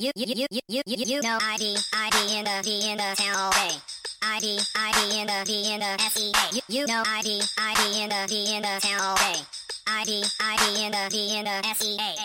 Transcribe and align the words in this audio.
You 0.00 0.12
you 0.16 0.24
you 0.34 0.46
you 0.50 0.60
you 0.66 0.82
you 0.86 0.96
you 0.96 1.20
know 1.20 1.36
ID 1.42 1.76
ID 1.92 2.38
in 2.38 2.44
the 2.46 2.62
D 2.62 2.90
in 2.90 2.96
the 2.96 3.14
town 3.18 3.36
all 3.36 3.50
day. 3.50 3.76
ID 4.22 4.58
ID 4.74 5.20
in 5.20 5.26
the 5.26 5.42
D 5.44 5.74
in 5.74 5.80
the 5.80 5.98
SEA. 6.08 6.32
You 6.56 6.62
you 6.68 6.86
know 6.86 7.02
ID 7.06 7.42
ID 7.58 8.02
in 8.04 8.08
the 8.08 8.24
D 8.26 8.56
in 8.56 8.62
the 8.62 8.80
town 8.80 8.98
all 9.02 9.16
day. 9.16 9.40
ID 9.86 10.24
ID 10.40 10.84
in 10.86 10.92
the 10.92 11.06
D 11.10 11.36
in 11.36 11.44
the 11.44 11.74
SEA. 11.74 12.16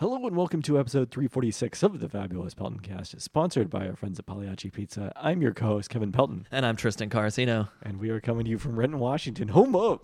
Hello 0.00 0.26
and 0.26 0.34
welcome 0.34 0.62
to 0.62 0.80
episode 0.80 1.12
346 1.12 1.80
of 1.84 2.00
the 2.00 2.08
Fabulous 2.08 2.54
Pelton 2.54 2.80
Cast, 2.80 3.20
sponsored 3.20 3.70
by 3.70 3.86
our 3.86 3.94
friends 3.94 4.18
at 4.18 4.26
Pagliacci 4.26 4.70
Pizza. 4.72 5.12
I'm 5.14 5.40
your 5.42 5.52
co-host 5.54 5.90
Kevin 5.90 6.10
Pelton, 6.10 6.48
And 6.50 6.66
I'm 6.66 6.74
Tristan 6.74 7.08
Carcino. 7.08 7.68
and 7.84 8.00
we 8.00 8.10
are 8.10 8.20
coming 8.20 8.46
to 8.46 8.50
you 8.50 8.58
from 8.58 8.76
Renton, 8.76 8.98
Washington, 8.98 9.46
home 9.46 9.76
of 9.76 10.00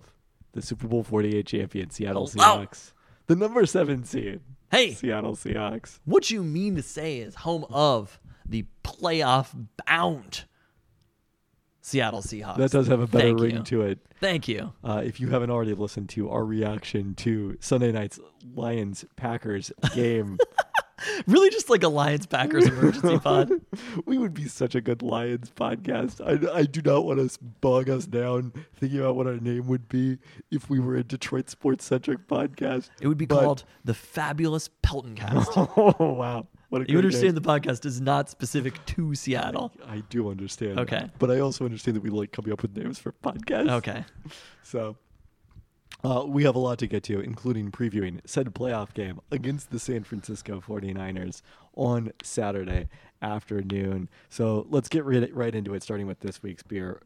the 0.53 0.61
Super 0.61 0.87
Bowl 0.87 1.03
48 1.03 1.45
champion 1.45 1.89
Seattle 1.89 2.23
Oh. 2.23 2.37
Seahawks, 2.37 2.93
the 3.25 3.35
number 3.35 3.65
seven 3.65 4.05
seed 4.05 4.39
Hey, 4.71 4.93
Seattle 4.93 5.35
Seahawks. 5.35 5.99
what 6.05 6.29
you 6.29 6.43
mean 6.43 6.75
to 6.75 6.81
say 6.83 7.19
is 7.19 7.35
home 7.35 7.65
of 7.69 8.19
the 8.45 8.65
playoff 8.83 9.53
bound 9.87 10.43
Seattle 11.81 12.21
Seahawks. 12.21 12.57
That 12.57 12.71
does 12.71 12.87
have 12.87 12.99
a 12.99 13.07
better 13.07 13.27
Thank 13.29 13.39
ring 13.39 13.55
you. 13.57 13.63
to 13.63 13.81
it. 13.83 13.99
Thank 14.19 14.47
you. 14.47 14.73
Uh, 14.83 15.01
if 15.05 15.19
you 15.21 15.29
haven't 15.29 15.51
already 15.51 15.73
listened 15.73 16.09
to 16.09 16.29
our 16.29 16.43
reaction 16.43 17.13
to 17.15 17.55
Sunday 17.61 17.91
night's 17.91 18.19
Lions 18.55 19.05
Packers 19.15 19.71
game, 19.95 20.37
Really 21.27 21.49
just 21.49 21.69
like 21.69 21.83
a 21.83 21.87
Lions 21.89 22.25
Packers 22.25 22.65
emergency 22.65 23.19
pod. 23.23 23.51
we 24.05 24.17
would 24.17 24.33
be 24.33 24.47
such 24.47 24.75
a 24.75 24.81
good 24.81 25.01
Lions 25.01 25.51
podcast. 25.55 26.21
I, 26.21 26.59
I 26.59 26.63
do 26.63 26.81
not 26.81 27.05
want 27.05 27.19
to 27.29 27.37
bog 27.61 27.89
us 27.89 28.05
down 28.05 28.51
thinking 28.75 28.99
about 28.99 29.15
what 29.15 29.27
our 29.27 29.37
name 29.37 29.67
would 29.67 29.87
be 29.89 30.17
if 30.51 30.69
we 30.69 30.79
were 30.79 30.95
a 30.95 31.03
Detroit 31.03 31.49
sports 31.49 31.85
centric 31.85 32.27
podcast. 32.27 32.89
It 32.99 33.07
would 33.07 33.17
be 33.17 33.25
But- 33.25 33.41
called 33.41 33.63
the 33.85 33.93
Fabulous 33.93 34.69
Pelton 34.81 35.15
Cast. 35.15 35.51
Oh 35.55 35.95
wow! 35.99 36.47
What 36.69 36.81
a 36.81 36.91
You 36.91 36.97
understand 36.97 37.35
name. 37.35 37.35
the 37.35 37.41
podcast 37.41 37.85
is 37.85 38.01
not 38.01 38.29
specific 38.29 38.83
to 38.87 39.13
Seattle. 39.15 39.71
I 39.87 40.01
do 40.09 40.29
understand. 40.29 40.79
Okay. 40.79 40.97
that. 40.99 41.19
but 41.19 41.29
I 41.31 41.39
also 41.39 41.63
understand 41.65 41.95
that 41.97 42.01
we 42.03 42.09
like 42.09 42.31
coming 42.31 42.51
up 42.51 42.61
with 42.61 42.75
names 42.75 42.97
for 42.99 43.11
podcasts. 43.11 43.69
Okay. 43.71 44.03
So 44.63 44.97
uh, 46.03 46.23
we 46.27 46.43
have 46.43 46.55
a 46.55 46.59
lot 46.59 46.77
to 46.79 46.87
get 46.87 47.03
to, 47.03 47.19
including 47.19 47.71
previewing 47.71 48.19
said 48.25 48.53
playoff 48.53 48.93
game 48.93 49.19
against 49.31 49.71
the 49.71 49.79
San 49.79 50.03
Francisco 50.03 50.61
49ers 50.65 51.41
on 51.75 52.11
Saturday 52.21 52.87
afternoon. 53.21 54.09
So 54.29 54.67
let's 54.69 54.89
get 54.89 55.05
right, 55.05 55.33
right 55.33 55.55
into 55.55 55.73
it, 55.73 55.83
starting 55.83 56.07
with 56.07 56.19
this 56.19 56.43
week's 56.43 56.63
beer. 56.63 57.01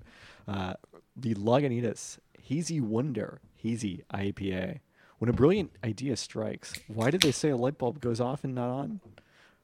Uh, 0.48 0.74
the 1.16 1.36
Lagunitas 1.36 2.18
Hazy 2.42 2.82
Wonder 2.82 3.42
Hazy 3.56 4.04
IPA. 4.14 4.80
When 5.20 5.30
a 5.30 5.34
brilliant 5.34 5.72
idea 5.84 6.16
strikes, 6.16 6.74
why 6.88 7.12
did 7.12 7.22
they 7.22 7.32
say 7.32 7.50
a 7.50 7.56
light 7.58 7.78
bulb 7.78 8.02
goes 8.02 8.20
off 8.20 8.44
and 8.44 8.56
not 8.56 8.70
on? 8.70 9.02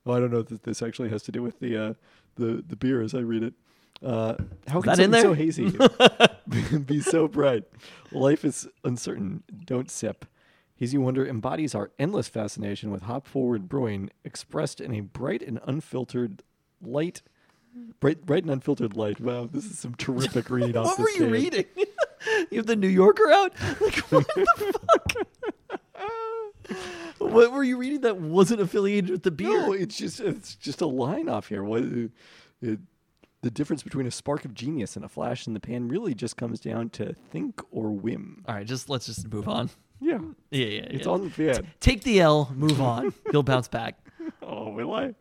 Oh, 0.06 0.14
I 0.14 0.20
don't 0.20 0.32
know 0.32 0.44
that 0.44 0.64
this 0.64 0.82
actually 0.82 1.10
has 1.10 1.24
to 1.24 1.32
do 1.32 1.42
with 1.42 1.60
the 1.60 1.76
uh, 1.76 1.94
the 2.36 2.64
the 2.66 2.76
beer 2.76 3.02
as 3.02 3.14
I 3.14 3.20
read 3.20 3.44
it. 3.44 3.56
Uh, 4.04 4.36
how 4.68 4.82
can 4.82 4.96
something 4.96 5.22
so 5.22 5.34
hazy 5.34 5.74
be 6.86 7.02
so 7.02 7.28
bright? 7.28 7.64
Life 8.12 8.46
is 8.46 8.68
uncertain. 8.84 9.44
Don't 9.66 9.90
sip. 9.90 10.26
Hazy 10.76 10.98
Wonder 10.98 11.26
embodies 11.28 11.74
our 11.74 11.92
endless 11.98 12.28
fascination 12.28 12.92
with 12.92 13.04
hop 13.04 13.28
forward 13.28 13.68
brewing, 13.68 14.12
expressed 14.24 14.80
in 14.80 14.94
a 14.94 15.00
bright 15.02 15.42
and 15.42 15.60
unfiltered 15.66 16.44
light. 16.82 17.24
Bright, 18.00 18.26
bright 18.26 18.44
and 18.44 18.52
unfiltered 18.52 18.96
light. 18.96 19.20
Wow, 19.20 19.50
this 19.52 19.66
is 19.66 19.80
some 19.80 19.96
terrific 19.96 20.50
reading 20.52 20.78
off 20.78 20.86
What 20.86 21.00
were 21.00 21.10
you 21.10 21.28
reading? 21.28 21.66
you 22.52 22.58
have 22.58 22.68
the 22.68 22.76
New 22.76 22.88
Yorker 22.88 23.30
out? 23.32 23.54
Like, 23.82 23.98
what 24.12 24.28
the 24.36 24.46
fuck? 24.92 25.14
what 27.18 27.52
were 27.52 27.64
you 27.64 27.78
reading 27.78 28.02
that 28.02 28.18
wasn't 28.18 28.62
affiliated 28.62 29.10
with 29.10 29.24
the 29.24 29.32
beer? 29.32 29.50
No, 29.50 29.74
it's 29.74 29.98
just 29.98 30.20
it's 30.20 30.56
just 30.56 30.82
a 30.82 30.88
line 30.88 31.30
off 31.30 31.48
here. 31.50 31.64
What 31.64 31.84
it, 32.62 32.80
the 33.48 33.52
difference 33.52 33.82
between 33.82 34.06
a 34.06 34.12
spark 34.12 34.44
of 34.44 34.54
genius 34.54 34.98
and 34.98 35.06
a 35.06 35.08
flash 35.08 35.48
in 35.48 35.54
the 35.54 35.60
pan 35.62 35.88
really 35.88 36.14
just 36.14 36.36
comes 36.36 36.60
down 36.60 36.90
to 36.90 37.14
think 37.32 37.62
or 37.72 37.92
whim. 37.92 38.44
All 38.46 38.56
right, 38.56 38.68
just 38.68 38.90
let's 38.90 39.06
just 39.06 39.26
move 39.32 39.48
on. 39.48 39.70
Yeah, 40.02 40.20
Yeah, 40.52 40.66
yeah, 40.66 40.82
it's 40.90 41.06
yeah. 41.06 41.12
on 41.14 41.24
the 41.24 41.30
fan. 41.30 41.68
Take 41.80 42.04
the 42.04 42.20
L, 42.20 42.52
move 42.54 42.82
on. 42.82 43.14
He'll 43.32 43.44
bounce 43.44 43.70
back. 43.70 43.98
Oh, 44.42 44.70
will 44.72 44.94
I? 44.94 45.14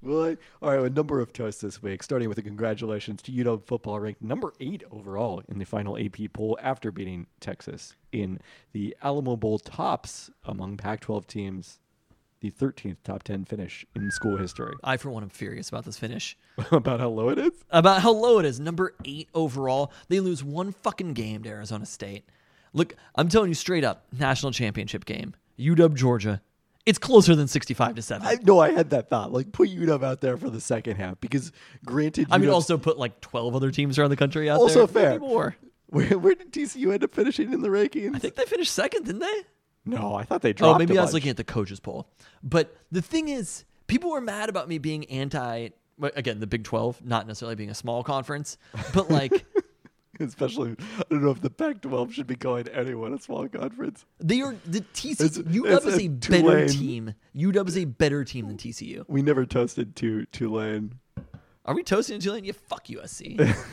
Will 0.00 0.24
I? 0.24 0.36
All 0.62 0.70
right, 0.76 0.80
a 0.80 0.90
number 0.90 1.20
of 1.20 1.32
toasts 1.32 1.60
this 1.60 1.82
week, 1.82 2.02
starting 2.02 2.28
with 2.28 2.38
a 2.38 2.42
congratulations 2.42 3.20
to 3.22 3.32
UW 3.32 3.62
football, 3.66 4.00
ranked 4.00 4.20
number 4.22 4.52
eight 4.60 4.82
overall 4.90 5.42
in 5.48 5.58
the 5.58 5.64
final 5.66 5.96
AP 5.98 6.32
poll 6.32 6.58
after 6.62 6.90
beating 6.90 7.26
Texas 7.40 7.94
in 8.10 8.40
the 8.72 8.96
Alamo 9.02 9.36
Bowl 9.36 9.58
tops 9.58 10.30
among 10.44 10.76
Pac-12 10.78 11.26
teams, 11.26 11.78
the 12.42 12.50
13th 12.50 12.96
top 13.04 13.22
10 13.22 13.44
finish 13.44 13.86
in 13.94 14.10
school 14.10 14.36
history. 14.36 14.74
I, 14.82 14.96
for 14.96 15.10
one, 15.10 15.22
am 15.22 15.28
furious 15.30 15.68
about 15.68 15.84
this 15.84 15.96
finish. 15.96 16.36
About 16.70 17.00
how 17.00 17.08
low 17.08 17.30
it 17.30 17.38
is? 17.38 17.52
About 17.70 18.02
how 18.02 18.12
low 18.12 18.38
it 18.38 18.44
is. 18.44 18.60
Number 18.60 18.94
eight 19.06 19.28
overall. 19.32 19.90
They 20.08 20.20
lose 20.20 20.44
one 20.44 20.72
fucking 20.72 21.14
game 21.14 21.44
to 21.44 21.48
Arizona 21.48 21.86
State. 21.86 22.28
Look, 22.74 22.94
I'm 23.14 23.28
telling 23.28 23.48
you 23.48 23.54
straight 23.54 23.84
up, 23.84 24.06
national 24.18 24.52
championship 24.52 25.04
game. 25.06 25.34
UW 25.58 25.94
Georgia. 25.94 26.42
It's 26.84 26.98
closer 26.98 27.34
than 27.36 27.46
65 27.46 27.94
to 27.94 28.02
7. 28.02 28.26
I 28.26 28.36
no, 28.42 28.58
I 28.58 28.72
had 28.72 28.90
that 28.90 29.08
thought. 29.08 29.32
Like 29.32 29.52
put 29.52 29.70
UW 29.70 30.02
out 30.02 30.20
there 30.20 30.36
for 30.36 30.50
the 30.50 30.60
second 30.60 30.96
half 30.96 31.20
because 31.20 31.52
granted, 31.86 32.26
I 32.30 32.38
mean, 32.38 32.48
UW's 32.48 32.54
also 32.54 32.76
put 32.76 32.98
like 32.98 33.20
12 33.20 33.54
other 33.54 33.70
teams 33.70 33.98
around 33.98 34.10
the 34.10 34.16
country 34.16 34.50
out 34.50 34.58
Also 34.58 34.86
there. 34.86 35.02
fair. 35.02 35.10
Maybe 35.12 35.20
more. 35.26 35.56
where, 35.86 36.18
where 36.18 36.34
did 36.34 36.52
TCU 36.52 36.92
end 36.92 37.04
up 37.04 37.14
finishing 37.14 37.52
in 37.52 37.62
the 37.62 37.68
rankings? 37.68 38.16
I 38.16 38.18
think 38.18 38.34
they 38.34 38.44
finished 38.44 38.72
second, 38.72 39.04
didn't 39.04 39.20
they? 39.20 39.42
No, 39.84 40.14
I 40.14 40.24
thought 40.24 40.42
they 40.42 40.52
dropped. 40.52 40.76
Oh, 40.76 40.78
maybe 40.78 40.98
I 40.98 41.02
was 41.02 41.14
looking 41.14 41.30
at 41.30 41.36
the 41.36 41.44
coaches 41.44 41.80
poll. 41.80 42.08
But 42.42 42.76
the 42.90 43.02
thing 43.02 43.28
is, 43.28 43.64
people 43.86 44.10
were 44.10 44.20
mad 44.20 44.48
about 44.48 44.68
me 44.68 44.78
being 44.78 45.04
anti. 45.06 45.70
Again, 46.00 46.40
the 46.40 46.46
Big 46.46 46.64
Twelve, 46.64 47.04
not 47.04 47.26
necessarily 47.26 47.54
being 47.54 47.70
a 47.70 47.74
small 47.74 48.02
conference, 48.02 48.58
but 48.94 49.10
like 49.10 49.44
Especially, 50.20 50.76
I 50.98 51.02
don't 51.10 51.22
know 51.22 51.30
if 51.30 51.40
the 51.40 51.50
Pac-12 51.50 52.12
should 52.12 52.26
be 52.26 52.36
going 52.36 52.68
anyone 52.68 53.14
a 53.14 53.18
small 53.18 53.48
conference. 53.48 54.04
they 54.20 54.40
are 54.42 54.54
the 54.66 54.80
TCU. 54.80 55.42
UW 55.42 55.86
is 55.86 55.96
a 55.96 56.02
a 56.02 56.08
better 56.08 56.68
team. 56.68 57.14
UW 57.34 57.68
is 57.68 57.78
a 57.78 57.86
better 57.86 58.24
team 58.24 58.46
than 58.46 58.56
TCU. 58.58 59.04
We 59.08 59.22
never 59.22 59.46
toasted 59.46 59.96
to 59.96 60.26
Tulane. 60.26 60.98
Are 61.64 61.74
we 61.74 61.82
toasting 61.82 62.20
Tulane? 62.20 62.44
Yeah, 62.44 62.52
fuck 62.68 62.86
USC. 62.86 63.38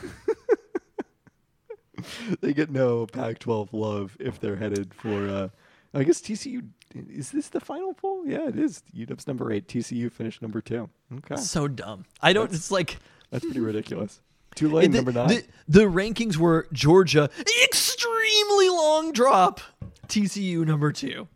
They 2.40 2.54
get 2.54 2.70
no 2.70 3.06
Pac-12 3.06 3.68
love 3.72 4.16
if 4.18 4.40
they're 4.40 4.56
headed 4.56 4.94
for. 4.94 5.28
Uh, 5.28 5.48
I 5.92 6.04
guess 6.04 6.20
TCU 6.20 6.68
is 6.94 7.30
this 7.30 7.48
the 7.48 7.60
final 7.60 7.94
poll? 7.94 8.26
Yeah, 8.26 8.48
it 8.48 8.58
is. 8.58 8.82
UW's 8.96 9.26
number 9.26 9.52
eight. 9.52 9.68
TCU 9.68 10.10
finished 10.10 10.42
number 10.42 10.60
two. 10.60 10.88
Okay, 11.18 11.36
so 11.36 11.68
dumb. 11.68 12.04
I 12.20 12.32
don't. 12.32 12.52
It's 12.52 12.70
like 12.70 12.98
that's 13.30 13.44
pretty 13.44 13.60
ridiculous. 13.60 14.20
Tulane 14.54 14.90
the, 14.90 14.98
number 14.98 15.12
nine. 15.12 15.28
The, 15.28 15.44
the 15.68 15.80
rankings 15.80 16.36
were 16.36 16.66
Georgia 16.72 17.30
extremely 17.64 18.68
long 18.68 19.12
drop. 19.12 19.60
TCU 20.08 20.66
number 20.66 20.90
two. 20.90 21.28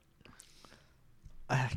I, 1.48 1.70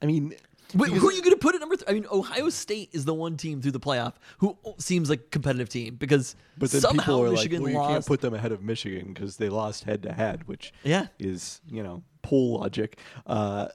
I 0.00 0.06
mean, 0.06 0.34
Wait, 0.74 0.92
who 0.92 1.08
are 1.08 1.12
you 1.12 1.20
going 1.22 1.32
to 1.32 1.38
put 1.38 1.54
at 1.54 1.60
number 1.60 1.76
three? 1.76 1.86
I 1.88 1.92
mean, 1.92 2.06
Ohio 2.10 2.48
State 2.48 2.90
is 2.92 3.04
the 3.04 3.14
one 3.14 3.36
team 3.36 3.60
through 3.60 3.72
the 3.72 3.80
playoff 3.80 4.14
who 4.38 4.56
seems 4.78 5.10
like 5.10 5.20
a 5.20 5.28
competitive 5.30 5.68
team 5.68 5.96
because 5.96 6.36
But 6.58 6.70
then 6.70 6.80
somehow 6.80 7.02
people 7.02 7.22
are 7.24 7.30
Michigan 7.30 7.62
like, 7.62 7.74
well, 7.74 7.82
you 7.84 7.88
can't 7.94 8.06
put 8.06 8.20
them 8.20 8.34
ahead 8.34 8.52
of 8.52 8.62
Michigan 8.62 9.12
because 9.12 9.36
they 9.36 9.48
lost 9.48 9.84
head 9.84 10.02
to 10.04 10.12
head, 10.12 10.46
which 10.46 10.72
Yeah. 10.84 11.06
is 11.18 11.60
you 11.70 11.82
know 11.82 12.02
poll 12.22 12.60
logic. 12.60 12.98
Uh, 13.26 13.68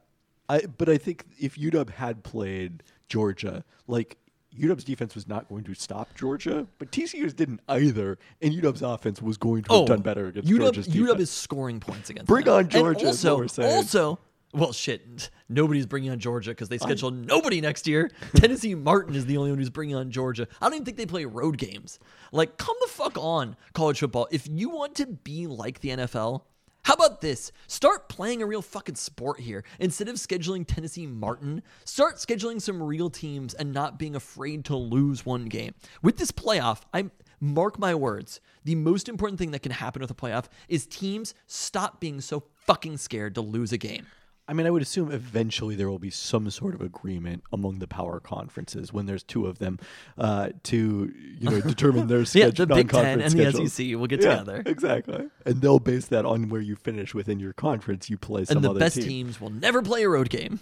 I 0.48 0.62
but 0.78 0.90
I 0.90 0.98
think 0.98 1.26
if 1.40 1.56
UW 1.58 1.90
had 1.90 2.24
played 2.24 2.84
Georgia, 3.10 3.64
like 3.88 4.18
UW's 4.58 4.84
defense 4.86 5.16
was 5.16 5.28
not 5.28 5.50
going 5.50 5.64
to 5.66 5.74
stop 5.74 6.16
Georgia, 6.16 6.66
but 6.80 6.92
TCU's 6.92 7.34
didn't 7.34 7.60
either, 7.68 8.18
and 8.42 8.54
UW's 8.54 8.82
offense 8.82 9.22
was 9.22 9.38
going 9.38 9.64
to 9.64 9.74
have 9.80 9.86
done 9.88 10.02
better 10.02 10.28
against 10.28 10.50
UW, 10.50 10.58
Georgia's 10.60 10.88
defense. 10.88 11.12
UW 11.12 11.20
is 11.20 11.30
scoring 11.32 11.80
points 11.82 12.10
against 12.10 12.28
Bring 12.28 12.46
them. 12.46 12.54
on 12.54 12.60
And 12.62 12.72
Georgia, 12.72 13.06
what 13.08 13.08
Also, 13.08 13.44
also, 13.64 14.20
well, 14.56 14.72
shit, 14.72 15.30
nobody's 15.50 15.86
bringing 15.86 16.12
on 16.12 16.20
Georgia 16.20 16.52
because 16.52 16.70
they 16.70 16.78
scheduled 16.78 17.14
nobody 17.28 17.62
next 17.62 17.88
year. 17.88 18.10
Tennessee 18.36 18.74
Martin 18.74 19.16
is 19.16 19.26
the 19.26 19.38
only 19.38 19.52
one 19.52 19.60
who's 19.60 19.70
bringing 19.70 19.96
on 19.96 20.12
Georgia. 20.12 20.48
I 20.62 20.66
don't 20.66 20.76
even 20.76 20.86
think 20.86 20.98
they 20.98 21.06
play 21.06 21.26
road 21.26 21.58
games. 21.58 22.00
Like, 22.32 22.58
come 22.58 22.76
the 22.82 22.88
fuck 22.88 23.18
on, 23.18 23.58
college 23.74 24.00
football. 24.00 24.28
If 24.32 24.48
you 24.48 24.70
want 24.70 24.96
to 24.96 25.06
be 25.08 25.48
like 25.48 25.82
the 25.82 25.90
NFL, 25.90 26.44
how 26.84 26.94
about 26.94 27.20
this? 27.20 27.52
Start 27.68 28.10
playing 28.10 28.42
a 28.42 28.46
real 28.46 28.62
fucking 28.62 28.96
sport 28.96 29.40
here. 29.40 29.64
Instead 29.80 30.08
of 30.08 30.16
scheduling 30.16 30.66
Tennessee 30.66 31.08
Martin, 31.08 31.64
start 31.84 32.18
scheduling 32.18 32.62
some 32.62 32.82
real 32.82 33.10
teams 33.10 33.54
and 33.56 33.74
not 33.74 34.00
being 34.00 34.16
afraid 34.16 34.66
to 34.66 34.76
lose 34.76 35.26
one 35.26 35.46
game. 35.46 35.74
With 36.02 36.18
this 36.18 36.32
playoff, 36.32 36.82
I 36.94 37.10
mark 37.40 37.80
my 37.80 37.96
words, 37.96 38.40
the 38.64 38.76
most 38.76 39.10
important 39.10 39.40
thing 39.40 39.52
that 39.52 39.64
can 39.64 39.72
happen 39.72 40.02
with 40.02 40.12
a 40.12 40.16
playoff 40.16 40.46
is 40.68 40.86
teams 40.86 41.34
stop 41.48 42.00
being 42.00 42.22
so 42.22 42.44
fucking 42.66 42.98
scared 42.98 43.36
to 43.36 43.42
lose 43.42 43.72
a 43.72 43.78
game. 43.78 44.06
I 44.48 44.54
mean, 44.54 44.68
I 44.68 44.70
would 44.70 44.84
assume 44.84 45.12
eventually 45.12 45.76
there 45.76 45.90
will 45.90 45.98
be 45.98 46.12
some 46.12 46.50
sort 46.52 46.76
of 46.76 46.82
agreement 46.82 47.44
among 47.52 47.80
the 47.80 47.88
power 47.88 48.20
conferences 48.20 48.94
when 48.94 49.08
there's 49.08 49.24
two 49.24 49.48
of 49.48 49.58
them 49.58 49.80
uh, 50.20 50.50
to 50.64 51.12
you 51.40 51.50
know 51.50 51.62
determine 51.62 52.08
their 52.08 52.26
schedule. 52.26 52.46
Yeah, 52.60 52.66
the 52.66 52.76
Big 52.76 52.90
Ten 52.92 53.22
and 53.22 53.32
the. 53.34 53.68
SEC 53.68 53.88
will 53.98 54.06
get 54.08 54.22
Yeah, 54.22 54.38
together. 54.38 54.62
exactly, 54.66 55.30
and 55.46 55.62
they'll 55.62 55.80
base 55.80 56.06
that 56.08 56.26
on 56.26 56.50
where 56.50 56.62
you 56.62 56.76
finish 56.76 57.16
within 57.16 57.40
your 57.40 57.54
conference. 57.54 58.08
You 58.10 58.18
play 58.20 58.46
some 58.46 58.58
and 58.58 58.66
the 58.66 58.70
other 58.70 58.80
best 58.80 58.96
team. 58.98 59.06
teams 59.06 59.42
will 59.42 59.50
never 59.50 59.82
play 59.82 60.04
a 60.04 60.10
road 60.10 60.30
game. 60.30 60.60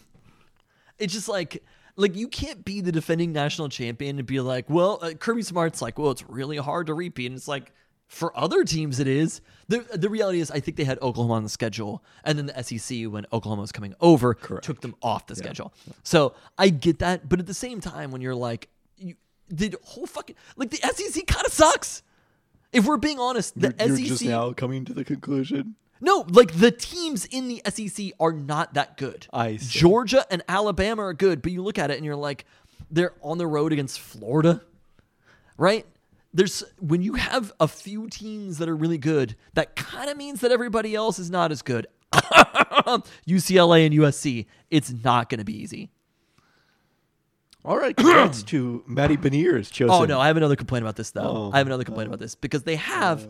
It's 0.97 1.12
just 1.12 1.27
like 1.27 1.62
like 1.97 2.15
you 2.15 2.29
can't 2.29 2.63
be 2.63 2.79
the 2.79 2.91
defending 2.91 3.33
national 3.33 3.68
champion 3.69 4.18
and 4.18 4.25
be 4.25 4.39
like, 4.39 4.69
well, 4.69 5.00
uh, 5.01 5.12
Kirby 5.12 5.41
Smart's 5.44 5.81
like, 5.81 6.00
well, 6.00 6.12
it's 6.12 6.24
really 6.29 6.57
hard 6.57 6.88
to 6.88 6.94
repeat, 6.94 7.27
and 7.27 7.36
it's 7.36 7.47
like. 7.47 7.74
For 8.13 8.38
other 8.38 8.63
teams, 8.63 9.00
it 9.00 9.07
is. 9.07 9.42
The, 9.69 9.80
the 9.92 10.07
reality 10.07 10.39
is, 10.39 10.51
I 10.51 10.60
think 10.60 10.77
they 10.77 10.83
had 10.83 11.00
Oklahoma 11.01 11.33
on 11.33 11.44
the 11.44 11.50
schedule, 11.50 12.04
and 12.24 12.38
then 12.38 12.45
the 12.45 12.63
SEC, 12.63 13.06
when 13.12 13.25
Oklahoma 13.33 13.62
was 13.62 13.71
coming 13.71 13.95
over, 14.00 14.36
took 14.36 14.81
them 14.81 14.94
off 15.01 15.25
the 15.25 15.36
schedule. 15.36 15.74
So 16.04 16.36
I 16.56 16.69
get 16.69 17.00
that. 17.00 17.27
But 17.27 17.39
at 17.39 17.48
the 17.48 17.56
same 17.56 17.81
time, 17.81 18.12
when 18.12 18.21
you're 18.21 18.36
like, 18.36 18.69
you, 18.98 19.15
the 19.50 19.75
whole 19.83 20.06
fucking, 20.06 20.36
like 20.56 20.69
the 20.69 20.77
SEC 20.77 21.25
kind 21.25 21.44
of 21.44 21.51
sucks. 21.51 22.04
If 22.71 22.86
we're 22.86 22.98
being 22.98 23.18
honest, 23.18 23.60
the 23.60 23.74
you're, 23.80 23.88
you're 23.88 23.98
SEC. 23.98 24.06
just 24.06 24.25
now 24.25 24.54
coming 24.54 24.86
to 24.86 24.94
the 24.94 25.04
conclusion. 25.04 25.74
No, 26.00 26.24
like 26.30 26.54
the 26.54 26.69
teams 26.69 27.25
in 27.25 27.48
the 27.48 27.63
SEC 27.68 28.12
are 28.19 28.31
not 28.31 28.75
that 28.75 28.95
good. 28.95 29.25
I 29.33 29.57
see. 29.57 29.80
Georgia 29.80 30.24
and 30.30 30.44
Alabama 30.48 31.01
are 31.01 31.13
good, 31.15 31.42
but 31.42 31.51
you 31.51 31.63
look 31.63 31.80
at 31.80 31.89
it 31.89 31.98
and 31.98 32.06
you're 32.06 32.15
like, 32.15 32.45
they're 32.92 33.13
on 33.24 33.39
the 33.39 33.48
road 33.48 33.74
against 33.74 34.00
Florida, 34.00 34.62
right? 35.57 35.88
There's 36.33 36.63
when 36.80 37.01
you 37.01 37.13
have 37.13 37.53
a 37.59 37.68
few 37.68 38.07
teams 38.07 38.57
that 38.57 38.68
are 38.68 38.75
really 38.75 38.97
good, 38.97 39.35
that 39.53 39.75
kind 39.75 40.09
of 40.09 40.18
means 40.18 40.41
that 40.41 40.51
everybody 40.51 40.95
else 40.95 41.19
is 41.19 41.30
not 41.30 41.51
as 41.51 41.62
good. 41.62 41.88
UCLA 42.13 43.85
and 43.85 43.95
USC, 43.95 44.45
it's 44.71 44.91
not 44.91 45.30
going 45.30 45.39
to 45.39 45.45
be 45.45 45.56
easy. 45.62 45.89
All 47.65 47.77
right, 47.77 47.95
congrats 47.95 48.44
to 48.51 48.83
Matty 48.88 49.15
Beniers 49.15 49.71
chosen. 49.71 49.95
Oh 49.95 50.06
no, 50.06 50.19
I 50.19 50.27
have 50.27 50.38
another 50.38 50.56
complaint 50.56 50.83
about 50.83 50.95
this 50.95 51.12
though. 51.12 51.21
Oh. 51.21 51.51
I 51.53 51.59
have 51.59 51.68
another 51.68 51.83
complaint 51.85 52.07
about 52.07 52.19
this 52.19 52.36
because 52.36 52.63
they 52.63 52.75
have. 52.75 53.27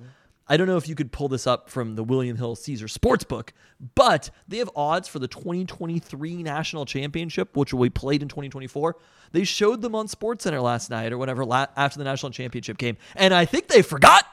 I 0.48 0.58
don't 0.58 0.68
know 0.68 0.78
if 0.78 0.90
you 0.90 0.96
could 0.96 1.12
pull 1.12 1.30
this 1.30 1.48
up 1.48 1.70
from 1.70 1.96
the 1.96 2.04
William 2.04 2.36
Hill 2.36 2.56
Caesar 2.56 2.88
Sportsbook, 2.88 3.50
but 3.96 4.30
they 4.48 4.58
have 4.58 4.70
odds 4.76 5.08
for 5.08 5.20
the 5.20 5.28
2023 5.28 6.44
national 6.44 6.86
championship, 6.86 7.56
which 7.56 7.74
will 7.74 7.84
be 7.84 7.90
played 7.90 8.22
in 8.22 8.28
2024. 8.28 8.98
They 9.32 9.46
showed 9.46 9.82
them 9.82 9.96
on 9.96 10.08
SportsCenter 10.08 10.62
last 10.62 10.90
night 10.90 11.14
or 11.14 11.18
whatever 11.18 11.46
after 11.78 11.98
the 11.98 12.04
national 12.04 12.32
championship 12.32 12.78
game, 12.78 12.98
and 13.16 13.34
I 13.34 13.46
think 13.46 13.68
they 13.68 13.82
forgot 13.82 14.26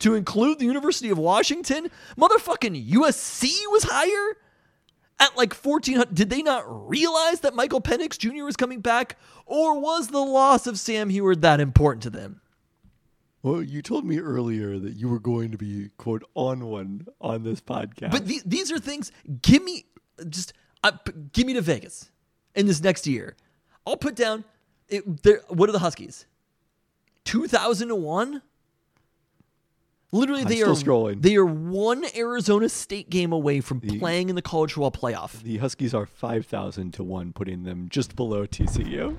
to 0.00 0.14
include 0.14 0.58
the 0.58 0.66
University 0.66 1.10
of 1.10 1.18
Washington. 1.18 1.90
Motherfucking 2.16 2.88
USC 2.90 3.50
was 3.70 3.84
higher 3.84 4.36
at 5.18 5.36
like 5.36 5.54
1400 5.54 6.14
did 6.14 6.30
they 6.30 6.42
not 6.42 6.64
realize 6.88 7.40
that 7.40 7.54
michael 7.54 7.80
penix 7.80 8.18
jr 8.18 8.44
was 8.44 8.54
coming 8.54 8.80
back 8.80 9.16
or 9.46 9.80
was 9.80 10.08
the 10.08 10.18
loss 10.18 10.66
of 10.66 10.78
sam 10.78 11.08
Huard 11.08 11.40
that 11.40 11.60
important 11.60 12.02
to 12.02 12.10
them 12.10 12.40
Well, 13.46 13.62
you 13.62 13.80
told 13.80 14.04
me 14.04 14.18
earlier 14.18 14.76
that 14.76 14.96
you 14.96 15.08
were 15.08 15.20
going 15.20 15.52
to 15.52 15.56
be 15.56 15.90
quote 15.98 16.24
on 16.34 16.66
one 16.66 17.06
on 17.20 17.44
this 17.44 17.60
podcast. 17.60 18.10
but 18.10 18.26
the, 18.26 18.40
these 18.44 18.72
are 18.72 18.80
things 18.80 19.12
give 19.40 19.62
me 19.62 19.84
just 20.28 20.52
uh, 20.82 20.90
give 21.32 21.46
me 21.46 21.52
to 21.54 21.60
vegas 21.60 22.10
in 22.56 22.66
this 22.66 22.82
next 22.82 23.06
year 23.06 23.36
i'll 23.86 23.96
put 23.96 24.16
down 24.16 24.44
it, 24.88 25.02
what 25.48 25.68
are 25.68 25.72
the 25.72 25.78
huskies 25.78 26.26
2001 27.22 28.42
literally 30.10 30.42
I'm 30.42 30.48
they 30.48 30.56
still 30.56 30.72
are 30.72 30.74
scrolling. 30.74 31.22
they 31.22 31.36
are 31.36 31.46
one 31.46 32.04
arizona 32.16 32.68
state 32.68 33.10
game 33.10 33.30
away 33.30 33.60
from 33.60 33.80
playing 33.80 34.28
in 34.28 34.34
the 34.34 34.42
college 34.42 34.72
football 34.72 34.90
playoff 34.90 35.42
the 35.42 35.58
Huskies 35.58 35.94
are 35.94 36.06
five 36.06 36.46
thousand 36.46 36.94
to 36.94 37.04
one, 37.04 37.32
putting 37.32 37.62
them 37.62 37.88
just 37.90 38.16
below 38.16 38.44
TCU. 38.46 39.18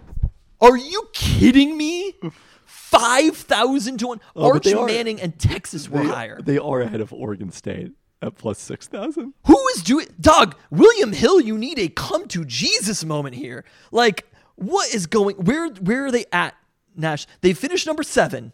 Are 0.59 0.77
you 0.77 1.07
kidding 1.13 1.77
me? 1.77 2.15
Five 2.67 3.35
thousand 3.37 3.97
to 3.99 4.07
one. 4.07 4.21
Oh, 4.35 4.53
but 4.53 4.63
they 4.63 4.73
Archie 4.73 4.83
are- 4.83 4.85
Manning 4.97 5.19
and 5.21 5.37
Texas 5.39 5.89
were 5.89 6.03
They, 6.03 6.09
higher. 6.09 6.39
they 6.41 6.57
are 6.57 6.81
ahead 6.81 7.01
of 7.01 7.11
Oregon 7.13 7.49
State 7.51 7.93
at 8.21 8.35
plus 8.37 8.59
six 8.59 8.87
thousand. 8.87 9.33
Who 9.45 9.67
is 9.75 9.81
doing? 9.83 10.07
Dog 10.19 10.55
William 10.69 11.13
Hill. 11.13 11.39
You 11.41 11.57
need 11.57 11.79
a 11.79 11.87
come 11.89 12.27
to 12.29 12.43
Jesus 12.45 13.03
moment 13.05 13.35
here. 13.35 13.63
Like, 13.91 14.25
what 14.55 14.93
is 14.93 15.07
going? 15.07 15.35
Where 15.37 15.69
where 15.69 16.05
are 16.05 16.11
they 16.11 16.25
at? 16.31 16.55
Nash. 16.95 17.25
They 17.41 17.53
finished 17.53 17.87
number 17.87 18.03
seven 18.03 18.51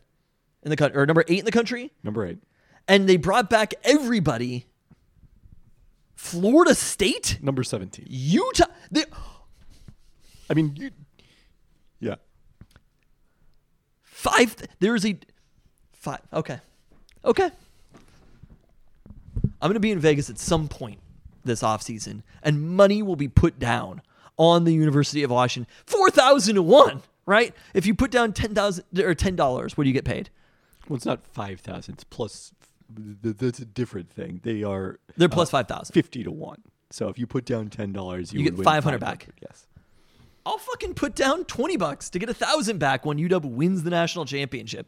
in 0.64 0.70
the 0.70 0.76
country, 0.78 1.00
or 1.02 1.06
number 1.06 1.24
eight 1.28 1.40
in 1.40 1.46
the 1.46 1.52
country, 1.52 1.92
Number 2.04 2.26
eight. 2.26 2.38
and 2.88 3.08
they 3.10 3.18
brought 3.18 3.50
back 3.50 3.74
everybody. 3.84 4.66
Florida 6.16 6.76
State, 6.76 7.40
Number 7.42 7.64
seventeen. 7.64 8.06
Utah. 8.10 8.66
They, 8.92 9.04
I 10.50 10.54
mean, 10.54 10.76
you. 10.78 10.92
Yeah. 12.00 12.16
Five. 14.24 14.56
There's 14.80 15.06
a 15.06 15.18
five. 15.92 16.22
Okay. 16.32 16.60
Okay. 17.26 17.52
I'm 19.62 19.70
going 19.70 19.74
to 19.74 19.82
be 19.82 19.92
in 19.92 20.00
Vegas 20.00 20.30
at 20.30 20.40
some 20.40 20.70
point 20.70 21.00
this 21.44 21.62
offseason, 21.62 22.24
and 22.42 22.62
money 22.62 23.02
will 23.04 23.18
be 23.18 23.28
put 23.28 23.60
down 23.60 24.02
on 24.38 24.64
the 24.64 24.72
University 24.74 25.24
of 25.24 25.32
Washington. 25.32 25.72
4,000 25.86 26.56
to 26.56 26.62
1, 26.64 27.02
right? 27.26 27.54
If 27.74 27.86
you 27.86 27.94
put 27.94 28.12
down 28.12 28.32
10,000 28.32 28.86
or 29.00 29.14
$10, 29.14 29.78
what 29.78 29.84
do 29.84 29.90
you 29.90 29.94
get 29.94 30.06
paid? 30.06 30.30
Well, 30.88 30.96
it's 30.96 31.06
not 31.06 31.26
five 31.28 31.60
thousand. 31.60 31.96
It's 31.96 32.04
plus. 32.04 32.52
That's 32.90 33.60
a 33.60 33.66
different 33.66 34.10
thing. 34.10 34.40
They 34.44 34.64
are. 34.64 35.00
They're 35.16 35.30
plus 35.30 35.50
uh, 35.50 35.64
5,000. 35.64 35.94
Fifty 35.94 36.24
to 36.24 36.32
one. 36.32 36.62
So 36.92 37.08
if 37.08 37.18
you 37.18 37.26
put 37.26 37.46
down 37.46 37.70
ten 37.70 37.94
dollars, 37.94 38.34
you, 38.34 38.40
You 38.40 38.46
would 38.46 38.52
get 38.52 38.58
win 38.58 38.66
500 38.66 39.00
back. 39.00 39.28
Yes. 39.42 39.66
I'll 40.46 40.58
fucking 40.58 40.96
put 40.96 41.16
down 41.16 41.46
20 41.46 41.78
bucks 41.78 42.10
to 42.10 42.20
get 42.20 42.28
a 42.30 42.34
1,000 42.34 42.78
back 42.78 43.06
when 43.06 43.18
UW 43.18 43.46
wins 43.46 43.84
the 43.84 43.90
national 43.90 44.26
championship. 44.26 44.88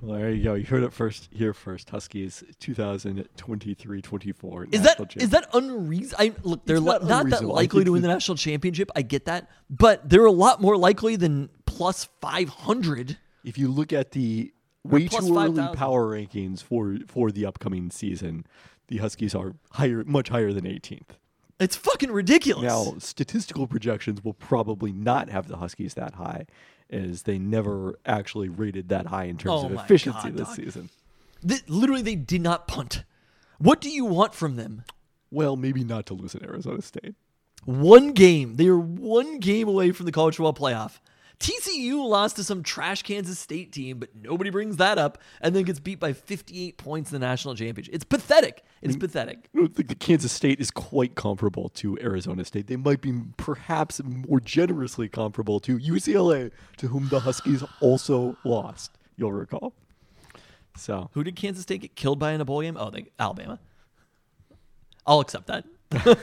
Well, 0.00 0.18
there 0.18 0.30
you 0.30 0.42
go. 0.42 0.54
You 0.54 0.64
heard 0.64 0.82
it 0.82 0.92
first 0.94 1.28
here 1.30 1.52
first. 1.52 1.90
Huskies 1.90 2.42
2023-24 2.60 4.74
Is 4.74 4.82
that 4.82 5.16
is 5.16 5.30
that 5.30 5.48
unreasonable? 5.52 6.36
Look, 6.42 6.64
they're 6.64 6.80
li- 6.80 6.86
not 6.86 7.04
not, 7.04 7.30
that 7.30 7.44
likely 7.44 7.84
to 7.84 7.92
win 7.92 8.02
the 8.02 8.08
national 8.08 8.36
championship. 8.36 8.90
I 8.96 9.02
get 9.02 9.26
that, 9.26 9.50
but 9.68 10.08
they're 10.08 10.24
a 10.24 10.32
lot 10.32 10.60
more 10.60 10.76
likely 10.78 11.16
than 11.16 11.50
plus 11.66 12.06
500. 12.20 13.18
if 13.44 13.58
you 13.58 13.68
look 13.68 13.92
at 13.92 14.12
the 14.12 14.52
way 14.84 15.06
too 15.06 15.18
early 15.18 15.56
5,000. 15.56 15.76
power 15.76 16.06
rankings 16.06 16.62
for 16.62 16.96
for 17.06 17.30
the 17.30 17.44
upcoming 17.44 17.90
season, 17.90 18.46
the 18.88 18.96
Huskies 18.98 19.34
are 19.34 19.54
higher, 19.72 20.02
much 20.04 20.30
higher 20.30 20.52
than 20.52 20.64
18th. 20.64 21.18
It's 21.60 21.76
fucking 21.76 22.10
ridiculous. 22.10 22.64
Now, 22.64 22.94
statistical 22.98 23.66
projections 23.66 24.24
will 24.24 24.32
probably 24.34 24.92
not 24.92 25.28
have 25.28 25.46
the 25.46 25.58
Huskies 25.58 25.94
that 25.94 26.14
high, 26.14 26.46
as 26.88 27.22
they 27.22 27.38
never 27.38 27.98
actually 28.06 28.48
rated 28.48 28.88
that 28.88 29.06
high 29.06 29.24
in 29.24 29.36
terms 29.36 29.62
Oh 29.62 29.66
of 29.66 29.72
efficiency 29.72 30.30
God, 30.30 30.36
this 30.36 30.48
dog. 30.48 30.56
season. 30.56 30.88
Th- 31.46 31.62
literally, 31.68 32.02
they 32.02 32.14
did 32.16 32.40
not 32.40 32.66
punt. 32.66 33.04
What 33.58 33.80
do 33.80 33.90
you 33.90 34.06
want 34.06 34.34
from 34.34 34.56
them? 34.56 34.84
Well, 35.30 35.54
maybe 35.54 35.84
not 35.84 36.06
to 36.06 36.14
lose 36.14 36.34
at 36.34 36.42
Arizona 36.42 36.82
State. 36.82 37.14
One 37.66 38.12
game. 38.12 38.56
They 38.56 38.66
are 38.68 38.78
one 38.78 39.38
game 39.38 39.68
away 39.68 39.92
from 39.92 40.06
the 40.06 40.12
college 40.12 40.36
football 40.36 40.54
playoff. 40.54 40.98
TCU 41.40 42.06
lost 42.06 42.36
to 42.36 42.44
some 42.44 42.62
trash 42.62 43.02
Kansas 43.02 43.38
State 43.38 43.72
team, 43.72 43.98
but 43.98 44.10
nobody 44.14 44.50
brings 44.50 44.76
that 44.76 44.98
up, 44.98 45.18
and 45.40 45.56
then 45.56 45.64
gets 45.64 45.80
beat 45.80 45.98
by 45.98 46.12
58 46.12 46.76
points 46.76 47.10
in 47.10 47.18
the 47.18 47.26
national 47.26 47.54
championship. 47.54 47.94
It's 47.94 48.04
pathetic. 48.04 48.62
It's 48.82 48.94
mm. 48.94 49.00
pathetic. 49.00 49.48
I 49.54 49.58
don't 49.58 49.74
think 49.74 49.88
the 49.88 49.94
Kansas 49.94 50.32
State 50.32 50.60
is 50.60 50.70
quite 50.70 51.14
comparable 51.14 51.70
to 51.70 51.98
Arizona 52.02 52.44
State. 52.44 52.66
They 52.66 52.76
might 52.76 53.00
be 53.00 53.22
perhaps 53.38 54.02
more 54.04 54.38
generously 54.38 55.08
comparable 55.08 55.60
to 55.60 55.78
UCLA, 55.78 56.50
to 56.76 56.88
whom 56.88 57.08
the 57.08 57.20
Huskies 57.20 57.64
also 57.80 58.36
lost. 58.44 58.98
You'll 59.16 59.32
recall. 59.32 59.72
So 60.76 61.08
Who 61.14 61.24
did 61.24 61.36
Kansas 61.36 61.62
State 61.62 61.80
get 61.80 61.96
killed 61.96 62.18
by 62.18 62.32
in 62.32 62.42
a 62.42 62.44
bowl 62.44 62.60
game? 62.60 62.76
Oh, 62.78 62.90
they, 62.90 63.06
Alabama. 63.18 63.58
I'll 65.06 65.20
accept 65.20 65.46
that. 65.46 65.64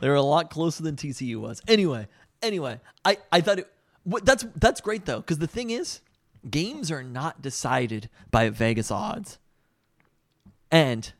they 0.00 0.08
were 0.08 0.16
a 0.16 0.22
lot 0.22 0.50
closer 0.50 0.82
than 0.82 0.96
TCU 0.96 1.36
was. 1.36 1.62
Anyway, 1.68 2.08
anyway, 2.44 2.80
I, 3.04 3.18
I 3.32 3.40
thought 3.40 3.58
it. 3.60 3.70
What, 4.04 4.24
that's 4.24 4.44
that's 4.56 4.80
great 4.80 5.06
though, 5.06 5.20
because 5.20 5.38
the 5.38 5.46
thing 5.46 5.70
is, 5.70 6.00
games 6.48 6.90
are 6.90 7.02
not 7.02 7.40
decided 7.40 8.10
by 8.30 8.50
Vegas 8.50 8.90
odds, 8.90 9.38
and 10.70 11.12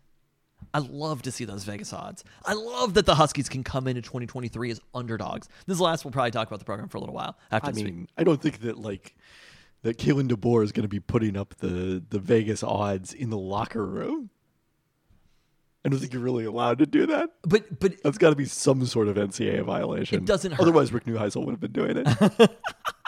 I 0.74 0.78
love 0.78 1.22
to 1.22 1.32
see 1.32 1.44
those 1.44 1.64
Vegas 1.64 1.92
odds. 1.92 2.24
I 2.44 2.54
love 2.54 2.94
that 2.94 3.06
the 3.06 3.14
Huskies 3.14 3.48
can 3.48 3.62
come 3.62 3.86
into 3.86 4.02
2023 4.02 4.72
as 4.72 4.80
underdogs. 4.94 5.48
This 5.66 5.80
last 5.80 6.04
we'll 6.04 6.12
probably 6.12 6.32
talk 6.32 6.48
about 6.48 6.58
the 6.58 6.64
program 6.64 6.88
for 6.88 6.98
a 6.98 7.00
little 7.00 7.14
while 7.14 7.38
after 7.52 7.68
I 7.68 7.72
this 7.72 7.82
week. 7.84 7.94
mean, 7.94 8.08
I 8.18 8.24
don't 8.24 8.42
think 8.42 8.60
that 8.60 8.78
like 8.78 9.14
that 9.82 9.98
Kalen 9.98 10.28
DeBoer 10.28 10.64
is 10.64 10.72
going 10.72 10.82
to 10.82 10.88
be 10.88 11.00
putting 11.00 11.36
up 11.36 11.54
the 11.56 12.02
the 12.10 12.18
Vegas 12.18 12.62
odds 12.62 13.14
in 13.14 13.30
the 13.30 13.38
locker 13.38 13.86
room. 13.86 14.30
I 15.84 15.90
don't 15.90 15.98
think 15.98 16.14
you're 16.14 16.22
really 16.22 16.46
allowed 16.46 16.78
to 16.78 16.86
do 16.86 17.06
that. 17.06 17.30
But 17.42 17.78
but 17.78 18.02
That's 18.02 18.16
got 18.16 18.30
to 18.30 18.36
be 18.36 18.46
some 18.46 18.84
sort 18.86 19.08
of 19.08 19.16
NCAA 19.16 19.64
violation. 19.64 20.22
It 20.22 20.24
doesn't 20.24 20.52
hurt. 20.52 20.60
Otherwise, 20.60 20.92
Rick 20.92 21.04
Neuheisel 21.04 21.44
would 21.44 21.52
have 21.52 21.60
been 21.60 21.72
doing 21.72 21.98
it. 21.98 22.50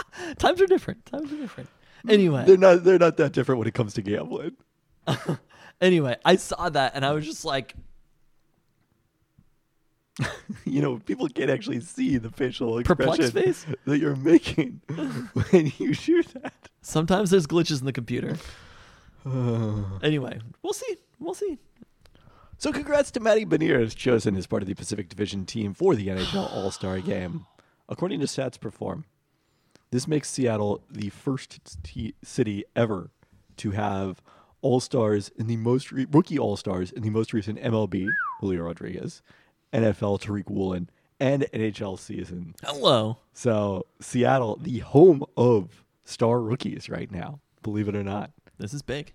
times 0.39 0.61
are 0.61 0.67
different. 0.67 1.07
Times 1.07 1.33
are 1.33 1.37
different. 1.37 1.71
Anyway, 2.09 2.45
they're 2.47 2.59
not. 2.59 2.85
They're 2.85 2.99
not 2.99 3.17
that 3.17 3.33
different 3.33 3.59
when 3.59 3.69
it 3.69 3.75
comes 3.75 3.95
to 3.95 4.03
gambling. 4.03 4.57
anyway, 5.81 6.17
I 6.25 6.37
saw 6.37 6.69
that 6.69 6.93
and 6.95 7.05
I 7.05 7.13
was 7.13 7.25
just 7.25 7.45
like, 7.45 7.75
you 10.65 10.83
know, 10.83 10.99
people 10.99 11.29
can't 11.29 11.51
actually 11.51 11.81
see 11.81 12.19
the 12.19 12.31
facial 12.31 12.83
Perplexed 12.83 13.21
expression 13.21 13.53
face? 13.53 13.67
that 13.87 13.99
you're 13.99 14.17
making 14.17 14.81
when 15.51 15.73
you 15.79 15.95
do 15.95 16.23
that. 16.43 16.53
sometimes 16.83 17.31
there's 17.31 17.47
glitches 17.47 17.81
in 17.81 17.87
the 17.87 17.93
computer. 17.93 18.37
anyway, 20.03 20.41
we'll 20.63 20.73
see. 20.73 20.97
We'll 21.19 21.35
see. 21.35 21.59
So, 22.59 22.73
congrats 22.73 23.11
to 23.13 23.21
Matty 23.21 23.45
Beniers, 23.45 23.95
chosen 23.95 24.37
as 24.37 24.47
part 24.47 24.63
of 24.63 24.69
the 24.69 24.75
Pacific 24.75 25.09
Division 25.09 25.45
team 25.45 25.75
for 25.75 25.95
the 25.95 26.09
NHL 26.09 26.51
All 26.55 26.71
Star 26.71 27.01
Game. 27.01 27.47
according 27.89 28.21
to 28.21 28.27
Stats 28.27 28.59
Perform, 28.59 29.05
this 29.91 30.09
makes 30.09 30.31
Seattle 30.31 30.83
the 30.91 31.11
first 31.11 31.83
t- 31.85 32.15
city 32.25 32.65
ever 32.75 33.11
to 33.59 33.71
have 33.73 34.23
all 34.63 34.81
stars 34.81 35.31
in 35.37 35.47
the 35.47 35.57
most 35.57 35.93
re- 35.93 36.07
rookie 36.11 36.39
all 36.39 36.57
stars 36.57 36.91
in 36.91 37.03
the 37.03 37.11
most 37.11 37.33
recent 37.33 37.61
MLB, 37.61 38.09
Julio 38.41 38.63
Rodriguez, 38.65 39.23
NFL, 39.73 40.21
Tariq 40.21 40.51
Woolen, 40.51 40.89
and 41.21 41.47
NHL 41.55 41.99
season. 41.99 42.55
Hello. 42.65 43.19
So 43.33 43.87
Seattle, 44.01 44.57
the 44.61 44.79
home 44.81 45.23
of 45.37 45.85
star 46.05 46.41
rookies 46.41 46.89
right 46.89 47.11
now, 47.13 47.41
believe 47.63 47.89
it 47.89 47.95
or 47.95 48.03
not. 48.03 48.33
This 48.59 48.73
is 48.75 48.83
big. 48.83 49.13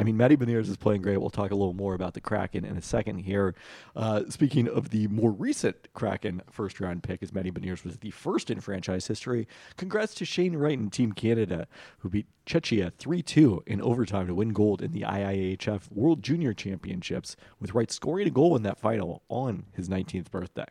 I 0.00 0.02
mean, 0.02 0.16
Matty 0.16 0.34
Beniers 0.34 0.66
is 0.70 0.78
playing 0.78 1.02
great. 1.02 1.18
We'll 1.18 1.28
talk 1.28 1.50
a 1.50 1.54
little 1.54 1.74
more 1.74 1.92
about 1.92 2.14
the 2.14 2.22
Kraken 2.22 2.64
in 2.64 2.74
a 2.74 2.80
second 2.80 3.18
here. 3.18 3.54
Uh, 3.94 4.22
speaking 4.30 4.66
of 4.66 4.88
the 4.88 5.08
more 5.08 5.30
recent 5.30 5.92
Kraken 5.92 6.40
first 6.50 6.80
round 6.80 7.02
pick, 7.02 7.22
as 7.22 7.34
Matty 7.34 7.50
Beniers 7.50 7.84
was 7.84 7.98
the 7.98 8.10
first 8.10 8.50
in 8.50 8.60
franchise 8.60 9.08
history. 9.08 9.46
Congrats 9.76 10.14
to 10.14 10.24
Shane 10.24 10.56
Wright 10.56 10.78
and 10.78 10.90
Team 10.90 11.12
Canada, 11.12 11.68
who 11.98 12.08
beat 12.08 12.26
Czechia 12.46 12.94
3 12.94 13.20
2 13.20 13.64
in 13.66 13.82
overtime 13.82 14.26
to 14.28 14.34
win 14.34 14.54
gold 14.54 14.80
in 14.80 14.92
the 14.92 15.02
IIHF 15.02 15.92
World 15.92 16.22
Junior 16.22 16.54
Championships, 16.54 17.36
with 17.60 17.74
Wright 17.74 17.90
scoring 17.90 18.26
a 18.26 18.30
goal 18.30 18.56
in 18.56 18.62
that 18.62 18.78
final 18.78 19.22
on 19.28 19.66
his 19.74 19.90
19th 19.90 20.30
birthday. 20.30 20.64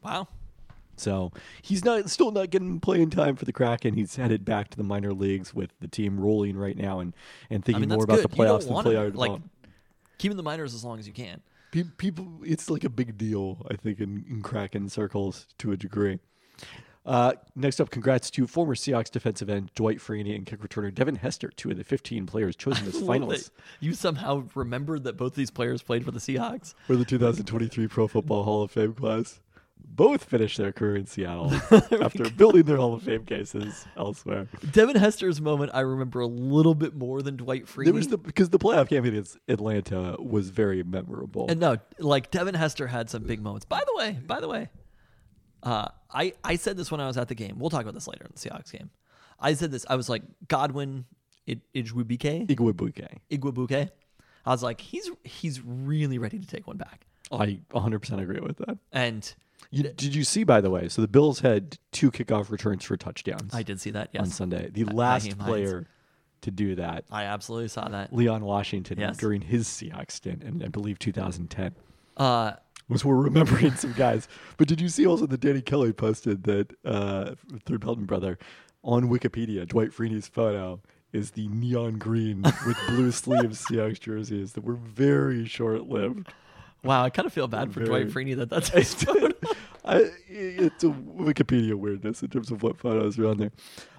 Wow. 0.00 0.28
So 1.00 1.32
he's 1.62 1.84
not 1.84 2.08
still 2.10 2.30
not 2.30 2.50
getting 2.50 2.78
playing 2.80 3.10
time 3.10 3.34
for 3.36 3.44
the 3.44 3.52
Kraken. 3.52 3.94
He's 3.94 4.16
headed 4.16 4.44
back 4.44 4.68
to 4.70 4.76
the 4.76 4.84
minor 4.84 5.12
leagues 5.12 5.54
with 5.54 5.70
the 5.80 5.88
team 5.88 6.20
rolling 6.20 6.56
right 6.56 6.76
now 6.76 7.00
and, 7.00 7.14
and 7.48 7.62
I 7.62 7.66
thinking 7.66 7.80
mean, 7.88 7.88
more 7.96 8.04
about 8.04 8.18
good. 8.20 8.30
the 8.30 8.36
You 8.36 8.44
don't 8.44 8.60
playoffs 8.60 8.64
than 8.64 8.74
want 8.74 8.86
player 8.86 9.06
him, 9.06 9.14
like 9.14 9.28
development. 9.30 9.50
keeping 10.18 10.36
the 10.36 10.42
minors 10.42 10.74
as 10.74 10.84
long 10.84 10.98
as 10.98 11.06
you 11.06 11.12
can. 11.12 11.40
People 11.96 12.26
it's 12.42 12.68
like 12.68 12.82
a 12.82 12.88
big 12.90 13.16
deal 13.16 13.64
i 13.70 13.76
think 13.76 14.00
in, 14.00 14.24
in 14.28 14.42
kraken 14.42 14.88
circles 14.88 15.46
to 15.58 15.70
a 15.70 15.76
degree 15.76 16.18
uh, 17.06 17.32
next 17.54 17.80
up 17.80 17.90
congrats 17.90 18.28
to 18.28 18.44
former 18.48 18.74
seahawks 18.74 19.08
defensive 19.08 19.48
end 19.48 19.70
dwight 19.76 19.98
freeney 19.98 20.34
and 20.34 20.46
kick 20.46 20.60
returner 20.60 20.92
devin 20.92 21.14
hester 21.14 21.48
two 21.54 21.70
of 21.70 21.76
the 21.76 21.84
15 21.84 22.26
players 22.26 22.56
chosen 22.56 22.84
as 22.88 22.94
finalists 23.00 23.50
You 23.78 23.94
somehow 23.94 24.44
remembered 24.56 25.04
that 25.04 25.16
both 25.16 25.34
these 25.36 25.52
players 25.52 25.80
played 25.80 26.04
for 26.04 26.10
the 26.10 26.18
Seahawks. 26.18 26.74
for 26.88 26.96
the 26.96 27.04
2023 27.04 27.86
pro 27.86 28.08
football 28.08 28.42
hall 28.42 28.62
of 28.64 28.72
fame 28.72 28.92
class 28.94 29.38
both 29.92 30.24
finished 30.24 30.56
their 30.56 30.72
career 30.72 30.96
in 30.96 31.06
seattle 31.06 31.52
after 32.00 32.30
building 32.30 32.62
their 32.62 32.76
hall 32.76 32.94
of 32.94 33.02
fame 33.02 33.24
cases 33.24 33.86
elsewhere 33.96 34.46
Devin 34.70 34.96
Hester's 34.96 35.40
moment 35.40 35.70
I 35.74 35.80
remember 35.80 36.20
a 36.20 36.26
little 36.26 36.74
bit 36.74 36.94
more 36.94 37.22
than 37.22 37.36
Dwight 37.36 37.66
Freeney. 37.66 37.84
there 37.86 37.94
was 37.94 38.08
the 38.08 38.18
because 38.18 38.50
the 38.50 38.58
playoff 38.58 38.88
game 38.88 39.04
against 39.04 39.36
atlanta 39.48 40.16
was 40.18 40.50
very 40.50 40.82
memorable 40.82 41.46
and 41.48 41.60
no, 41.60 41.76
like 41.98 42.30
Devin 42.30 42.54
Hester 42.54 42.86
had 42.86 43.10
some 43.10 43.24
big 43.24 43.42
moments. 43.42 43.64
By 43.66 43.80
the 43.86 43.94
way, 43.96 44.18
by 44.26 44.40
the 44.40 44.48
way, 44.48 44.68
uh, 45.62 45.88
I 46.10 46.32
I 46.42 46.56
said 46.56 46.76
this 46.76 46.90
when 46.90 47.00
I 47.00 47.06
was 47.06 47.16
at 47.16 47.28
the 47.28 47.34
game. 47.34 47.58
We'll 47.58 47.70
talk 47.70 47.82
about 47.82 47.94
this 47.94 48.06
later 48.08 48.24
in 48.24 48.30
the 48.34 48.38
Seahawks 48.38 48.72
game. 48.72 48.90
I 49.38 49.54
said 49.54 49.70
this. 49.70 49.84
I 49.88 49.96
was 49.96 50.08
like 50.08 50.22
Godwin 50.48 51.04
I- 51.48 51.60
Ijwibuke, 51.74 52.46
Igwebuike. 52.48 53.18
Igwebuike. 53.30 53.90
I 54.46 54.50
was 54.50 54.62
like, 54.62 54.80
he's 54.80 55.10
he's 55.24 55.60
really 55.64 56.18
ready 56.18 56.38
to 56.38 56.46
take 56.46 56.66
one 56.66 56.76
back. 56.76 57.06
i 57.32 57.58
100% 57.72 58.20
agree 58.22 58.40
with 58.40 58.58
that 58.58 58.78
And 58.92 59.32
You, 59.70 59.84
did 59.84 60.14
you 60.14 60.24
see, 60.24 60.42
by 60.44 60.60
the 60.60 60.70
way? 60.70 60.88
So 60.88 61.00
the 61.00 61.08
Bills 61.08 61.40
had 61.40 61.78
two 61.92 62.10
kickoff 62.10 62.50
returns 62.50 62.84
for 62.84 62.96
touchdowns 62.96 63.54
I 63.54 63.62
did 63.62 63.80
see 63.80 63.90
that. 63.90 64.10
Yes. 64.12 64.22
On 64.22 64.28
Sunday. 64.30 64.68
The 64.70 64.84
Nyheim 64.84 64.92
last 64.94 65.26
Hines. 65.32 65.42
player 65.44 65.86
to 66.42 66.50
do 66.50 66.74
that, 66.76 67.04
I 67.10 67.24
absolutely 67.24 67.68
saw 67.68 67.86
that. 67.88 68.12
Leon 68.12 68.44
Washington, 68.44 68.98
Yes. 68.98 69.16
during 69.18 69.42
his 69.42 69.68
Seahawks 69.68 70.12
stint 70.12 70.42
and 70.42 70.62
I 70.64 70.68
believe, 70.68 70.98
2010. 70.98 71.74
Uh, 72.16 72.52
Was 72.88 73.04
we're 73.04 73.14
remembering 73.16 73.74
some 73.76 73.92
guys. 73.92 74.26
But 74.56 74.66
did 74.66 74.80
you 74.80 74.88
see 74.88 75.06
also 75.06 75.26
that 75.26 75.40
Danny 75.40 75.60
Kelly 75.60 75.92
posted 75.92 76.44
that 76.44 76.72
uh, 76.84 77.34
Third 77.66 77.82
Pelton 77.82 78.06
brother 78.06 78.38
on 78.82 79.08
Wikipedia, 79.10 79.68
Dwight 79.68 79.90
Freeney's 79.90 80.26
photo 80.28 80.80
is 81.12 81.32
the 81.32 81.46
neon 81.48 81.98
green 81.98 82.42
with 82.66 82.78
blue 82.88 83.10
sleeves 83.12 83.64
Seahawks 83.66 84.00
jerseys 84.00 84.54
that 84.54 84.64
were 84.64 84.74
very 84.74 85.44
short 85.46 85.82
lived. 85.88 86.32
Wow, 86.84 87.04
I 87.04 87.10
kind 87.10 87.26
of 87.26 87.32
feel 87.32 87.48
bad 87.48 87.72
for 87.72 87.84
Dwight 87.84 88.08
Freeney 88.08 88.36
that 88.36 88.50
that's 88.50 88.68
his 88.70 88.94
photo. 88.94 89.28
I, 89.84 90.10
it's 90.28 90.84
a 90.84 90.88
Wikipedia 90.88 91.74
weirdness 91.74 92.22
in 92.22 92.28
terms 92.28 92.50
of 92.50 92.62
what 92.62 92.76
photos 92.78 93.18
are 93.18 93.26
on 93.28 93.38
there. 93.38 93.50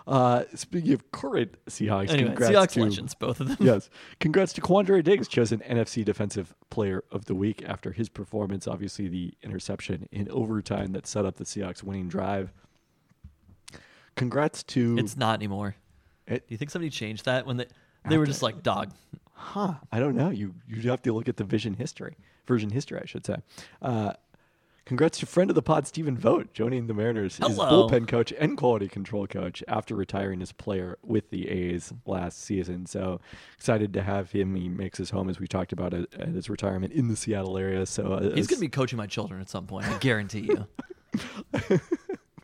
Uh, 0.07 0.43
speaking 0.55 0.93
of 0.93 1.11
current 1.11 1.55
Seahawks, 1.67 2.09
Anyway, 2.09 2.29
congrats 2.29 2.51
Seahawks 2.53 2.71
to, 2.73 2.83
legends, 2.83 3.15
both 3.15 3.39
of 3.39 3.47
them. 3.47 3.57
yes, 3.59 3.89
congrats 4.19 4.51
to 4.53 4.61
Quandre 4.61 5.03
Diggs, 5.03 5.27
chosen 5.27 5.59
NFC 5.59 6.03
Defensive 6.05 6.53
Player 6.69 7.03
of 7.11 7.25
the 7.25 7.35
Week 7.35 7.63
after 7.65 7.91
his 7.91 8.09
performance. 8.09 8.67
Obviously, 8.67 9.07
the 9.07 9.33
interception 9.43 10.07
in 10.11 10.29
overtime 10.29 10.91
that 10.93 11.05
set 11.07 11.25
up 11.25 11.37
the 11.37 11.43
Seahawks 11.45 11.83
winning 11.83 12.07
drive. 12.09 12.51
Congrats 14.15 14.63
to 14.63 14.97
It's 14.97 15.15
not 15.17 15.35
anymore. 15.35 15.75
It- 16.27 16.47
Do 16.47 16.53
you 16.53 16.57
think 16.57 16.71
somebody 16.71 16.89
changed 16.89 17.25
that 17.25 17.45
when 17.45 17.57
they 17.57 17.65
they 18.09 18.17
were 18.17 18.25
just 18.25 18.41
like 18.41 18.63
dog? 18.63 18.91
Huh. 19.41 19.73
I 19.91 19.99
don't 19.99 20.15
know. 20.15 20.29
You 20.29 20.53
you 20.67 20.89
have 20.91 21.01
to 21.03 21.13
look 21.13 21.27
at 21.27 21.37
the 21.37 21.43
vision 21.43 21.73
history, 21.73 22.15
version 22.45 22.69
history, 22.69 22.99
I 23.01 23.05
should 23.05 23.25
say. 23.25 23.37
Uh, 23.81 24.13
congrats 24.85 25.19
to 25.19 25.25
friend 25.25 25.49
of 25.49 25.55
the 25.55 25.61
pod, 25.61 25.87
Stephen 25.87 26.17
Vogt, 26.17 26.53
joining 26.53 26.87
the 26.87 26.93
Mariners, 26.93 27.37
Hello. 27.37 27.87
bullpen 27.89 28.07
coach 28.07 28.31
and 28.39 28.55
quality 28.57 28.87
control 28.87 29.25
coach 29.27 29.63
after 29.67 29.95
retiring 29.95 30.41
as 30.41 30.51
player 30.51 30.97
with 31.03 31.29
the 31.31 31.49
A's 31.49 31.91
last 32.05 32.41
season. 32.43 32.85
So 32.85 33.19
excited 33.57 33.93
to 33.93 34.03
have 34.03 34.31
him. 34.31 34.55
He 34.55 34.69
makes 34.69 34.97
his 34.97 35.09
home, 35.09 35.29
as 35.29 35.39
we 35.39 35.47
talked 35.47 35.73
about, 35.73 35.93
at, 35.93 36.13
at 36.13 36.29
his 36.29 36.49
retirement 36.49 36.93
in 36.93 37.07
the 37.07 37.15
Seattle 37.15 37.57
area. 37.57 37.85
So 37.85 38.13
uh, 38.13 38.21
He's 38.35 38.47
going 38.47 38.57
to 38.57 38.61
be 38.61 38.69
coaching 38.69 38.97
my 38.97 39.07
children 39.07 39.41
at 39.41 39.49
some 39.49 39.65
point. 39.65 39.87
I 39.87 39.97
guarantee 39.97 40.41
you. 40.49 40.67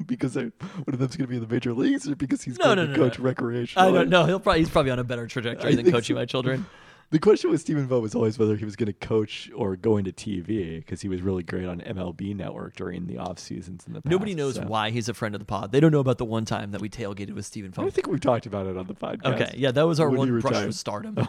because 0.06 0.38
I, 0.38 0.44
one 0.44 0.54
of 0.94 1.00
them's 1.00 1.16
going 1.16 1.26
to 1.26 1.28
be 1.28 1.36
in 1.38 1.42
the 1.42 1.48
major 1.54 1.74
leagues, 1.74 2.08
or 2.08 2.16
because 2.16 2.42
he's 2.44 2.58
No, 2.58 2.66
going 2.66 2.78
no, 2.78 2.86
to 2.88 2.92
no, 2.92 2.98
coach 2.98 3.20
no. 3.20 3.26
recreational. 3.26 3.88
I 3.88 3.92
don't 3.92 4.10
know. 4.10 4.26
He'll 4.26 4.40
probably 4.40 4.60
he's 4.62 4.70
probably 4.70 4.92
on 4.92 5.00
a 5.00 5.04
better 5.04 5.28
trajectory 5.28 5.74
I 5.74 5.76
than 5.76 5.92
coaching 5.92 6.16
so. 6.16 6.20
my 6.20 6.26
children. 6.26 6.66
The 7.10 7.20
question 7.20 7.50
with 7.50 7.62
Stephen 7.62 7.88
Vogt 7.88 8.02
was 8.02 8.16
always 8.16 8.38
whether 8.38 8.58
he 8.58 8.66
was 8.66 8.76
going 8.76 8.88
to 8.88 8.94
coach 8.94 9.50
or 9.56 9.78
go 9.78 9.96
into 9.96 10.12
TV 10.12 10.78
because 10.78 11.02
he 11.02 11.08
was 11.08 11.22
really 11.22 11.42
great 11.42 11.66
on 11.66 11.80
MLB 11.80 12.36
Network 12.36 12.76
during 12.76 13.08
the 13.08 13.18
off 13.18 13.40
seasons 13.40 13.86
in 13.88 13.94
the 13.94 14.02
past. 14.02 14.12
Nobody 14.12 14.36
knows 14.36 14.56
so- 14.56 14.64
why 14.64 14.90
he's 14.90 15.08
a 15.08 15.14
friend 15.14 15.34
of 15.34 15.40
the 15.40 15.46
pod. 15.46 15.72
They 15.72 15.80
don't 15.80 15.94
know 15.94 16.02
about 16.02 16.18
the 16.18 16.26
one 16.26 16.44
time 16.44 16.72
that 16.72 16.82
we 16.82 16.90
tailgated 16.90 17.34
with 17.34 17.46
Stephen 17.46 17.72
Vogt. 17.72 17.88
I 17.88 17.92
think 17.92 18.08
we 18.08 18.20
talked 18.20 18.46
about 18.46 18.68
it 18.68 18.76
on 18.76 18.88
the 18.88 18.94
podcast. 18.94 19.42
Okay, 19.42 19.54
yeah, 19.56 19.72
that 19.72 19.84
was 19.84 20.02
our 20.02 20.10
When 20.10 20.20
one 20.20 20.40
brush 20.42 20.66
with 20.66 20.76
stardom. 20.76 21.18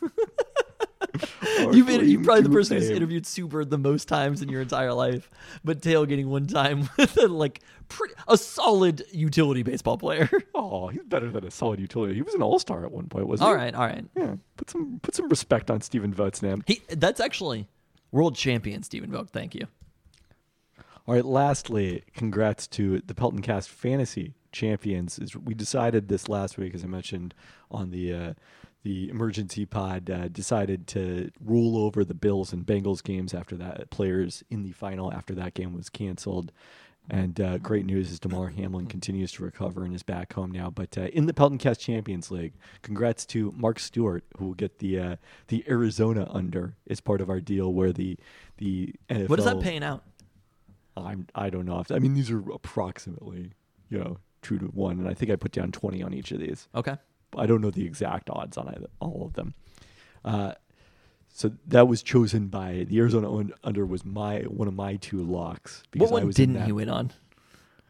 You've 1.72 1.86
been, 1.86 2.08
you're 2.08 2.22
probably 2.22 2.42
the 2.42 2.50
person 2.50 2.76
who's 2.76 2.90
interviewed 2.90 3.26
Bird 3.48 3.70
the 3.70 3.78
most 3.78 4.08
times 4.08 4.42
in 4.42 4.48
your 4.48 4.62
entire 4.62 4.92
life, 4.92 5.30
but 5.64 5.80
tailgating 5.80 6.26
one 6.26 6.46
time 6.46 6.88
with 6.96 7.16
a, 7.16 7.28
like 7.28 7.60
pretty, 7.88 8.14
a 8.26 8.36
solid 8.36 9.04
utility 9.12 9.62
baseball 9.62 9.98
player. 9.98 10.28
Oh, 10.54 10.88
he's 10.88 11.04
better 11.04 11.30
than 11.30 11.44
a 11.44 11.50
solid 11.52 11.78
utility. 11.78 12.14
He 12.14 12.22
was 12.22 12.34
an 12.34 12.42
all 12.42 12.58
star 12.58 12.84
at 12.84 12.90
one 12.90 13.06
point, 13.06 13.28
wasn't 13.28 13.48
all 13.48 13.54
he? 13.54 13.58
All 13.58 13.64
right, 13.64 13.74
all 13.74 13.86
right. 13.86 14.04
Yeah. 14.16 14.34
Put 14.56 14.70
some 14.70 14.98
put 15.02 15.14
some 15.14 15.28
respect 15.28 15.70
on 15.70 15.80
Stephen 15.80 16.12
Vogt's 16.12 16.42
name. 16.42 16.64
He 16.66 16.82
that's 16.88 17.20
actually 17.20 17.68
world 18.10 18.34
champion 18.34 18.82
Stephen 18.82 19.10
Vogt. 19.10 19.30
Thank 19.30 19.54
you. 19.54 19.66
All 21.06 21.14
right. 21.14 21.24
Lastly, 21.24 22.02
congrats 22.14 22.66
to 22.68 23.00
the 23.06 23.14
Pelton 23.14 23.40
Cast 23.40 23.68
Fantasy 23.68 24.34
Champions. 24.52 25.18
Is 25.18 25.36
we 25.36 25.54
decided 25.54 26.08
this 26.08 26.28
last 26.28 26.58
week, 26.58 26.74
as 26.74 26.82
I 26.82 26.88
mentioned 26.88 27.34
on 27.70 27.90
the 27.90 28.12
uh, 28.12 28.34
the 28.82 29.08
emergency 29.10 29.66
pod, 29.66 30.10
uh, 30.10 30.28
decided 30.28 30.86
to 30.88 31.30
rule 31.44 31.76
over 31.78 32.04
the 32.04 32.14
Bills 32.14 32.52
and 32.52 32.64
Bengals 32.66 33.02
games 33.02 33.34
after 33.34 33.56
that 33.56 33.90
players 33.90 34.42
in 34.50 34.62
the 34.62 34.72
final 34.72 35.12
after 35.12 35.34
that 35.34 35.54
game 35.54 35.74
was 35.74 35.88
canceled. 35.88 36.52
And 37.10 37.40
uh, 37.40 37.58
great 37.58 37.86
news 37.86 38.10
is 38.10 38.20
Damar 38.20 38.48
Hamlin 38.48 38.86
continues 38.86 39.32
to 39.32 39.42
recover 39.42 39.82
and 39.82 39.94
is 39.94 40.02
back 40.02 40.34
home 40.34 40.50
now. 40.50 40.68
But 40.68 40.98
uh, 40.98 41.02
in 41.02 41.26
the 41.26 41.32
Pelton 41.32 41.56
Cast 41.56 41.80
Champions 41.80 42.30
League, 42.30 42.52
congrats 42.82 43.24
to 43.26 43.52
Mark 43.56 43.78
Stewart, 43.78 44.24
who 44.36 44.46
will 44.46 44.54
get 44.54 44.78
the 44.78 45.00
uh, 45.00 45.16
the 45.48 45.64
Arizona 45.68 46.28
under 46.30 46.76
as 46.88 47.00
part 47.00 47.22
of 47.22 47.30
our 47.30 47.40
deal, 47.40 47.72
where 47.72 47.92
the 47.92 48.18
the 48.58 48.94
NFL 49.08 49.28
What 49.30 49.38
is 49.38 49.46
that 49.46 49.60
paying 49.60 49.82
out? 49.82 50.04
I'm 50.96 51.26
I 51.34 51.48
don't 51.48 51.64
know 51.64 51.80
if 51.80 51.90
I 51.90 51.98
mean 51.98 52.12
these 52.12 52.30
are 52.30 52.42
approximately 52.50 53.52
you 53.88 53.98
know 53.98 54.18
two 54.42 54.58
to 54.58 54.66
one, 54.66 54.98
and 54.98 55.08
I 55.08 55.14
think 55.14 55.30
I 55.30 55.36
put 55.36 55.52
down 55.52 55.72
twenty 55.72 56.02
on 56.02 56.12
each 56.12 56.30
of 56.30 56.40
these. 56.40 56.68
Okay. 56.74 56.96
I 57.36 57.46
don't 57.46 57.60
know 57.60 57.70
the 57.70 57.84
exact 57.86 58.30
odds 58.30 58.56
on 58.56 58.68
either, 58.68 58.88
all 59.00 59.24
of 59.24 59.34
them. 59.34 59.54
Uh, 60.24 60.52
so 61.28 61.52
that 61.68 61.86
was 61.86 62.02
chosen 62.02 62.48
by 62.48 62.84
the 62.88 62.98
Arizona 62.98 63.52
under 63.62 63.86
was 63.86 64.04
my 64.04 64.40
one 64.42 64.66
of 64.66 64.74
my 64.74 64.96
two 64.96 65.22
locks 65.22 65.82
because 65.90 66.10
What 66.10 66.22
I 66.22 66.24
was 66.24 66.36
didn't 66.36 66.62
he 66.64 66.72
win 66.72 66.88
on? 66.88 67.12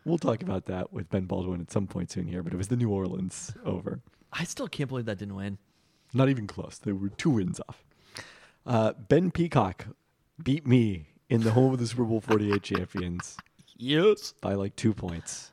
We'll 0.05 0.19
talk 0.19 0.43
about 0.43 0.67
that 0.67 0.93
with 0.93 1.09
Ben 1.11 1.25
Baldwin 1.27 1.61
at 1.61 1.71
some 1.71 1.87
point 1.87 2.11
soon 2.11 2.27
here, 2.27 2.43
but 2.43 2.53
it 2.53 2.57
was 2.57 2.69
the 2.69 2.77
New 2.77 2.91
Orleans 2.91 3.53
over. 3.65 4.01
I 4.33 4.45
still 4.45 4.69
can't 4.69 4.89
believe 4.89 5.07
that 5.07 5.19
didn't 5.19 5.35
win. 5.35 5.59
Not 6.15 6.29
even 6.29 6.47
close. 6.47 6.79
They 6.79 6.93
were 6.93 7.11
two 7.11 7.31
wins 7.31 7.61
off. 7.69 7.85
Uh, 8.67 8.93
ben 8.95 9.31
Peacock 9.31 9.87
beat 10.43 10.67
me 10.67 11.09
in 11.29 11.43
the 11.43 11.53
home 11.53 11.73
of 11.73 11.79
the 11.79 11.87
Super 11.87 12.05
Bowl 12.05 12.21
48 12.21 12.63
champions. 12.63 13.37
Yes. 13.81 14.35
by 14.41 14.55
like 14.55 14.75
two 14.75 14.93
points. 14.93 15.53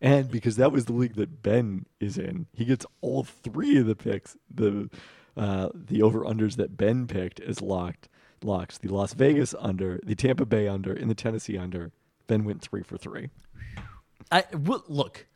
And 0.00 0.30
because 0.30 0.56
that 0.56 0.72
was 0.72 0.84
the 0.84 0.92
league 0.92 1.14
that 1.14 1.42
Ben 1.42 1.86
is 2.00 2.18
in, 2.18 2.46
he 2.52 2.64
gets 2.64 2.84
all 3.00 3.24
three 3.24 3.78
of 3.78 3.86
the 3.86 3.96
picks, 3.96 4.36
the 4.52 4.90
uh, 5.36 5.68
the 5.74 6.02
over 6.02 6.20
unders 6.20 6.56
that 6.56 6.76
Ben 6.76 7.06
picked 7.06 7.40
as 7.40 7.60
locked 7.60 8.08
locks. 8.42 8.78
The 8.78 8.88
Las 8.88 9.14
Vegas 9.14 9.54
under, 9.58 10.00
the 10.04 10.14
Tampa 10.14 10.46
Bay 10.46 10.68
under, 10.68 10.92
and 10.92 11.10
the 11.10 11.14
Tennessee 11.14 11.58
under. 11.58 11.92
Ben 12.26 12.44
went 12.44 12.62
three 12.62 12.82
for 12.82 12.96
three. 12.96 13.30
I 14.30 14.42
w- 14.50 14.82
look. 14.88 15.26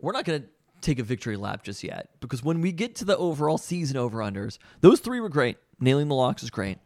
We're 0.00 0.12
not 0.12 0.24
going 0.24 0.42
to 0.42 0.48
take 0.82 0.98
a 0.98 1.02
victory 1.02 1.36
lap 1.36 1.62
just 1.62 1.82
yet 1.82 2.10
because 2.20 2.44
when 2.44 2.60
we 2.60 2.70
get 2.70 2.94
to 2.96 3.04
the 3.04 3.16
overall 3.16 3.58
season 3.58 3.96
over 3.96 4.18
unders, 4.18 4.58
those 4.80 5.00
three 5.00 5.20
were 5.20 5.30
great. 5.30 5.56
Nailing 5.80 6.08
the 6.08 6.14
locks 6.14 6.42
is 6.42 6.50
great. 6.50 6.78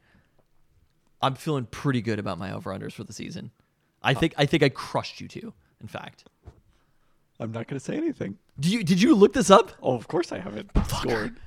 I'm 1.21 1.35
feeling 1.35 1.67
pretty 1.67 2.01
good 2.01 2.19
about 2.19 2.39
my 2.39 2.53
over 2.53 2.71
unders 2.71 2.93
for 2.93 3.05
the 3.05 3.13
season. 3.13 3.51
I 4.03 4.15
think 4.15 4.35
I 4.39 4.47
think 4.47 4.63
I 4.63 4.71
crushed 4.71 5.21
you 5.21 5.29
two. 5.29 5.53
In 5.81 5.89
fact, 5.89 6.25
I'm 7.41 7.53
not 7.53 7.67
going 7.67 7.79
to 7.79 7.85
say 7.85 7.97
anything. 7.97 8.37
do 8.61 8.69
you 8.69 8.85
did 8.85 9.01
you 9.01 9.15
look 9.15 9.33
this 9.33 9.51
up? 9.51 9.73
Oh, 9.83 9.95
of 9.95 10.07
course 10.07 10.31
I 10.31 10.39
haven't 10.39 10.71
scored. 10.89 11.41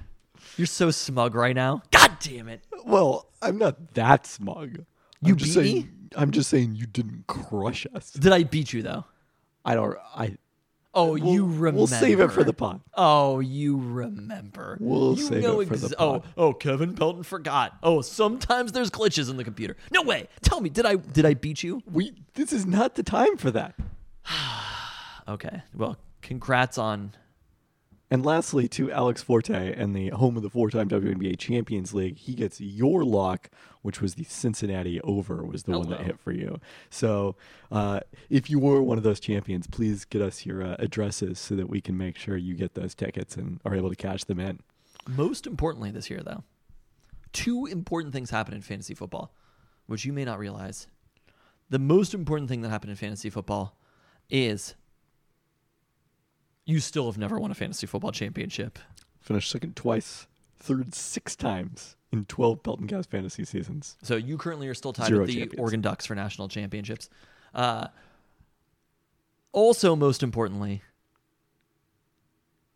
You're 0.57 0.67
so 0.67 0.89
smug 0.89 1.35
right 1.35 1.55
now. 1.55 1.83
God 1.91 2.17
damn 2.19 2.49
it! 2.49 2.61
Well, 2.83 3.29
I'm 3.41 3.59
not 3.59 3.93
that 3.93 4.25
smug. 4.25 4.79
You 5.21 5.33
I'm 5.33 5.37
just 5.37 5.55
beat 5.55 5.85
me? 5.85 5.89
I'm 6.15 6.31
just 6.31 6.49
saying 6.49 6.75
you 6.75 6.87
didn't 6.87 7.27
crush 7.27 7.85
us. 7.93 8.11
Did 8.11 8.33
I 8.33 8.43
beat 8.43 8.73
you 8.73 8.81
though? 8.81 9.05
I 9.63 9.75
don't. 9.75 9.95
I. 10.15 10.37
Oh, 10.95 11.13
We'll, 11.13 11.33
you 11.33 11.45
remember. 11.45 11.77
We'll 11.77 11.87
save 11.87 12.19
it 12.19 12.31
for 12.31 12.43
the 12.43 12.53
pod. 12.53 12.81
Oh, 12.93 13.39
you 13.39 13.77
remember. 13.77 14.77
We'll 14.79 15.15
you 15.15 15.23
save 15.23 15.41
know 15.41 15.59
it 15.59 15.67
for 15.67 15.77
the 15.77 15.95
Oh, 15.97 16.23
oh, 16.37 16.53
Kevin 16.53 16.93
Pelton 16.93 17.23
forgot. 17.23 17.77
Oh, 17.81 18.01
sometimes 18.01 18.73
there's 18.73 18.91
glitches 18.91 19.29
in 19.29 19.37
the 19.37 19.43
computer. 19.43 19.75
No 19.91 20.03
way. 20.03 20.27
Tell 20.41 20.59
me, 20.59 20.69
did 20.69 20.85
I 20.85 20.95
did 20.95 21.25
I 21.25 21.35
beat 21.35 21.63
you? 21.63 21.81
We. 21.91 22.13
This 22.33 22.51
is 22.51 22.65
not 22.65 22.95
the 22.95 23.03
time 23.03 23.37
for 23.37 23.51
that. 23.51 23.75
Okay. 25.27 25.61
Well, 25.73 25.97
congrats 26.21 26.77
on 26.77 27.13
And 28.11 28.25
lastly, 28.25 28.67
to 28.69 28.91
Alex 28.91 29.23
Forte 29.23 29.73
and 29.73 29.95
the 29.95 30.09
home 30.09 30.37
of 30.37 30.43
the 30.43 30.49
four-time 30.49 30.87
WNBA 30.89 31.37
Champions 31.39 31.93
League, 31.93 32.17
he 32.17 32.35
gets 32.35 32.61
your 32.61 33.03
lock, 33.03 33.49
which 33.81 34.01
was 34.01 34.15
the 34.15 34.23
Cincinnati 34.25 35.01
over, 35.01 35.43
was 35.43 35.63
the 35.63 35.79
one 35.79 35.89
that 35.89 36.01
hit 36.01 36.19
for 36.19 36.31
you. 36.31 36.59
So, 36.89 37.35
uh, 37.71 38.01
if 38.29 38.49
you 38.49 38.59
were 38.59 38.81
one 38.83 38.97
of 38.97 39.03
those 39.03 39.19
champions, 39.19 39.65
please 39.65 40.05
get 40.05 40.21
us 40.21 40.45
your 40.45 40.61
uh, 40.63 40.75
addresses 40.77 41.39
so 41.39 41.55
that 41.55 41.69
we 41.69 41.81
can 41.81 41.97
make 41.97 42.17
sure 42.17 42.37
you 42.37 42.53
get 42.53 42.75
those 42.75 42.93
tickets 42.93 43.35
and 43.35 43.59
are 43.65 43.73
able 43.73 43.89
to 43.89 43.95
cash 43.95 44.25
them 44.25 44.39
in. 44.39 44.59
most 45.07 45.47
importantly 45.47 45.89
this 45.91 46.09
year 46.09 46.21
though. 46.23 46.43
Two 47.31 47.65
important 47.65 48.13
things 48.13 48.29
happen 48.29 48.53
in 48.53 48.61
fantasy 48.61 48.93
football, 48.93 49.33
which 49.87 50.05
you 50.05 50.13
may 50.13 50.23
not 50.23 50.37
realize. 50.37 50.87
The 51.69 51.79
most 51.79 52.13
important 52.13 52.47
thing 52.47 52.61
that 52.61 52.69
happened 52.69 52.91
in 52.91 52.95
fantasy 52.97 53.31
football 53.31 53.75
is 54.29 54.75
you 56.65 56.79
still 56.79 57.05
have 57.07 57.17
never 57.17 57.39
won 57.39 57.51
a 57.51 57.55
fantasy 57.55 57.85
football 57.87 58.11
championship. 58.11 58.79
Finished 59.21 59.49
second 59.51 59.75
twice, 59.75 60.27
third 60.59 60.93
six 60.93 61.35
times 61.35 61.95
in 62.11 62.25
12 62.25 62.61
Pelton 62.63 62.87
Cast 62.87 63.09
fantasy 63.09 63.43
seasons. 63.45 63.97
So 64.03 64.15
you 64.15 64.37
currently 64.37 64.67
are 64.67 64.73
still 64.73 64.93
tied 64.93 65.07
Zero 65.07 65.21
with 65.21 65.29
the 65.29 65.39
champions. 65.39 65.59
Oregon 65.61 65.81
Ducks 65.81 66.05
for 66.05 66.15
national 66.15 66.47
championships. 66.49 67.09
Uh, 67.53 67.87
also, 69.51 69.95
most 69.95 70.23
importantly, 70.23 70.81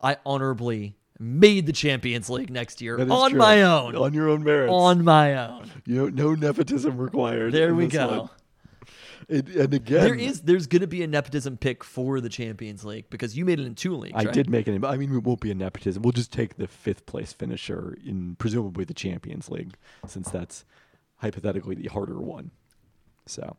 I 0.01 0.17
honorably 0.25 0.96
made 1.20 1.65
the 1.65 1.74
Champions 1.74 2.29
League 2.29 2.51
next 2.51 2.79
year 2.82 2.98
That 2.98 3.08
is 3.08 3.12
on 3.12 3.32
true. 3.32 3.39
my 3.39 3.63
own. 3.63 3.96
On 3.96 4.13
your 4.13 4.29
own 4.29 4.44
merits. 4.44 4.72
On 4.72 5.03
my 5.03 5.36
own. 5.48 5.72
you 5.86 5.96
know, 5.96 6.10
no 6.10 6.36
nepotism 6.36 6.98
required. 6.98 7.53
There 7.53 7.70
in 7.70 7.75
we 7.75 7.86
this 7.86 7.94
go. 7.94 8.08
one. 8.20 8.29
It, 9.29 9.50
and 9.50 9.74
again, 9.74 10.03
There 10.03 10.15
is 10.15 10.41
there's 10.41 10.67
going 10.67 10.81
to 10.81 10.88
be 10.88 11.03
a 11.03 11.07
nepotism 11.07 11.57
pick 11.57 11.84
for 11.84 12.22
the 12.22 12.29
Champions 12.29 12.86
League 12.86 13.10
because 13.10 13.38
you 13.38 13.43
made 13.43 13.60
it 13.60 13.65
in 13.65 13.75
two 13.75 13.96
leagues. 13.96 14.15
I 14.15 14.24
right? 14.24 14.34
did 14.34 14.50
make 14.50 14.67
it. 14.67 14.74
In. 14.74 14.86
I 14.86 14.96
mean, 14.96 15.13
it 15.13 15.24
won't 15.24 15.41
be 15.41 15.51
a 15.51 15.55
nepotism. 15.55 16.01
We'll 16.01 16.13
just 16.13 16.31
take 16.31 16.55
the 16.55 16.67
fifth 16.67 17.05
place 17.05 17.34
finisher 17.34 17.98
in 18.05 18.36
presumably 18.38 18.86
the 18.86 18.93
Champions 18.93 19.50
League, 19.50 19.75
since 20.07 20.29
that's 20.29 20.63
hypothetically 21.17 21.75
the 21.75 21.89
harder 21.89 22.19
one. 22.19 22.51
So, 23.25 23.57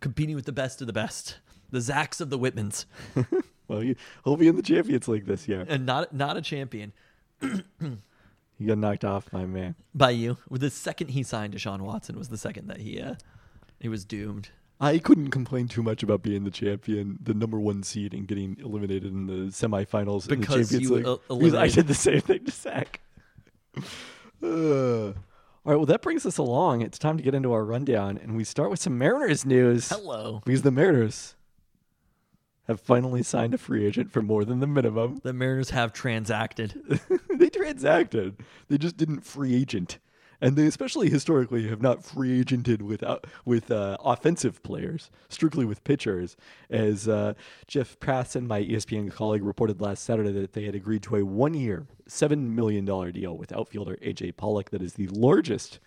competing 0.00 0.34
with 0.34 0.46
the 0.46 0.52
best 0.52 0.80
of 0.80 0.88
the 0.88 0.92
best, 0.92 1.38
the 1.70 1.78
Zacks 1.78 2.20
of 2.20 2.30
the 2.30 2.38
Whitmans, 2.38 2.86
well, 3.68 3.84
you, 3.84 3.94
he'll 4.24 4.36
be 4.36 4.48
in 4.48 4.56
the 4.56 4.62
Champions 4.62 5.06
League 5.06 5.26
this 5.26 5.46
year. 5.46 5.64
and 5.68 5.86
not 5.86 6.12
not 6.12 6.36
a 6.36 6.42
champion 6.42 6.92
He 8.58 8.66
got 8.66 8.78
knocked 8.78 9.04
off 9.04 9.30
by 9.30 9.46
man. 9.46 9.74
by 9.94 10.10
you. 10.10 10.38
The 10.50 10.70
second 10.70 11.08
he 11.08 11.22
signed 11.22 11.54
Deshaun 11.54 11.80
Watson 11.80 12.16
was 12.16 12.28
the 12.28 12.38
second 12.38 12.68
that 12.68 12.78
he 12.78 13.00
uh, 13.00 13.14
he 13.80 13.88
was 13.88 14.04
doomed. 14.04 14.50
I 14.80 14.98
couldn't 14.98 15.30
complain 15.30 15.68
too 15.68 15.82
much 15.82 16.02
about 16.02 16.22
being 16.22 16.44
the 16.44 16.50
champion, 16.50 17.18
the 17.22 17.32
number 17.34 17.60
one 17.60 17.82
seed, 17.82 18.12
and 18.12 18.26
getting 18.26 18.56
eliminated 18.62 19.12
in 19.12 19.26
the 19.26 19.50
semifinals 19.50 20.24
in 20.24 20.30
the 20.30 20.36
Because 20.36 20.68
Champions 20.70 20.82
you 20.90 20.96
League. 20.96 21.06
el- 21.06 21.16
Because 21.16 21.30
I 21.54 21.64
eliminated- 21.66 21.74
did 21.74 21.86
the 21.86 21.94
same 21.94 22.20
thing 22.20 22.44
to 22.44 22.50
Zach. 22.50 23.00
Uh, 23.76 23.86
all 24.42 25.14
right, 25.64 25.76
well, 25.76 25.86
that 25.86 26.02
brings 26.02 26.26
us 26.26 26.38
along. 26.38 26.82
It's 26.82 26.98
time 26.98 27.16
to 27.16 27.22
get 27.22 27.34
into 27.34 27.52
our 27.52 27.64
rundown, 27.64 28.18
and 28.18 28.36
we 28.36 28.44
start 28.44 28.70
with 28.70 28.80
some 28.80 28.98
Mariners 28.98 29.46
news. 29.46 29.88
Hello. 29.88 30.42
Because 30.44 30.62
the 30.62 30.70
Mariners 30.72 31.36
have 32.66 32.80
finally 32.80 33.22
signed 33.22 33.54
a 33.54 33.58
free 33.58 33.86
agent 33.86 34.10
for 34.10 34.22
more 34.22 34.44
than 34.44 34.60
the 34.60 34.66
minimum. 34.66 35.20
The 35.22 35.32
Mariners 35.32 35.70
have 35.70 35.92
transacted. 35.92 37.00
they 37.30 37.48
transacted. 37.50 38.36
They 38.68 38.78
just 38.78 38.96
didn't 38.96 39.20
free 39.20 39.54
agent. 39.54 39.98
And 40.44 40.56
they 40.56 40.66
especially 40.66 41.08
historically 41.08 41.68
have 41.68 41.80
not 41.80 42.04
free 42.04 42.44
agented 42.44 42.82
with 42.82 43.02
uh, 43.02 43.20
with 43.46 43.70
uh, 43.70 43.96
offensive 44.04 44.62
players, 44.62 45.10
strictly 45.30 45.64
with 45.64 45.82
pitchers. 45.84 46.36
As 46.68 47.08
uh, 47.08 47.32
Jeff 47.66 47.98
Passan, 47.98 48.46
my 48.46 48.60
ESPN 48.62 49.10
colleague, 49.10 49.42
reported 49.42 49.80
last 49.80 50.04
Saturday 50.04 50.32
that 50.32 50.52
they 50.52 50.64
had 50.64 50.74
agreed 50.74 51.02
to 51.04 51.16
a 51.16 51.24
one-year, 51.24 51.86
seven 52.06 52.54
million 52.54 52.84
dollar 52.84 53.10
deal 53.10 53.38
with 53.38 53.52
outfielder 53.52 53.96
AJ 54.02 54.36
Pollock. 54.36 54.68
That 54.68 54.82
is 54.82 54.94
the 54.94 55.06
largest 55.06 55.78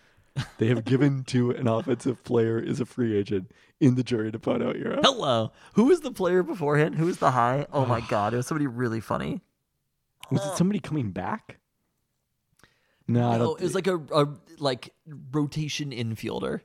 they 0.58 0.66
have 0.66 0.84
given 0.84 1.22
to 1.26 1.52
an 1.52 1.68
offensive 1.68 2.24
player 2.24 2.60
as 2.60 2.80
a 2.80 2.84
free 2.84 3.16
agent 3.16 3.52
in 3.78 3.94
the 3.94 4.02
Jerry 4.02 4.32
Dipoto 4.32 4.74
era. 4.74 4.98
Hello. 5.04 5.52
Who 5.74 5.84
was 5.84 6.00
the 6.00 6.10
player 6.10 6.42
beforehand? 6.42 6.96
Who 6.96 7.06
was 7.06 7.18
the 7.18 7.30
high? 7.30 7.68
Oh 7.72 7.86
my 7.86 8.00
god, 8.08 8.34
it 8.34 8.38
was 8.38 8.48
somebody 8.48 8.66
really 8.66 9.00
funny. 9.00 9.40
Was 10.32 10.44
it 10.44 10.56
somebody 10.56 10.80
coming 10.80 11.12
back? 11.12 11.60
No, 13.08 13.36
No, 13.38 13.54
it 13.54 13.62
was 13.62 13.74
like 13.74 13.86
a, 13.86 13.96
a 13.96 14.28
like 14.58 14.92
rotation 15.32 15.90
infielder. 15.90 16.60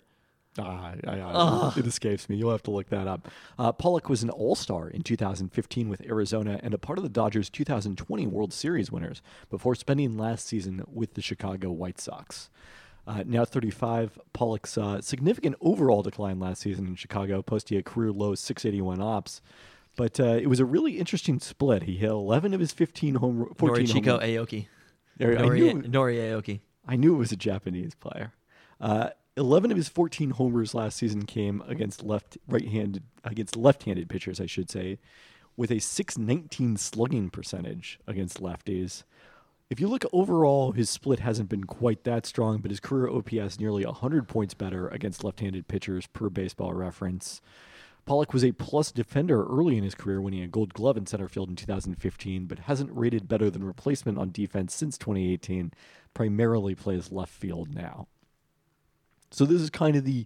Ah, 0.60 0.93
I, 1.08 1.19
I, 1.19 1.73
it 1.77 1.88
escapes 1.88 2.29
me. 2.29 2.36
You'll 2.36 2.51
have 2.51 2.62
to 2.63 2.71
look 2.71 2.89
that 2.89 3.08
up. 3.08 3.27
Uh, 3.58 3.71
Pollock 3.71 4.08
was 4.08 4.21
an 4.21 4.29
All 4.29 4.53
Star 4.53 4.88
in 4.88 5.01
2015 5.01 5.89
with 5.89 6.06
Arizona 6.06 6.60
and 6.62 6.75
a 6.75 6.77
part 6.77 6.99
of 6.99 7.03
the 7.03 7.10
Dodgers' 7.10 7.49
2020 7.49 8.27
World 8.27 8.53
Series 8.53 8.91
winners 8.91 9.23
before 9.49 9.73
spending 9.73 10.15
last 10.15 10.45
season 10.45 10.84
with 10.88 11.15
the 11.15 11.23
Chicago 11.23 11.71
White 11.71 11.99
Sox. 11.99 12.51
Uh, 13.08 13.23
now 13.25 13.43
35, 13.45 14.19
Pollock 14.32 14.67
saw 14.67 14.99
significant 15.01 15.56
overall 15.60 16.03
decline 16.03 16.39
last 16.39 16.62
season 16.62 16.86
in 16.88 16.95
Chicago, 16.95 17.41
posting 17.41 17.77
a 17.77 17.84
career 17.84 18.12
low 18.12 18.36
681 18.36 19.01
ops. 19.01 19.41
But 19.95 20.19
uh, 20.19 20.38
it 20.39 20.47
was 20.47 20.60
a 20.60 20.65
really 20.65 20.99
interesting 20.99 21.39
split. 21.39 21.84
He 21.84 21.97
hit 21.97 22.10
11 22.10 22.53
of 22.53 22.60
his 22.60 22.71
15 22.71 23.15
home, 23.15 23.53
14 23.58 23.86
Norichika 23.88 24.12
home, 24.12 24.19
Aoki. 24.21 24.67
I 25.19 25.23
Nori, 25.23 25.73
knew- 25.73 25.89
Nori 25.89 26.15
Aoki. 26.17 26.60
I 26.88 26.95
knew 26.95 27.15
it 27.15 27.19
was 27.19 27.32
a 27.32 27.38
Japanese 27.38 27.95
player. 27.95 28.34
Uh, 28.80 29.10
Eleven 29.36 29.71
of 29.71 29.78
his 29.78 29.89
14 29.89 30.32
homers 30.32 30.76
last 30.76 30.95
season 30.97 31.26
came 31.26 31.63
against 31.67 32.04
left, 32.04 32.38
right-handed, 32.47 33.02
against 33.23 33.56
left-handed 33.56 34.08
pitchers, 34.08 34.39
I 34.39 34.45
should 34.45 34.69
say, 34.69 34.99
with 35.58 35.71
a 35.71 35.80
619 35.80 36.78
slugging 36.78 37.32
percentage 37.32 37.99
against 38.06 38.39
lefties. 38.39 39.04
If 39.71 39.80
you 39.80 39.88
look 39.88 40.06
overall, 40.13 40.73
his 40.73 40.88
split 40.91 41.19
hasn't 41.19 41.49
been 41.49 41.63
quite 41.63 42.04
that 42.04 42.28
strong, 42.28 42.60
but 42.60 42.69
his 42.69 42.80
career 42.80 43.10
OPS 43.10 43.60
nearly 43.60 43.84
100 43.84 44.28
points 44.28 44.54
better 44.54 44.88
against 44.89 45.23
left-handed 45.23 45.67
pitchers 45.67 46.06
per 46.06 46.30
Baseball 46.30 46.73
Reference. 46.76 47.41
Pollock 48.05 48.33
was 48.33 48.43
a 48.43 48.51
plus 48.51 48.91
defender 48.91 49.45
early 49.45 49.77
in 49.77 49.83
his 49.83 49.95
career, 49.95 50.19
winning 50.21 50.43
a 50.43 50.47
Gold 50.47 50.73
Glove 50.73 50.97
in 50.97 51.05
center 51.05 51.27
field 51.27 51.49
in 51.49 51.55
2015, 51.55 52.45
but 52.45 52.59
hasn't 52.59 52.91
rated 52.93 53.27
better 53.27 53.49
than 53.49 53.63
replacement 53.63 54.17
on 54.17 54.31
defense 54.31 54.73
since 54.73 54.97
2018. 54.97 55.71
Primarily 56.13 56.75
plays 56.75 57.11
left 57.11 57.31
field 57.31 57.73
now. 57.73 58.07
So 59.31 59.45
this 59.45 59.61
is 59.61 59.69
kind 59.69 59.95
of 59.95 60.03
the, 60.03 60.25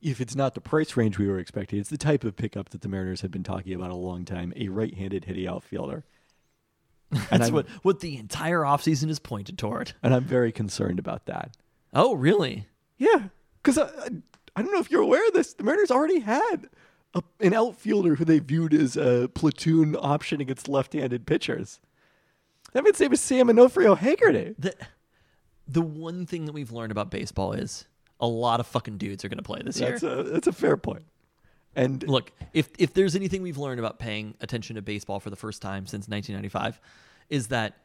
if 0.00 0.20
it's 0.20 0.34
not 0.34 0.54
the 0.54 0.60
price 0.60 0.96
range 0.96 1.18
we 1.18 1.28
were 1.28 1.38
expecting, 1.38 1.78
it's 1.78 1.90
the 1.90 1.98
type 1.98 2.24
of 2.24 2.36
pickup 2.36 2.70
that 2.70 2.80
the 2.80 2.88
Mariners 2.88 3.20
have 3.20 3.30
been 3.30 3.44
talking 3.44 3.74
about 3.74 3.90
a 3.90 3.96
long 3.96 4.24
time. 4.24 4.52
A 4.56 4.68
right-handed 4.68 5.26
hitting 5.26 5.46
outfielder, 5.46 6.04
That's 7.30 7.50
what 7.50 7.66
what 7.82 8.00
the 8.00 8.16
entire 8.16 8.60
offseason 8.60 9.10
is 9.10 9.18
pointed 9.18 9.58
toward. 9.58 9.94
and 10.02 10.14
I'm 10.14 10.24
very 10.24 10.52
concerned 10.52 10.98
about 11.00 11.26
that. 11.26 11.56
Oh, 11.92 12.14
really? 12.14 12.66
Yeah, 12.98 13.28
because 13.60 13.78
I, 13.78 13.86
I, 13.86 14.08
I 14.54 14.62
don't 14.62 14.72
know 14.72 14.78
if 14.78 14.90
you're 14.92 15.02
aware 15.02 15.26
of 15.26 15.34
this. 15.34 15.54
The 15.54 15.64
Mariners 15.64 15.90
already 15.90 16.20
had 16.20 16.68
a, 17.14 17.22
an 17.40 17.54
outfielder 17.54 18.16
who 18.16 18.24
they 18.24 18.38
viewed 18.38 18.74
as 18.74 18.96
a 18.96 19.28
platoon 19.34 19.96
option 19.98 20.40
against 20.40 20.68
left-handed 20.68 21.26
pitchers. 21.26 21.80
That 22.72 22.84
means 22.84 23.00
name 23.00 23.12
is 23.12 23.20
Sam 23.20 23.50
Onofrio 23.50 23.94
Haggerty. 23.94 24.54
The 24.58 24.74
the 25.66 25.82
one 25.82 26.26
thing 26.26 26.46
that 26.46 26.52
we've 26.52 26.72
learned 26.72 26.90
about 26.90 27.10
baseball 27.10 27.52
is 27.52 27.86
a 28.18 28.26
lot 28.26 28.60
of 28.60 28.66
fucking 28.66 28.98
dudes 28.98 29.24
are 29.24 29.28
going 29.28 29.38
to 29.38 29.44
play 29.44 29.60
this 29.64 29.80
year. 29.80 29.90
That's 29.90 30.02
a 30.02 30.22
that's 30.24 30.46
a 30.46 30.52
fair 30.52 30.76
point. 30.76 31.04
And 31.74 32.06
Look, 32.08 32.32
if 32.52 32.68
if 32.78 32.92
there's 32.94 33.14
anything 33.16 33.42
we've 33.42 33.58
learned 33.58 33.78
about 33.78 33.98
paying 33.98 34.34
attention 34.40 34.76
to 34.76 34.82
baseball 34.82 35.20
for 35.20 35.30
the 35.30 35.36
first 35.36 35.62
time 35.62 35.86
since 35.86 36.08
1995, 36.08 36.80
is 37.28 37.48
that 37.48 37.78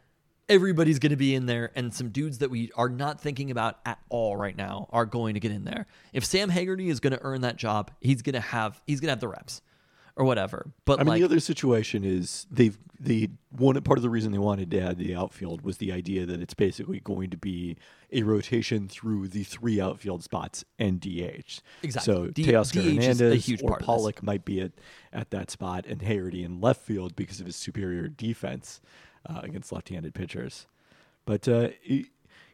everybody's 0.50 1.00
going 1.00 1.12
to 1.12 1.16
be 1.16 1.34
in 1.36 1.46
there, 1.46 1.72
and 1.76 1.94
some 1.94 2.10
dudes 2.10 2.40
that 2.40 2.50
we 2.50 2.72
are 2.76 2.90
not 2.90 3.20
thinking 3.22 3.52
about 3.52 3.80
at 3.86 4.00
all 4.10 4.36
right 4.38 4.56
now 4.56 4.88
are 4.92 5.06
going 5.06 5.34
to 5.34 5.40
get 5.40 5.52
in 5.52 5.64
there. 5.66 5.88
If 6.14 6.26
Sam 6.26 6.50
Haggerty 6.50 6.90
is 6.90 7.00
going 7.00 7.14
to 7.14 7.22
earn 7.22 7.42
that 7.42 7.58
job, 7.58 7.92
he's 8.02 8.22
going 8.22 8.34
to 8.34 8.40
have 8.40 8.82
he's 8.88 9.00
going 9.00 9.08
to 9.08 9.12
have 9.14 9.20
the 9.20 9.28
reps. 9.28 9.62
or 10.16 10.26
whatever. 10.26 10.72
But 10.86 11.00
I 11.00 11.04
mean, 11.04 11.10
like, 11.10 11.20
the 11.20 11.26
other 11.26 11.40
situation 11.40 12.04
is 12.04 12.48
they've 12.50 12.78
they 13.00 13.30
one 13.50 13.80
part 13.82 14.00
of 14.00 14.04
the 14.04 14.10
reason 14.10 14.32
they 14.32 14.38
wanted 14.38 14.72
to 14.72 14.80
add 14.80 14.98
the 14.98 15.14
outfield 15.16 15.62
was 15.62 15.78
the 15.78 15.92
idea 15.92 16.26
that 16.26 16.42
it's 16.42 16.54
basically 16.54 17.02
going 17.02 17.30
to 17.32 17.38
be 17.38 17.76
a 18.12 18.24
rotation 18.24 18.88
through 18.88 19.28
the 19.28 19.44
three 19.44 19.82
outfield 19.82 20.24
spots 20.24 20.64
and 20.80 21.02
DH. 21.02 21.60
Exactly. 21.84 22.14
So 22.14 22.28
D- 22.28 22.46
Teoscar 22.46 22.84
DH 22.84 22.96
Hernandez 22.96 23.46
huge 23.46 23.62
or. 23.62 23.78
Pollock 23.80 24.24
might 24.24 24.46
be 24.46 24.62
at, 24.62 24.72
at 25.12 25.32
that 25.32 25.52
spot, 25.52 25.86
and 25.86 26.02
Haggerty 26.02 26.44
in 26.44 26.62
left 26.62 26.82
field 26.82 27.16
because 27.18 27.42
of 27.42 27.46
his 27.46 27.58
superior 27.58 28.08
defense 28.08 28.80
uh, 29.28 29.42
against 29.44 29.72
left-handed 29.72 30.14
pitchers. 30.14 30.68
But 31.26 31.48
uh, 31.48 31.70
it, 31.84 32.08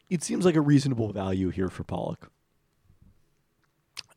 it 0.08 0.22
seems 0.22 0.44
like 0.44 0.56
a 0.56 0.60
reasonable 0.60 1.12
value 1.12 1.50
here 1.50 1.68
for 1.68 1.84
Pollock. 1.84 2.30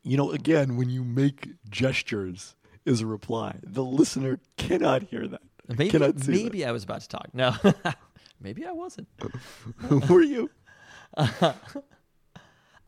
You 0.02 0.16
know, 0.16 0.30
again, 0.30 0.76
when 0.76 0.88
you 0.88 1.02
make 1.02 1.48
gestures 1.68 2.54
is 2.84 3.00
a 3.00 3.06
reply, 3.06 3.56
the 3.62 3.84
listener 3.84 4.38
cannot 4.56 5.02
hear 5.04 5.26
that. 5.26 5.42
maybe 5.68 5.90
cannot 5.90 6.20
see 6.20 6.44
maybe 6.44 6.64
I 6.64 6.70
was 6.70 6.84
about 6.84 7.00
to 7.00 7.08
talk. 7.08 7.28
No, 7.34 7.54
maybe 8.40 8.64
I 8.64 8.72
wasn't. 8.72 9.08
that. 9.18 10.08
Were 10.08 10.22
you? 10.22 10.50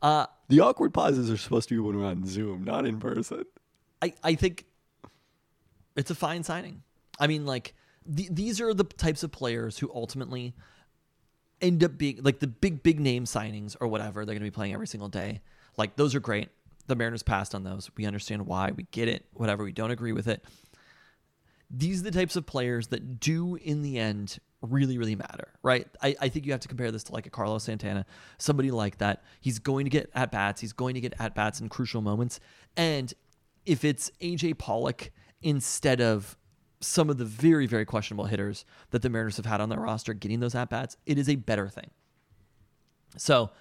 Uh, 0.01 0.25
the 0.47 0.61
awkward 0.61 0.93
pauses 0.93 1.29
are 1.29 1.37
supposed 1.37 1.67
to 1.69 1.75
be 1.75 1.79
when 1.79 1.97
we're 1.97 2.05
on 2.05 2.25
Zoom, 2.25 2.63
not 2.63 2.85
in 2.85 2.99
person. 2.99 3.43
I, 4.01 4.13
I 4.23 4.35
think 4.35 4.65
it's 5.95 6.09
a 6.09 6.15
fine 6.15 6.43
signing. 6.43 6.83
I 7.19 7.27
mean, 7.27 7.45
like 7.45 7.73
th- 8.15 8.29
these 8.31 8.61
are 8.61 8.73
the 8.73 8.83
types 8.83 9.23
of 9.23 9.31
players 9.31 9.77
who 9.77 9.91
ultimately 9.93 10.55
end 11.61 11.83
up 11.83 11.97
being 11.97 12.19
like 12.23 12.39
the 12.39 12.47
big 12.47 12.83
big 12.83 12.99
name 12.99 13.25
signings 13.25 13.75
or 13.79 13.87
whatever. 13.87 14.25
They're 14.25 14.35
going 14.35 14.43
to 14.43 14.51
be 14.51 14.55
playing 14.55 14.73
every 14.73 14.87
single 14.87 15.09
day. 15.09 15.41
Like 15.77 15.95
those 15.95 16.15
are 16.15 16.19
great. 16.19 16.49
The 16.87 16.95
Mariners 16.95 17.23
passed 17.23 17.53
on 17.53 17.63
those. 17.63 17.89
We 17.95 18.05
understand 18.05 18.47
why. 18.47 18.71
We 18.71 18.83
get 18.91 19.07
it. 19.07 19.25
Whatever. 19.33 19.63
We 19.63 19.71
don't 19.71 19.91
agree 19.91 20.13
with 20.13 20.27
it. 20.27 20.43
These 21.69 22.01
are 22.01 22.05
the 22.05 22.11
types 22.11 22.35
of 22.35 22.47
players 22.47 22.87
that 22.87 23.19
do 23.19 23.55
in 23.55 23.83
the 23.83 23.99
end 23.99 24.39
really, 24.61 24.97
really 24.97 25.15
matter, 25.15 25.49
right? 25.63 25.87
I, 26.01 26.15
I 26.19 26.29
think 26.29 26.45
you 26.45 26.51
have 26.51 26.61
to 26.61 26.67
compare 26.67 26.91
this 26.91 27.03
to 27.05 27.13
like 27.13 27.25
a 27.25 27.29
Carlos 27.29 27.63
Santana, 27.63 28.05
somebody 28.37 28.71
like 28.71 28.97
that. 28.97 29.23
He's 29.39 29.59
going 29.59 29.85
to 29.85 29.89
get 29.89 30.09
at 30.13 30.31
bats. 30.31 30.61
He's 30.61 30.73
going 30.73 30.95
to 30.95 31.01
get 31.01 31.13
at 31.19 31.35
bats 31.35 31.61
in 31.61 31.69
crucial 31.69 32.01
moments. 32.01 32.39
And 32.75 33.13
if 33.65 33.85
it's 33.85 34.11
AJ 34.21 34.57
Pollock 34.57 35.11
instead 35.41 36.01
of 36.01 36.37
some 36.81 37.09
of 37.09 37.17
the 37.17 37.25
very, 37.25 37.65
very 37.65 37.85
questionable 37.85 38.25
hitters 38.25 38.65
that 38.91 39.01
the 39.01 39.09
Mariners 39.09 39.37
have 39.37 39.45
had 39.45 39.61
on 39.61 39.69
their 39.69 39.79
roster 39.79 40.13
getting 40.13 40.39
those 40.39 40.55
at 40.55 40.69
bats, 40.69 40.97
it 41.05 41.17
is 41.17 41.29
a 41.29 41.35
better 41.35 41.67
thing. 41.67 41.89
So 43.17 43.51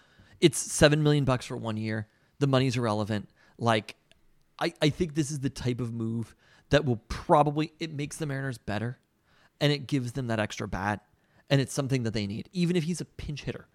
it's 0.41 0.59
seven 0.59 1.03
million 1.03 1.25
bucks 1.25 1.47
for 1.47 1.57
one 1.57 1.77
year. 1.77 2.07
The 2.39 2.47
money's 2.47 2.77
irrelevant. 2.77 3.29
Like, 3.59 3.97
I, 4.59 4.73
I 4.81 4.89
think 4.91 5.15
this 5.15 5.31
is 5.31 5.41
the 5.41 5.51
type 5.51 5.81
of 5.81 5.93
move 5.93 6.35
that 6.71 6.85
will 6.85 7.01
probably 7.09 7.73
it 7.81 7.93
makes 7.93 8.17
the 8.17 8.27
Mariners 8.27 8.59
better 8.59 8.99
and 9.61 9.73
it 9.73 9.87
gives 9.87 10.13
them 10.13 10.29
that 10.29 10.39
extra 10.39 10.69
bat. 10.69 11.05
And 11.51 11.61
it's 11.61 11.73
something 11.73 12.03
that 12.03 12.13
they 12.13 12.27
need, 12.27 12.49
even 12.53 12.77
if 12.77 12.85
he's 12.85 13.01
a 13.01 13.07
pinch 13.07 13.45
hitter, 13.45 13.67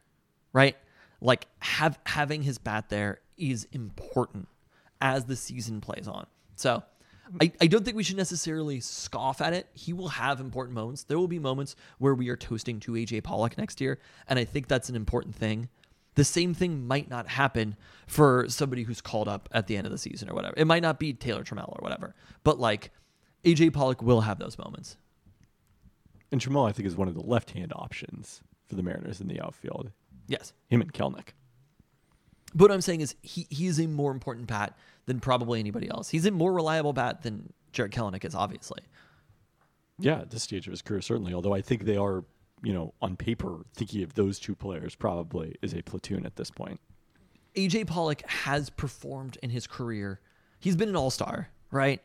right? 0.54 0.78
Like 1.22 1.48
have 1.60 1.98
having 2.06 2.44
his 2.44 2.60
bat 2.60 2.90
there 2.90 3.20
is 3.36 3.68
important 3.72 4.48
as 5.02 5.26
the 5.26 5.36
season 5.36 5.82
plays 5.82 6.08
on. 6.08 6.28
So 6.56 6.84
I, 7.42 7.52
I 7.62 7.68
don't 7.68 7.84
think 7.84 7.98
we 7.98 8.04
should 8.04 8.18
necessarily 8.18 8.80
scoff 8.80 9.42
at 9.42 9.54
it. 9.54 9.68
He 9.74 9.94
will 9.94 10.10
have 10.10 10.40
important 10.40 10.76
moments. 10.76 11.04
There 11.04 11.18
will 11.18 11.28
be 11.28 11.40
moments 11.40 11.76
where 11.98 12.14
we 12.14 12.30
are 12.30 12.36
toasting 12.36 12.80
to 12.82 12.94
AJ 12.94 13.24
Pollock 13.24 13.58
next 13.58 13.82
year, 13.82 14.00
and 14.28 14.38
I 14.38 14.44
think 14.44 14.68
that's 14.68 14.90
an 14.90 14.96
important 14.96 15.36
thing. 15.36 15.70
The 16.16 16.24
same 16.24 16.54
thing 16.54 16.86
might 16.86 17.10
not 17.10 17.28
happen 17.28 17.76
for 18.06 18.46
somebody 18.48 18.84
who's 18.84 19.02
called 19.02 19.28
up 19.28 19.50
at 19.52 19.68
the 19.68 19.78
end 19.78 19.88
of 19.88 19.92
the 19.92 19.98
season 19.98 20.30
or 20.30 20.36
whatever. 20.36 20.54
It 20.58 20.66
might 20.66 20.84
not 20.84 21.00
be 21.00 21.14
Taylor 21.14 21.44
Trammell 21.44 21.70
or 21.70 21.82
whatever, 21.82 22.14
but 22.44 22.60
like 22.60 22.92
AJ 23.44 23.74
Pollock 23.74 24.02
will 24.02 24.22
have 24.22 24.38
those 24.38 24.58
moments. 24.58 24.98
And 26.32 26.40
Trammell, 26.40 26.68
I 26.68 26.72
think, 26.72 26.88
is 26.88 26.96
one 26.96 27.08
of 27.08 27.16
the 27.16 27.22
left-hand 27.22 27.74
options 27.76 28.42
for 28.68 28.76
the 28.76 28.84
Mariners 28.84 29.22
in 29.22 29.28
the 29.28 29.42
outfield. 29.42 29.92
Yes. 30.28 30.54
Him 30.70 30.82
and 30.82 30.94
Kelenic. 30.94 31.30
But 32.56 32.66
what 32.66 32.72
I'm 32.72 32.82
saying 32.82 33.02
is 33.02 33.16
he, 33.22 33.48
he 33.50 33.68
is 33.68 33.80
a 33.80 33.88
more 33.88 34.12
important 34.12 34.48
bat 34.48 34.78
than 35.06 35.20
probably 35.20 35.60
anybody 35.60 35.90
else. 35.90 36.10
He's 36.10 36.26
a 36.26 36.32
more 36.32 36.54
reliable 36.54 36.94
bat 36.94 37.24
than 37.24 37.52
Jarred 37.72 37.92
Kelenic 37.92 38.24
is, 38.26 38.36
obviously. 38.36 38.82
Yeah, 40.00 40.22
at 40.22 40.32
this 40.32 40.44
stage 40.44 40.68
of 40.68 40.72
his 40.72 40.82
career, 40.82 41.02
certainly. 41.02 41.34
Although 41.34 41.54
I 41.54 41.62
think 41.62 41.84
they 41.86 41.98
are, 41.98 42.24
you 42.64 42.74
know, 42.74 42.94
on 43.02 43.16
paper, 43.16 43.66
thinking 43.76 44.04
of 44.04 44.14
those 44.16 44.40
two 44.40 44.56
players 44.56 44.96
probably 44.96 45.56
is 45.62 45.74
a 45.74 45.82
platoon 45.82 46.26
at 46.26 46.36
this 46.36 46.50
point. 46.50 46.80
AJ 47.56 47.88
Pollock 47.88 48.28
has 48.28 48.70
performed 48.70 49.38
in 49.44 49.50
his 49.50 49.68
career. 49.68 50.20
He's 50.60 50.76
been 50.76 50.90
an 50.90 50.96
all 50.96 51.12
star, 51.12 51.50
right? 51.72 52.02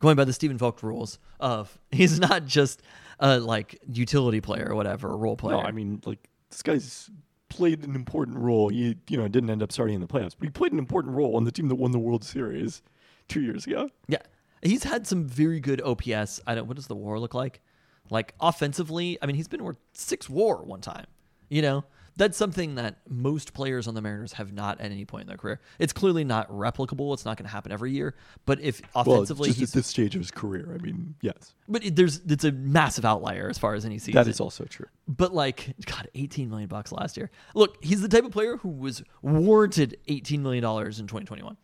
Going 0.00 0.16
by 0.16 0.24
the 0.24 0.32
Stephen 0.32 0.58
Vogt 0.58 0.82
rules 0.82 1.18
of 1.38 1.78
he's 1.90 2.18
not 2.18 2.44
just 2.46 2.82
a 3.18 3.38
like 3.38 3.78
utility 3.90 4.40
player 4.40 4.68
or 4.70 4.74
whatever, 4.74 5.10
a 5.10 5.16
role 5.16 5.36
player. 5.36 5.56
No, 5.56 5.62
I 5.62 5.72
mean, 5.72 6.02
like 6.04 6.28
this 6.50 6.62
guy's 6.62 7.10
played 7.50 7.84
an 7.84 7.94
important 7.94 8.38
role. 8.38 8.68
He, 8.68 8.96
you 9.08 9.18
know, 9.18 9.28
didn't 9.28 9.50
end 9.50 9.62
up 9.62 9.70
starting 9.72 9.96
in 9.96 10.00
the 10.00 10.06
playoffs, 10.06 10.34
but 10.38 10.46
he 10.46 10.50
played 10.50 10.72
an 10.72 10.78
important 10.78 11.14
role 11.14 11.36
on 11.36 11.44
the 11.44 11.52
team 11.52 11.68
that 11.68 11.74
won 11.74 11.90
the 11.90 11.98
World 11.98 12.24
Series 12.24 12.82
two 13.28 13.42
years 13.42 13.66
ago. 13.66 13.90
yeah, 14.08 14.22
he's 14.62 14.84
had 14.84 15.06
some 15.06 15.26
very 15.26 15.60
good 15.60 15.82
OPS. 15.82 16.40
I 16.46 16.54
don't. 16.54 16.66
What 16.66 16.76
does 16.76 16.86
the 16.86 16.96
WAR 16.96 17.18
look 17.18 17.34
like? 17.34 17.60
Like 18.08 18.34
offensively, 18.40 19.18
I 19.20 19.26
mean, 19.26 19.36
he's 19.36 19.48
been 19.48 19.62
worth 19.62 19.78
six 19.92 20.28
WAR 20.28 20.64
one 20.64 20.80
time. 20.80 21.06
You 21.48 21.62
know, 21.62 21.84
that's 22.16 22.36
something 22.36 22.74
that 22.74 22.98
most 23.08 23.54
players 23.54 23.86
on 23.86 23.94
the 23.94 24.02
Mariners 24.02 24.34
have 24.34 24.52
not 24.52 24.80
at 24.80 24.90
any 24.90 25.04
point 25.04 25.22
in 25.22 25.28
their 25.28 25.36
career. 25.36 25.60
It's 25.78 25.92
clearly 25.92 26.24
not 26.24 26.50
replicable. 26.50 27.14
It's 27.14 27.24
not 27.24 27.36
going 27.36 27.46
to 27.46 27.52
happen 27.52 27.72
every 27.72 27.92
year. 27.92 28.14
But 28.46 28.60
if 28.60 28.82
Well, 28.94 29.14
offensively, 29.14 29.48
just 29.48 29.58
he's 29.60 29.70
at 29.70 29.74
this 29.74 29.86
stage 29.86 30.14
of 30.14 30.20
his 30.20 30.30
career, 30.30 30.76
I 30.78 30.82
mean, 30.82 31.14
yes, 31.20 31.54
but 31.68 31.84
it, 31.84 31.96
there's 31.96 32.20
it's 32.28 32.44
a 32.44 32.52
massive 32.52 33.04
outlier 33.04 33.48
as 33.48 33.58
far 33.58 33.74
as 33.74 33.84
any 33.84 33.98
season. 33.98 34.14
that 34.14 34.28
is 34.28 34.40
also 34.40 34.64
true. 34.64 34.86
But 35.08 35.34
like, 35.34 35.74
God, 35.86 36.08
18 36.14 36.50
million 36.50 36.68
bucks 36.68 36.92
last 36.92 37.16
year. 37.16 37.30
Look, 37.54 37.82
he's 37.82 38.02
the 38.02 38.08
type 38.08 38.24
of 38.24 38.32
player 38.32 38.56
who 38.56 38.68
was 38.68 39.02
warranted 39.22 39.98
18 40.08 40.42
million 40.42 40.62
dollars 40.62 41.00
in 41.00 41.06
2021. 41.06 41.56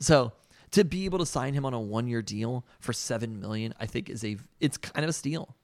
So 0.00 0.32
to 0.72 0.84
be 0.84 1.04
able 1.04 1.18
to 1.18 1.26
sign 1.26 1.54
him 1.54 1.64
on 1.64 1.74
a 1.74 1.80
one-year 1.80 2.22
deal 2.22 2.64
for 2.78 2.92
seven 2.92 3.40
million, 3.40 3.74
I 3.80 3.86
think 3.86 4.08
is 4.08 4.24
a 4.24 4.36
it's 4.60 4.78
kind 4.78 5.04
of 5.04 5.10
a 5.10 5.12
steal 5.12 5.56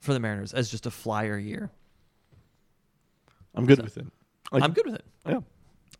for 0.00 0.12
the 0.12 0.20
Mariners 0.20 0.52
as 0.52 0.70
just 0.70 0.86
a 0.86 0.90
flyer 0.90 1.38
year. 1.38 1.70
I'm 3.58 3.66
good 3.66 3.82
with 3.82 3.98
it. 3.98 4.06
I, 4.52 4.58
I'm 4.60 4.72
good 4.72 4.86
with 4.86 4.94
it. 4.94 5.04
Yeah. 5.26 5.40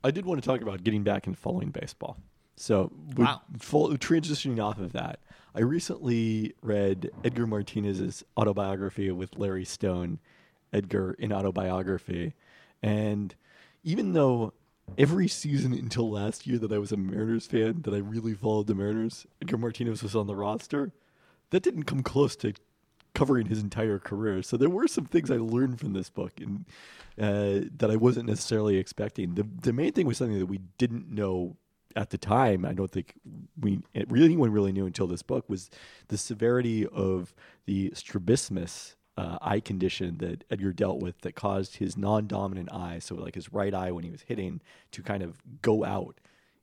I 0.02 0.10
did 0.10 0.24
want 0.24 0.42
to 0.42 0.48
talk 0.48 0.62
about 0.62 0.84
getting 0.84 1.02
back 1.02 1.26
and 1.26 1.36
following 1.36 1.70
baseball. 1.70 2.16
So, 2.56 2.90
Wow. 3.16 3.42
full, 3.58 3.88
transitioning 3.98 4.62
off 4.62 4.78
of 4.78 4.92
that, 4.92 5.20
I 5.54 5.60
recently 5.60 6.54
read 6.62 7.10
Edgar 7.24 7.46
Martinez's 7.46 8.24
autobiography 8.36 9.10
with 9.10 9.36
Larry 9.38 9.64
Stone, 9.64 10.18
Edgar 10.72 11.14
in 11.18 11.32
autobiography. 11.32 12.34
And 12.82 13.34
even 13.82 14.12
though 14.12 14.52
every 14.96 15.28
season 15.28 15.72
until 15.72 16.10
last 16.10 16.46
year 16.46 16.58
that 16.58 16.72
I 16.72 16.78
was 16.78 16.92
a 16.92 16.96
Mariners 16.96 17.46
fan, 17.46 17.82
that 17.82 17.92
I 17.94 17.98
really 17.98 18.34
followed 18.34 18.66
the 18.68 18.74
Mariners, 18.74 19.26
Edgar 19.42 19.58
Martinez 19.58 20.02
was 20.02 20.14
on 20.16 20.26
the 20.26 20.36
roster, 20.36 20.92
that 21.50 21.62
didn't 21.62 21.84
come 21.84 22.02
close 22.02 22.36
to 22.36 22.52
covering 23.14 23.46
his 23.46 23.60
entire 23.60 23.98
career. 23.98 24.42
So 24.42 24.56
there 24.56 24.70
were 24.70 24.88
some 24.88 25.06
things 25.06 25.30
I 25.30 25.36
learned 25.36 25.80
from 25.80 25.92
this 25.92 26.10
book 26.10 26.32
and 26.40 26.64
uh, 27.20 27.68
that 27.78 27.90
I 27.90 27.96
wasn't 27.96 28.28
necessarily 28.28 28.76
expecting. 28.76 29.34
The 29.34 29.46
the 29.62 29.72
main 29.72 29.92
thing 29.92 30.06
was 30.06 30.18
something 30.18 30.38
that 30.38 30.46
we 30.46 30.60
didn't 30.78 31.10
know 31.10 31.56
at 31.96 32.10
the 32.10 32.18
time. 32.18 32.64
I 32.64 32.72
don't 32.72 32.90
think 32.90 33.14
we 33.60 33.80
really 34.08 34.26
anyone 34.26 34.52
really 34.52 34.72
knew 34.72 34.86
until 34.86 35.06
this 35.06 35.22
book 35.22 35.48
was 35.48 35.70
the 36.08 36.18
severity 36.18 36.86
of 36.86 37.34
the 37.66 37.92
strabismus. 37.94 38.94
Uh, 39.16 39.36
eye 39.42 39.58
condition 39.58 40.18
that 40.18 40.44
Edgar 40.48 40.72
dealt 40.72 41.00
with 41.00 41.22
that 41.22 41.34
caused 41.34 41.78
his 41.78 41.96
non-dominant 41.96 42.72
eye, 42.72 43.00
so 43.00 43.16
like 43.16 43.34
his 43.34 43.52
right 43.52 43.74
eye 43.74 43.90
when 43.90 44.04
he 44.04 44.12
was 44.12 44.22
hitting, 44.22 44.60
to 44.92 45.02
kind 45.02 45.24
of 45.24 45.42
go 45.60 45.84
out 45.84 46.20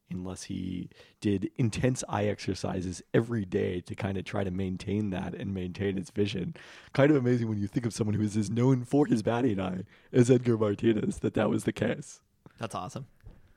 unless 0.09 0.43
he 0.43 0.89
did 1.19 1.49
intense 1.57 2.03
eye 2.07 2.25
exercises 2.25 3.01
every 3.13 3.45
day 3.45 3.81
to 3.81 3.95
kind 3.95 4.17
of 4.17 4.23
try 4.23 4.43
to 4.43 4.51
maintain 4.51 5.09
that 5.09 5.33
and 5.33 5.53
maintain 5.53 5.97
his 5.97 6.09
vision. 6.09 6.55
Kind 6.93 7.11
of 7.11 7.17
amazing 7.17 7.49
when 7.49 7.57
you 7.57 7.67
think 7.67 7.85
of 7.85 7.93
someone 7.93 8.15
who 8.15 8.23
is 8.23 8.37
as 8.37 8.49
known 8.49 8.83
for 8.83 9.05
his 9.05 9.23
batting 9.23 9.59
eye 9.59 9.83
as 10.11 10.29
Edgar 10.29 10.57
Martinez 10.57 11.19
that 11.19 11.33
that 11.33 11.49
was 11.49 11.63
the 11.63 11.73
case. 11.73 12.21
That's 12.57 12.75
awesome. 12.75 13.07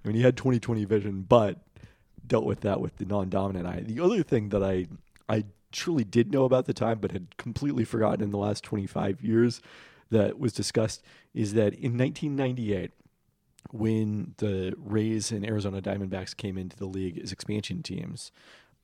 I 0.05 0.09
mean, 0.09 0.17
he 0.17 0.23
had 0.23 0.37
20/20 0.37 0.87
vision, 0.87 1.23
but 1.23 1.63
dealt 2.27 2.45
with 2.45 2.61
that 2.61 2.81
with 2.81 2.97
the 2.97 3.05
non-dominant 3.05 3.67
eye. 3.67 3.81
The 3.81 4.01
other 4.01 4.23
thing 4.23 4.49
that 4.51 4.63
I 4.63 4.87
I 5.29 5.45
truly 5.71 6.05
did 6.05 6.33
know 6.33 6.45
about 6.45 6.65
the 6.65 6.73
time, 6.73 6.99
but 6.99 7.13
had 7.13 7.37
completely 7.37 7.85
forgotten 7.85 8.23
in 8.23 8.31
the 8.31 8.39
last 8.39 8.65
25 8.65 9.23
years, 9.23 9.61
that 10.11 10.39
was 10.39 10.53
discussed 10.53 11.03
is 11.35 11.55
that 11.55 11.75
in 11.75 11.99
1998 11.99 12.93
when 13.71 14.35
the 14.39 14.75
Rays 14.79 15.31
and 15.31 15.45
Arizona 15.47 15.83
Diamondbacks 15.83 16.37
came 16.37 16.57
into 16.57 16.77
the 16.77 16.87
league 16.87 17.19
as 17.19 17.33
expansion 17.33 17.83
teams, 17.83 18.33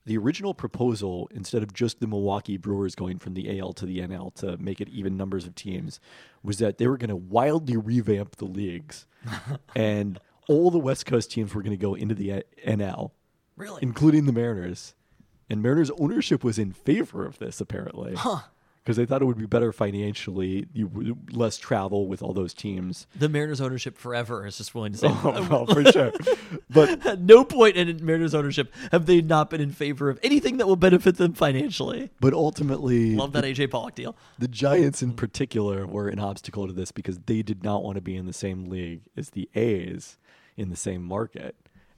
the 0.05 0.17
original 0.17 0.53
proposal, 0.53 1.27
instead 1.33 1.63
of 1.63 1.73
just 1.73 1.99
the 1.99 2.05
Milwaukee 2.07 2.57
Brewers 2.57 2.93
going 2.93 3.17
from 3.17 3.33
the 3.33 3.59
AL 3.59 3.73
to 3.73 3.85
the 3.87 3.99
NL 3.99 4.33
to 4.35 4.55
make 4.57 4.79
it 4.79 4.87
even 4.89 5.17
numbers 5.17 5.47
of 5.47 5.55
teams, 5.55 5.99
was 6.43 6.59
that 6.59 6.77
they 6.77 6.87
were 6.87 6.97
going 6.97 7.09
to 7.09 7.15
wildly 7.15 7.75
revamp 7.75 8.35
the 8.35 8.45
leagues, 8.45 9.07
and 9.75 10.19
all 10.47 10.69
the 10.69 10.77
West 10.77 11.07
Coast 11.07 11.31
teams 11.31 11.55
were 11.55 11.63
going 11.63 11.71
to 11.75 11.81
go 11.81 11.95
into 11.95 12.13
the 12.13 12.33
uh, 12.33 12.41
NL, 12.67 13.11
Really? 13.57 13.79
including 13.81 14.27
the 14.27 14.31
Mariners, 14.33 14.93
and 15.49 15.61
Mariners 15.63 15.89
ownership 15.97 16.43
was 16.43 16.59
in 16.59 16.71
favor 16.71 17.25
of 17.25 17.39
this 17.39 17.59
apparently. 17.59 18.13
Huh. 18.15 18.41
Because 18.85 18.97
they 18.97 19.05
thought 19.07 19.23
it 19.23 19.25
would 19.25 19.39
be 19.39 19.47
better 19.47 19.73
financially, 19.73 20.67
you 20.71 21.17
less 21.31 21.57
travel 21.57 22.07
with 22.07 22.21
all 22.21 22.33
those 22.33 22.53
teams. 22.53 23.07
The 23.17 23.27
Mariners 23.27 23.59
ownership 23.59 23.97
forever 23.97 24.45
is 24.45 24.59
just 24.59 24.75
willing 24.75 24.91
to 24.91 24.97
say. 24.99 25.07
Oh, 25.23 25.47
well, 25.49 25.65
for 25.65 25.83
sure. 25.91 26.11
But 26.69 27.03
At 27.07 27.19
no 27.21 27.43
point 27.43 27.77
in 27.77 28.05
Mariners 28.05 28.35
ownership 28.35 28.71
have 28.91 29.07
they 29.07 29.21
not 29.21 29.49
been 29.49 29.59
in 29.59 29.71
favor 29.71 30.07
of 30.11 30.19
anything 30.21 30.57
that 30.57 30.67
will 30.67 30.75
benefit 30.75 31.17
them 31.17 31.33
financially. 31.33 32.11
but 32.19 32.33
ultimately, 32.33 33.15
Love 33.15 33.31
that 33.33 33.43
AJ 33.43 33.71
Pollock 33.71 33.95
deal. 33.95 34.15
The 34.37 34.47
Giants 34.47 35.01
in 35.01 35.13
particular 35.13 35.87
were 35.87 36.07
an 36.07 36.19
obstacle 36.19 36.67
to 36.67 36.73
this 36.73 36.91
because 36.91 37.17
they 37.25 37.41
did 37.41 37.63
not 37.63 37.83
want 37.83 37.95
to 37.95 38.01
be 38.01 38.15
in 38.15 38.27
the 38.27 38.33
same 38.33 38.65
league 38.65 39.01
as 39.17 39.31
the 39.31 39.49
A's 39.55 40.17
in 40.57 40.69
the 40.69 40.75
same 40.75 41.01
market. 41.03 41.55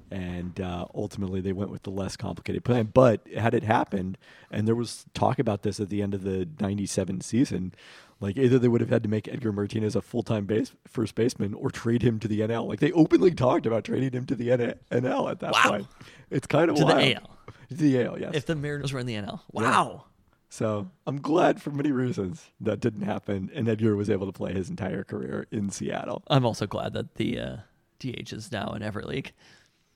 And 0.10 0.60
uh, 0.62 0.86
ultimately, 0.96 1.42
they 1.42 1.52
went 1.54 1.70
with 1.70 1.84
the 1.84 1.90
less 1.92 2.16
complicated 2.16 2.64
plan. 2.64 2.90
But 2.94 3.28
had 3.36 3.54
it 3.54 3.64
happened, 3.64 4.18
and 4.50 4.68
there 4.68 4.76
was 4.76 5.06
talk 5.14 5.38
about 5.40 5.64
this 5.64 5.80
at 5.80 5.90
the 5.90 6.02
end 6.02 6.14
of 6.14 6.24
the 6.24 6.48
97 6.60 7.22
season, 7.22 7.74
like 8.20 8.38
either 8.38 8.58
they 8.58 8.68
would 8.68 8.82
have 8.82 8.90
had 8.90 9.04
to 9.04 9.10
make 9.10 9.28
Edgar 9.28 9.52
Martinez 9.52 9.96
a 9.96 10.02
full 10.02 10.24
time 10.24 10.46
base, 10.46 10.72
first 10.88 11.14
baseman 11.16 11.54
or 11.54 11.70
trade 11.70 12.02
him 12.02 12.20
to 12.20 12.28
the 12.28 12.40
NL. 12.40 12.68
Like 12.68 12.80
they 12.80 12.92
openly 12.94 13.32
talked 13.32 13.66
about 13.66 13.84
trading 13.84 14.12
him 14.12 14.26
to 14.26 14.36
the 14.36 14.50
NL 14.50 15.30
at 15.32 15.40
that 15.42 15.52
Wow. 15.54 15.70
point. 15.70 15.88
It's 16.32 16.48
kind 16.48 16.70
of 16.70 16.78
To 16.78 16.86
the 16.86 16.94
wild. 16.94 17.16
AL. 17.18 17.30
To 17.70 17.76
the 17.76 18.02
AL, 18.04 18.20
yes. 18.20 18.32
If 18.34 18.46
the 18.46 18.56
Mariners 18.56 18.94
were 18.94 19.00
in 19.00 19.06
the 19.06 19.16
NL. 19.16 19.42
Wow. 19.52 20.06
So 20.50 20.90
I'm 21.06 21.20
glad 21.22 21.62
for 21.62 21.72
many 21.72 21.92
reasons 21.92 22.50
that 22.62 22.80
didn't 22.80 23.02
happen, 23.02 23.52
and 23.54 23.68
Edgar 23.68 23.96
was 23.98 24.10
able 24.10 24.26
to 24.26 24.32
play 24.32 24.54
his 24.54 24.70
entire 24.70 25.04
career 25.04 25.46
in 25.52 25.70
Seattle. 25.70 26.24
I'm 26.28 26.46
also 26.46 26.66
glad 26.66 26.94
that 26.94 27.16
the 27.16 27.38
uh, 27.40 27.58
DH 28.00 28.32
is 28.32 28.50
now 28.52 28.72
in 28.72 28.82
every 28.82 29.04
league. 29.04 29.34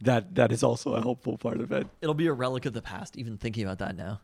That 0.02 0.36
that 0.36 0.52
is 0.52 0.64
also 0.64 0.94
a 0.96 1.02
helpful 1.02 1.38
part 1.38 1.60
of 1.62 1.72
it. 1.72 1.88
It'll 2.02 2.16
be 2.16 2.28
a 2.28 2.34
relic 2.34 2.66
of 2.66 2.74
the 2.74 2.82
past, 2.82 3.18
even 3.18 3.38
thinking 3.38 3.64
about 3.64 3.80
that 3.80 3.96
now. 3.96 4.22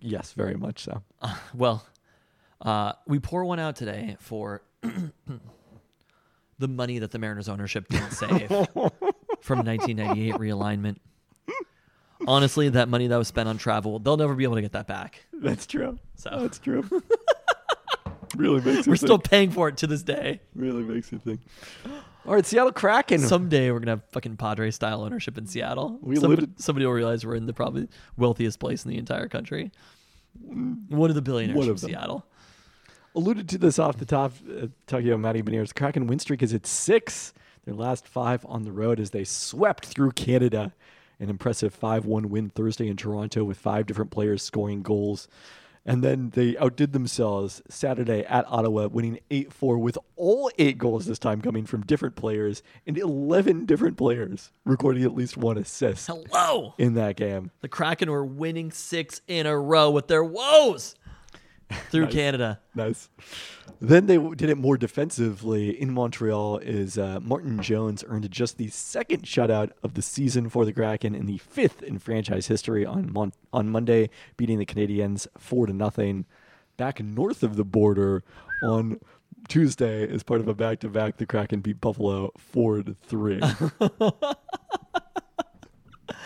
Yes, 0.00 0.32
very 0.32 0.56
much 0.56 0.80
so. 0.84 1.02
Well, 1.54 1.86
uh, 2.60 2.92
we 3.06 3.18
pour 3.20 3.44
one 3.44 3.58
out 3.58 3.76
today 3.76 4.16
for 4.20 4.62
the 6.58 6.68
money 6.68 6.98
that 6.98 7.10
the 7.10 7.18
Mariners 7.18 7.48
ownership 7.48 7.88
didn't 7.88 8.10
save 8.12 8.48
from 8.48 9.64
1998 9.64 10.34
realignment. 10.34 10.96
Honestly, 12.26 12.68
that 12.70 12.88
money 12.88 13.06
that 13.06 13.16
was 13.16 13.28
spent 13.28 13.48
on 13.48 13.58
travel, 13.58 13.98
they'll 13.98 14.16
never 14.16 14.34
be 14.34 14.44
able 14.44 14.54
to 14.56 14.62
get 14.62 14.72
that 14.72 14.86
back. 14.86 15.24
That's 15.32 15.66
true. 15.66 15.98
So. 16.16 16.30
That's 16.40 16.58
true. 16.58 16.84
really 18.36 18.60
makes 18.60 18.86
We're 18.86 18.96
think. 18.96 18.98
still 18.98 19.18
paying 19.18 19.50
for 19.50 19.68
it 19.68 19.76
to 19.78 19.86
this 19.86 20.02
day. 20.02 20.40
really 20.54 20.82
makes 20.82 21.12
you 21.12 21.18
think. 21.18 21.40
All 22.26 22.34
right, 22.34 22.46
Seattle 22.46 22.72
Kraken. 22.72 23.18
Someday 23.20 23.70
we're 23.70 23.80
gonna 23.80 23.92
have 23.92 24.04
fucking 24.12 24.36
Padre 24.38 24.70
style 24.70 25.02
ownership 25.02 25.36
in 25.36 25.46
Seattle. 25.46 25.98
We 26.00 26.16
somebody, 26.16 26.42
alluded- 26.44 26.60
somebody 26.60 26.86
will 26.86 26.92
realize 26.94 27.24
we're 27.26 27.34
in 27.34 27.46
the 27.46 27.52
probably 27.52 27.88
wealthiest 28.16 28.58
place 28.58 28.84
in 28.84 28.90
the 28.90 28.96
entire 28.98 29.28
country. 29.28 29.70
One 30.42 31.10
of 31.10 31.14
the 31.16 31.22
billionaires 31.22 31.56
One 31.56 31.66
from 31.66 31.74
of 31.74 31.80
them. 31.82 31.90
Seattle. 31.90 32.26
alluded 33.14 33.48
to 33.50 33.58
this 33.58 33.78
off 33.78 33.98
the 33.98 34.04
top, 34.06 34.32
uh, 34.50 34.66
talking 34.86 35.08
about 35.08 35.20
Matty 35.20 35.42
Beniers. 35.42 35.74
Kraken 35.74 36.06
win 36.06 36.18
streak 36.18 36.42
is 36.42 36.54
at 36.54 36.66
six. 36.66 37.34
Their 37.66 37.74
last 37.74 38.06
five 38.08 38.44
on 38.48 38.62
the 38.64 38.72
road 38.72 38.98
as 39.00 39.10
they 39.10 39.24
swept 39.24 39.86
through 39.86 40.12
Canada. 40.12 40.72
An 41.20 41.30
impressive 41.30 41.72
5 41.72 42.04
1 42.06 42.28
win 42.28 42.50
Thursday 42.50 42.88
in 42.88 42.96
Toronto 42.96 43.44
with 43.44 43.56
five 43.56 43.86
different 43.86 44.10
players 44.10 44.42
scoring 44.42 44.82
goals. 44.82 45.28
And 45.86 46.02
then 46.02 46.30
they 46.30 46.56
outdid 46.56 46.92
themselves 46.92 47.60
Saturday 47.68 48.24
at 48.24 48.46
Ottawa, 48.48 48.88
winning 48.88 49.20
8 49.30 49.52
4 49.52 49.78
with 49.78 49.98
all 50.16 50.50
eight 50.58 50.78
goals 50.78 51.06
this 51.06 51.18
time 51.18 51.42
coming 51.42 51.66
from 51.66 51.82
different 51.82 52.16
players 52.16 52.62
and 52.86 52.96
11 52.96 53.66
different 53.66 53.96
players 53.96 54.50
recording 54.64 55.04
at 55.04 55.14
least 55.14 55.36
one 55.36 55.58
assist 55.58 56.06
Hello. 56.06 56.74
in 56.78 56.94
that 56.94 57.16
game. 57.16 57.50
The 57.60 57.68
Kraken 57.68 58.10
were 58.10 58.24
winning 58.24 58.70
six 58.70 59.20
in 59.28 59.46
a 59.46 59.58
row 59.58 59.90
with 59.90 60.06
their 60.08 60.24
woes 60.24 60.94
through 61.90 62.08
Canada. 62.08 62.60
Nice. 62.74 63.08
Then 63.80 64.06
they 64.06 64.18
did 64.18 64.50
it 64.50 64.58
more 64.58 64.76
defensively 64.76 65.70
in 65.80 65.92
Montreal. 65.92 66.58
Is 66.58 66.98
uh, 66.98 67.20
Martin 67.22 67.62
Jones 67.62 68.04
earned 68.06 68.30
just 68.30 68.58
the 68.58 68.68
second 68.68 69.22
shutout 69.22 69.70
of 69.82 69.94
the 69.94 70.02
season 70.02 70.48
for 70.48 70.64
the 70.64 70.72
Kraken 70.72 71.14
and 71.14 71.28
the 71.28 71.38
fifth 71.38 71.82
in 71.82 71.98
franchise 71.98 72.46
history 72.46 72.84
on 72.86 73.12
Mon- 73.12 73.32
on 73.52 73.68
Monday, 73.68 74.10
beating 74.36 74.58
the 74.58 74.66
Canadiens 74.66 75.26
four 75.38 75.66
to 75.66 75.72
nothing. 75.72 76.26
Back 76.76 77.00
north 77.02 77.42
of 77.42 77.56
the 77.56 77.64
border 77.64 78.24
on 78.62 78.98
Tuesday, 79.48 80.08
as 80.08 80.22
part 80.22 80.40
of 80.40 80.48
a 80.48 80.54
back 80.54 80.80
to 80.80 80.88
back, 80.88 81.18
the 81.18 81.26
Kraken 81.26 81.60
beat 81.60 81.80
Buffalo 81.80 82.32
four 82.36 82.82
to 82.82 82.94
three. 82.94 83.40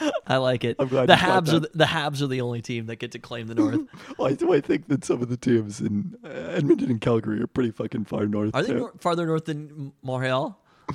I 0.27 0.37
like 0.37 0.65
it. 0.65 0.77
I'm 0.79 0.89
glad 0.89 1.09
the 1.09 1.15
Habs 1.15 1.53
are 1.53 1.61
the, 1.61 1.71
the 1.75 1.85
Habs 1.85 2.21
are 2.23 2.27
the 2.27 2.41
only 2.41 2.63
team 2.63 2.87
that 2.87 2.97
get 2.97 3.13
to 3.13 3.19
claim 3.19 3.47
the 3.47 3.55
North. 3.55 3.81
well, 4.19 4.29
I 4.29 4.35
do. 4.35 4.53
I 4.53 4.61
think 4.61 4.89
that 4.89 5.05
some 5.05 5.23
of 5.23 5.29
the 5.29 5.37
teams 5.37 5.81
in 5.81 6.17
uh, 6.25 6.29
Edmonton 6.29 6.91
and 6.91 7.01
Calgary 7.01 7.41
are 7.41 7.47
pretty 7.47 7.71
fucking 7.71 8.05
far 8.05 8.27
north. 8.27 8.55
Are 8.55 8.63
they 8.63 8.75
nor- 8.75 8.93
farther 8.99 9.27
north 9.27 9.47
than 9.47 9.93
Montreal? 10.03 10.61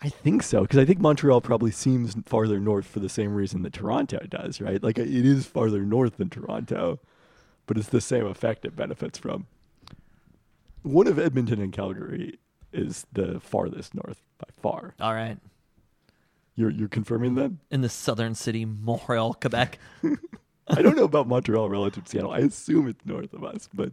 I 0.00 0.08
think 0.08 0.44
so 0.44 0.62
because 0.62 0.78
I 0.78 0.84
think 0.84 1.00
Montreal 1.00 1.40
probably 1.40 1.72
seems 1.72 2.14
farther 2.24 2.60
north 2.60 2.86
for 2.86 3.00
the 3.00 3.08
same 3.08 3.34
reason 3.34 3.62
that 3.62 3.72
Toronto 3.72 4.18
does, 4.28 4.60
right? 4.60 4.80
Like 4.80 4.96
it 4.96 5.08
is 5.08 5.46
farther 5.46 5.82
north 5.82 6.18
than 6.18 6.30
Toronto, 6.30 7.00
but 7.66 7.76
it's 7.76 7.88
the 7.88 8.00
same 8.00 8.24
effect 8.24 8.64
it 8.64 8.76
benefits 8.76 9.18
from. 9.18 9.46
One 10.82 11.08
of 11.08 11.18
Edmonton 11.18 11.60
and 11.60 11.72
Calgary 11.72 12.38
is 12.72 13.06
the 13.12 13.40
farthest 13.40 13.94
north 13.94 14.22
by 14.38 14.46
far. 14.62 14.94
All 15.00 15.14
right. 15.14 15.38
You're 16.58 16.70
you're 16.70 16.88
confirming 16.88 17.36
that? 17.36 17.52
In 17.70 17.82
the 17.82 17.88
southern 17.88 18.34
city, 18.34 18.64
Montreal, 18.64 19.34
Quebec. 19.34 19.78
I 20.68 20.82
don't 20.82 20.96
know 20.96 21.04
about 21.04 21.28
Montreal 21.28 21.68
relative 21.70 22.02
to 22.02 22.10
Seattle. 22.10 22.32
I 22.32 22.40
assume 22.40 22.88
it's 22.88 23.06
north 23.06 23.32
of 23.32 23.44
us, 23.44 23.68
but 23.72 23.92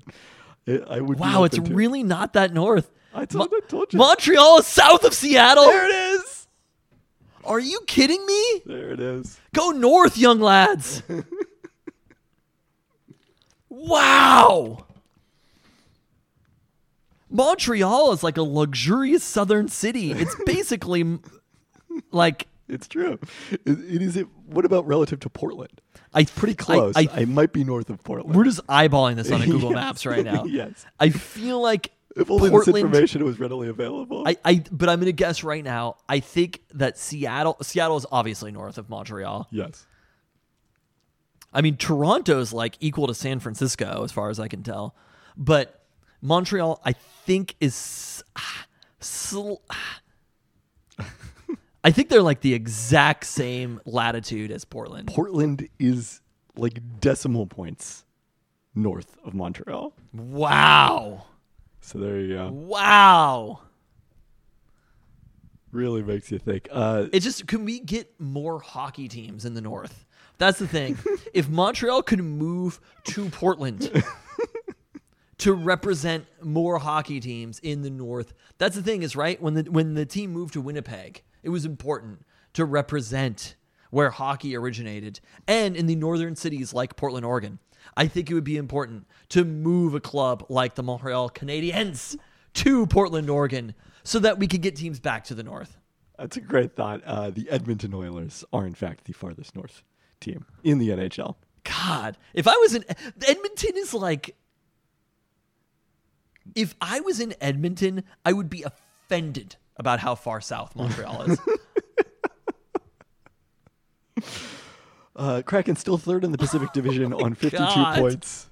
it, 0.66 0.84
I 0.90 1.00
would. 1.00 1.18
be 1.18 1.22
Wow, 1.22 1.44
it's 1.44 1.58
to- 1.58 1.62
really 1.62 2.02
not 2.02 2.34
that 2.34 2.54
north. 2.54 2.90
I 3.14 3.26
told, 3.26 3.54
I 3.56 3.60
told 3.68 3.94
you. 3.94 4.00
Montreal 4.00 4.58
is 4.58 4.66
south 4.66 5.04
of 5.04 5.14
Seattle. 5.14 5.66
there 5.66 5.86
it 5.86 5.94
is. 6.16 6.48
Are 7.44 7.60
you 7.60 7.82
kidding 7.86 8.26
me? 8.26 8.62
There 8.66 8.90
it 8.90 9.00
is. 9.00 9.40
Go 9.54 9.70
north, 9.70 10.18
young 10.18 10.40
lads. 10.40 11.04
wow. 13.70 14.86
Montreal 17.30 18.12
is 18.12 18.24
like 18.24 18.38
a 18.38 18.42
luxurious 18.42 19.24
southern 19.24 19.68
city. 19.68 20.14
It's 20.14 20.36
basically 20.46 21.20
like 22.12 22.48
It's 22.68 22.88
true. 22.88 23.20
It, 23.52 23.62
it 23.66 24.02
is. 24.02 24.18
It, 24.18 24.28
what 24.48 24.66
about 24.66 24.88
relative 24.88 25.20
to 25.22 25.30
Portland? 25.30 25.82
I 26.14 26.24
Pretty 26.24 26.56
close. 26.56 26.96
I, 26.96 27.02
I, 27.02 27.10
I, 27.22 27.26
might 27.26 27.54
be 27.54 27.64
north 27.64 27.90
of 27.90 28.04
Portland. 28.04 28.36
we're 28.36 28.46
just 28.46 28.66
eyeballing 28.68 29.16
this 29.18 29.30
on 29.32 29.42
a 29.42 29.46
Google 29.46 29.70
Yes. 29.72 29.76
Maps 29.76 30.06
right 30.06 30.24
now. 30.24 30.46
Yes. 30.48 30.86
I 31.00 31.10
feel 31.10 31.62
like 31.62 31.92
If 32.16 32.32
only 32.32 32.50
Portland. 32.50 32.76
this 32.76 32.82
information 32.84 33.24
was 33.26 33.40
readily 33.40 33.68
available. 33.68 34.24
I, 34.28 34.38
I, 34.44 34.64
but 34.72 34.90
I'm 34.90 35.00
gonna 35.00 35.12
guess 35.12 35.44
right 35.44 35.64
now. 35.64 35.98
I 36.10 36.20
think 36.22 36.62
that 36.74 36.98
Seattle, 36.98 37.58
Seattle 37.62 37.98
is 37.98 38.06
obviously 38.12 38.52
north 38.52 38.78
of 38.78 38.90
Montreal. 38.90 39.48
yes. 39.52 39.86
I 41.54 41.62
mean, 41.62 41.78
Toronto's 41.78 42.52
like 42.52 42.76
equal 42.82 43.08
to 43.08 43.14
San 43.14 43.40
Francisco 43.40 44.04
as 44.04 44.12
far 44.12 44.30
as 44.30 44.40
I 44.42 44.48
can 44.50 44.62
tell, 44.64 44.94
but 45.38 45.86
Montreal, 46.22 46.82
I 46.84 46.92
think, 46.94 47.56
is. 47.62 48.24
ah, 48.36 48.66
sl- 49.00 49.54
ah. 49.70 50.02
I 51.86 51.92
think 51.92 52.10
they're 52.10 52.24
like 52.24 52.42
the 52.42 52.56
exact 52.56 53.26
same 53.28 53.80
latitude 53.86 54.50
as 54.50 54.66
Portland. 54.66 55.08
Portland 55.08 55.70
is 55.78 56.20
like 56.58 56.80
decimal 57.00 57.46
points 57.46 58.06
north 58.74 59.16
of 59.24 59.36
Montreal. 59.36 59.94
Wow. 60.12 61.26
So 61.82 62.00
there 62.00 62.20
you 62.20 62.34
go. 62.34 62.50
Wow. 62.52 63.60
Really 65.72 66.02
makes 66.02 66.32
you 66.32 66.40
think. 66.40 66.68
Uh, 66.72 67.06
It 67.14 67.20
just 67.20 67.46
can 67.46 67.66
we 67.66 67.80
get 67.82 68.20
more 68.20 68.60
hockey 68.62 69.08
teams 69.08 69.46
in 69.46 69.54
the 69.54 69.62
north? 69.62 70.08
That's 70.40 70.58
the 70.58 70.68
thing. 70.68 70.98
if 71.36 71.48
Montreal 71.50 72.02
could 72.02 72.24
move 72.24 72.80
to 73.04 73.30
Portland 73.30 73.92
to 75.38 75.54
represent 75.54 76.26
more 76.42 76.80
hockey 76.80 77.20
teams 77.20 77.60
in 77.60 77.84
the 77.84 77.92
north, 77.92 78.34
that's 78.58 78.76
the 78.76 78.82
thing 78.82 79.04
is 79.04 79.16
right 79.16 79.40
when 79.40 79.54
the 79.54 79.64
when 79.70 79.94
the 79.94 80.08
team 80.08 80.32
moved 80.32 80.54
to 80.54 80.62
Winnipeg, 80.62 81.22
it 81.46 81.50
was 81.50 81.64
important 81.64 82.26
to 82.54 82.66
represent 82.66 83.56
where 83.92 84.10
hockey 84.10 84.58
originated 84.58 85.20
and 85.48 85.78
in 85.78 85.86
the 85.86 85.96
northern 85.96 86.36
cities 86.36 86.74
like 86.74 86.96
Portland, 86.96 87.26
Oregon. 87.26 87.60
I 87.96 88.08
think 88.08 88.30
it 88.30 88.34
would 88.34 88.44
be 88.44 88.58
important 88.58 89.06
to 89.30 89.46
move 89.46 89.94
a 89.94 90.00
club 90.00 90.44
like 90.50 90.74
the 90.74 90.82
Montreal 90.82 91.30
Canadiens 91.30 92.18
to 92.56 92.88
Portland, 92.88 93.30
Oregon 93.30 93.76
so 94.04 94.18
that 94.20 94.40
we 94.40 94.48
could 94.48 94.64
get 94.64 94.76
teams 94.76 95.00
back 95.00 95.24
to 95.26 95.36
the 95.36 95.44
north. 95.44 95.78
that's 96.18 96.36
a 96.36 96.42
great 96.42 96.76
thought. 96.76 97.04
Uh, 97.06 97.30
the 97.30 97.48
Edmonton 97.50 97.94
Oilers 97.94 98.44
are, 98.52 98.66
in 98.66 98.74
fact, 98.74 99.06
the 99.06 99.14
farthest 99.14 99.56
north 99.56 99.84
team 100.20 100.46
in 100.64 100.80
the 100.80 100.90
NHL. 100.90 101.36
God, 101.64 102.18
if 102.34 102.48
I 102.48 102.56
was 102.56 102.74
in 102.74 102.84
Edmonton, 103.28 103.74
is 103.76 103.94
like, 103.94 104.36
if 106.56 106.74
I 106.82 107.02
was 107.02 107.20
in 107.20 107.36
Edmonton, 107.40 108.04
I 108.24 108.34
would 108.34 108.50
be 108.50 108.64
offended 108.64 109.58
about 109.78 110.00
how 110.00 110.16
far 110.16 110.42
south 110.42 110.76
Montreal 110.76 111.24
is. 111.24 111.40
Uh, 115.16 115.42
Kraken 115.42 115.78
still 115.78 115.98
third 115.98 116.26
in 116.26 116.34
the 116.34 116.38
Pacific 116.38 116.72
Division 116.74 117.14
on 117.14 117.36
52 117.36 117.58
God. 117.58 118.00
points, 118.00 118.50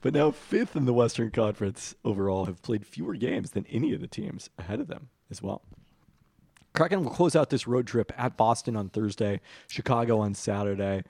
but 0.00 0.14
now 0.14 0.30
fifth 0.30 0.74
in 0.74 0.86
the 0.86 0.94
Western 0.94 1.30
Conference 1.30 1.94
overall. 2.04 2.46
Have 2.46 2.62
played 2.62 2.86
fewer 2.86 3.14
games 3.16 3.50
than 3.50 3.66
any 3.66 3.92
of 3.92 4.00
the 4.00 4.06
teams 4.06 4.48
ahead 4.58 4.80
of 4.80 4.86
them 4.86 5.10
as 5.30 5.42
well. 5.42 5.62
Kraken 6.74 7.04
will 7.04 7.10
close 7.10 7.36
out 7.36 7.50
this 7.50 7.66
road 7.66 7.86
trip 7.86 8.12
at 8.16 8.36
Boston 8.36 8.76
on 8.76 8.88
Thursday, 8.88 9.40
Chicago 9.68 10.18
on 10.18 10.34
Saturday, 10.34 11.04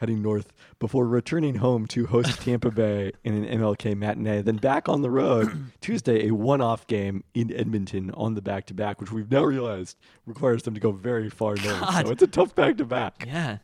heading 0.00 0.22
north 0.22 0.52
before 0.78 1.06
returning 1.06 1.56
home 1.56 1.86
to 1.86 2.06
host 2.06 2.40
Tampa 2.42 2.70
Bay 2.70 3.12
in 3.22 3.44
an 3.44 3.60
MLK 3.60 3.96
matinee. 3.96 4.40
Then 4.42 4.56
back 4.56 4.88
on 4.88 5.02
the 5.02 5.10
road 5.10 5.70
Tuesday, 5.80 6.26
a 6.26 6.34
one-off 6.34 6.86
game 6.86 7.22
in 7.34 7.52
Edmonton 7.54 8.10
on 8.12 8.34
the 8.34 8.42
back-to-back, 8.42 9.00
which 9.00 9.12
we've 9.12 9.30
now 9.30 9.44
realized 9.44 9.98
requires 10.26 10.62
them 10.62 10.74
to 10.74 10.80
go 10.80 10.90
very 10.90 11.28
far 11.28 11.54
north. 11.56 11.80
God. 11.80 12.06
So 12.06 12.12
it's 12.12 12.22
a 12.22 12.26
tough 12.26 12.54
back-to-back. 12.54 13.24
Yeah. 13.26 13.58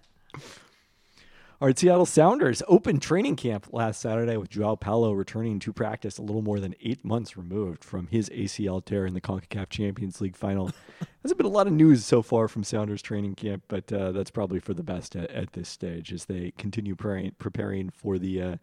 All 1.58 1.66
right, 1.66 1.78
Seattle 1.78 2.04
Sounders 2.04 2.62
open 2.68 3.00
training 3.00 3.36
camp 3.36 3.68
last 3.72 4.02
Saturday 4.02 4.36
with 4.36 4.50
Joao 4.50 4.76
Paulo 4.76 5.12
returning 5.12 5.58
to 5.60 5.72
practice 5.72 6.18
a 6.18 6.22
little 6.22 6.42
more 6.42 6.60
than 6.60 6.74
eight 6.82 7.02
months 7.02 7.34
removed 7.34 7.82
from 7.82 8.08
his 8.08 8.28
ACL 8.28 8.84
tear 8.84 9.06
in 9.06 9.14
the 9.14 9.22
CONCACAF 9.22 9.70
Champions 9.70 10.20
League 10.20 10.36
final. 10.36 10.70
There's 11.22 11.32
been 11.32 11.46
a 11.46 11.48
lot 11.48 11.66
of 11.66 11.72
news 11.72 12.04
so 12.04 12.20
far 12.20 12.46
from 12.46 12.62
Sounders 12.62 13.00
training 13.00 13.36
camp, 13.36 13.62
but 13.68 13.90
uh, 13.90 14.12
that's 14.12 14.30
probably 14.30 14.60
for 14.60 14.74
the 14.74 14.82
best 14.82 15.16
at, 15.16 15.30
at 15.30 15.54
this 15.54 15.70
stage 15.70 16.12
as 16.12 16.26
they 16.26 16.52
continue 16.58 16.94
preparing, 16.94 17.32
preparing 17.38 17.88
for 17.88 18.18
the 18.18 18.42
uh, 18.42 18.56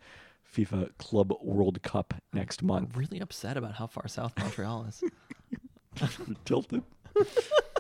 FIFA 0.56 0.96
Club 1.00 1.34
World 1.42 1.82
Cup 1.82 2.14
next 2.32 2.62
month. 2.62 2.92
I'm 2.94 3.00
Really 3.00 3.22
upset 3.22 3.58
about 3.58 3.74
how 3.74 3.88
far 3.88 4.08
south 4.08 4.38
Montreal 4.38 4.86
is. 4.86 5.04
tilted. 6.46 6.84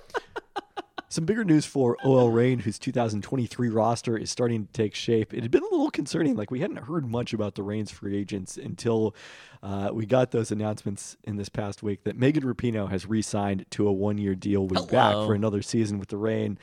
Some 1.13 1.25
bigger 1.25 1.43
news 1.43 1.63
for 1.63 1.95
OL 2.03 2.31
Reign, 2.31 2.57
whose 2.57 2.79
2023 2.79 3.69
roster 3.69 4.17
is 4.17 4.31
starting 4.31 4.65
to 4.65 4.73
take 4.73 4.95
shape. 4.95 5.31
It 5.31 5.43
had 5.43 5.51
been 5.51 5.61
a 5.61 5.69
little 5.69 5.91
concerning. 5.91 6.35
Like, 6.35 6.49
we 6.49 6.59
hadn't 6.59 6.77
heard 6.77 7.07
much 7.07 7.33
about 7.33 7.53
the 7.53 7.61
Reign's 7.61 7.91
free 7.91 8.17
agents 8.17 8.57
until 8.57 9.13
uh, 9.61 9.91
we 9.93 10.07
got 10.07 10.31
those 10.31 10.49
announcements 10.51 11.15
in 11.23 11.35
this 11.35 11.49
past 11.49 11.83
week 11.83 12.03
that 12.05 12.17
Megan 12.17 12.41
Rapinoe 12.41 12.89
has 12.89 13.05
re 13.05 13.21
signed 13.21 13.67
to 13.69 13.87
a 13.87 13.91
one 13.91 14.17
year 14.17 14.33
deal 14.33 14.65
with 14.65 14.89
back 14.89 15.13
for 15.13 15.35
another 15.35 15.61
season 15.61 15.99
with 15.99 16.09
the 16.09 16.17
Reign. 16.17 16.57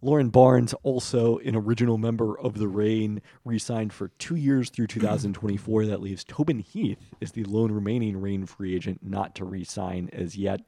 Lauren 0.00 0.30
Barnes, 0.30 0.72
also 0.84 1.36
an 1.40 1.54
original 1.54 1.98
member 1.98 2.40
of 2.40 2.54
the 2.54 2.68
Reign, 2.68 3.20
re 3.44 3.58
signed 3.58 3.92
for 3.92 4.08
two 4.18 4.36
years 4.36 4.70
through 4.70 4.86
2024. 4.86 5.84
that 5.84 6.00
leaves 6.00 6.24
Tobin 6.24 6.60
Heath 6.60 7.10
as 7.20 7.32
the 7.32 7.44
lone 7.44 7.70
remaining 7.70 8.18
Reign 8.22 8.46
free 8.46 8.74
agent 8.74 9.00
not 9.02 9.34
to 9.34 9.44
re 9.44 9.64
sign 9.64 10.08
as 10.14 10.34
yet. 10.34 10.62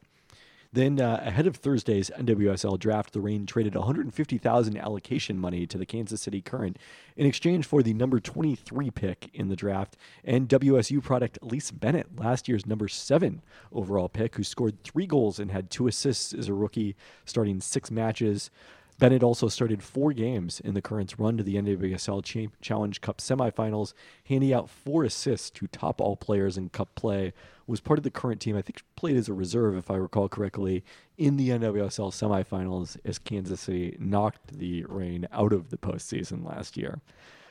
Then, 0.75 1.01
uh, 1.01 1.23
ahead 1.25 1.47
of 1.47 1.55
Thursday's 1.55 2.11
NWSL 2.19 2.81
draft, 2.81 3.13
the 3.13 3.21
Reign 3.21 3.47
traded 3.47 3.77
150,000 3.77 4.77
allocation 4.77 5.39
money 5.39 5.69
to 5.69 5.79
the 5.79 5.87
Kansas 5.87 6.21
City 6.21 6.43
Current 6.43 6.81
in 7.17 7.27
exchange 7.27 7.65
for 7.65 7.81
the 7.81 7.95
number 7.95 8.19
23 8.19 8.91
pick 8.91 9.31
in 9.33 9.49
the 9.49 9.55
draft 9.55 9.97
and 10.25 10.49
WSU 10.49 11.01
product 11.01 11.39
Elyse 11.41 11.79
Bennett, 11.79 12.19
last 12.19 12.49
year's 12.49 12.67
number 12.67 12.89
seven 12.89 13.41
overall 13.71 14.09
pick, 14.09 14.35
who 14.35 14.43
scored 14.43 14.83
three 14.83 15.07
goals 15.07 15.39
and 15.39 15.53
had 15.53 15.71
two 15.71 15.87
assists 15.87 16.35
as 16.35 16.49
a 16.49 16.55
rookie, 16.55 16.97
starting 17.25 17.61
six 17.61 17.93
matches. 17.93 18.51
Bennett 18.99 19.23
also 19.25 19.49
started 19.49 19.83
four 19.83 20.13
games 20.13 20.61
in 20.61 20.75
the 20.75 20.83
Current's 20.83 21.19
run 21.19 21.37
to 21.37 21.43
the 21.43 21.57
NWSL 21.57 22.25
Cha- 22.25 22.55
Challenge 22.61 23.01
Cup 23.01 23.19
semifinals, 23.19 23.93
handing 24.27 24.53
out 24.53 24.71
four 24.71 25.05
assists 25.05 25.51
to 25.51 25.67
top 25.67 26.01
all 26.01 26.17
players 26.17 26.57
in 26.57 26.69
Cup 26.69 26.95
play. 26.95 27.33
Was 27.67 27.81
part 27.81 27.99
of 27.99 28.03
the 28.03 28.11
current 28.11 28.41
team. 28.41 28.57
I 28.57 28.63
think 28.63 28.83
played 28.95 29.17
as 29.17 29.29
a 29.29 29.33
reserve, 29.33 29.75
if 29.77 29.91
I 29.91 29.97
recall 29.97 30.29
correctly, 30.29 30.85
in 31.17 31.39
the 31.39 31.49
NWSL 31.49 32.13
semifinals 32.13 32.99
as 33.07 33.19
Kansas 33.19 33.63
City 33.63 33.97
knocked 33.99 34.59
the 34.59 34.85
Reign 34.85 35.27
out 35.33 35.53
of 35.53 35.71
the 35.71 35.79
postseason 35.79 36.45
last 36.47 36.77
year. 36.77 37.01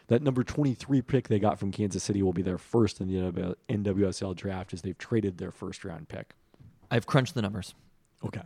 That 0.08 0.22
number 0.22 0.44
23 0.44 1.02
pick 1.02 1.28
they 1.28 1.40
got 1.40 1.58
from 1.58 1.72
Kansas 1.72 2.04
City 2.04 2.22
will 2.22 2.34
be 2.34 2.42
their 2.42 2.58
first 2.60 3.02
in 3.02 3.08
the 3.08 3.56
NWSL 3.70 4.36
draft 4.36 4.74
as 4.74 4.82
they've 4.82 4.98
traded 4.98 5.40
their 5.40 5.52
first 5.52 5.84
round 5.84 6.10
pick. 6.10 6.36
I've 6.92 7.08
crunched 7.08 7.34
the 7.34 7.42
numbers. 7.42 7.74
Okay. 8.24 8.44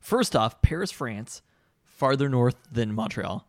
First 0.00 0.36
off, 0.36 0.60
Paris, 0.60 0.90
France, 0.90 1.40
farther 1.96 2.28
north 2.28 2.56
than 2.70 2.94
Montreal. 2.94 3.46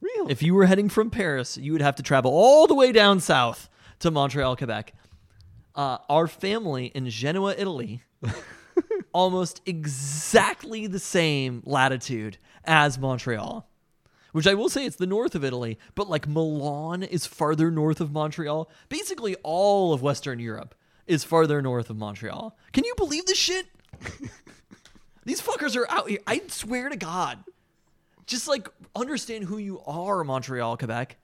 Really? 0.00 0.32
If 0.32 0.42
you 0.42 0.54
were 0.54 0.66
heading 0.66 0.88
from 0.88 1.10
Paris, 1.10 1.56
you 1.56 1.72
would 1.72 1.82
have 1.82 1.96
to 1.96 2.02
travel 2.02 2.30
all 2.30 2.66
the 2.66 2.74
way 2.74 2.92
down 2.92 3.20
south 3.20 3.68
to 4.00 4.10
Montreal, 4.10 4.56
Quebec. 4.56 4.94
Uh, 5.74 5.98
our 6.08 6.26
family 6.26 6.86
in 6.86 7.10
Genoa, 7.10 7.54
Italy, 7.56 8.02
almost 9.12 9.60
exactly 9.66 10.86
the 10.86 10.98
same 10.98 11.62
latitude 11.64 12.38
as 12.64 12.98
Montreal. 12.98 13.68
Which 14.32 14.46
I 14.46 14.54
will 14.54 14.68
say 14.68 14.84
it's 14.84 14.96
the 14.96 15.06
north 15.06 15.34
of 15.34 15.44
Italy, 15.44 15.78
but 15.94 16.10
like 16.10 16.28
Milan 16.28 17.02
is 17.02 17.26
farther 17.26 17.70
north 17.70 18.00
of 18.00 18.12
Montreal. 18.12 18.70
Basically, 18.88 19.34
all 19.42 19.92
of 19.92 20.02
Western 20.02 20.38
Europe 20.38 20.74
is 21.06 21.24
farther 21.24 21.62
north 21.62 21.88
of 21.88 21.96
Montreal. 21.96 22.56
Can 22.72 22.84
you 22.84 22.94
believe 22.96 23.24
this 23.26 23.38
shit? 23.38 23.66
These 25.24 25.40
fuckers 25.40 25.74
are 25.74 25.90
out 25.90 26.08
here. 26.08 26.20
I 26.26 26.42
swear 26.48 26.88
to 26.88 26.96
God. 26.96 27.42
Just 28.26 28.48
like 28.48 28.68
understand 28.94 29.44
who 29.44 29.58
you 29.58 29.80
are, 29.86 30.24
Montreal, 30.24 30.76
Quebec. 30.76 31.16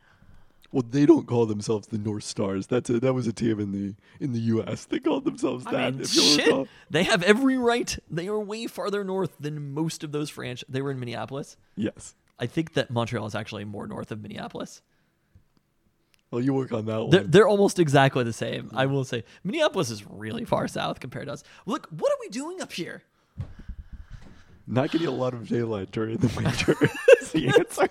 Well, 0.71 0.85
they 0.89 1.05
don't 1.05 1.27
call 1.27 1.45
themselves 1.45 1.89
the 1.89 1.99
North 1.99 2.25
Stars. 2.25 2.67
That's 2.67 2.89
a, 2.89 2.99
that 3.01 3.13
was 3.13 3.27
a 3.27 3.33
team 3.33 3.61
in 3.61 3.73
the 3.73 3.95
in 4.21 4.33
the 4.33 4.41
U.S. 4.41 4.87
They 4.87 5.01
called 5.01 5.25
themselves 5.25 5.65
that. 5.67 5.75
I 5.75 5.91
mean, 5.91 6.01
if 6.01 6.15
you'll 6.15 6.25
shit. 6.25 6.69
They 6.89 7.03
have 7.03 7.23
every 7.23 7.59
right. 7.59 7.99
They 8.11 8.29
are 8.29 8.41
way 8.41 8.67
farther 8.67 9.05
north 9.05 9.33
than 9.39 9.75
most 9.75 10.03
of 10.03 10.13
those 10.13 10.31
franchises. 10.31 10.67
They 10.71 10.81
were 10.81 10.91
in 10.91 10.99
Minneapolis. 10.99 11.57
Yes. 11.77 12.15
I 12.39 12.47
think 12.47 12.73
that 12.73 12.91
Montreal 12.91 13.27
is 13.27 13.35
actually 13.35 13.65
more 13.65 13.87
north 13.87 14.11
of 14.11 14.23
Minneapolis. 14.23 14.81
Well, 16.31 16.41
you 16.41 16.55
work 16.55 16.73
on 16.73 16.87
that 16.87 17.11
They're, 17.11 17.21
one. 17.21 17.31
they're 17.31 17.49
almost 17.49 17.79
exactly 17.79 18.25
the 18.25 18.33
same. 18.33 18.71
I 18.75 18.87
will 18.87 19.05
say 19.05 19.25
Minneapolis 19.45 19.91
is 19.91 20.09
really 20.09 20.47
far 20.47 20.67
south 20.67 20.99
compared 20.99 21.27
to 21.27 21.35
us. 21.35 21.45
Look, 21.67 21.89
what 21.91 22.11
are 22.11 22.17
we 22.23 22.31
doing 22.31 22.63
up 22.63 22.73
here? 22.73 23.03
Not 24.67 24.91
getting 24.91 25.09
a 25.09 25.13
lot 25.13 25.35
of 25.35 25.49
daylight 25.49 25.91
during 25.91 26.17
the 26.19 26.29
winter 26.37 26.77
is 27.21 27.33
the 27.33 27.49
answer. 27.49 27.89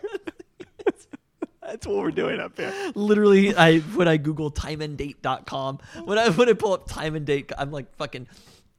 That's 1.61 1.87
what 1.87 1.97
we're 1.97 2.11
doing 2.11 2.39
up 2.39 2.57
here. 2.57 2.73
Literally, 2.95 3.55
I 3.55 3.79
when 3.79 4.07
I 4.07 4.17
Google 4.17 4.51
timeanddate.com, 4.51 5.79
when 6.03 6.17
I 6.17 6.29
when 6.29 6.49
I 6.49 6.53
pull 6.53 6.73
up 6.73 6.87
time 6.87 7.15
and 7.15 7.25
date, 7.25 7.51
I'm 7.57 7.71
like 7.71 7.93
fucking 7.95 8.27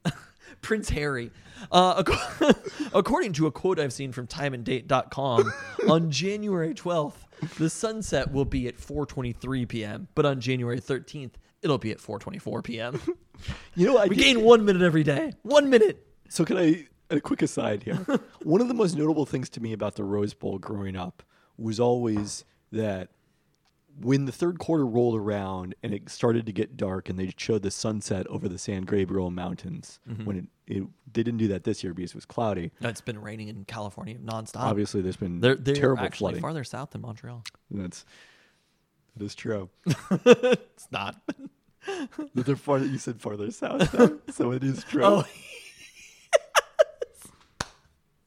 Prince 0.61 0.89
Harry. 0.89 1.31
Uh, 1.71 2.03
according 2.93 3.33
to 3.33 3.47
a 3.47 3.51
quote 3.51 3.79
I've 3.79 3.93
seen 3.93 4.11
from 4.11 4.27
timeanddate.com, 4.27 5.53
on 5.89 6.11
January 6.11 6.73
12th, 6.73 7.13
the 7.57 7.69
sunset 7.69 8.31
will 8.31 8.45
be 8.45 8.67
at 8.67 8.77
4:23 8.77 9.67
p.m., 9.67 10.07
but 10.13 10.25
on 10.25 10.39
January 10.41 10.79
13th, 10.81 11.31
it'll 11.61 11.77
be 11.77 11.91
at 11.91 11.99
4:24 11.99 12.63
p.m. 12.63 13.01
You 13.75 13.87
know, 13.87 13.97
I 13.97 14.05
We 14.07 14.15
did- 14.15 14.23
gain 14.23 14.41
one 14.43 14.65
minute 14.65 14.81
every 14.83 15.03
day. 15.03 15.33
One 15.41 15.69
minute. 15.69 16.05
So 16.29 16.43
can 16.45 16.57
I 16.57 16.85
a 17.17 17.21
quick 17.21 17.41
aside 17.41 17.83
here? 17.83 17.95
One 18.43 18.61
of 18.61 18.67
the 18.67 18.73
most 18.73 18.95
notable 18.95 19.25
things 19.25 19.49
to 19.49 19.61
me 19.61 19.73
about 19.73 19.95
the 19.95 20.03
Rose 20.03 20.33
Bowl 20.33 20.57
growing 20.57 20.95
up 20.95 21.23
was 21.57 21.79
always 21.79 22.45
that 22.71 23.09
when 23.99 24.25
the 24.25 24.31
third 24.31 24.57
quarter 24.57 24.85
rolled 24.85 25.15
around 25.15 25.75
and 25.83 25.93
it 25.93 26.09
started 26.09 26.45
to 26.47 26.51
get 26.51 26.75
dark 26.75 27.09
and 27.09 27.19
they 27.19 27.31
showed 27.37 27.61
the 27.61 27.69
sunset 27.69 28.25
over 28.27 28.49
the 28.49 28.57
San 28.57 28.83
Gabriel 28.83 29.29
Mountains 29.29 29.99
mm-hmm. 30.09 30.25
when 30.25 30.37
it, 30.37 30.45
it 30.65 30.83
they 31.13 31.21
didn't 31.21 31.37
do 31.37 31.47
that 31.49 31.63
this 31.63 31.83
year 31.83 31.93
because 31.93 32.11
it 32.11 32.15
was 32.15 32.25
cloudy. 32.25 32.71
It's 32.81 33.01
been 33.01 33.21
raining 33.21 33.49
in 33.49 33.65
California 33.65 34.15
nonstop. 34.17 34.61
Obviously, 34.61 35.01
there's 35.01 35.17
been 35.17 35.41
they're, 35.41 35.55
they're 35.55 35.75
terrible 35.75 36.03
actually 36.03 36.19
flooding. 36.19 36.41
farther 36.41 36.63
south 36.63 36.91
than 36.91 37.01
Montreal. 37.01 37.43
That's 37.69 38.05
that 39.15 39.25
is 39.25 39.35
true. 39.35 39.69
It's 40.25 40.87
not. 40.91 41.15
They're 42.33 42.55
farther. 42.55 42.85
You 42.85 42.97
said 42.97 43.21
farther 43.21 43.51
south, 43.51 43.91
though, 43.91 44.19
so 44.31 44.51
it 44.51 44.63
is 44.63 44.83
true. 44.83 45.03
Oh, 45.03 45.25